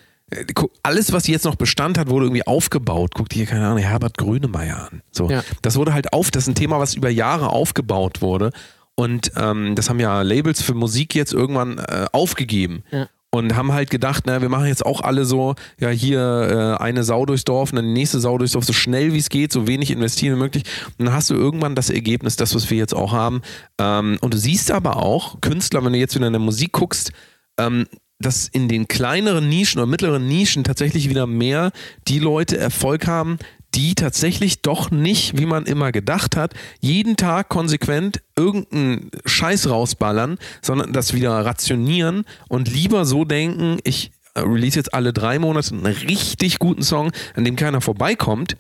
alles, 0.83 1.13
was 1.13 1.27
jetzt 1.29 1.45
noch 1.45 1.55
Bestand 1.55 1.99
hat, 1.99 2.09
wurde 2.11 2.27
irgendwie 2.27 2.47
aufgebaut. 2.47 3.13
Guck 3.15 3.29
dir, 3.29 3.47
keine 3.47 3.67
Ahnung, 3.67 3.79
Herbert 3.79 4.19
Grönemeyer 4.19 4.89
an. 4.91 5.03
So, 5.13 5.31
Ja. 5.31 5.43
das 5.63 5.77
wurde 5.77 5.93
halt 5.95 6.13
auf, 6.13 6.31
das 6.31 6.45
ist 6.45 6.49
ein 6.49 6.55
Thema, 6.57 6.81
was 6.81 6.95
über 6.95 7.11
Jahre 7.11 7.51
aufgebaut 7.51 8.23
wurde. 8.23 8.51
Und 8.97 9.31
ähm, 9.37 9.75
das 9.75 9.89
haben 9.91 10.01
ja 10.01 10.23
Labels 10.23 10.63
für 10.63 10.75
Musik 10.75 11.15
jetzt 11.15 11.33
irgendwann 11.33 11.79
äh, 11.79 12.07
aufgegeben. 12.13 12.83
Ja. 12.91 13.09
Und 13.31 13.55
haben 13.55 13.73
halt 13.73 13.91
gedacht, 13.91 14.23
na, 14.27 14.41
wir 14.41 14.49
machen 14.49 14.67
jetzt 14.67 14.87
auch 14.87 15.03
alle 15.03 15.27
so, 15.27 15.57
ja, 15.79 15.91
hier 15.91 16.77
äh, 16.81 16.83
eine 16.83 17.05
Sau 17.05 17.27
durchs 17.27 17.45
Dorf 17.45 17.71
und 17.71 17.77
dann 17.77 17.85
die 17.85 17.93
nächste 17.93 18.19
Sau 18.19 18.39
durchs 18.39 18.55
Dorf, 18.55 18.65
so 18.65 18.73
schnell 18.73 19.13
wie 19.13 19.19
es 19.19 19.29
geht, 19.29 19.53
so 19.53 19.67
wenig 19.67 19.91
investieren 19.91 20.37
wie 20.37 20.43
möglich. 20.43 20.65
Und 20.99 21.05
dann 21.07 21.15
hast 21.15 21.29
du 21.29 21.35
irgendwann 21.35 21.75
das 21.75 21.91
Ergebnis, 21.91 22.37
das, 22.37 22.55
was 22.55 22.71
wir 22.71 22.79
jetzt 22.79 22.95
auch 22.95 23.13
haben. 23.13 23.43
Ähm, 23.79 24.17
und 24.23 24.33
du 24.33 24.39
siehst 24.39 24.71
aber 24.71 24.97
auch, 24.97 25.41
Künstler, 25.43 25.85
wenn 25.85 25.93
du 25.93 25.99
jetzt 25.99 26.15
wieder 26.15 26.29
in 26.29 26.33
der 26.33 26.41
Musik 26.41 26.73
guckst, 26.73 27.13
ähm, 27.59 27.87
dass 28.19 28.49
in 28.49 28.69
den 28.69 28.89
kleineren 28.89 29.49
Nischen 29.49 29.81
oder 29.81 29.87
mittleren 29.87 30.27
Nischen 30.27 30.65
tatsächlich 30.65 31.09
wieder 31.09 31.27
mehr 31.27 31.73
die 32.09 32.19
Leute 32.19 32.57
Erfolg 32.57 33.07
haben, 33.07 33.39
die 33.75 33.95
tatsächlich 33.95 34.63
doch 34.63 34.91
nicht, 34.91 35.39
wie 35.39 35.45
man 35.45 35.67
immer 35.67 35.93
gedacht 35.93 36.35
hat, 36.35 36.55
jeden 36.81 37.17
Tag 37.17 37.51
konsequent 37.51 38.23
irgendeinen 38.37 39.11
Scheiß 39.27 39.69
rausballern, 39.69 40.39
sondern 40.63 40.93
das 40.93 41.13
wieder 41.13 41.33
rationieren 41.45 42.25
und 42.49 42.73
lieber 42.73 43.05
so 43.05 43.25
denken, 43.25 43.79
ich 43.85 44.13
äh, 44.35 44.41
release 44.41 44.79
jetzt 44.79 44.95
alle 44.95 45.13
drei 45.13 45.39
Monate 45.39 45.75
einen 45.75 45.85
richtig 45.85 46.59
guten 46.59 46.83
Song, 46.83 47.13
an 47.35 47.45
dem 47.45 47.57
keiner 47.57 47.83
vorbeikommt 47.83 48.57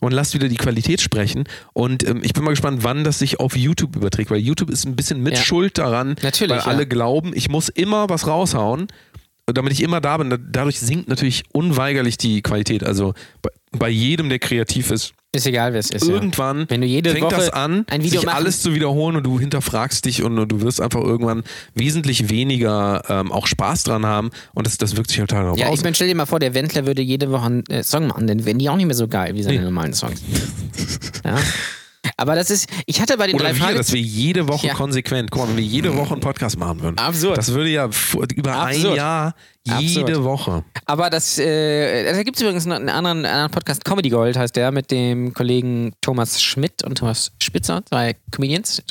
und 0.00 0.12
lasst 0.12 0.34
wieder 0.34 0.48
die 0.48 0.56
Qualität 0.56 1.00
sprechen. 1.00 1.44
Und 1.72 2.06
ähm, 2.06 2.20
ich 2.22 2.32
bin 2.34 2.44
mal 2.44 2.50
gespannt, 2.50 2.84
wann 2.84 3.04
das 3.04 3.18
sich 3.18 3.40
auf 3.40 3.56
YouTube 3.56 3.96
überträgt, 3.96 4.30
weil 4.30 4.38
YouTube 4.38 4.70
ist 4.70 4.84
ein 4.86 4.96
bisschen 4.96 5.22
mit 5.22 5.34
Ja. 5.34 5.42
Schuld 5.42 5.78
daran, 5.78 6.16
Natürlich, 6.22 6.50
weil 6.52 6.58
ja. 6.58 6.64
alle 6.66 6.86
glauben, 6.86 7.32
ich 7.34 7.48
muss 7.48 7.68
immer 7.68 8.08
was 8.08 8.26
raushauen. 8.26 8.88
Damit 9.52 9.72
ich 9.72 9.82
immer 9.82 10.00
da 10.00 10.16
bin, 10.16 10.30
da- 10.30 10.38
dadurch 10.38 10.80
sinkt 10.80 11.08
natürlich 11.08 11.44
unweigerlich 11.52 12.18
die 12.18 12.42
Qualität. 12.42 12.82
Also 12.84 13.14
bei, 13.42 13.50
bei 13.72 13.88
jedem, 13.88 14.28
der 14.28 14.38
kreativ 14.38 14.90
ist, 14.90 15.12
Ist 15.32 15.46
egal, 15.46 15.72
wer 15.72 15.80
es 15.80 15.90
ist. 15.90 16.06
Ja. 16.06 16.14
irgendwann 16.14 16.64
Wenn 16.68 16.80
du 16.80 16.86
jede 16.86 17.10
fängt 17.10 17.24
Woche 17.24 17.36
das 17.36 17.50
an, 17.50 17.84
ein 17.88 18.02
Video 18.02 18.20
sich 18.20 18.26
machen- 18.26 18.36
alles 18.38 18.62
zu 18.62 18.74
wiederholen 18.74 19.16
und 19.16 19.24
du 19.24 19.38
hinterfragst 19.38 20.04
dich 20.04 20.22
und, 20.22 20.38
und 20.38 20.48
du 20.50 20.62
wirst 20.62 20.80
einfach 20.80 21.00
irgendwann 21.00 21.44
wesentlich 21.74 22.28
weniger 22.30 23.02
ähm, 23.08 23.30
auch 23.32 23.46
Spaß 23.46 23.82
dran 23.84 24.04
haben 24.06 24.30
und 24.54 24.66
das, 24.66 24.78
das 24.78 24.96
wirkt 24.96 25.10
sich 25.10 25.20
halt 25.20 25.30
darauf 25.32 25.58
Ja, 25.58 25.66
aus. 25.68 25.78
ich 25.78 25.84
meine, 25.84 25.94
stell 25.94 26.08
dir 26.08 26.14
mal 26.14 26.26
vor, 26.26 26.38
der 26.40 26.54
Wendler 26.54 26.86
würde 26.86 27.02
jede 27.02 27.30
Woche 27.30 27.44
einen 27.46 27.66
äh, 27.66 27.82
Song 27.82 28.06
machen, 28.08 28.26
dann 28.26 28.44
wären 28.46 28.58
die 28.58 28.68
auch 28.70 28.76
nicht 28.76 28.86
mehr 28.86 28.96
so 28.96 29.06
geil 29.08 29.34
wie 29.34 29.42
seine 29.42 29.58
Nee. 29.58 29.64
normalen 29.64 29.92
Songs. 29.94 30.22
ja. 31.24 31.36
Aber 32.16 32.34
das 32.34 32.50
ist, 32.50 32.68
ich 32.86 33.00
hatte 33.00 33.16
bei 33.16 33.26
den 33.26 33.36
Oder 33.36 33.44
drei 33.46 33.54
wir, 33.54 33.62
Fragen. 33.62 33.76
dass 33.76 33.92
wir 33.92 34.00
jede 34.00 34.48
Woche 34.48 34.68
Ja. 34.68 34.74
konsequent, 34.74 35.30
guck 35.30 35.42
mal, 35.42 35.48
wenn 35.50 35.56
wir 35.56 35.64
jede 35.64 35.96
Woche 35.96 36.12
einen 36.14 36.20
Podcast 36.20 36.58
machen 36.58 36.80
würden. 36.82 36.98
Absurd. 36.98 37.36
Das 37.38 37.52
würde 37.52 37.70
ja 37.70 37.88
über 38.34 38.52
Absurd. 38.54 38.90
ein 38.90 38.96
Jahr 38.96 39.34
jede 39.64 40.00
Absurd. 40.12 40.24
Woche. 40.24 40.64
Aber 40.84 41.10
das, 41.10 41.38
äh, 41.38 42.12
da 42.12 42.22
gibt 42.22 42.36
es 42.36 42.42
übrigens 42.42 42.66
noch 42.66 42.76
einen 42.76 42.88
anderen, 42.88 43.24
anderen 43.24 43.50
Podcast, 43.50 43.84
Comedy 43.84 44.08
Gold 44.10 44.36
heißt 44.36 44.54
der, 44.56 44.72
mit 44.72 44.90
dem 44.90 45.32
Kollegen 45.34 45.92
Thomas 46.00 46.42
Schmidt 46.42 46.82
und 46.84 46.98
Thomas 46.98 47.32
Spitzer, 47.42 47.82
zwei 47.86 48.16
Comedians. 48.30 48.82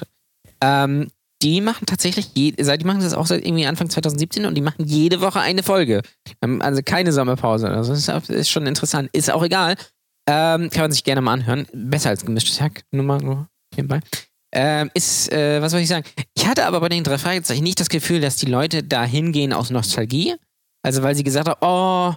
Ähm, 0.62 1.08
die 1.42 1.62
machen 1.62 1.86
tatsächlich, 1.86 2.30
je, 2.34 2.52
die 2.52 2.86
machen 2.86 3.02
das 3.02 3.14
auch 3.14 3.28
seit 3.28 3.46
irgendwie 3.46 3.66
Anfang 3.68 3.90
2017 3.90 4.46
und 4.46 4.56
die 4.56 4.62
machen 4.62 4.86
jede 4.86 5.20
Woche 5.22 5.40
eine 5.42 5.64
Folge. 5.64 6.02
Ähm, 6.42 6.62
Also 6.62 6.82
keine 6.84 7.12
Sommerpause. 7.12 7.70
Also 7.70 7.94
das 7.94 8.30
ist 8.30 8.50
schon 8.50 8.66
interessant. 8.66 9.10
Ist 9.12 9.30
auch 9.32 9.44
egal. 9.44 9.76
Ähm, 10.28 10.70
kann 10.70 10.84
man 10.84 10.92
sich 10.92 11.04
gerne 11.04 11.22
mal 11.22 11.34
anhören. 11.34 11.68
Besser 11.74 12.10
als 12.10 12.26
gemischtes 12.26 12.60
Hack. 12.60 12.84
Nur 12.92 13.04
mal 13.04 13.20
nur 13.20 13.48
nebenbei. 13.76 14.00
Ähm, 14.54 14.90
ist, 14.94 15.32
äh, 15.32 15.62
was 15.62 15.72
soll 15.72 15.82
ich 15.82 15.88
sagen? 15.88 16.06
Ich 16.34 16.48
hatte 16.48 16.66
aber 16.66 16.80
bei 16.80 16.90
den 16.90 17.04
drei 17.04 17.18
Fragezeichen 17.18 17.64
nicht 17.64 17.80
das 17.80 17.90
Gefühl, 17.90 18.22
dass 18.22 18.38
die 18.38 18.46
Leute 18.46 18.84
da 18.84 19.04
hingehen 19.04 19.54
aus 19.54 19.70
Nostalgie. 19.70 20.36
Also 20.82 21.04
weil 21.04 21.16
sie 21.16 21.24
gesagt 21.24 21.50
haben, 21.50 21.60
oh, 21.62 22.16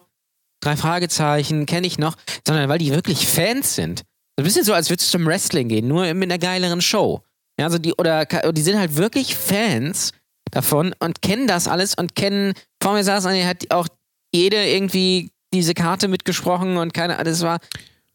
drei 0.61 0.77
Fragezeichen, 0.77 1.67
kenne 1.67 1.87
ich 1.87 1.99
noch, 1.99 2.17
sondern 2.47 2.69
weil 2.69 2.79
die 2.79 2.93
wirklich 2.93 3.27
Fans 3.27 3.75
sind. 3.75 4.03
Ein 4.39 4.45
bisschen 4.45 4.65
so, 4.65 4.73
als 4.73 4.89
würdest 4.89 5.13
du 5.13 5.19
zum 5.19 5.27
Wrestling 5.27 5.69
gehen, 5.69 5.89
nur 5.89 6.13
mit 6.15 6.31
einer 6.31 6.39
geileren 6.39 6.81
Show. 6.81 7.23
Ja, 7.59 7.67
also 7.67 7.79
die, 7.79 7.93
oder 7.95 8.25
die 8.25 8.63
sind 8.63 8.79
halt 8.79 8.97
wirklich 8.97 9.35
Fans 9.35 10.13
davon 10.53 10.95
und 11.01 11.23
kennen 11.23 11.49
das 11.49 11.67
alles 11.67 11.95
und 11.95 12.15
kennen, 12.15 12.55
vor 12.81 12.93
mir 12.93 13.03
saß 13.03 13.27
einer, 13.27 13.47
hat 13.47 13.71
auch 13.71 13.89
jede 14.33 14.65
irgendwie 14.65 15.33
diese 15.53 15.75
Karte 15.75 16.07
mitgesprochen 16.09 16.77
und 16.77 16.95
keine, 16.95 17.17
das 17.25 17.43
war, 17.43 17.59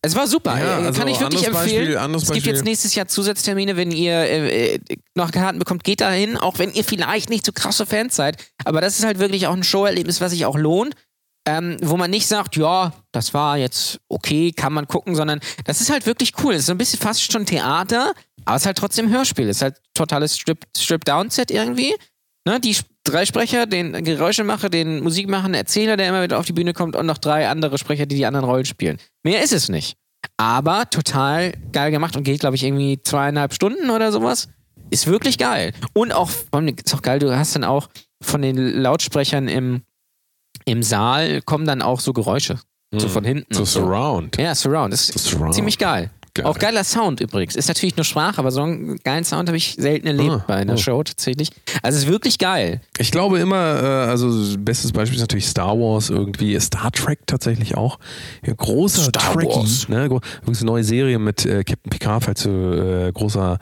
es 0.04 0.16
war 0.16 0.28
super. 0.28 0.58
Ja, 0.60 0.80
Äh, 0.82 0.86
also 0.86 1.00
Kann 1.00 1.08
ich 1.08 1.20
wirklich 1.20 1.48
empfehlen. 1.48 1.94
Beispiel- 1.94 2.18
es 2.22 2.32
gibt 2.32 2.46
jetzt 2.46 2.64
nächstes 2.66 2.94
Jahr 2.94 3.08
Zusatztermine, 3.08 3.76
wenn 3.78 3.92
ihr 3.92 4.14
äh, 4.14 4.76
äh, 4.76 4.80
noch 5.16 5.32
Karten 5.32 5.58
bekommt, 5.58 5.84
geht 5.84 6.02
da 6.02 6.12
hin, 6.12 6.38
auch 6.38 6.60
wenn 6.60 6.72
ihr 6.74 6.84
vielleicht 6.84 7.30
nicht 7.30 7.46
so 7.46 7.52
krasse 7.52 7.86
Fans 7.86 8.16
seid. 8.16 8.38
Aber 8.66 8.82
das 8.82 9.00
ist 9.00 9.06
halt 9.06 9.18
wirklich 9.20 9.48
auch 9.48 9.54
ein 9.54 9.64
Showerlebnis, 9.64 10.22
was 10.22 10.32
sich 10.32 10.46
auch 10.46 10.58
lohnt. 10.58 10.94
Ähm, 11.46 11.76
wo 11.82 11.98
man 11.98 12.10
nicht 12.10 12.26
sagt, 12.28 12.56
ja, 12.56 12.94
das 13.12 13.34
war 13.34 13.58
jetzt 13.58 14.00
okay, 14.08 14.54
kann 14.54 14.72
man 14.72 14.88
gucken, 14.88 15.14
sondern 15.14 15.42
das 15.66 15.82
ist 15.82 15.90
halt 15.90 16.06
wirklich 16.06 16.32
cool. 16.42 16.54
Es 16.54 16.62
ist 16.62 16.66
so 16.68 16.72
ein 16.72 16.78
bisschen 16.78 17.00
fast 17.02 17.30
schon 17.30 17.46
Theater, 17.46 18.14
aber 18.46 18.56
es 18.56 18.62
ist 18.62 18.66
halt 18.68 18.78
trotzdem 18.78 19.10
Hörspiel. 19.10 19.50
Es 19.50 19.58
ist 19.58 19.62
halt 19.62 19.76
totales 19.94 20.38
Strip- 20.40 20.64
Strip-Down-Set 20.78 21.52
irgendwie. 21.52 21.94
Ne, 22.48 22.62
die 22.62 22.78
drei 23.04 23.26
Sprecher, 23.26 23.66
den 23.66 24.04
Geräuschemacher, 24.04 24.70
den 24.70 25.04
Musikmacher, 25.04 25.48
den 25.48 25.54
Erzähler, 25.54 25.98
der 25.98 26.10
immer 26.10 26.24
wieder 26.24 26.40
auf 26.40 26.46
die 26.46 26.54
Bühne 26.54 26.74
kommt 26.74 26.96
und 26.96 27.06
noch 27.06 27.18
drei 27.18 27.48
andere 27.50 27.78
Sprecher, 27.78 28.06
die 28.06 28.16
die 28.16 28.26
anderen 28.26 28.46
Rollen 28.46 28.66
spielen. 28.66 28.98
Mehr 29.24 29.44
ist 29.44 29.54
es 29.54 29.70
nicht. 29.70 29.98
Aber 30.38 30.90
total 30.90 31.54
geil 31.72 31.92
gemacht 31.92 32.16
und 32.16 32.24
geht, 32.24 32.40
glaube 32.40 32.56
ich, 32.56 32.64
irgendwie 32.64 33.02
zweieinhalb 33.02 33.54
Stunden 33.54 33.90
oder 33.90 34.12
sowas. 34.12 34.48
Ist 34.90 35.08
wirklich 35.08 35.38
geil. 35.38 35.74
Und 35.94 36.12
auch, 36.12 36.30
ist 36.30 36.96
auch 36.96 37.02
geil, 37.02 37.20
du 37.20 37.36
hast 37.36 37.56
dann 37.56 37.64
auch 37.64 37.90
von 38.24 38.42
den 38.42 38.58
Lautsprechern 38.58 39.48
im, 39.48 39.82
im 40.66 40.84
Saal 40.84 41.42
kommen 41.42 41.66
dann 41.66 41.82
auch 41.82 42.00
so 42.00 42.14
Geräusche. 42.14 42.60
So 42.96 43.10
von 43.10 43.24
hinten. 43.24 43.52
So 43.54 43.62
und 43.62 43.66
so. 43.66 43.80
Surround. 43.82 44.38
Ja, 44.38 44.54
Surround. 44.54 44.94
Das 44.94 45.10
ist 45.10 45.26
Surround. 45.26 45.56
ziemlich 45.56 45.80
geil. 45.80 46.12
Geil. 46.36 46.48
Auch 46.48 46.58
geiler 46.58 46.84
Sound 46.84 47.20
übrigens. 47.20 47.56
Ist 47.56 47.68
natürlich 47.68 47.96
nur 47.96 48.06
Sprache, 48.06 48.40
aber 48.40 48.50
so 48.50 48.64
einen 48.64 48.98
geilen 49.04 49.24
Sound 49.24 49.50
habe 49.50 49.58
ich 49.58 49.76
selten 49.78 50.08
erlebt 50.08 50.32
Ah, 50.32 50.44
bei 50.48 50.56
einer 50.56 50.74
oh. 50.74 50.78
Show 50.78 51.04
tatsächlich. 51.04 51.50
Also 51.84 51.98
es 51.98 52.06
ist 52.06 52.10
wirklich 52.10 52.40
geil. 52.40 52.82
Ich 52.98 53.12
glaube 53.12 53.38
immer, 53.38 53.56
äh, 53.56 54.10
also 54.10 54.58
bestes 54.58 54.92
Beispiel 54.92 55.18
ist 55.18 55.22
natürlich 55.22 55.46
Star 55.46 55.78
Wars 55.78 56.10
irgendwie, 56.10 56.60
Star 56.60 56.92
Trek 56.92 57.20
tatsächlich 57.28 57.78
auch. 57.78 58.00
Ja, 58.44 58.54
großer 58.58 59.04
Star 59.04 59.34
Trekkie. 59.34 59.56
Wars. 59.56 59.88
Ne? 59.90 60.06
Übrigens 60.06 60.62
eine 60.62 60.72
neue 60.72 60.84
Serie 60.84 61.20
mit 61.20 61.46
äh, 61.46 61.64
Captain 61.64 61.92
Picard, 61.92 62.24
falls 62.24 62.42
du 62.42 62.50
äh, 62.50 63.12
großer. 63.12 63.60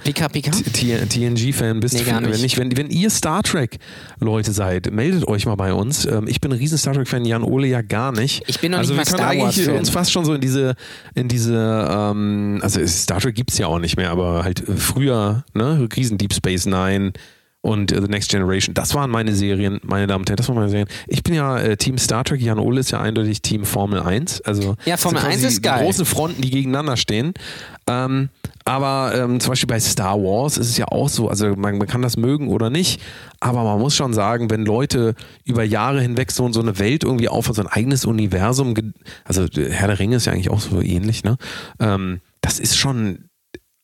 TNG-Fan 1.09 1.81
bist. 1.81 1.95
Nee, 1.95 2.03
gar 2.03 2.21
nicht. 2.21 2.31
Wenn, 2.31 2.41
nicht 2.41 2.57
wenn, 2.57 2.77
wenn 2.77 2.89
ihr 2.89 3.09
Star 3.09 3.43
Trek-Leute 3.43 4.53
seid, 4.53 4.93
meldet 4.93 5.27
euch 5.27 5.45
mal 5.45 5.55
bei 5.55 5.73
uns. 5.73 6.05
Ähm, 6.05 6.25
ich 6.25 6.39
bin 6.39 6.53
ein 6.53 6.57
riesen 6.57 6.77
Star 6.77 6.93
Trek-Fan, 6.93 7.25
Jan 7.25 7.43
Ole 7.43 7.67
ja 7.67 7.81
gar 7.81 8.13
nicht. 8.13 8.43
Ich 8.47 8.61
bin 8.61 8.71
noch 8.71 8.77
also 8.77 8.93
nicht 8.93 9.11
wir 9.11 9.11
mal 9.11 9.17
können 9.17 9.17
Star 9.17 9.47
eigentlich 9.47 9.57
Wars-Fan. 9.57 9.77
uns 9.77 9.89
fast 9.89 10.11
schon 10.13 10.23
so 10.23 10.33
in 10.33 10.39
diese, 10.39 10.75
in 11.15 11.27
diese, 11.27 11.89
ähm, 11.91 12.60
also 12.61 12.85
Star 12.85 13.19
Trek 13.19 13.35
gibt 13.35 13.51
es 13.51 13.57
ja 13.57 13.67
auch 13.67 13.79
nicht 13.79 13.97
mehr, 13.97 14.11
aber 14.11 14.43
halt 14.43 14.63
früher, 14.77 15.43
ne, 15.53 15.87
riesen 15.95 16.17
Deep 16.17 16.33
Space 16.33 16.65
Nine 16.65 17.13
und 17.61 17.91
äh, 17.91 18.01
The 18.01 18.07
Next 18.07 18.29
Generation, 18.29 18.73
das 18.73 18.95
waren 18.95 19.09
meine 19.09 19.33
Serien, 19.33 19.79
meine 19.83 20.07
Damen 20.07 20.23
und 20.23 20.29
Herren, 20.29 20.37
das 20.37 20.47
waren 20.49 20.55
meine 20.55 20.69
Serien. 20.69 20.87
Ich 21.07 21.23
bin 21.23 21.35
ja 21.35 21.59
äh, 21.59 21.77
Team 21.77 21.97
Star 21.97 22.23
Trek, 22.23 22.41
Jan 22.41 22.57
Ole 22.57 22.79
ist 22.79 22.91
ja 22.91 22.99
eindeutig 22.99 23.41
Team 23.41 23.65
Formel 23.65 24.01
1. 24.01 24.41
Also 24.41 24.75
Ja, 24.85 24.97
Formel 24.97 25.21
1 25.21 25.35
quasi 25.35 25.47
ist 25.47 25.63
geil. 25.63 25.79
Die 25.79 25.85
großen 25.85 26.05
Fronten, 26.05 26.41
die 26.41 26.49
gegeneinander 26.49 26.97
stehen. 26.97 27.33
Ähm, 27.87 28.29
aber 28.65 29.13
ähm, 29.15 29.39
zum 29.39 29.51
Beispiel 29.51 29.67
bei 29.67 29.79
Star 29.79 30.17
Wars 30.17 30.57
ist 30.57 30.69
es 30.69 30.77
ja 30.77 30.87
auch 30.87 31.09
so, 31.09 31.29
also 31.29 31.55
man, 31.55 31.77
man 31.77 31.87
kann 31.87 32.01
das 32.01 32.17
mögen 32.17 32.47
oder 32.47 32.69
nicht, 32.69 33.01
aber 33.39 33.63
man 33.63 33.79
muss 33.79 33.95
schon 33.95 34.13
sagen, 34.13 34.49
wenn 34.49 34.65
Leute 34.65 35.15
über 35.45 35.63
Jahre 35.63 36.01
hinweg 36.01 36.31
so, 36.31 36.51
so 36.51 36.61
eine 36.61 36.79
Welt 36.79 37.03
irgendwie 37.03 37.29
aufbauen, 37.29 37.55
so 37.55 37.61
ein 37.61 37.67
eigenes 37.67 38.05
Universum, 38.05 38.73
also 39.23 39.43
äh, 39.43 39.69
Herr 39.71 39.87
der 39.87 39.99
Ringe 39.99 40.15
ist 40.17 40.25
ja 40.25 40.33
eigentlich 40.33 40.49
auch 40.49 40.59
so 40.59 40.81
ähnlich, 40.81 41.23
ne? 41.23 41.37
Ähm, 41.79 42.21
das 42.41 42.59
ist 42.59 42.75
schon, 42.77 43.29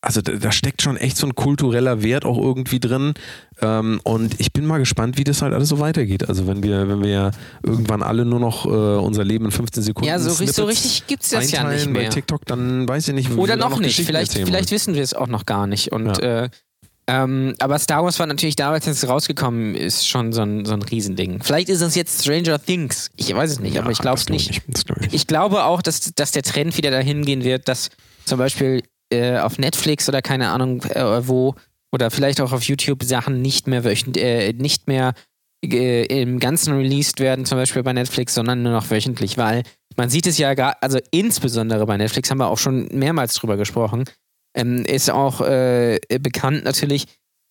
also 0.02 0.22
da, 0.22 0.34
da 0.34 0.52
steckt 0.52 0.82
schon 0.82 0.98
echt 0.98 1.18
so 1.18 1.26
ein 1.28 1.36
kultureller 1.36 2.02
Wert 2.04 2.26
auch 2.26 2.38
irgendwie 2.38 2.80
drin. 2.80 3.14
Ähm, 3.62 4.00
und 4.04 4.40
ich 4.40 4.54
bin 4.54 4.66
mal 4.66 4.78
gespannt, 4.78 5.18
wie 5.18 5.24
das 5.24 5.42
halt 5.42 5.54
alles 5.54 5.70
so 5.70 5.80
weitergeht. 5.80 6.28
Also 6.30 6.48
wenn 6.48 6.64
wir, 6.64 6.88
wenn 6.88 7.04
wir 7.04 7.32
irgendwann 7.64 8.04
alle 8.04 8.26
nur 8.26 8.40
noch 8.40 8.66
äh, 8.66 8.70
unser 8.70 9.24
Leben 9.24 9.46
in 9.46 9.52
15 9.52 9.84
Sekunden 9.84 10.08
Ja, 10.08 10.20
so, 10.20 10.30
so 10.32 10.66
richtig 10.66 11.08
gibt's 11.08 11.30
das 11.30 11.52
ja 11.52 11.64
nicht 11.70 11.86
bei 11.86 11.92
mehr. 12.02 12.10
TikTok, 12.10 12.46
dann 12.46 12.88
weiß 12.88 13.08
ich 13.10 13.14
nicht, 13.16 13.32
Oder 13.32 13.58
da 13.58 13.70
noch 13.70 13.80
nicht. 13.80 14.00
Vielleicht, 14.06 14.34
vielleicht 14.34 14.72
wissen 14.72 14.94
wir 14.94 15.02
es 15.04 15.14
auch 15.14 15.28
noch 15.28 15.46
gar 15.46 15.68
nicht. 15.68 15.92
Und 15.92 16.20
äh, 16.20 16.50
ähm, 17.10 17.56
aber 17.60 17.80
Star 17.80 18.04
Wars 18.04 18.20
war 18.20 18.26
natürlich 18.28 18.58
damals, 18.58 18.86
als 18.86 19.02
es 19.02 19.08
rausgekommen 19.10 19.76
ist, 19.76 20.06
schon 20.08 20.34
so 20.34 20.42
ein, 20.42 20.66
so 20.66 20.74
ein 20.74 20.82
Riesending. 20.82 21.42
Vielleicht 21.42 21.70
ist 21.70 21.80
es 21.82 21.96
jetzt 21.96 22.22
Stranger 22.22 22.62
Things. 22.62 23.10
Ich 23.16 23.34
weiß 23.34 23.50
es 23.50 23.60
nicht, 23.62 23.76
wollen. 23.76 23.84
aber 23.84 23.92
ich 23.92 24.00
Ja, 24.00 24.02
glaube 24.02 24.20
es 24.20 24.28
nicht. 24.28 24.50
Ich. 24.52 25.14
Ich 25.14 25.26
glaube 25.28 25.64
auch, 25.64 25.82
dass, 25.82 26.12
dass 26.16 26.32
der 26.32 26.44
Trend 26.44 26.76
wieder 26.76 26.92
dahin 26.92 27.24
gehen 27.24 27.46
wird, 27.46 27.70
dass 27.70 27.90
zum 28.28 28.38
Beispiel 28.40 28.84
äh, 29.12 29.38
auf 29.40 29.58
Netflix 29.58 30.08
oder 30.10 30.22
keine 30.22 30.50
Ahnung 30.50 30.84
äh, 30.84 31.28
wo 31.28 31.56
oder 31.92 32.12
vielleicht 32.12 32.42
auch 32.42 32.52
auf 32.52 32.64
YouTube 32.64 33.04
Sachen 33.04 33.42
nicht 33.42 33.68
mehr 33.68 33.84
äh, 33.86 34.54
nicht 34.54 34.88
mehr 34.88 35.14
äh, 35.64 36.06
im 36.22 36.40
Ganzen 36.40 36.76
released 36.76 37.20
werden, 37.20 37.46
zum 37.46 37.58
Beispiel 37.58 37.84
bei 37.84 37.94
Netflix, 37.94 38.36
sondern 38.36 38.62
nur 38.62 38.74
noch 38.74 38.90
wöchentlich, 38.92 39.38
weil 39.38 39.64
man 39.96 40.10
sieht 40.10 40.28
es 40.28 40.38
ja 40.38 40.54
gerade, 40.54 40.82
also 40.82 41.00
insbesondere 41.12 41.86
bei 41.86 41.98
Netflix 41.98 42.30
haben 42.30 42.38
wir 42.38 42.48
auch 42.48 42.60
schon 42.60 42.88
mehrmals 42.92 43.34
drüber 43.34 43.58
gesprochen, 43.58 44.04
ähm, 44.56 44.86
ist 44.86 45.10
auch 45.10 45.42
äh, 45.42 46.00
bekannt 46.20 46.64
natürlich, 46.64 47.06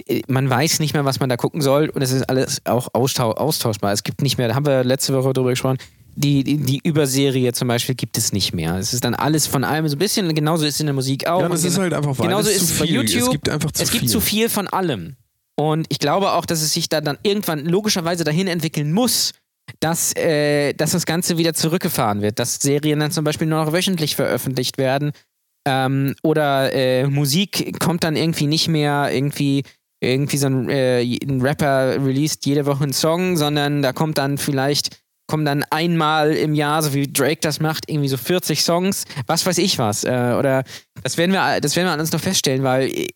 äh, 0.07 0.23
man 0.29 0.49
weiß 0.49 0.79
nicht 0.79 0.95
mehr, 0.95 1.05
was 1.05 1.19
man 1.19 1.29
da 1.29 1.37
gucken 1.37 1.61
soll 1.61 1.89
und 1.89 2.03
es 2.03 2.13
ist 2.13 2.29
alles 2.31 2.65
auch 2.65 2.89
austau 2.93 3.33
austauschbar. 3.33 3.93
Es 3.93 4.05
gibt 4.05 4.23
nicht 4.23 4.39
mehr, 4.39 4.49
da 4.49 4.55
haben 4.55 4.67
wir 4.67 4.85
letzte 4.85 5.13
Woche 5.15 5.33
drüber 5.33 5.51
gesprochen, 5.51 5.79
die, 6.17 6.43
die, 6.45 6.57
die 6.57 6.81
Überserie 6.83 7.53
zum 7.53 7.69
Beispiel 7.69 7.95
gibt 7.95 8.17
es 8.17 8.33
nicht 8.33 8.55
mehr. 8.55 8.77
Es 8.77 8.95
ist 8.95 9.05
dann 9.05 9.15
alles 9.15 9.47
von 9.47 9.65
allem 9.65 9.87
so 9.87 9.97
ein 9.97 9.99
bisschen, 9.99 10.35
genauso 10.35 10.65
ist 10.65 10.75
es 10.75 10.81
in 10.81 10.87
der 10.87 10.95
Musik 10.95 11.27
auch. 11.27 11.43
Ja, 11.43 11.49
das 11.49 11.63
ist 11.63 11.79
halt 11.79 11.93
einfach 11.93 12.17
Genauso 12.17 12.49
es 12.49 12.57
ist 12.57 12.69
zu 12.69 12.73
es 12.73 12.79
bei. 12.81 12.87
YouTube. 12.87 13.23
Es 13.23 13.31
gibt 13.31 13.49
einfach 13.51 13.71
zu 13.71 13.83
es 13.83 13.91
gibt 13.91 14.01
viel. 14.03 14.11
zu 14.11 14.21
viel 14.21 14.49
von 14.49 14.67
allem. 14.67 15.17
Und 15.57 15.87
ich 15.91 15.99
glaube 15.99 16.33
auch, 16.33 16.47
dass 16.47 16.63
es 16.63 16.73
sich 16.73 16.89
da 16.89 17.03
dann 17.03 17.19
irgendwann 17.23 17.67
logischerweise 17.67 18.25
dahin 18.25 18.47
entwickeln 18.47 18.93
muss, 18.93 19.33
dass, 19.81 20.17
äh, 20.17 20.73
dass 20.73 20.93
das 20.93 21.05
Ganze 21.07 21.37
wieder 21.37 21.53
zurückgefahren 21.53 22.23
wird. 22.23 22.39
Dass 22.39 22.57
Serien 22.57 23.01
dann 23.01 23.11
zum 23.11 23.25
Beispiel 23.25 23.47
nur 23.47 23.65
noch 23.65 23.73
wöchentlich 23.73 24.17
veröffentlicht 24.17 24.79
werden. 24.79 25.13
Ähm, 25.67 26.15
oder 26.23 26.73
äh, 26.73 27.07
Musik 27.09 27.79
kommt 27.79 28.05
dann 28.05 28.17
irgendwie 28.17 28.47
nicht 28.47 28.69
mehr 28.69 29.11
irgendwie. 29.13 29.65
Irgendwie 29.99 30.37
so 30.37 30.47
ein, 30.47 30.69
äh, 30.69 31.01
ein 31.01 31.41
Rapper 31.41 32.05
released 32.05 32.45
jede 32.45 32.67
Woche 32.67 32.85
einen 32.85 32.93
Song, 32.93 33.39
sondern 33.39 33.81
da 33.81 33.95
kommt 33.95 34.19
dann 34.19 34.37
vielleicht 34.37 34.91
kommen 35.27 35.45
dann 35.45 35.65
einmal 35.71 36.33
im 36.33 36.55
Jahr, 36.55 36.83
so 36.83 36.95
wie 36.95 37.11
Drake 37.11 37.41
das 37.41 37.61
macht, 37.61 37.89
irgendwie 37.89 38.09
so 38.09 38.17
40 38.17 38.63
Songs, 38.63 39.05
was 39.27 39.45
weiß 39.45 39.59
ich 39.59 39.79
was. 39.79 40.05
Äh, 40.05 40.35
oder 40.39 40.65
das 41.03 41.19
werden 41.19 41.33
wir, 41.33 41.61
das 41.61 41.77
werden 41.77 41.89
wir 41.89 41.93
alles 41.93 42.13
noch 42.13 42.21
feststellen, 42.21 42.63
weil 42.63 42.89
äh, 42.89 43.09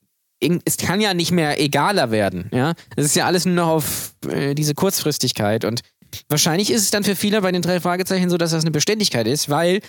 es 0.65 0.77
kann 0.77 1.01
ja 1.01 1.15
nicht 1.15 1.33
mehr 1.33 1.61
egaler 1.61 2.11
werden. 2.11 2.49
Ja, 2.53 2.75
das 2.97 3.07
ist 3.07 3.17
ja 3.17 3.27
alles 3.27 3.45
nur 3.45 3.55
noch 3.55 3.69
auf 3.69 4.15
äh, 4.29 4.55
diese 4.55 4.75
Kurzfristigkeit 4.75 5.65
und 5.65 5.83
wahrscheinlich 6.29 6.71
ist 6.71 6.83
es 6.83 6.91
dann 6.91 7.05
für 7.05 7.17
viele 7.17 7.41
bei 7.43 7.53
den 7.53 7.63
drei 7.63 7.81
Fragezeichen 7.81 8.31
so, 8.31 8.37
dass 8.37 8.51
das 8.51 8.65
eine 8.65 8.71
Beständigkeit 8.71 9.27
ist, 9.27 9.49
weil 9.49 9.81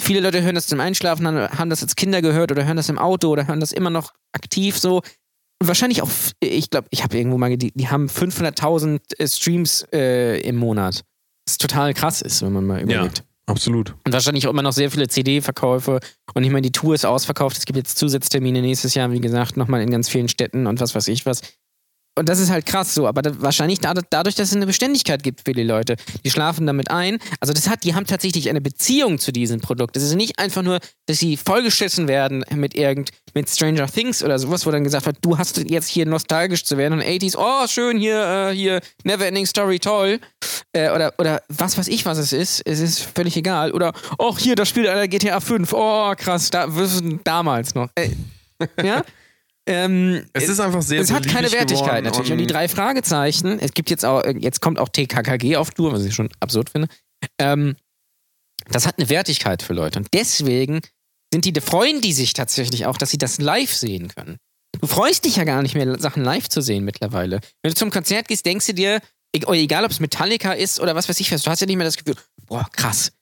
viele 0.00 0.20
Leute 0.20 0.42
hören 0.42 0.54
das 0.54 0.66
zum 0.66 0.80
Einschlafen, 0.80 1.26
haben, 1.26 1.58
haben 1.58 1.70
das 1.70 1.82
als 1.82 1.96
Kinder 1.96 2.22
gehört 2.22 2.50
oder 2.52 2.64
hören 2.64 2.76
das 2.76 2.88
im 2.88 2.98
Auto 2.98 3.28
oder 3.28 3.46
hören 3.46 3.60
das 3.60 3.72
immer 3.72 3.90
noch 3.90 4.12
aktiv 4.32 4.78
so. 4.78 5.02
Und 5.60 5.66
wahrscheinlich 5.66 6.02
auch, 6.02 6.10
ich 6.40 6.70
glaube, 6.70 6.86
ich 6.90 7.02
habe 7.02 7.16
irgendwo 7.16 7.36
mal, 7.36 7.56
die, 7.56 7.72
die 7.72 7.88
haben 7.88 8.06
500.000 8.06 9.00
äh, 9.18 9.26
Streams 9.26 9.84
äh, 9.92 10.40
im 10.40 10.56
Monat. 10.56 11.02
Was 11.48 11.56
total 11.56 11.94
krass 11.94 12.20
ist, 12.20 12.42
wenn 12.42 12.52
man 12.52 12.66
mal 12.66 12.82
überlegt. 12.82 13.24
absolut. 13.46 13.94
Und 14.04 14.12
wahrscheinlich 14.12 14.46
auch 14.46 14.50
immer 14.50 14.60
noch 14.60 14.74
sehr 14.74 14.90
viele 14.90 15.08
CD-Verkäufe. 15.08 15.98
Und 16.34 16.44
ich 16.44 16.50
meine, 16.50 16.60
die 16.60 16.72
Tour 16.72 16.94
ist 16.94 17.06
ausverkauft. 17.06 17.56
Es 17.56 17.64
gibt 17.64 17.78
jetzt 17.78 17.96
Zusatztermine 17.98 18.60
nächstes 18.60 18.94
Jahr, 18.94 19.12
wie 19.12 19.20
gesagt, 19.20 19.56
nochmal 19.56 19.80
in 19.80 19.90
ganz 19.90 20.10
vielen 20.10 20.28
Städten 20.28 20.66
und 20.66 20.78
was 20.78 20.94
weiß 20.94 21.08
ich 21.08 21.24
was. 21.24 21.40
Und 22.18 22.28
das 22.28 22.40
ist 22.40 22.50
halt 22.50 22.66
krass 22.66 22.94
so, 22.94 23.06
aber 23.06 23.22
da, 23.22 23.40
wahrscheinlich 23.40 23.80
da, 23.80 23.94
dadurch, 23.94 24.34
dass 24.34 24.48
es 24.48 24.56
eine 24.56 24.66
Beständigkeit 24.66 25.22
gibt 25.22 25.42
für 25.44 25.52
die 25.52 25.62
Leute. 25.62 25.96
Die 26.24 26.30
schlafen 26.30 26.66
damit 26.66 26.90
ein. 26.90 27.18
Also 27.40 27.52
das 27.52 27.68
hat, 27.68 27.84
die 27.84 27.94
haben 27.94 28.06
tatsächlich 28.06 28.48
eine 28.48 28.60
Beziehung 28.60 29.18
zu 29.18 29.32
diesem 29.32 29.60
Produkt. 29.60 29.96
Es 29.96 30.02
ist 30.02 30.14
nicht 30.14 30.38
einfach 30.38 30.62
nur, 30.62 30.80
dass 31.06 31.18
sie 31.18 31.36
vollgeschissen 31.36 32.08
werden 32.08 32.44
mit 32.54 32.74
irgend, 32.74 33.10
mit 33.34 33.48
Stranger 33.48 33.86
Things 33.86 34.22
oder 34.22 34.38
sowas, 34.38 34.66
wo 34.66 34.70
dann 34.70 34.84
gesagt 34.84 35.06
wird, 35.06 35.18
du 35.22 35.38
hast 35.38 35.58
jetzt 35.68 35.88
hier 35.88 36.06
nostalgisch 36.06 36.64
zu 36.64 36.76
werden 36.76 36.94
und 36.94 37.04
80s, 37.04 37.36
oh 37.38 37.66
schön, 37.66 37.98
hier, 37.98 38.50
äh, 38.50 38.54
hier, 38.54 38.80
Neverending 39.04 39.46
Story, 39.46 39.78
toll. 39.78 40.20
Äh, 40.72 40.90
oder, 40.90 41.14
oder 41.18 41.42
was 41.48 41.78
weiß 41.78 41.88
ich, 41.88 42.04
was 42.04 42.18
es 42.18 42.32
ist. 42.32 42.62
Es 42.66 42.80
ist 42.80 43.00
völlig 43.00 43.36
egal. 43.36 43.72
Oder, 43.72 43.92
oh 44.18 44.36
hier, 44.36 44.56
da 44.56 44.66
spielt 44.66 44.88
einer 44.88 45.08
GTA 45.08 45.40
5. 45.40 45.72
Oh, 45.72 46.12
krass, 46.16 46.50
da, 46.50 46.68
damals 47.24 47.74
noch. 47.74 47.88
Äh, 47.94 48.10
ja? 48.82 49.02
Ähm, 49.68 50.24
Es 50.32 50.48
ist 50.48 50.60
einfach 50.60 50.82
sehr 50.82 51.00
es 51.00 51.12
hat 51.12 51.26
keine 51.28 51.52
Wertigkeit 51.52 52.02
natürlich. 52.02 52.32
Und 52.32 52.38
die 52.38 52.46
drei 52.46 52.68
Fragezeichen, 52.68 53.58
es 53.60 53.72
gibt 53.72 53.90
jetzt 53.90 54.04
auch, 54.04 54.24
jetzt 54.24 54.60
kommt 54.60 54.78
auch 54.78 54.88
TKKG 54.88 55.56
auf 55.56 55.70
Tour, 55.70 55.92
was 55.92 56.04
ich 56.04 56.14
schon 56.14 56.30
absurd 56.40 56.70
finde. 56.70 56.88
Ähm, 57.38 57.76
das 58.70 58.86
hat 58.86 58.98
eine 58.98 59.08
Wertigkeit 59.10 59.62
für 59.62 59.74
Leute. 59.74 59.98
Und 59.98 60.08
deswegen 60.14 60.80
sind 61.32 61.44
die, 61.44 61.52
freuen 61.60 62.00
die 62.00 62.12
sich 62.12 62.32
tatsächlich 62.32 62.86
auch, 62.86 62.96
dass 62.96 63.10
sie 63.10 63.18
das 63.18 63.38
live 63.38 63.72
sehen 63.74 64.08
können. 64.08 64.38
Du 64.80 64.86
freust 64.86 65.24
dich 65.24 65.36
ja 65.36 65.44
gar 65.44 65.62
nicht 65.62 65.74
mehr, 65.74 65.98
Sachen 65.98 66.24
live 66.24 66.48
zu 66.48 66.60
sehen 66.60 66.84
mittlerweile. 66.84 67.40
Wenn 67.62 67.70
du 67.70 67.74
zum 67.74 67.90
Konzert 67.90 68.28
gehst, 68.28 68.46
denkst 68.46 68.66
du 68.66 68.74
dir, 68.74 69.00
e- 69.34 69.52
egal 69.52 69.84
ob 69.84 69.90
es 69.90 70.00
Metallica 70.00 70.52
ist 70.52 70.80
oder 70.80 70.94
was 70.94 71.08
weiß 71.08 71.20
ich 71.20 71.32
was, 71.32 71.42
du 71.42 71.50
hast 71.50 71.60
ja 71.60 71.66
nicht 71.66 71.76
mehr 71.76 71.86
das 71.86 71.96
Gefühl, 71.96 72.14
boah, 72.46 72.68
krass, 72.72 73.12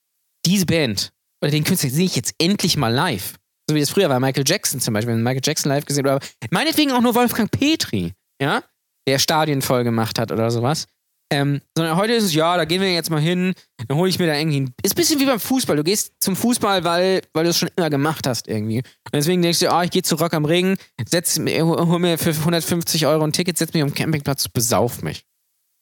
diese 0.45 0.67
Band 0.67 1.13
oder 1.43 1.51
den 1.51 1.65
Künstler 1.65 1.91
sehe 1.91 2.05
ich 2.07 2.17
jetzt 2.17 2.35
endlich 2.39 2.77
mal 2.77 2.93
live. 2.93 3.35
So 3.69 3.75
wie 3.75 3.81
es 3.81 3.91
früher 3.91 4.09
war, 4.09 4.21
Michael 4.21 4.45
Jackson 4.47 4.81
zum 4.81 4.95
Beispiel, 4.95 5.15
wenn 5.15 5.23
Michael 5.23 5.43
Jackson 5.45 5.71
live 5.71 5.85
gesehen 5.85 6.07
oder 6.07 6.21
meinetwegen 6.51 6.93
auch 6.93 7.01
nur 7.01 7.15
Wolfgang 7.15 7.51
Petri, 7.51 8.13
ja, 8.41 8.63
der 9.09 9.19
Stadien 9.19 9.63
voll 9.63 9.83
gemacht 9.85 10.19
hat 10.19 10.31
oder 10.33 10.51
sowas. 10.51 10.87
Ähm, 11.33 11.61
sondern 11.77 11.97
heute 11.97 12.13
ist 12.13 12.23
es, 12.23 12.35
ja, 12.35 12.57
da 12.57 12.65
gehen 12.65 12.81
wir 12.81 12.93
jetzt 12.93 13.11
mal 13.11 13.21
hin, 13.21 13.55
dann 13.89 13.97
hole 13.99 14.09
ich 14.09 14.21
mir 14.21 14.29
da 14.29 14.35
irgendwie 14.37 14.61
ein. 14.61 14.75
Ist 14.85 14.93
ein 14.93 14.97
bisschen 14.97 15.19
wie 15.19 15.27
beim 15.27 15.41
Fußball. 15.41 15.75
Du 15.77 15.83
gehst 15.83 16.13
zum 16.21 16.37
Fußball, 16.37 16.85
weil, 16.85 17.23
weil 17.33 17.43
du 17.43 17.51
es 17.51 17.59
schon 17.59 17.69
immer 17.75 17.91
gemacht 17.91 18.29
hast 18.29 18.47
irgendwie. 18.47 18.79
Und 18.79 19.13
deswegen 19.13 19.43
denkst 19.43 19.59
du, 19.59 19.73
ah, 19.73 19.83
ich 19.83 19.91
gehe 19.91 20.03
zu 20.03 20.15
Rock 20.15 20.35
am 20.35 20.45
Ring, 20.45 20.77
setz, 21.09 21.37
hol 21.41 21.99
mir 21.99 22.17
für 22.19 22.31
150 22.31 23.09
Euro 23.09 23.25
ein 23.25 23.33
Ticket, 23.33 23.59
setz 23.59 23.73
mich 23.75 23.83
auf 23.83 23.91
den 23.91 23.97
Campingplatz, 23.97 24.49
besauf 24.49 25.03
mich. 25.03 25.25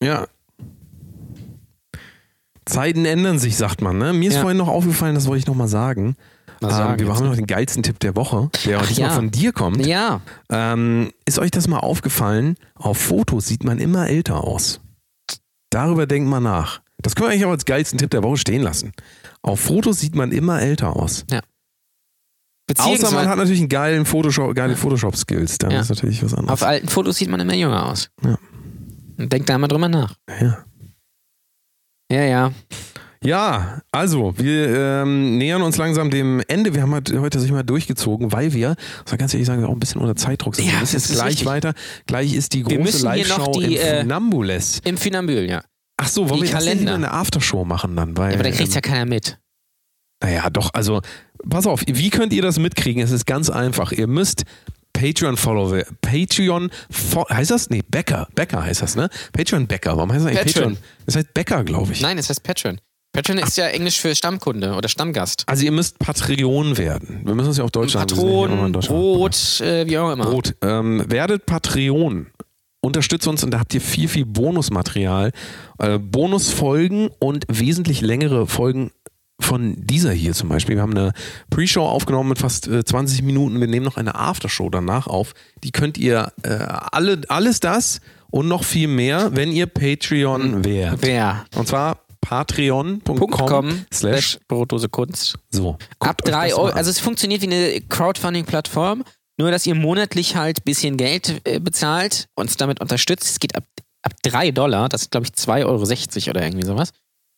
Ja. 0.02 0.28
Zeiten 2.64 3.04
ändern 3.04 3.38
sich, 3.38 3.56
sagt 3.58 3.82
man. 3.82 3.98
Ne? 3.98 4.14
Mir 4.14 4.30
ist 4.30 4.36
Ja. 4.36 4.40
vorhin 4.40 4.56
noch 4.56 4.68
aufgefallen, 4.68 5.14
das 5.14 5.26
wollte 5.26 5.40
ich 5.40 5.46
nochmal 5.46 5.68
sagen. 5.68 6.16
Mal 6.66 6.70
sagen 6.70 6.92
ähm, 6.94 6.98
wir 7.00 7.06
jetzt. 7.06 7.16
haben 7.16 7.26
noch 7.28 7.36
den 7.36 7.46
geilsten 7.46 7.82
Tipp 7.82 7.98
der 8.00 8.16
Woche, 8.16 8.50
der 8.64 8.80
Ach 8.80 8.86
diesmal 8.86 9.08
ja. 9.08 9.14
von 9.14 9.30
dir 9.30 9.52
kommt. 9.52 9.84
Ja. 9.86 10.20
Ähm, 10.50 11.12
ist 11.24 11.38
euch 11.38 11.50
das 11.50 11.68
mal 11.68 11.78
aufgefallen? 11.80 12.56
Auf 12.74 12.98
Fotos 12.98 13.46
sieht 13.46 13.64
man 13.64 13.78
immer 13.78 14.08
älter 14.08 14.44
aus. 14.44 14.80
Darüber 15.70 16.06
denkt 16.06 16.28
man 16.28 16.42
nach. 16.42 16.80
Das 16.98 17.14
können 17.14 17.28
wir 17.28 17.32
eigentlich 17.32 17.44
auch 17.46 17.50
als 17.50 17.64
geilsten 17.64 17.98
Tipp 17.98 18.10
der 18.10 18.22
Woche 18.22 18.36
stehen 18.38 18.62
lassen. 18.62 18.92
Auf 19.42 19.60
Fotos 19.60 20.00
sieht 20.00 20.14
man 20.14 20.32
immer 20.32 20.60
älter 20.62 20.96
aus. 20.96 21.24
Außer 22.78 23.10
man 23.10 23.28
hat 23.28 23.36
natürlich 23.36 23.60
einen 23.60 23.68
geilen 23.68 24.06
Photoshop, 24.06 24.54
geile 24.54 24.74
Photoshop-Skills. 24.76 25.58
Dann 25.58 25.70
Ja. 25.72 25.80
ist 25.80 25.90
natürlich 25.90 26.22
was 26.24 26.32
anderes. 26.32 26.62
auf 26.62 26.66
alten 26.66 26.88
Fotos 26.88 27.16
sieht 27.16 27.28
man 27.28 27.40
immer 27.40 27.54
jünger 27.54 27.86
aus. 27.90 28.08
Ja. 28.22 28.38
Und 29.18 29.32
denk 29.32 29.46
da 29.46 29.58
mal 29.58 29.68
drüber 29.68 29.88
nach. 29.88 30.14
ja. 30.40 30.64
Ja, 32.12 32.22
ja. 32.22 32.52
Ja, 33.24 33.80
also 33.90 34.34
wir 34.36 35.02
ähm, 35.02 35.38
nähern 35.38 35.62
uns 35.62 35.78
langsam 35.78 36.10
dem 36.10 36.42
Ende. 36.46 36.74
Wir 36.74 36.82
haben 36.82 36.92
halt 36.92 37.10
heute 37.18 37.40
sich 37.40 37.50
mal 37.50 37.62
durchgezogen, 37.62 38.32
weil 38.32 38.52
wir, 38.52 38.76
muss 39.02 39.12
man 39.12 39.18
ganz 39.18 39.32
ehrlich 39.32 39.46
sagen, 39.46 39.64
auch 39.64 39.72
ein 39.72 39.80
bisschen 39.80 40.02
unter 40.02 40.14
Zeitdruck 40.14 40.56
sind. 40.56 40.66
Ja, 40.66 40.72
wir 40.72 40.80
müssen 40.80 40.96
jetzt 40.96 41.10
ist 41.10 41.16
gleich 41.16 41.28
richtig. 41.28 41.46
weiter. 41.46 41.74
Gleich 42.06 42.34
ist 42.34 42.52
die 42.52 42.62
große 42.62 43.02
Live-Show 43.02 43.60
im 43.60 43.72
äh, 43.72 44.00
Funambules. 44.02 44.82
Im 44.84 44.98
Finambül, 44.98 45.48
ja. 45.48 45.62
Ach 45.96 46.08
so, 46.08 46.28
wollen 46.28 46.42
die 46.42 46.48
wir 46.48 46.52
Kalender. 46.52 46.96
in 46.96 47.04
eine 47.04 47.12
Aftershow 47.12 47.64
machen 47.64 47.96
dann? 47.96 48.16
Weil, 48.16 48.32
ja. 48.32 48.34
Aber 48.34 48.44
da 48.44 48.50
kriegt's 48.50 48.74
ja 48.74 48.80
ähm, 48.84 48.92
keiner 48.92 49.06
mit. 49.06 49.38
Naja, 50.22 50.50
doch, 50.50 50.74
also 50.74 51.00
pass 51.48 51.66
auf, 51.66 51.82
wie 51.86 52.10
könnt 52.10 52.32
ihr 52.32 52.42
das 52.42 52.58
mitkriegen? 52.58 53.02
Es 53.02 53.10
ist 53.10 53.26
ganz 53.26 53.48
einfach. 53.48 53.92
Ihr 53.92 54.06
müsst 54.06 54.44
Patreon 54.92 55.36
follow 55.36 55.82
Patreon 56.02 56.70
heißt 57.30 57.50
das? 57.50 57.70
Nee, 57.70 57.82
Becker. 57.88 58.28
Becker 58.34 58.62
heißt 58.62 58.82
das, 58.82 58.96
ne? 58.96 59.08
Patreon 59.32 59.66
Becker. 59.66 59.96
Warum 59.96 60.12
heißt 60.12 60.24
das 60.24 60.30
eigentlich 60.30 60.54
Patreon. 60.54 60.74
Patreon? 60.74 60.90
Das 61.06 61.16
heißt 61.16 61.34
Becker, 61.34 61.64
glaube 61.64 61.92
ich. 61.92 62.00
Nein, 62.00 62.18
es 62.18 62.28
heißt 62.28 62.42
Patreon. 62.42 62.80
Patreon 63.14 63.38
ist 63.38 63.56
ja 63.56 63.68
Englisch 63.68 64.00
für 64.00 64.12
Stammkunde 64.12 64.74
oder 64.74 64.88
Stammgast. 64.88 65.44
Also 65.46 65.64
ihr 65.64 65.70
müsst 65.70 66.00
Patreon 66.00 66.76
werden. 66.76 67.20
Wir 67.24 67.34
müssen 67.36 67.48
uns 67.48 67.58
ja 67.58 67.64
auf 67.64 67.70
immer 67.74 68.66
in 68.66 68.72
Patron. 68.72 68.96
Brot, 68.96 69.60
äh, 69.60 69.86
wie 69.86 69.98
auch 69.98 70.12
immer. 70.12 70.24
Brot. 70.24 70.54
Ähm, 70.62 71.04
werdet 71.08 71.46
Patreon. 71.46 72.26
Unterstützt 72.80 73.28
uns 73.28 73.44
und 73.44 73.52
da 73.52 73.60
habt 73.60 73.72
ihr 73.72 73.80
viel, 73.80 74.08
viel 74.08 74.26
Bonusmaterial. 74.26 75.30
Äh, 75.78 76.00
Bonusfolgen 76.00 77.08
und 77.20 77.44
wesentlich 77.48 78.00
längere 78.00 78.48
Folgen 78.48 78.90
von 79.40 79.76
dieser 79.78 80.12
hier 80.12 80.32
zum 80.32 80.48
Beispiel. 80.48 80.74
Wir 80.74 80.82
haben 80.82 80.96
eine 80.96 81.12
Pre-Show 81.50 81.86
aufgenommen 81.86 82.30
mit 82.30 82.38
fast 82.38 82.66
äh, 82.66 82.84
20 82.84 83.22
Minuten. 83.22 83.60
Wir 83.60 83.68
nehmen 83.68 83.86
noch 83.86 83.96
eine 83.96 84.16
Aftershow 84.16 84.70
danach 84.70 85.06
auf. 85.06 85.34
Die 85.62 85.70
könnt 85.70 85.98
ihr 85.98 86.32
äh, 86.42 86.48
alle, 86.50 87.20
alles 87.28 87.60
das 87.60 88.00
und 88.32 88.48
noch 88.48 88.64
viel 88.64 88.88
mehr, 88.88 89.36
wenn 89.36 89.52
ihr 89.52 89.66
Patreon 89.66 90.64
wärt. 90.64 90.98
Wer? 91.02 91.44
Und 91.54 91.68
zwar 91.68 92.03
patreon.com 92.24 93.30
.com 93.30 93.86
slash 93.92 94.38
Brotdose 94.48 94.88
Kunst. 94.88 95.36
so. 95.50 95.76
Ab 96.00 96.22
drei 96.22 96.54
Euro. 96.54 96.72
Also 96.72 96.90
es 96.90 96.98
funktioniert 96.98 97.42
wie 97.42 97.46
eine 97.46 97.80
Crowdfunding-Plattform, 97.82 99.04
nur 99.38 99.50
dass 99.50 99.66
ihr 99.66 99.74
monatlich 99.74 100.34
halt 100.34 100.60
ein 100.60 100.64
bisschen 100.64 100.96
Geld 100.96 101.40
äh, 101.44 101.60
bezahlt, 101.60 102.28
uns 102.34 102.56
damit 102.56 102.80
unterstützt. 102.80 103.30
Es 103.30 103.38
geht 103.40 103.54
ab, 103.54 103.64
ab 104.02 104.12
drei 104.22 104.50
Dollar, 104.50 104.88
das 104.88 105.02
ist 105.02 105.10
glaube 105.10 105.26
ich 105.26 105.32
2,60 105.32 105.66
Euro 105.66 106.30
oder 106.30 106.42
irgendwie 106.42 106.66
sowas. 106.66 106.90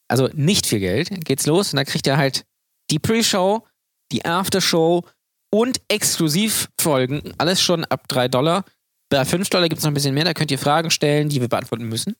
Also 0.08 0.28
nicht 0.34 0.66
viel 0.66 0.78
Geld. 0.80 1.10
Geht's 1.24 1.46
los 1.46 1.72
und 1.72 1.78
da 1.78 1.84
kriegt 1.84 2.06
ihr 2.06 2.16
halt 2.16 2.44
die 2.92 3.00
Pre-Show, 3.00 3.66
die 4.12 4.24
Aftershow 4.24 5.02
und 5.50 5.80
Exklusivfolgen. 5.88 7.34
Alles 7.38 7.60
schon 7.60 7.84
ab 7.86 8.06
drei 8.06 8.28
Dollar. 8.28 8.64
Bei 9.08 9.24
5 9.24 9.48
Dollar 9.50 9.68
gibt 9.68 9.78
es 9.78 9.84
noch 9.84 9.90
ein 9.90 9.94
bisschen 9.94 10.14
mehr, 10.14 10.24
da 10.24 10.34
könnt 10.34 10.50
ihr 10.50 10.58
Fragen 10.58 10.90
stellen, 10.90 11.28
die 11.28 11.40
wir 11.40 11.48
beantworten 11.48 11.84
müssen. 11.88 12.14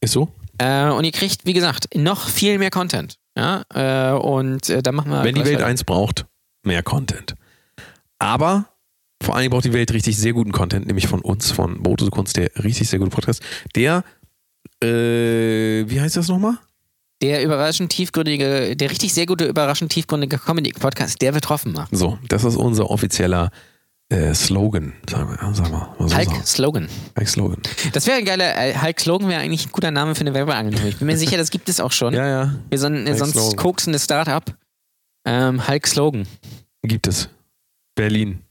Ist 0.00 0.12
so? 0.12 0.28
Äh, 0.58 0.90
und 0.90 1.04
ihr 1.04 1.12
kriegt, 1.12 1.44
wie 1.44 1.52
gesagt, 1.52 1.94
noch 1.94 2.28
viel 2.28 2.58
mehr 2.58 2.70
Content. 2.70 3.18
Ja, 3.36 3.64
äh, 3.74 4.16
und 4.16 4.68
äh, 4.70 4.82
da 4.82 4.92
machen 4.92 5.10
wir. 5.10 5.22
Wenn 5.22 5.34
die 5.34 5.44
Welt 5.44 5.56
weiter. 5.56 5.66
eins 5.66 5.84
braucht, 5.84 6.26
mehr 6.62 6.82
Content. 6.82 7.34
Aber 8.18 8.66
vor 9.22 9.36
allem 9.36 9.50
braucht 9.50 9.64
die 9.64 9.72
Welt 9.72 9.92
richtig 9.92 10.16
sehr 10.16 10.32
guten 10.32 10.52
Content, 10.52 10.86
nämlich 10.86 11.06
von 11.06 11.20
uns, 11.20 11.50
von 11.50 11.82
Brotose 11.82 12.10
Kunst, 12.10 12.36
der 12.36 12.50
richtig 12.62 12.88
sehr 12.88 12.98
gute 12.98 13.10
Podcast. 13.10 13.42
Der, 13.74 14.04
äh, 14.82 15.88
wie 15.88 16.00
heißt 16.00 16.16
das 16.16 16.28
nochmal? 16.28 16.58
Der 17.22 17.42
überraschend 17.42 17.90
tiefgründige, 17.92 18.76
der 18.76 18.90
richtig 18.90 19.14
sehr 19.14 19.26
gute, 19.26 19.46
überraschend 19.46 19.90
tiefgründige 19.90 20.38
Comedy-Podcast, 20.38 21.20
der 21.22 21.32
wird 21.34 21.48
hoffen 21.48 21.72
machen. 21.72 21.96
So, 21.96 22.18
das 22.28 22.44
ist 22.44 22.56
unser 22.56 22.90
offizieller 22.90 23.46
äh, 23.46 23.75
Slogan, 24.34 24.92
sagen 25.10 25.30
wir, 25.30 25.54
sagen 25.54 25.72
wir 25.72 25.78
mal 25.78 26.08
so 26.08 26.16
Hulk 26.16 26.28
sagen. 26.28 26.44
Slogan. 26.44 26.88
Hulk 27.18 27.28
Slogan. 27.28 27.58
Das 27.92 28.06
wäre 28.06 28.18
ein 28.18 28.24
geiler, 28.24 28.56
äh, 28.56 28.74
Hulk 28.80 29.00
Slogan 29.00 29.28
wäre 29.28 29.40
eigentlich 29.40 29.66
ein 29.66 29.72
guter 29.72 29.90
Name 29.90 30.14
für 30.14 30.20
eine 30.20 30.32
Werbeagentur. 30.32 30.84
Ich 30.86 30.98
bin 30.98 31.06
mir 31.06 31.16
sicher, 31.16 31.36
das 31.36 31.50
gibt 31.50 31.68
es 31.68 31.80
auch 31.80 31.90
schon. 31.92 32.14
Ja, 32.16 32.26
ja, 32.28 32.54
Wir 32.70 32.78
sind 32.78 33.06
ein 33.08 33.16
sonst 33.16 33.32
Slogan. 33.32 33.56
koksende 33.56 33.98
Start-up. 33.98 34.56
Ähm, 35.26 35.66
Hulk 35.66 35.86
Slogan. 35.88 36.26
gibt 36.82 37.08
es. 37.08 37.28
Berlin. 37.96 38.42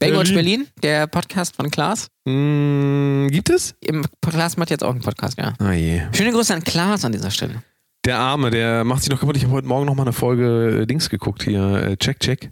Baywatch 0.00 0.34
Berlin. 0.34 0.64
Berlin, 0.64 0.68
der 0.82 1.06
Podcast 1.06 1.54
von 1.56 1.70
Klaas. 1.70 2.08
Mm, 2.26 3.28
gibt 3.28 3.48
es? 3.50 3.74
Im 3.80 4.04
Klaas 4.20 4.56
macht 4.56 4.70
jetzt 4.70 4.82
auch 4.82 4.90
einen 4.90 5.00
Podcast, 5.00 5.38
ja. 5.38 5.54
Ah 5.60 5.72
je. 5.72 6.02
Schöne 6.12 6.32
Grüße 6.32 6.52
an 6.52 6.64
Klaas 6.64 7.04
an 7.04 7.12
dieser 7.12 7.30
Stelle. 7.30 7.62
Der 8.04 8.18
Arme, 8.18 8.50
der 8.50 8.82
macht 8.84 9.02
sich 9.02 9.10
noch 9.10 9.20
kaputt. 9.20 9.36
Ich 9.36 9.44
habe 9.44 9.52
heute 9.54 9.68
Morgen 9.68 9.86
noch 9.86 9.94
mal 9.94 10.02
eine 10.02 10.12
Folge 10.12 10.80
äh, 10.82 10.86
Dings 10.86 11.08
geguckt 11.08 11.44
hier. 11.44 11.62
Äh, 11.76 11.96
check, 11.96 12.18
check. 12.20 12.50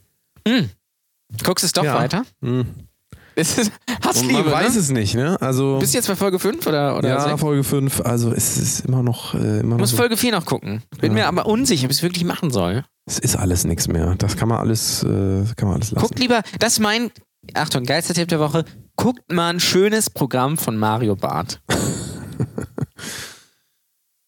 Hm. 0.48 0.70
Guckst 1.42 1.64
es 1.64 1.72
doch 1.72 1.84
Ja. 1.84 1.94
weiter? 1.94 2.22
Hm. 2.42 2.66
Es 3.36 3.58
ist 3.58 3.72
Und 3.88 4.04
Hassliebe, 4.06 4.44
man 4.44 4.52
weiß 4.52 4.74
ne? 4.74 4.80
es 4.80 4.90
nicht, 4.90 5.14
ne? 5.16 5.36
Also. 5.40 5.78
Bist 5.80 5.92
du 5.92 5.98
jetzt 5.98 6.06
bei 6.06 6.14
Folge 6.14 6.38
5 6.38 6.64
oder, 6.68 6.96
oder 6.96 7.08
ja, 7.08 7.20
sechs? 7.20 7.40
Folge 7.40 7.64
5. 7.64 8.00
Also 8.02 8.32
es 8.32 8.56
ist 8.58 8.84
immer 8.86 9.02
noch. 9.02 9.34
Äh, 9.34 9.38
immer 9.38 9.58
Ich 9.58 9.64
noch 9.64 9.78
muss 9.78 9.90
so, 9.90 9.96
Folge 9.96 10.16
4 10.16 10.30
noch 10.32 10.46
gucken. 10.46 10.82
Bin 11.00 11.10
Ja. 11.12 11.14
mir 11.24 11.26
aber 11.26 11.46
unsicher, 11.46 11.86
ob 11.86 11.90
ich 11.90 11.96
es 11.96 12.02
wirklich 12.04 12.24
machen 12.24 12.50
soll. 12.52 12.84
es 13.06 13.18
ist 13.18 13.34
alles 13.34 13.64
nichts 13.64 13.88
mehr. 13.88 14.14
Das 14.18 14.36
kann 14.36 14.48
man 14.48 14.58
alles, 14.58 15.02
äh, 15.02 15.44
kann 15.56 15.66
man 15.68 15.74
alles 15.74 15.90
lassen. 15.90 15.96
Guckt 16.06 16.18
lieber, 16.20 16.42
das 16.60 16.74
ist 16.74 16.78
mein, 16.78 17.10
Achtung, 17.54 17.82
geilster 17.84 18.14
Tipp 18.14 18.28
der 18.28 18.38
Woche, 18.40 18.64
guckt 18.94 19.32
mal 19.32 19.48
ein 19.52 19.58
schönes 19.60 20.10
Programm 20.10 20.56
von 20.56 20.76
Mario 20.76 21.16
Barth. 21.16 21.60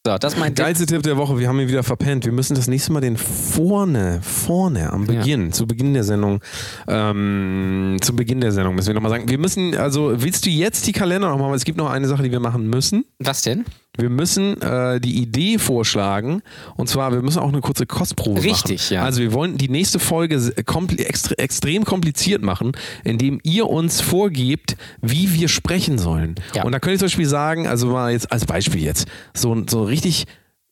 so, 0.07 0.19
das 0.19 0.35
ist 0.35 0.39
mein 0.39 0.55
Tipp. 0.55 0.65
Geilste 0.65 0.87
Tipp 0.87 1.03
der 1.03 1.17
Woche, 1.17 1.37
wir 1.39 1.49
haben 1.49 1.59
ihn 1.59 1.67
wieder 1.67 1.83
verpennt. 1.83 2.25
Wir 2.25 2.33
müssen 2.33 2.55
das 2.55 2.69
nächste 2.69 2.93
Mal 2.93 3.01
den 3.01 3.17
vorne, 3.17 4.21
vorne, 4.23 4.93
am 4.93 5.05
Ja. 5.07 5.19
Beginn, 5.19 5.53
zu 5.53 5.67
Beginn 5.67 5.95
der 5.95 6.05
Sendung, 6.05 6.41
ähm, 6.87 7.97
zu 8.01 8.15
Beginn 8.15 8.41
der 8.41 8.53
Sendung 8.53 8.77
müssen 8.77 8.87
wir 8.87 8.95
nochmal 8.95 9.11
sagen. 9.11 9.29
Wir 9.29 9.39
müssen, 9.39 9.77
also 9.77 10.13
willst 10.23 10.47
du 10.47 10.51
jetzt 10.51 10.87
die 10.87 10.93
Kalender 10.93 11.29
nochmal, 11.29 11.53
es 11.57 11.65
gibt 11.65 11.77
noch 11.77 11.91
eine 11.91 12.07
Sache, 12.07 12.23
die 12.23 12.31
wir 12.31 12.39
machen 12.39 12.71
müssen. 12.71 13.05
Was 13.19 13.43
denn? 13.43 13.65
Wir 13.97 14.11
müssen 14.11 14.61
äh, 14.63 15.01
die 15.01 15.17
Idee 15.21 15.59
vorschlagen. 15.59 16.43
Und 16.77 16.89
zwar, 16.89 17.13
wir 17.13 17.23
müssen 17.23 17.39
auch 17.39 17.49
eine 17.49 17.61
kurze 17.61 17.87
Kostprobe 17.87 18.41
machen. 18.41 18.49
Richtig, 18.51 18.91
ja. 18.91 19.03
Also 19.03 19.21
wir 19.21 19.33
wollen 19.33 19.57
die 19.59 19.69
nächste 19.69 19.99
Folge 19.99 20.53
kompl 20.65 21.01
extre 21.01 21.39
extrem 21.39 21.85
kompliziert 21.85 22.43
machen, 22.43 22.73
indem 23.05 23.41
ihr 23.43 23.69
uns 23.69 24.01
vorgebt, 24.01 24.77
wie 25.01 25.33
wir 25.35 25.49
sprechen 25.49 25.99
sollen. 25.99 26.35
Ja. 26.55 26.65
Und 26.65 26.73
da 26.73 26.79
könnt 26.81 26.95
ihr 26.95 26.99
zum 26.99 27.07
Beispiel 27.07 27.27
sagen, 27.27 27.67
also 27.67 27.89
mal 27.89 28.13
jetzt 28.13 28.31
als 28.33 28.45
Beispiel 28.47 28.83
jetzt, 28.83 29.07
so, 29.35 29.55
ein- 29.55 29.69
so 29.69 29.83
ein 29.83 29.87
richtig 29.87 30.25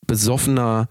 besoffener 0.07 0.87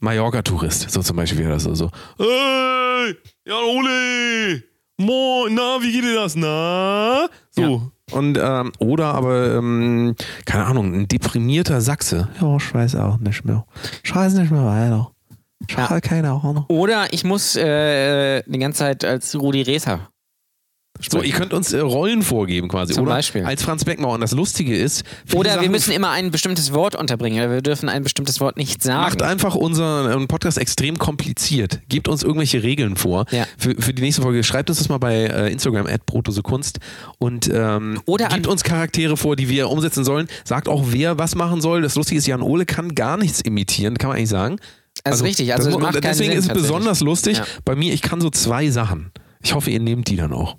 Mallorca-Tourist, 0.00 0.90
so 0.90 1.02
zum 1.02 1.16
Beispiel 1.16 1.46
oder 1.46 1.58
so. 1.58 1.74
so 1.74 1.90
hey, 2.18 3.16
ja, 3.46 3.56
Ole, 3.56 4.62
moin, 4.98 5.54
na, 5.54 5.78
wie 5.80 5.90
geht 5.92 6.04
dir 6.04 6.14
das, 6.14 6.36
na? 6.36 7.28
So. 7.50 7.90
Und, 8.12 8.38
ähm, 8.42 8.72
oder 8.78 9.14
aber, 9.14 9.54
ähm, 9.56 10.14
keine 10.44 10.64
Ahnung, 10.66 10.94
ein 10.94 11.08
deprimierter 11.08 11.80
Sachse. 11.80 12.28
Ja, 12.40 12.56
ich 12.56 12.74
weiß 12.74 12.96
auch 12.96 13.18
nicht 13.18 13.44
mehr. 13.44 13.64
Ich 14.02 14.14
weiß 14.14 14.34
nicht 14.34 14.50
mehr 14.50 14.64
weiter. 14.64 15.10
Ich 15.68 15.76
Ja. 15.76 15.90
habe 15.90 16.00
keine 16.00 16.30
Ahnung. 16.30 16.64
Oder 16.68 17.12
ich 17.12 17.24
muss 17.24 17.54
äh, 17.56 18.42
die 18.46 18.58
ganze 18.58 18.78
Zeit 18.80 19.04
als 19.04 19.34
Rudi 19.38 19.62
Reser. 19.62 20.08
So, 21.10 21.22
ihr 21.22 21.32
könnt 21.32 21.52
uns 21.52 21.72
äh, 21.72 21.78
Rollen 21.80 22.22
vorgeben 22.22 22.68
quasi. 22.68 22.94
Zum 22.94 23.04
oder 23.04 23.12
Beispiel. 23.14 23.44
als 23.44 23.62
Franz 23.62 23.84
Beckmauer. 23.84 24.14
Und 24.14 24.20
das 24.20 24.32
Lustige 24.32 24.76
ist, 24.76 25.04
Oder 25.32 25.50
wir 25.50 25.56
Sachen 25.56 25.70
müssen 25.70 25.92
immer 25.92 26.10
ein 26.10 26.30
bestimmtes 26.30 26.72
Wort 26.72 26.96
unterbringen. 26.96 27.38
Oder 27.38 27.52
wir 27.52 27.62
dürfen 27.62 27.88
ein 27.88 28.02
bestimmtes 28.02 28.40
Wort 28.40 28.56
nicht 28.56 28.82
sagen. 28.82 29.02
Macht 29.02 29.22
einfach 29.22 29.54
unseren 29.54 30.26
Podcast 30.28 30.58
extrem 30.58 30.98
kompliziert. 30.98 31.80
Gebt 31.88 32.08
uns 32.08 32.22
irgendwelche 32.22 32.62
Regeln 32.62 32.96
vor 32.96 33.26
Ja. 33.30 33.46
für, 33.56 33.74
für 33.80 33.94
die 33.94 34.02
nächste 34.02 34.22
Folge. 34.22 34.42
Schreibt 34.42 34.70
uns 34.70 34.78
das 34.78 34.88
mal 34.88 34.98
bei 34.98 35.14
äh, 35.26 35.52
Instagram, 35.52 35.86
Kunst 36.42 36.78
und 37.18 37.50
ähm, 37.52 38.00
Oder 38.06 38.28
gebt 38.28 38.46
uns 38.46 38.64
Charaktere 38.64 39.16
vor, 39.16 39.36
die 39.36 39.48
wir 39.48 39.70
umsetzen 39.70 40.04
sollen. 40.04 40.28
Sagt 40.44 40.68
auch, 40.68 40.84
wer 40.88 41.18
was 41.18 41.34
machen 41.34 41.60
soll. 41.60 41.82
Das 41.82 41.94
Lustige 41.94 42.18
ist, 42.18 42.26
Jan 42.26 42.42
Ole 42.42 42.66
kann 42.66 42.94
gar 42.94 43.16
nichts 43.16 43.40
imitieren, 43.40 43.98
kann 43.98 44.08
man 44.08 44.16
eigentlich 44.16 44.28
sagen. 44.30 44.56
Das 45.04 45.16
ist 45.16 45.22
richtig, 45.22 45.54
also 45.54 45.78
das 45.78 45.92
deswegen 46.00 46.30
Sinn, 46.32 46.38
ist 46.38 46.46
es 46.48 46.52
besonders 46.52 47.00
lustig. 47.00 47.38
Ja. 47.38 47.46
Bei 47.64 47.76
mir, 47.76 47.92
ich 47.92 48.02
kann 48.02 48.20
so 48.20 48.30
zwei 48.30 48.70
Sachen. 48.70 49.12
Ich 49.42 49.54
hoffe, 49.54 49.70
ihr 49.70 49.80
nehmt 49.80 50.08
die 50.08 50.16
dann 50.16 50.32
auch. 50.32 50.56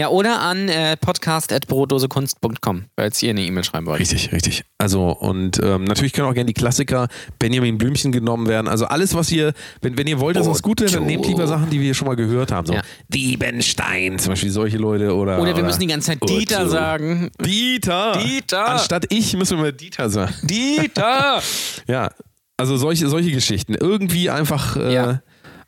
Ja, 0.00 0.08
oder 0.08 0.40
an 0.40 0.70
äh, 0.70 0.96
podcast.brotdosekunst.com, 0.96 2.84
falls 2.96 3.22
ihr 3.22 3.30
eine 3.30 3.42
E-Mail 3.42 3.64
schreiben 3.64 3.84
wollt. 3.86 4.00
Richtig, 4.00 4.32
richtig. 4.32 4.64
Also 4.78 5.10
und 5.10 5.60
ähm, 5.62 5.84
natürlich 5.84 6.14
können 6.14 6.26
auch 6.26 6.32
gerne 6.32 6.46
die 6.46 6.54
Klassiker 6.54 7.08
Benjamin 7.38 7.76
Blümchen 7.76 8.10
genommen 8.10 8.48
werden. 8.48 8.66
Also 8.66 8.86
alles, 8.86 9.14
was 9.14 9.30
ihr, 9.30 9.52
wenn, 9.82 9.98
wenn 9.98 10.06
ihr 10.06 10.18
wollt, 10.18 10.36
dass 10.36 10.46
das 10.46 10.62
gut 10.62 10.80
ist, 10.80 10.94
dann 10.94 11.04
nehmt 11.04 11.26
lieber 11.26 11.46
Sachen, 11.46 11.68
die 11.68 11.82
wir 11.82 11.92
schon 11.92 12.08
mal 12.08 12.16
gehört 12.16 12.50
haben. 12.50 12.66
So 12.66 12.72
Ja. 12.72 12.80
Diebenstein, 13.08 14.18
zum 14.18 14.32
Beispiel 14.32 14.50
solche 14.50 14.78
Leute 14.78 15.14
oder. 15.14 15.38
Oder 15.38 15.54
wir 15.54 15.64
müssen 15.64 15.80
die 15.80 15.86
ganze 15.88 16.06
Zeit 16.12 16.18
Dieter 16.26 16.60
Otto. 16.62 16.70
sagen. 16.70 17.30
Dieter. 17.44 18.12
Dieter. 18.24 18.68
Anstatt 18.70 19.04
ich 19.12 19.36
müssen 19.36 19.58
wir 19.58 19.64
mal 19.64 19.72
Dieter 19.74 20.08
sagen. 20.08 20.32
Dieter! 20.44 21.42
Ja. 21.86 22.10
Also 22.56 22.78
solche, 22.78 23.06
solche 23.08 23.32
Geschichten. 23.32 23.74
Irgendwie 23.74 24.30
einfach. 24.30 24.76
Äh, 24.76 24.94
Ja. 24.94 25.20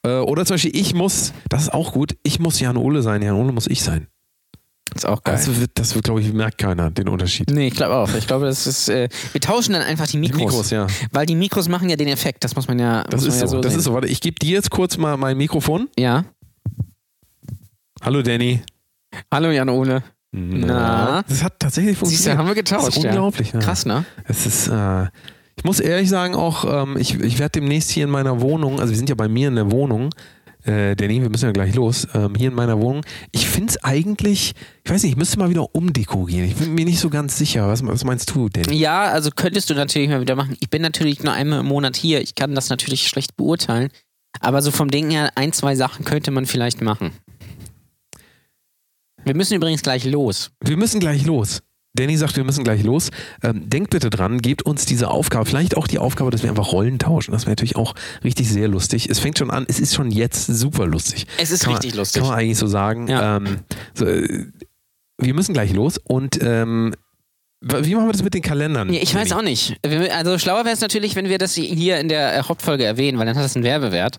äh, 0.07 0.21
oder 0.21 0.47
zum 0.47 0.55
Beispiel, 0.55 0.75
ich 0.75 0.95
muss, 0.95 1.35
das 1.51 1.65
ist 1.65 1.75
auch 1.75 1.93
gut, 1.93 2.17
ich 2.23 2.39
muss 2.39 2.61
Jan 2.61 2.79
Ole 2.79 3.03
sein, 3.03 3.21
Jan 3.23 3.35
Ole 3.35 3.53
muss 3.53 3.67
ich 3.67 3.83
sein. 3.83 4.07
Ist 4.95 5.07
auch 5.07 5.23
geil. 5.23 5.37
Das 5.37 5.61
wird, 5.61 5.71
das 5.75 5.95
wird 5.95 6.05
glaube 6.05 6.21
ich, 6.21 6.33
merkt 6.33 6.59
keiner 6.59 6.91
den 6.91 7.09
Unterschied. 7.09 7.51
Nee, 7.51 7.69
ich 7.69 7.75
glaube 7.75 7.95
auch. 7.95 8.13
Ich 8.15 8.27
glaube, 8.27 8.47
das 8.47 8.67
ist. 8.67 8.89
Äh, 8.89 9.09
wir 9.33 9.41
tauschen 9.41 9.73
dann 9.73 9.83
einfach 9.83 10.07
die 10.07 10.19
Mikros. 10.19 10.39
Die 10.39 10.45
Mikros, 10.45 10.71
ja. 10.71 10.87
Weil 11.13 11.27
die 11.27 11.37
Mikros 11.37 11.69
machen 11.69 11.89
ja 11.89 11.97
den 11.97 12.09
Effekt. 12.09 12.45
Das 12.45 12.57
muss 12.57 12.69
man 12.69 12.79
ja. 12.79 13.05
Das 13.05 13.25
ist 13.25 13.41
so. 13.41 13.47
so 13.47 13.61
das 13.61 13.73
sehen. 13.73 13.79
ist 13.79 13.85
so. 13.85 13.95
Warte, 13.95 14.09
ich 14.09 14.21
gebe 14.21 14.37
dir 14.37 14.53
jetzt 14.53 14.71
kurz 14.71 14.97
mal 14.97 15.17
mein 15.17 15.37
Mikrofon. 15.37 15.89
Ja. 15.99 16.25
Hallo 18.03 18.23
Danny. 18.23 18.63
Hallo 19.31 19.51
Jan 19.51 19.69
Ole. 19.69 20.03
Na? 20.33 21.23
Das 21.29 21.43
hat 21.43 21.61
tatsächlich 21.61 21.99
Siehst 21.99 22.03
du, 22.03 22.07
funktioniert. 22.07 22.39
haben 22.39 22.49
wir 22.49 22.55
getauscht. 22.55 22.89
Das 22.89 22.97
ist 22.97 23.05
unglaublich. 23.05 23.53
Ja. 23.53 23.61
Ja. 23.61 23.65
Krass, 23.65 23.85
ne? 23.85 24.05
Es 24.25 24.47
ist, 24.47 24.69
äh, 24.69 25.05
ich 25.57 25.65
muss 25.65 25.79
ehrlich 25.79 26.09
sagen, 26.09 26.35
auch, 26.35 26.65
ähm, 26.65 26.97
ich, 26.97 27.21
ich 27.21 27.39
werde 27.39 27.61
demnächst 27.61 27.91
hier 27.91 28.05
in 28.05 28.11
meiner 28.11 28.41
Wohnung, 28.41 28.81
also 28.81 28.91
wir 28.91 28.97
sind 28.97 29.11
ja 29.11 29.15
bei 29.15 29.29
mir 29.29 29.49
in 29.49 29.57
der 29.57 29.71
Wohnung, 29.71 30.11
äh, 30.65 30.95
Danny, 30.95 31.21
wir 31.23 31.31
müssen 31.31 31.47
ja 31.47 31.53
gleich 31.53 31.75
los, 31.75 32.07
ähm, 32.15 32.35
hier 32.37 32.49
in 32.49 32.55
meiner 32.55 32.81
Wohnung. 32.81 33.05
Ich 33.31 33.47
finde 33.49 33.71
es 33.71 33.85
eigentlich, 33.85 34.55
ich 34.85 34.91
weiß 34.91 35.03
nicht, 35.03 35.13
ich 35.13 35.19
müsste 35.19 35.39
mal 35.39 35.51
wieder 35.51 35.75
umdekorieren. 35.75 36.49
Ich 36.49 36.57
bin 36.57 36.75
mir 36.75 36.85
nicht 36.85 37.01
so 37.01 37.11
ganz 37.11 37.37
sicher. 37.37 37.69
Was, 37.69 37.85
was 37.87 38.05
meinst 38.05 38.35
du, 38.35 38.49
Danny? 38.49 38.77
Ja, 38.77 39.05
also 39.05 39.31
könntest 39.31 39.71
du 39.71 39.75
natürlich 39.75 40.09
mal 40.09 40.21
wieder 40.21 40.37
machen. 40.37 40.57
Ich 40.61 40.71
bin 40.71 40.83
natürlich 40.83 41.23
nur 41.23 41.33
einmal 41.33 41.61
im 41.61 41.67
Monat 41.67 41.97
hier. 41.97 42.21
Ich 42.21 42.35
kann 42.35 42.55
das 42.55 42.69
natürlich 42.69 43.09
schlecht 43.09 43.37
beurteilen. 43.37 43.91
Aber 44.41 44.63
so 44.63 44.71
vom 44.71 44.91
Ding 44.91 45.11
her, 45.11 45.31
ein, 45.35 45.53
zwei 45.53 45.75
Sachen 45.75 46.05
könnte 46.05 46.31
man 46.31 46.47
vielleicht 46.47 46.81
machen. 46.81 47.11
Wir 49.25 49.37
müssen 49.37 49.55
übrigens 49.55 49.83
gleich 49.83 50.05
los. 50.05 50.51
Wir 50.65 50.77
müssen 50.77 51.01
gleich 51.01 51.25
los. 51.25 51.63
Danny 51.95 52.17
sagt, 52.17 52.37
wir 52.37 52.45
müssen 52.45 52.65
gleich 52.65 52.83
los. 52.83 53.11
Ähm, 53.43 53.69
denkt 53.69 53.91
bitte 53.91 54.09
dran, 54.09 54.41
gebt 54.41 54.63
uns 54.63 54.87
diese 54.87 55.09
Aufgabe, 55.09 55.45
vielleicht 55.45 55.77
auch 55.77 55.87
die 55.87 55.99
Aufgabe, 55.99 56.31
dass 56.31 56.43
wir 56.43 56.51
einfach 56.51 56.73
Rollen 56.73 56.99
tauschen. 56.99 57.33
Das 57.33 57.43
wäre 57.43 57.51
natürlich 57.51 57.77
auch 57.77 57.95
richtig 58.25 58.49
sehr 58.49 58.69
lustig. 58.69 59.11
Es 59.11 59.19
fängt 59.19 59.39
schon 59.39 59.51
an, 59.51 59.67
es 59.69 59.79
ist 59.79 59.95
schon 59.95 60.11
jetzt 60.11 60.47
super 60.47 60.87
lustig. 60.87 61.27
Es 61.39 61.51
ist 61.51 61.65
Kann 61.65 61.75
richtig 61.75 61.93
man, 61.93 61.99
lustig. 61.99 62.23
Kann 62.23 62.31
man 62.31 62.39
eigentlich 62.39 62.59
so 62.59 62.67
sagen. 62.67 63.09
Ja. 63.09 63.37
Ähm, 63.37 63.59
so, 63.95 64.07
äh, 64.07 64.47
wir 65.19 65.35
müssen 65.35 65.53
gleich 65.53 65.73
los 65.75 65.99
und 65.99 66.43
ähm, 66.43 66.95
wie 67.61 67.95
machen 67.95 68.09
wir 68.09 68.13
das 68.13 68.25
mit 68.25 68.35
den 68.35 68.43
Kalendern? 68.43 68.93
Ich 68.93 69.15
weiß 69.15 69.33
auch 69.33 69.43
nicht. 69.43 69.77
Also 70.11 70.39
schlauer 70.39 70.65
wäre 70.65 70.75
es 70.75 70.81
natürlich, 70.81 71.15
wenn 71.15 71.29
wir 71.29 71.39
das 71.39 71.55
hier 71.55 72.01
in 72.01 72.09
der 72.09 72.37
äh, 72.39 72.43
Hauptfolge 72.43 72.85
erwähnen, 72.85 73.19
weil 73.19 73.27
dann 73.27 73.37
hat 73.37 73.45
das 73.45 73.55
einen 73.55 73.65
Werbewert. 73.65 74.19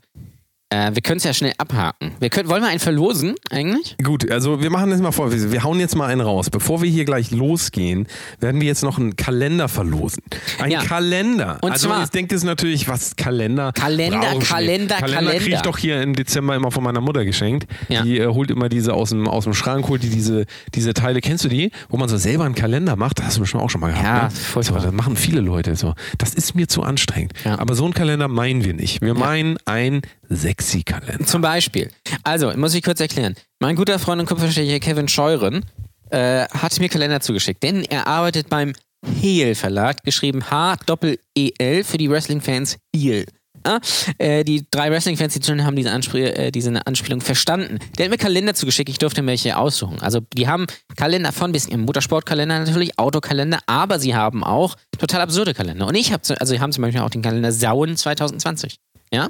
Äh, 0.73 0.95
wir 0.95 1.01
können 1.03 1.17
es 1.17 1.23
ja 1.23 1.33
schnell 1.33 1.53
abhaken. 1.59 2.11
Wir 2.19 2.29
können, 2.31 2.49
wollen 2.49 2.63
wir 2.63 2.69
einen 2.69 2.79
verlosen 2.79 3.35
eigentlich? 3.51 3.95
Gut, 4.03 4.29
also 4.31 4.61
wir 4.63 4.71
machen 4.71 4.89
das 4.89 4.99
mal 5.01 5.11
vor. 5.11 5.31
Wir 5.31 5.51
wir 5.51 5.63
hauen 5.63 5.79
jetzt 5.79 5.95
mal 5.95 6.07
einen 6.07 6.21
raus. 6.21 6.49
Bevor 6.49 6.81
wir 6.81 6.89
hier 6.89 7.05
gleich 7.05 7.29
losgehen, 7.29 8.07
werden 8.39 8.59
wir 8.59 8.67
jetzt 8.67 8.81
noch 8.81 8.97
einen 8.97 9.15
Kalender 9.15 9.67
verlosen. 9.67 10.23
Ein 10.59 10.71
Ja. 10.71 10.81
Kalender. 10.83 11.59
Und 11.61 11.71
also 11.73 11.89
zwar- 11.89 11.99
jetzt 12.01 12.15
denkt 12.15 12.31
es 12.31 12.43
natürlich, 12.43 12.87
was 12.87 13.15
Kalender? 13.15 13.71
Kalender, 13.73 14.33
nicht. 14.33 14.49
Kalender, 14.49 14.95
Kalender 14.95 15.31
kriege 15.31 15.35
ich 15.35 15.43
Kalender. 15.51 15.61
doch 15.63 15.77
hier 15.77 16.01
im 16.01 16.15
Dezember 16.15 16.55
immer 16.55 16.71
von 16.71 16.83
meiner 16.83 17.01
Mutter 17.01 17.23
geschenkt. 17.23 17.67
Ja. 17.89 18.01
Die 18.01 18.17
äh, 18.17 18.27
holt 18.27 18.49
immer 18.49 18.67
diese 18.67 18.93
aus 18.93 19.09
dem, 19.09 19.27
aus 19.27 19.43
dem 19.43 19.53
Schrank, 19.53 19.87
holt 19.89 20.01
die 20.01 20.09
diese, 20.09 20.45
diese 20.73 20.95
Teile. 20.95 21.21
Kennst 21.21 21.43
du 21.45 21.49
die? 21.49 21.69
Wo 21.89 21.97
man 21.97 22.09
so 22.09 22.17
selber 22.17 22.45
einen 22.45 22.55
Kalender 22.55 22.95
macht. 22.95 23.19
Das 23.19 23.27
hast 23.27 23.37
du 23.37 23.41
bestimmt 23.41 23.61
auch 23.61 23.69
schon 23.69 23.81
mal 23.81 23.91
gehabt. 23.91 24.05
Ja, 24.05 24.23
ne? 24.23 24.31
furchtbar. 24.31 24.79
So, 24.79 24.87
das 24.87 24.95
machen 24.95 25.15
viele 25.17 25.41
Leute 25.41 25.75
so. 25.75 25.93
Das 26.17 26.33
ist 26.33 26.55
mir 26.55 26.67
zu 26.67 26.81
anstrengend. 26.81 27.33
Ja. 27.45 27.59
Aber 27.59 27.75
so 27.75 27.83
einen 27.83 27.93
Kalender 27.93 28.27
meinen 28.27 28.63
wir 28.65 28.73
nicht. 28.73 29.01
Wir 29.01 29.13
meinen 29.13 29.57
ein 29.65 30.01
Sexy-Kalender. 30.35 31.25
Zum 31.25 31.41
Beispiel. 31.41 31.89
Also, 32.23 32.51
muss 32.55 32.73
ich 32.73 32.83
kurz 32.83 32.99
erklären. 32.99 33.35
Mein 33.59 33.75
guter 33.75 33.99
Freund 33.99 34.21
und 34.21 34.27
Kupferstecher 34.27 34.79
Kevin 34.79 35.07
Scheuren 35.07 35.65
äh, 36.09 36.45
hat 36.47 36.79
mir 36.79 36.89
Kalender 36.89 37.19
zugeschickt, 37.19 37.63
denn 37.63 37.83
er 37.83 38.07
arbeitet 38.07 38.49
beim 38.49 38.73
Heel 39.19 39.55
Verlag, 39.55 40.03
geschrieben 40.03 40.49
H-Doppel-E-L 40.49 41.83
für 41.83 41.97
die 41.97 42.09
Wrestling-Fans 42.09 42.77
Heel. 42.95 43.25
Ja, 43.65 43.79
äh, 44.17 44.43
die 44.43 44.65
drei 44.69 44.91
Wrestling-Fans, 44.91 45.33
die 45.33 45.43
schon 45.43 45.65
haben 45.65 45.75
diese, 45.75 45.91
Anspiel 45.91 46.25
äh, 46.25 46.51
diese 46.51 46.85
Anspielung 46.85 47.21
verstanden. 47.21 47.79
Der 47.97 48.05
hat 48.05 48.11
mir 48.11 48.17
Kalender 48.17 48.53
zugeschickt, 48.53 48.89
ich 48.89 48.97
durfte 48.97 49.21
mir 49.21 49.29
welche 49.29 49.57
aussuchen. 49.57 49.99
Also 50.01 50.19
die 50.33 50.47
haben 50.47 50.67
Kalender 50.97 51.31
von 51.31 51.51
bis 51.51 51.65
im 51.65 51.81
Motorsportkalender 51.81 52.59
natürlich, 52.59 52.99
Autokalender, 52.99 53.59
aber 53.65 53.99
sie 53.99 54.15
haben 54.15 54.43
auch 54.43 54.75
total 54.99 55.21
absurde 55.21 55.53
Kalender. 55.53 55.87
Und 55.87 55.95
ich 55.95 56.11
habe, 56.11 56.21
also 56.39 56.59
haben 56.59 56.73
zum 56.73 56.81
Beispiel 56.81 57.01
auch 57.01 57.09
den 57.09 57.21
Kalender 57.21 57.51
Sauen 57.51 57.95
2020. 57.95 58.77
Ja, 59.13 59.29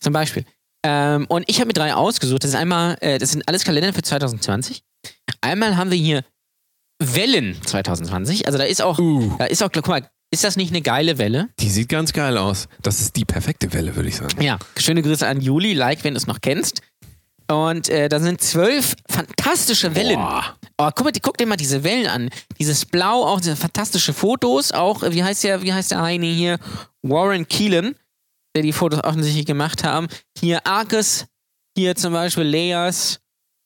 zum 0.00 0.12
Beispiel. 0.12 0.44
Ähm, 0.84 1.26
und 1.28 1.44
ich 1.48 1.56
habe 1.58 1.66
mir 1.68 1.74
drei 1.74 1.94
ausgesucht. 1.94 2.42
Das 2.44 2.50
ist 2.50 2.56
einmal, 2.56 2.96
äh, 3.00 3.18
das 3.18 3.32
sind 3.32 3.46
alles 3.48 3.64
Kalender 3.64 3.92
für 3.92 4.02
2020. 4.02 4.82
Einmal 5.40 5.76
haben 5.76 5.90
wir 5.90 5.98
hier 5.98 6.24
Wellen 6.98 7.56
2020. 7.64 8.46
Also 8.46 8.58
da 8.58 8.64
ist 8.64 8.82
auch, 8.82 8.98
Uh. 8.98 9.34
da 9.38 9.44
ist 9.46 9.62
auch, 9.62 9.70
guck 9.72 9.88
mal, 9.88 10.08
ist 10.30 10.44
das 10.44 10.56
nicht 10.56 10.70
eine 10.70 10.82
geile 10.82 11.18
Welle? 11.18 11.48
Die 11.60 11.68
sieht 11.68 11.88
ganz 11.88 12.12
geil 12.12 12.38
aus. 12.38 12.68
Das 12.80 13.00
ist 13.00 13.16
die 13.16 13.24
perfekte 13.24 13.72
Welle, 13.72 13.94
würde 13.96 14.08
ich 14.08 14.16
sagen. 14.16 14.40
Ja. 14.42 14.58
Schöne 14.78 15.02
Grüße 15.02 15.26
an 15.26 15.40
Juli, 15.40 15.74
like, 15.74 16.04
wenn 16.04 16.14
du 16.14 16.18
es 16.18 16.26
noch 16.26 16.40
kennst. 16.40 16.80
Und 17.50 17.88
äh, 17.90 18.08
da 18.08 18.18
sind 18.18 18.40
zwölf 18.40 18.94
fantastische 19.10 19.94
Wellen. 19.94 20.16
Boah. 20.16 20.56
Oh, 20.78 20.88
guck, 20.94 21.04
mal, 21.04 21.12
guck 21.20 21.36
dir 21.36 21.46
mal 21.46 21.56
diese 21.56 21.84
Wellen 21.84 22.06
an. 22.06 22.30
Dieses 22.58 22.86
Blau, 22.86 23.24
auch 23.26 23.40
diese 23.40 23.56
fantastische 23.56 24.14
Fotos. 24.14 24.72
Auch, 24.72 25.02
wie 25.02 25.22
heißt 25.22 25.44
der, 25.44 25.62
wie 25.62 25.72
heißt 25.72 25.90
der 25.90 26.02
eine 26.02 26.26
hier? 26.26 26.58
Warren 27.02 27.46
Keelan, 27.46 27.94
der 28.56 28.62
die 28.62 28.72
Fotos 28.72 29.02
offensichtlich 29.04 29.46
gemacht 29.46 29.84
haben. 29.84 30.08
Hier 30.38 30.66
Arcus, 30.66 31.26
hier 31.76 31.94
zum 31.96 32.12
Beispiel 32.12 32.44
Layers, 32.44 33.20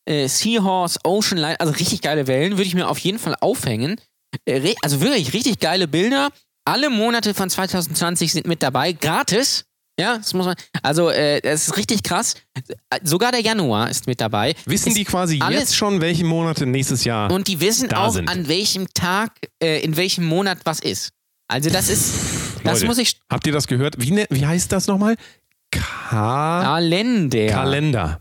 äh, 0.08 0.28
Seahorse, 0.28 0.98
Ocean 1.04 1.38
Light. 1.38 1.60
Also 1.60 1.72
richtig 1.72 2.00
geile 2.02 2.26
Wellen. 2.26 2.52
Würde 2.52 2.64
ich 2.64 2.74
mir 2.74 2.88
auf 2.88 2.98
jeden 2.98 3.18
Fall 3.18 3.36
aufhängen. 3.40 4.00
Äh, 4.46 4.74
also 4.82 5.00
wirklich 5.00 5.32
richtig 5.32 5.58
geile 5.58 5.88
Bilder. 5.88 6.28
Alle 6.64 6.90
Monate 6.90 7.32
von 7.34 7.48
2020 7.50 8.32
sind 8.32 8.46
mit 8.46 8.62
dabei. 8.62 8.92
Gratis. 8.92 9.64
Ja, 9.98 10.18
das 10.18 10.34
muss 10.34 10.44
man. 10.44 10.56
Also, 10.82 11.08
äh, 11.08 11.40
das 11.40 11.68
ist 11.68 11.76
richtig 11.78 12.02
krass. 12.02 12.34
Sogar 13.02 13.32
der 13.32 13.40
Januar 13.40 13.88
ist 13.88 14.06
mit 14.06 14.20
dabei. 14.20 14.54
Wissen 14.66 14.88
Ist 14.88 14.98
die 14.98 15.04
quasi 15.04 15.40
alles- 15.40 15.58
jetzt 15.60 15.76
schon, 15.76 16.02
welche 16.02 16.24
Monate 16.24 16.66
nächstes 16.66 17.04
Jahr? 17.04 17.30
und 17.32 17.48
die 17.48 17.60
wissen 17.60 17.90
auch, 17.94 18.12
sind. 18.12 18.28
an 18.28 18.46
welchem 18.46 18.88
Tag, 18.92 19.32
äh, 19.62 19.80
in 19.80 19.96
welchem 19.96 20.26
Monat 20.26 20.58
was 20.64 20.80
ist. 20.80 21.10
Also 21.48 21.70
das 21.70 21.88
ist, 21.88 22.12
das 22.66 22.80
Leute, 22.80 22.86
muss 22.86 22.98
ich, 22.98 23.20
Habt 23.30 23.46
ihr 23.46 23.52
das 23.52 23.66
gehört? 23.66 23.94
Wie, 23.98 24.10
ne, 24.10 24.26
wie 24.30 24.46
heißt 24.46 24.70
das 24.72 24.86
nochmal? 24.86 25.16
Ka 25.70 26.62
Kalender. 26.62 27.46
Kalender. 27.48 28.20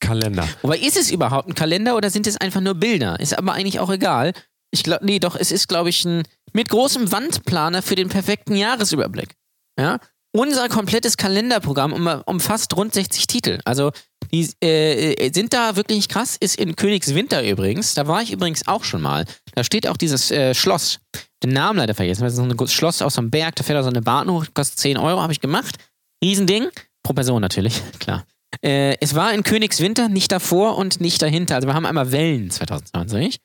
Kalender. 0.00 0.48
Wobei, 0.62 0.78
ist 0.78 0.96
es 0.96 1.10
überhaupt 1.10 1.48
ein 1.48 1.54
Kalender 1.54 1.96
oder 1.96 2.10
sind 2.10 2.26
es 2.26 2.36
einfach 2.36 2.60
nur 2.60 2.74
Bilder? 2.74 3.18
Ist 3.20 3.38
aber 3.38 3.52
eigentlich 3.52 3.80
auch 3.80 3.90
egal. 3.90 4.32
Ich 4.70 4.82
glaube, 4.82 5.04
nee, 5.04 5.18
doch, 5.18 5.36
es 5.36 5.52
ist, 5.52 5.68
glaube 5.68 5.90
ich, 5.90 6.04
ein, 6.04 6.24
mit 6.52 6.68
großem 6.68 7.12
Wandplaner 7.12 7.82
für 7.82 7.94
den 7.94 8.08
perfekten 8.08 8.56
Jahresüberblick. 8.56 9.36
Ja? 9.78 9.98
Unser 10.32 10.68
komplettes 10.68 11.16
Kalenderprogramm 11.16 11.92
um, 11.92 12.06
umfasst 12.26 12.76
rund 12.76 12.92
60 12.92 13.26
Titel. 13.26 13.60
Also 13.64 13.92
die 14.32 14.48
äh, 14.64 15.30
sind 15.32 15.52
da 15.52 15.76
wirklich 15.76 16.08
krass. 16.08 16.36
Ist 16.40 16.56
in 16.56 16.74
Königswinter 16.74 17.46
übrigens. 17.48 17.94
Da 17.94 18.06
war 18.06 18.22
ich 18.22 18.32
übrigens 18.32 18.66
auch 18.66 18.84
schon 18.84 19.02
mal. 19.02 19.26
Da 19.54 19.62
steht 19.62 19.86
auch 19.86 19.96
dieses 19.96 20.30
äh, 20.30 20.54
Schloss. 20.54 21.00
Den 21.42 21.50
Namen 21.50 21.78
leider 21.78 21.94
vergessen. 21.94 22.22
Das 22.22 22.32
ist 22.32 22.38
so 22.38 22.44
ein 22.44 22.68
Schloss 22.68 23.02
aus 23.02 23.14
so 23.14 23.20
einem 23.20 23.30
Berg. 23.30 23.56
Da 23.56 23.64
fährt 23.64 23.78
da 23.78 23.82
so 23.82 23.90
eine 23.90 24.00
Bahn 24.00 24.30
hoch. 24.30 24.46
Kostet 24.54 24.78
10 24.78 24.96
Euro. 24.96 25.20
Habe 25.20 25.32
ich 25.32 25.40
gemacht. 25.40 25.76
Riesending. 26.24 26.68
Pro 27.02 27.12
Person 27.12 27.42
natürlich. 27.42 27.82
Klar. 27.98 28.24
Äh, 28.62 28.96
es 29.00 29.14
war 29.14 29.32
in 29.32 29.42
Königswinter, 29.42 30.08
nicht 30.08 30.30
davor 30.30 30.76
und 30.76 31.00
nicht 31.00 31.20
dahinter. 31.20 31.56
Also 31.56 31.68
wir 31.68 31.74
haben 31.74 31.86
einmal 31.86 32.12
Wellen 32.12 32.50
2020. 32.50 33.38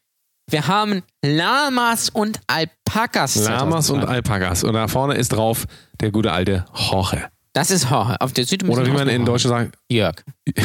Wir 0.50 0.68
haben 0.68 1.04
Lamas 1.26 2.10
und 2.10 2.40
Alpakas. 2.48 3.36
Lamas 3.36 3.88
2020. 3.88 3.96
und 3.96 4.06
Alpakas. 4.06 4.64
Und 4.64 4.74
da 4.74 4.88
vorne 4.88 5.16
ist 5.16 5.30
drauf 5.30 5.66
der 6.00 6.12
gute 6.12 6.32
alte 6.32 6.66
Jorge. 6.74 7.30
Das 7.58 7.72
ist 7.72 7.90
Horror. 7.90 8.18
Auf 8.20 8.34
der 8.34 8.46
Süd 8.46 8.64
Oder 8.68 8.86
wie 8.86 8.92
man 8.92 9.08
in 9.08 9.26
Deutschland 9.26 9.72
sagt. 9.72 9.78
Jörg. 9.90 10.16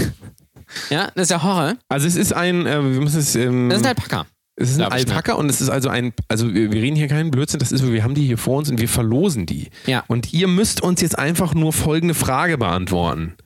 ja, 0.90 1.10
das 1.14 1.24
ist 1.24 1.30
ja 1.30 1.42
Horror. 1.42 1.74
Also 1.88 2.06
es 2.06 2.16
ist 2.16 2.34
ein, 2.34 2.66
äh, 2.66 2.82
wir 2.82 3.00
müssen 3.00 3.20
es, 3.20 3.34
ähm, 3.34 3.70
Das 3.70 3.80
ist 3.80 3.86
ein 3.86 3.96
Alpaka. 3.96 4.26
es 4.56 4.70
ist 4.70 4.80
ein? 4.80 4.92
Alpaka 4.92 5.32
und 5.34 5.48
es 5.48 5.62
ist 5.62 5.70
also 5.70 5.88
ein, 5.88 6.12
also 6.28 6.52
wir, 6.52 6.70
wir 6.70 6.82
reden 6.82 6.96
hier 6.96 7.08
keinen 7.08 7.30
Blödsinn, 7.30 7.60
das 7.60 7.72
ist, 7.72 7.90
wir 7.90 8.04
haben 8.04 8.14
die 8.14 8.26
hier 8.26 8.36
vor 8.36 8.58
uns 8.58 8.70
und 8.70 8.78
wir 8.78 8.88
verlosen 8.88 9.46
die. 9.46 9.70
Ja. 9.86 10.04
Und 10.06 10.34
ihr 10.34 10.48
müsst 10.48 10.82
uns 10.82 11.00
jetzt 11.00 11.18
einfach 11.18 11.54
nur 11.54 11.72
folgende 11.72 12.14
Frage 12.14 12.58
beantworten. 12.58 13.36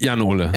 Jan 0.00 0.20
Ole. 0.20 0.52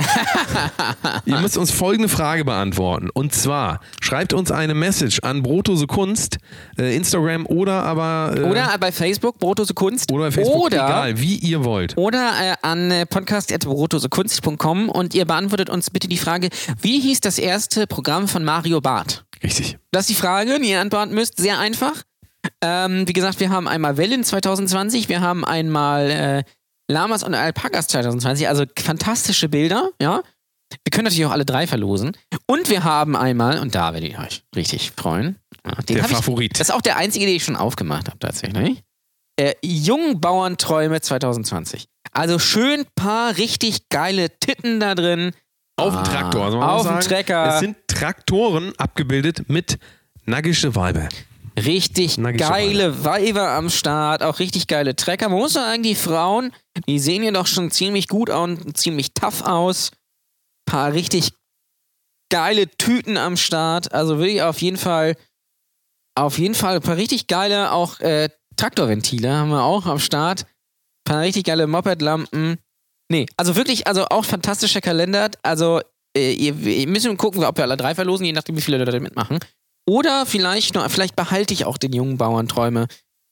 ihr 1.25 1.37
müsst 1.39 1.57
uns 1.57 1.71
folgende 1.71 2.09
Frage 2.09 2.45
beantworten. 2.45 3.09
Und 3.13 3.33
zwar, 3.33 3.79
schreibt 4.01 4.33
uns 4.33 4.51
eine 4.51 4.73
Message 4.73 5.19
an 5.21 5.43
Brotose 5.43 5.87
Kunst, 5.87 6.37
äh, 6.77 6.95
Instagram 6.95 7.45
oder 7.45 7.83
aber 7.83 8.33
äh, 8.37 8.41
Oder 8.41 8.77
bei 8.79 8.91
Facebook, 8.91 9.39
Brotose 9.39 9.73
Kunst. 9.73 10.11
oder 10.11 10.25
bei 10.25 10.31
Facebook, 10.31 10.55
Oder, 10.65 10.85
egal, 10.85 11.19
wie 11.19 11.35
ihr 11.35 11.63
wollt. 11.63 11.97
oder 11.97 12.31
äh, 12.41 12.55
an 12.61 12.91
äh, 12.91 13.05
podcast.brotosekunst.com 13.05 14.89
und 14.89 15.13
ihr 15.15 15.25
beantwortet 15.25 15.69
uns 15.69 15.89
bitte 15.89 16.07
die 16.07 16.17
Frage, 16.17 16.49
wie 16.81 16.99
hieß 16.99 17.21
das 17.21 17.39
erste 17.39 17.87
Programm 17.87 18.27
von 18.27 18.43
Mario 18.43 18.81
Barth? 18.81 19.25
Richtig. 19.43 19.77
Das 19.91 20.01
ist 20.01 20.09
die 20.09 20.15
Frage, 20.21 20.59
die 20.59 20.69
ihr 20.71 20.81
antworten 20.81 21.13
müsst. 21.13 21.37
Sehr 21.37 21.59
einfach. 21.59 22.03
Ähm, 22.61 23.07
wie 23.07 23.13
gesagt, 23.13 23.39
wir 23.39 23.49
haben 23.49 23.67
einmal 23.67 23.97
Wellen 23.97 24.23
2020, 24.23 25.09
wir 25.09 25.21
haben 25.21 25.43
einmal 25.43 26.09
äh, 26.09 26.43
Lamas 26.89 27.23
und 27.23 27.33
Alpakas 27.35 27.87
2020, 27.87 28.47
also 28.47 28.65
fantastische 28.79 29.49
Bilder, 29.49 29.89
ja. 30.01 30.21
Wir 30.83 30.91
können 30.91 31.05
natürlich 31.05 31.25
auch 31.25 31.31
alle 31.31 31.45
drei 31.45 31.65
verlosen. 31.65 32.17
Und 32.45 32.69
wir 32.69 32.83
haben 32.83 33.15
einmal, 33.15 33.59
und 33.59 33.73
da 33.73 33.93
werdet 33.93 34.11
ihr 34.11 34.19
euch 34.19 34.43
richtig 34.55 34.91
freuen, 34.91 35.37
Der 35.87 36.03
hab 36.03 36.11
ich, 36.11 36.17
Favorit. 36.17 36.59
das 36.59 36.69
ist 36.69 36.75
auch 36.75 36.81
der 36.81 36.97
einzige, 36.97 37.25
den 37.25 37.35
ich 37.35 37.45
schon 37.45 37.55
aufgemacht 37.55 38.07
habe, 38.07 38.19
tatsächlich. 38.19 38.83
Äh, 39.39 39.53
Jungbauernträume 39.63 40.99
2020. 40.99 41.87
Also 42.11 42.39
schön 42.39 42.85
paar 42.95 43.37
richtig 43.37 43.87
geile 43.89 44.29
Titten 44.39 44.79
da 44.79 44.95
drin. 44.95 45.31
Auf 45.77 45.93
dem 45.93 46.03
Traktor. 46.03 46.45
Also 46.45 46.57
man 46.57 46.69
auf 46.69 46.87
dem 46.87 46.99
Trecker. 46.99 47.53
Es 47.53 47.59
sind 47.59 47.77
Traktoren 47.87 48.73
abgebildet 48.77 49.47
mit 49.47 49.77
naggische 50.25 50.75
Weibe. 50.75 51.07
Richtig 51.57 52.17
geile 52.17 53.03
Weiber 53.03 53.49
am 53.49 53.69
Start, 53.69 54.21
auch 54.21 54.37
richtig 54.37 54.67
geile 54.67 54.95
Trecker. 54.95 55.29
Man 55.29 55.39
muss 55.39 55.53
sagen, 55.53 55.81
die 55.81 55.95
Frauen, 55.95 56.53
die 56.87 56.99
sehen 56.99 57.23
ja 57.23 57.31
doch 57.31 57.47
schon 57.47 57.71
ziemlich 57.71 58.07
gut 58.07 58.29
und 58.29 58.77
ziemlich 58.77 59.13
tough 59.15 59.41
aus. 59.41 59.91
Paar 60.65 60.93
richtig 60.93 61.31
geile 62.29 62.69
Tüten 62.69 63.17
am 63.17 63.37
Start. 63.37 63.91
Also 63.91 64.19
wirklich 64.19 64.43
auf 64.43 64.61
jeden 64.61 64.77
Fall, 64.77 65.15
auf 66.15 66.37
jeden 66.37 66.53
Fall 66.53 66.75
ein 66.75 66.81
paar 66.81 66.97
richtig 66.97 67.25
geile 67.25 67.71
auch 67.71 67.99
äh, 68.01 68.29
Traktorventile 68.55 69.35
haben 69.35 69.49
wir 69.49 69.63
auch 69.63 69.87
am 69.87 69.99
Start. 69.99 70.45
paar 71.05 71.21
richtig 71.21 71.45
geile 71.45 71.65
Mopedlampen. 71.65 72.57
Nee, 73.09 73.25
also 73.35 73.55
wirklich, 73.55 73.87
also 73.87 74.05
auch 74.09 74.25
fantastischer 74.25 74.81
Kalender. 74.81 75.31
Also 75.41 75.81
äh, 76.15 76.33
ihr, 76.33 76.55
ihr 76.55 76.87
müssen 76.87 77.17
gucken, 77.17 77.43
ob 77.43 77.57
wir 77.57 77.63
alle 77.63 77.77
drei 77.77 77.95
verlosen, 77.95 78.25
je 78.25 78.33
nachdem, 78.33 78.57
wie 78.57 78.61
viele 78.61 78.77
Leute 78.77 78.99
mitmachen. 78.99 79.39
Oder 79.87 80.25
vielleicht 80.25 80.75
noch, 80.75 80.89
vielleicht 80.91 81.15
behalte 81.15 81.53
ich 81.53 81.65
auch 81.65 81.77
den 81.77 81.93
jungen 81.93 82.17
Bauernträume 82.17 82.87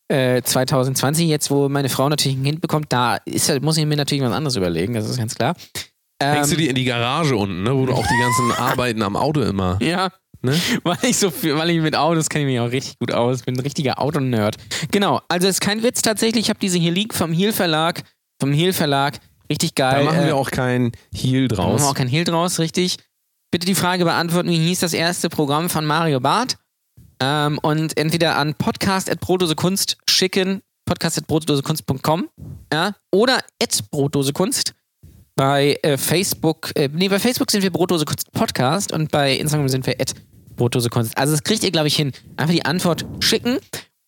äh, 0.08 0.42
2020, 0.42 1.28
jetzt 1.28 1.52
wo 1.52 1.68
meine 1.70 1.90
Frau 1.90 2.08
natürlich 2.10 2.38
ein 2.38 2.44
Kind 2.44 2.62
bekommt, 2.62 2.88
da 2.94 3.18
ist, 3.26 3.62
muss 3.62 3.78
ich 3.78 3.86
mir 3.86 3.98
natürlich 3.98 4.24
was 4.24 4.32
anderes 4.32 4.56
überlegen, 4.56 4.94
das 4.94 5.10
ist 5.10 5.18
ganz 5.18 5.36
klar. 5.36 5.56
Ähm, 6.22 6.36
Hängst 6.36 6.52
du 6.54 6.56
die 6.56 6.68
in 6.70 6.76
die 6.76 6.86
Garage 6.86 7.36
unten, 7.36 7.64
ne, 7.64 7.76
wo 7.76 7.86
du 7.86 7.94
auch 7.94 8.06
die 8.08 8.20
ganzen 8.22 8.52
Arbeiten 8.64 9.02
am 9.02 9.16
Auto 9.18 9.42
immer. 9.42 9.78
Ja. 9.82 10.10
Ne? 10.42 10.58
Weil 10.84 10.98
ich 11.04 11.18
so 11.18 11.32
viel, 11.32 11.58
weil 11.58 11.72
ich 11.72 11.82
mit 11.82 11.96
Autos 11.96 12.30
kenne 12.30 12.46
ich 12.46 12.52
mich 12.52 12.60
auch 12.60 12.72
richtig 12.72 13.00
gut 13.00 13.12
aus. 13.12 13.42
Bin 13.42 13.56
ein 13.56 13.62
richtiger 13.62 14.00
Autonerd. 14.00 14.58
Genau, 14.92 15.20
also 15.28 15.48
ist 15.48 15.60
kein 15.60 15.82
Witz 15.82 16.04
tatsächlich. 16.04 16.44
Ich 16.46 16.50
habe 16.50 16.60
diese 16.60 16.78
hier 16.78 16.92
liegen 16.92 17.14
vom 17.16 17.34
Heal 17.34 17.52
Verlag. 17.52 18.04
Vom 18.40 18.54
Heal 18.54 18.72
Verlag. 18.72 19.20
Richtig 19.50 19.74
Da 19.74 19.92
geil. 19.92 20.06
machen 20.06 20.20
Äh, 20.22 20.26
wir 20.28 20.36
auch 20.36 20.52
kein 20.52 20.92
Heal 21.14 21.48
da 21.48 21.56
machen 21.58 21.72
draus. 21.72 21.82
wir 21.82 21.88
auch 21.90 21.94
kein 21.96 22.08
Heal 22.08 22.26
draus, 22.26 22.60
richtig. 22.60 22.98
Bitte 23.52 23.66
die 23.66 23.76
Frage 23.76 24.06
beantworten, 24.06 24.50
wie 24.50 24.58
hieß 24.58 24.80
das 24.80 24.94
erste 24.94 25.30
Programm 25.30 25.70
von 25.70 25.86
Mario 25.86 26.20
Barth? 26.20 26.58
Ähm, 27.20 27.58
und 27.60 27.98
entweder 27.98 28.38
an 28.38 28.56
podcast.brotosekunst 28.56 29.98
schicken, 30.10 30.62
podcast.brotosekunst.com 30.86 32.30
ja, 32.74 32.96
oder 33.12 33.42
at. 33.62 33.84
Bei 35.38 35.78
äh, 35.82 35.98
Facebook, 35.98 36.72
äh, 36.76 36.90
nee, 36.92 37.10
bei 37.10 37.20
Facebook 37.20 37.52
sind 37.52 37.64
wir 37.64 37.72
Brotdose 37.72 38.06
Kunst 38.06 38.32
Podcast 38.32 38.92
und 38.92 39.12
bei 39.12 39.36
Instagram 39.36 39.70
sind 39.70 39.86
wir 39.86 40.00
at. 40.00 40.14
Also 41.16 41.34
das 41.34 41.44
kriegt 41.44 41.64
ihr, 41.64 41.72
glaube 41.72 41.88
ich, 41.88 41.96
hin. 41.98 42.14
Einfach 42.38 42.54
die 42.54 42.66
Antwort 42.66 43.06
schicken 43.20 43.58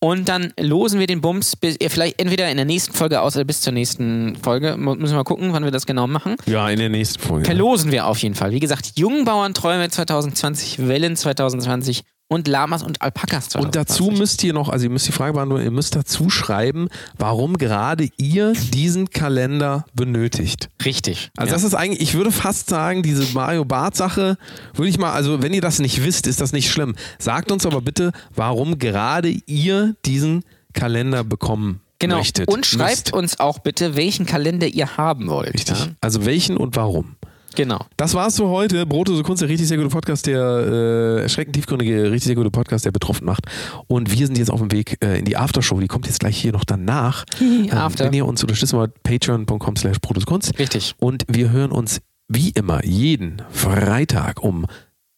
und 0.00 0.28
dann 0.28 0.52
losen 0.60 1.00
wir 1.00 1.06
den 1.06 1.20
Bums 1.20 1.56
bis, 1.56 1.76
vielleicht 1.88 2.20
entweder 2.20 2.48
in 2.50 2.56
der 2.56 2.66
nächsten 2.66 2.92
Folge 2.92 3.20
aus 3.20 3.34
oder 3.36 3.44
bis 3.44 3.60
zur 3.60 3.72
nächsten 3.72 4.36
Folge. 4.36 4.76
Müssen 4.76 5.00
wir 5.00 5.16
mal 5.16 5.24
gucken, 5.24 5.52
wann 5.52 5.64
wir 5.64 5.70
das 5.70 5.86
genau 5.86 6.06
machen. 6.06 6.36
Ja, 6.46 6.68
in 6.70 6.78
der 6.78 6.88
nächsten 6.88 7.20
Folge. 7.20 7.46
Verlosen 7.46 7.90
wir 7.90 8.06
auf 8.06 8.18
jeden 8.18 8.34
Fall. 8.34 8.52
Wie 8.52 8.60
gesagt, 8.60 8.92
Jungbauernträume 8.96 9.88
2020, 9.88 10.86
Wellen 10.86 11.16
2020 11.16 12.04
und 12.28 12.46
Lamas 12.46 12.82
und 12.82 13.02
Alpakas 13.02 13.48
2020. 13.48 13.64
Und 13.64 13.76
dazu 13.76 14.10
müsst 14.10 14.44
ihr 14.44 14.52
noch, 14.52 14.68
also 14.68 14.84
ihr 14.84 14.90
müsst 14.90 15.08
die 15.08 15.12
Frage 15.12 15.32
beantworten, 15.32 15.64
ihr 15.64 15.70
müsst 15.70 15.96
dazu 15.96 16.30
schreiben, 16.30 16.88
warum 17.16 17.56
gerade 17.56 18.08
ihr 18.18 18.52
diesen 18.52 19.10
Kalender 19.10 19.86
benötigt. 19.94 20.68
Richtig. 20.84 21.30
Also 21.36 21.48
ja. 21.48 21.54
das 21.54 21.64
ist 21.64 21.74
eigentlich, 21.74 22.00
ich 22.02 22.14
würde 22.14 22.30
fast 22.30 22.68
sagen, 22.68 23.02
diese 23.02 23.24
Mario 23.34 23.64
Bart 23.64 23.96
Sache, 23.96 24.36
würde 24.74 24.90
ich 24.90 24.98
mal, 24.98 25.12
also 25.12 25.42
wenn 25.42 25.54
ihr 25.54 25.62
das 25.62 25.78
nicht 25.78 26.04
wisst, 26.04 26.26
ist 26.26 26.40
das 26.40 26.52
nicht 26.52 26.70
schlimm. 26.70 26.94
Sagt 27.18 27.50
uns 27.50 27.66
aber 27.66 27.80
bitte, 27.80 28.12
warum 28.34 28.78
gerade 28.78 29.30
ihr 29.46 29.96
diesen 30.04 30.44
Kalender 30.74 31.24
bekommen 31.24 31.80
genau. 31.98 32.18
möchtet. 32.18 32.48
Und 32.48 32.66
schreibt 32.66 33.06
müsst. 33.06 33.12
uns 33.12 33.40
auch 33.40 33.58
bitte, 33.58 33.96
welchen 33.96 34.26
Kalender 34.26 34.66
ihr 34.66 34.96
haben 34.96 35.28
wollt. 35.28 35.54
Richtig. 35.54 35.78
Ja? 35.78 35.86
Also 36.00 36.24
welchen 36.24 36.56
und 36.56 36.76
warum. 36.76 37.16
Genau. 37.58 37.80
Das 37.96 38.14
war's 38.14 38.36
für 38.36 38.46
heute. 38.46 38.86
Brotose 38.86 39.24
Kunst, 39.24 39.42
der 39.42 39.48
richtig 39.48 39.66
sehr 39.66 39.78
gute 39.78 39.88
Podcast, 39.88 40.28
der 40.28 40.38
äh, 40.38 41.22
erschreckend 41.22 41.56
tiefgründige, 41.56 42.04
richtig 42.04 42.26
sehr 42.26 42.36
gute 42.36 42.52
Podcast, 42.52 42.84
der 42.84 42.92
betroffen 42.92 43.24
macht. 43.24 43.46
Und 43.88 44.16
wir 44.16 44.26
sind 44.28 44.38
jetzt 44.38 44.52
auf 44.52 44.60
dem 44.60 44.70
Weg 44.70 45.04
äh, 45.04 45.18
in 45.18 45.24
die 45.24 45.36
Aftershow. 45.36 45.80
Die 45.80 45.88
kommt 45.88 46.06
jetzt 46.06 46.20
gleich 46.20 46.38
hier 46.38 46.52
noch 46.52 46.64
danach. 46.64 47.24
Ähm, 47.48 47.70
After. 47.72 48.04
wenn 48.04 48.12
ihr 48.12 48.26
uns 48.26 48.42
unterstützen 48.42 48.78
wollt, 48.78 49.02
patreon.com 49.02 49.76
slash 49.76 49.96
Kunst. 50.26 50.58
Richtig. 50.58 50.94
Und 50.98 51.24
wir 51.28 51.50
hören 51.50 51.72
uns 51.72 52.00
wie 52.28 52.50
immer 52.50 52.84
jeden 52.84 53.42
Freitag 53.50 54.42
um 54.42 54.66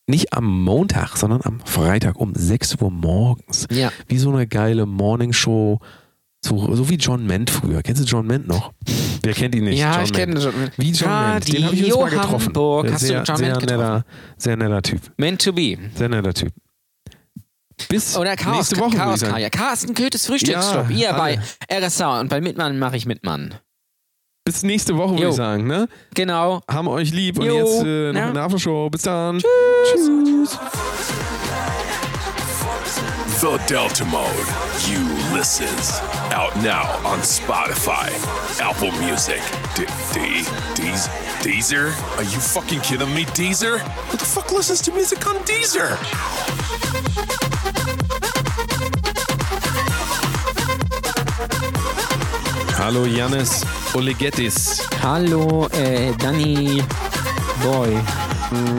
nicht 0.06 0.32
am 0.32 0.64
Montag, 0.64 1.16
sondern 1.16 1.42
am 1.42 1.60
Freitag 1.60 2.16
um 2.18 2.34
6 2.34 2.76
Uhr 2.80 2.90
morgens. 2.90 3.66
Ja. 3.70 3.92
Wie 4.08 4.18
so 4.18 4.30
eine 4.30 4.46
geile 4.46 4.86
Morningshow. 4.86 5.80
So, 6.42 6.74
so 6.74 6.88
wie 6.88 6.94
John 6.96 7.26
Ment 7.26 7.50
früher. 7.50 7.82
Kennst 7.82 8.00
du 8.02 8.06
John 8.06 8.26
Ment 8.26 8.48
noch? 8.48 8.72
Wer 9.22 9.34
kennt 9.34 9.54
ihn 9.54 9.64
nicht? 9.64 9.78
Ja, 9.78 9.96
John 9.96 10.04
ich 10.04 10.12
Ment. 10.12 10.34
kenne 10.34 10.40
John 10.40 10.70
Wie 10.76 10.90
John 10.92 11.10
Ment. 11.32 11.52
Den 11.52 11.64
habe 11.66 11.74
ich 11.74 11.80
übrigens 11.82 11.96
mal 12.00 12.10
getroffen. 12.10 12.46
Hamburg. 12.46 12.92
Hast 12.92 13.00
sehr, 13.00 13.20
du 13.20 13.24
John 13.26 13.36
sehr 13.36 13.48
Ment 13.48 13.60
getroffen? 13.60 13.80
netter, 13.82 14.04
sehr 14.38 14.56
netter 14.56 14.82
Typ. 14.82 15.00
Meant 15.18 15.42
to 15.44 15.52
be. 15.52 15.76
Sehr 15.94 16.08
netter 16.08 16.32
Typ. 16.32 16.52
Bis 17.88 18.16
Oder 18.16 18.36
Chaos, 18.36 18.56
nächste 18.56 18.78
Woche, 18.78 18.96
Chaos 18.96 19.20
sagen. 19.20 19.38
ja. 19.38 19.48
Carsten 19.50 19.94
Köthes 19.94 20.26
Frühstücksclub. 20.26 20.90
Ja, 20.90 20.96
Hier 20.96 21.12
bei. 21.14 21.38
RSA 21.72 22.20
und 22.20 22.28
bei 22.28 22.40
Mitmann 22.40 22.78
mache 22.78 22.96
ich 22.96 23.06
Mitmann. 23.06 23.54
Bis 24.44 24.62
nächste 24.62 24.96
Woche, 24.96 25.14
würde 25.16 25.28
ich 25.28 25.34
sagen. 25.34 25.66
Ne? 25.66 25.88
Genau. 26.14 26.62
Haben 26.70 26.88
euch 26.88 27.10
lieb. 27.12 27.38
Und 27.38 27.46
Jo. 27.46 27.56
jetzt 27.56 27.84
äh, 27.84 28.12
noch 28.12 28.20
Ja. 28.20 28.28
eine 28.30 28.40
Aftershow. 28.42 28.88
Bis 28.90 29.02
dann. 29.02 29.40
Tschüss. 29.92 30.58
The 33.40 33.56
Delta 33.68 34.04
Mode. 34.04 34.26
You 34.86 35.36
listens. 35.36 36.02
Out 36.32 36.54
now 36.62 36.84
on 37.06 37.18
Spotify, 37.20 38.08
Apple 38.60 38.92
Music, 39.00 39.40
D- 39.74 39.84
D- 40.12 40.44
Deez- 40.74 41.08
Deezer? 41.42 41.90
Are 42.18 42.22
you 42.22 42.38
fucking 42.38 42.80
kidding 42.80 43.12
me, 43.14 43.24
Deezer? 43.26 43.78
Who 44.10 44.16
the 44.16 44.24
fuck 44.24 44.52
listens 44.52 44.80
to 44.82 44.92
music 44.92 45.26
on 45.26 45.36
Deezer? 45.44 45.96
Hallo 52.78 53.06
Janis 53.06 53.64
Olegettis. 53.94 54.80
Hallo, 55.02 55.68
äh, 55.72 56.12
Danny 56.18 56.82
Boy. 57.62 57.96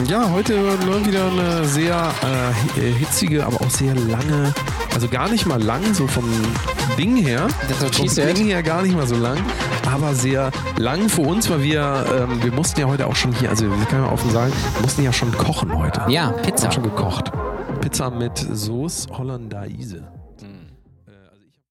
Ja, 0.07 0.29
heute 0.29 0.55
läuft 0.85 1.07
wieder 1.07 1.27
eine 1.31 1.65
sehr 1.65 2.11
äh, 2.77 2.81
hitzige, 2.91 3.45
aber 3.45 3.61
auch 3.61 3.69
sehr 3.69 3.95
lange 3.95 4.53
Also 4.93 5.07
gar 5.07 5.29
nicht 5.29 5.45
mal 5.45 5.61
lang, 5.61 5.93
so 5.93 6.07
vom 6.07 6.25
Ding 6.97 7.15
her. 7.15 7.47
She 7.93 8.09
Vom. 8.09 8.33
Ding 8.33 8.47
her 8.47 8.63
gar 8.63 8.81
nicht 8.81 8.95
mal 8.95 9.07
so 9.07 9.15
lang, 9.15 9.37
aber 9.89 10.13
sehr 10.13 10.51
lang 10.77 11.07
für 11.07 11.21
uns, 11.21 11.49
weil 11.49 11.63
wir, 11.63 12.05
ähm, 12.29 12.43
wir 12.43 12.51
mussten 12.51 12.81
ja 12.81 12.87
heute 12.87 13.07
auch 13.07 13.15
schon 13.15 13.31
hier, 13.33 13.49
also 13.49 13.65
wir 13.65 13.85
können 13.85 14.03
ja 14.03 14.11
offen 14.11 14.29
sagen, 14.31 14.51
wir 14.75 14.81
mussten 14.81 15.03
ja 15.03 15.13
schon 15.13 15.31
kochen 15.37 15.73
heute. 15.77 16.01
Ja, 16.09 16.31
Wir 16.31 16.41
Pizza. 16.41 16.65
haben 16.65 16.73
schon 16.73 16.83
gekocht. 16.83 17.31
Pizza 17.79 18.09
mit 18.09 18.37
Sauce 18.53 19.07
Hollandaise. 19.17 20.03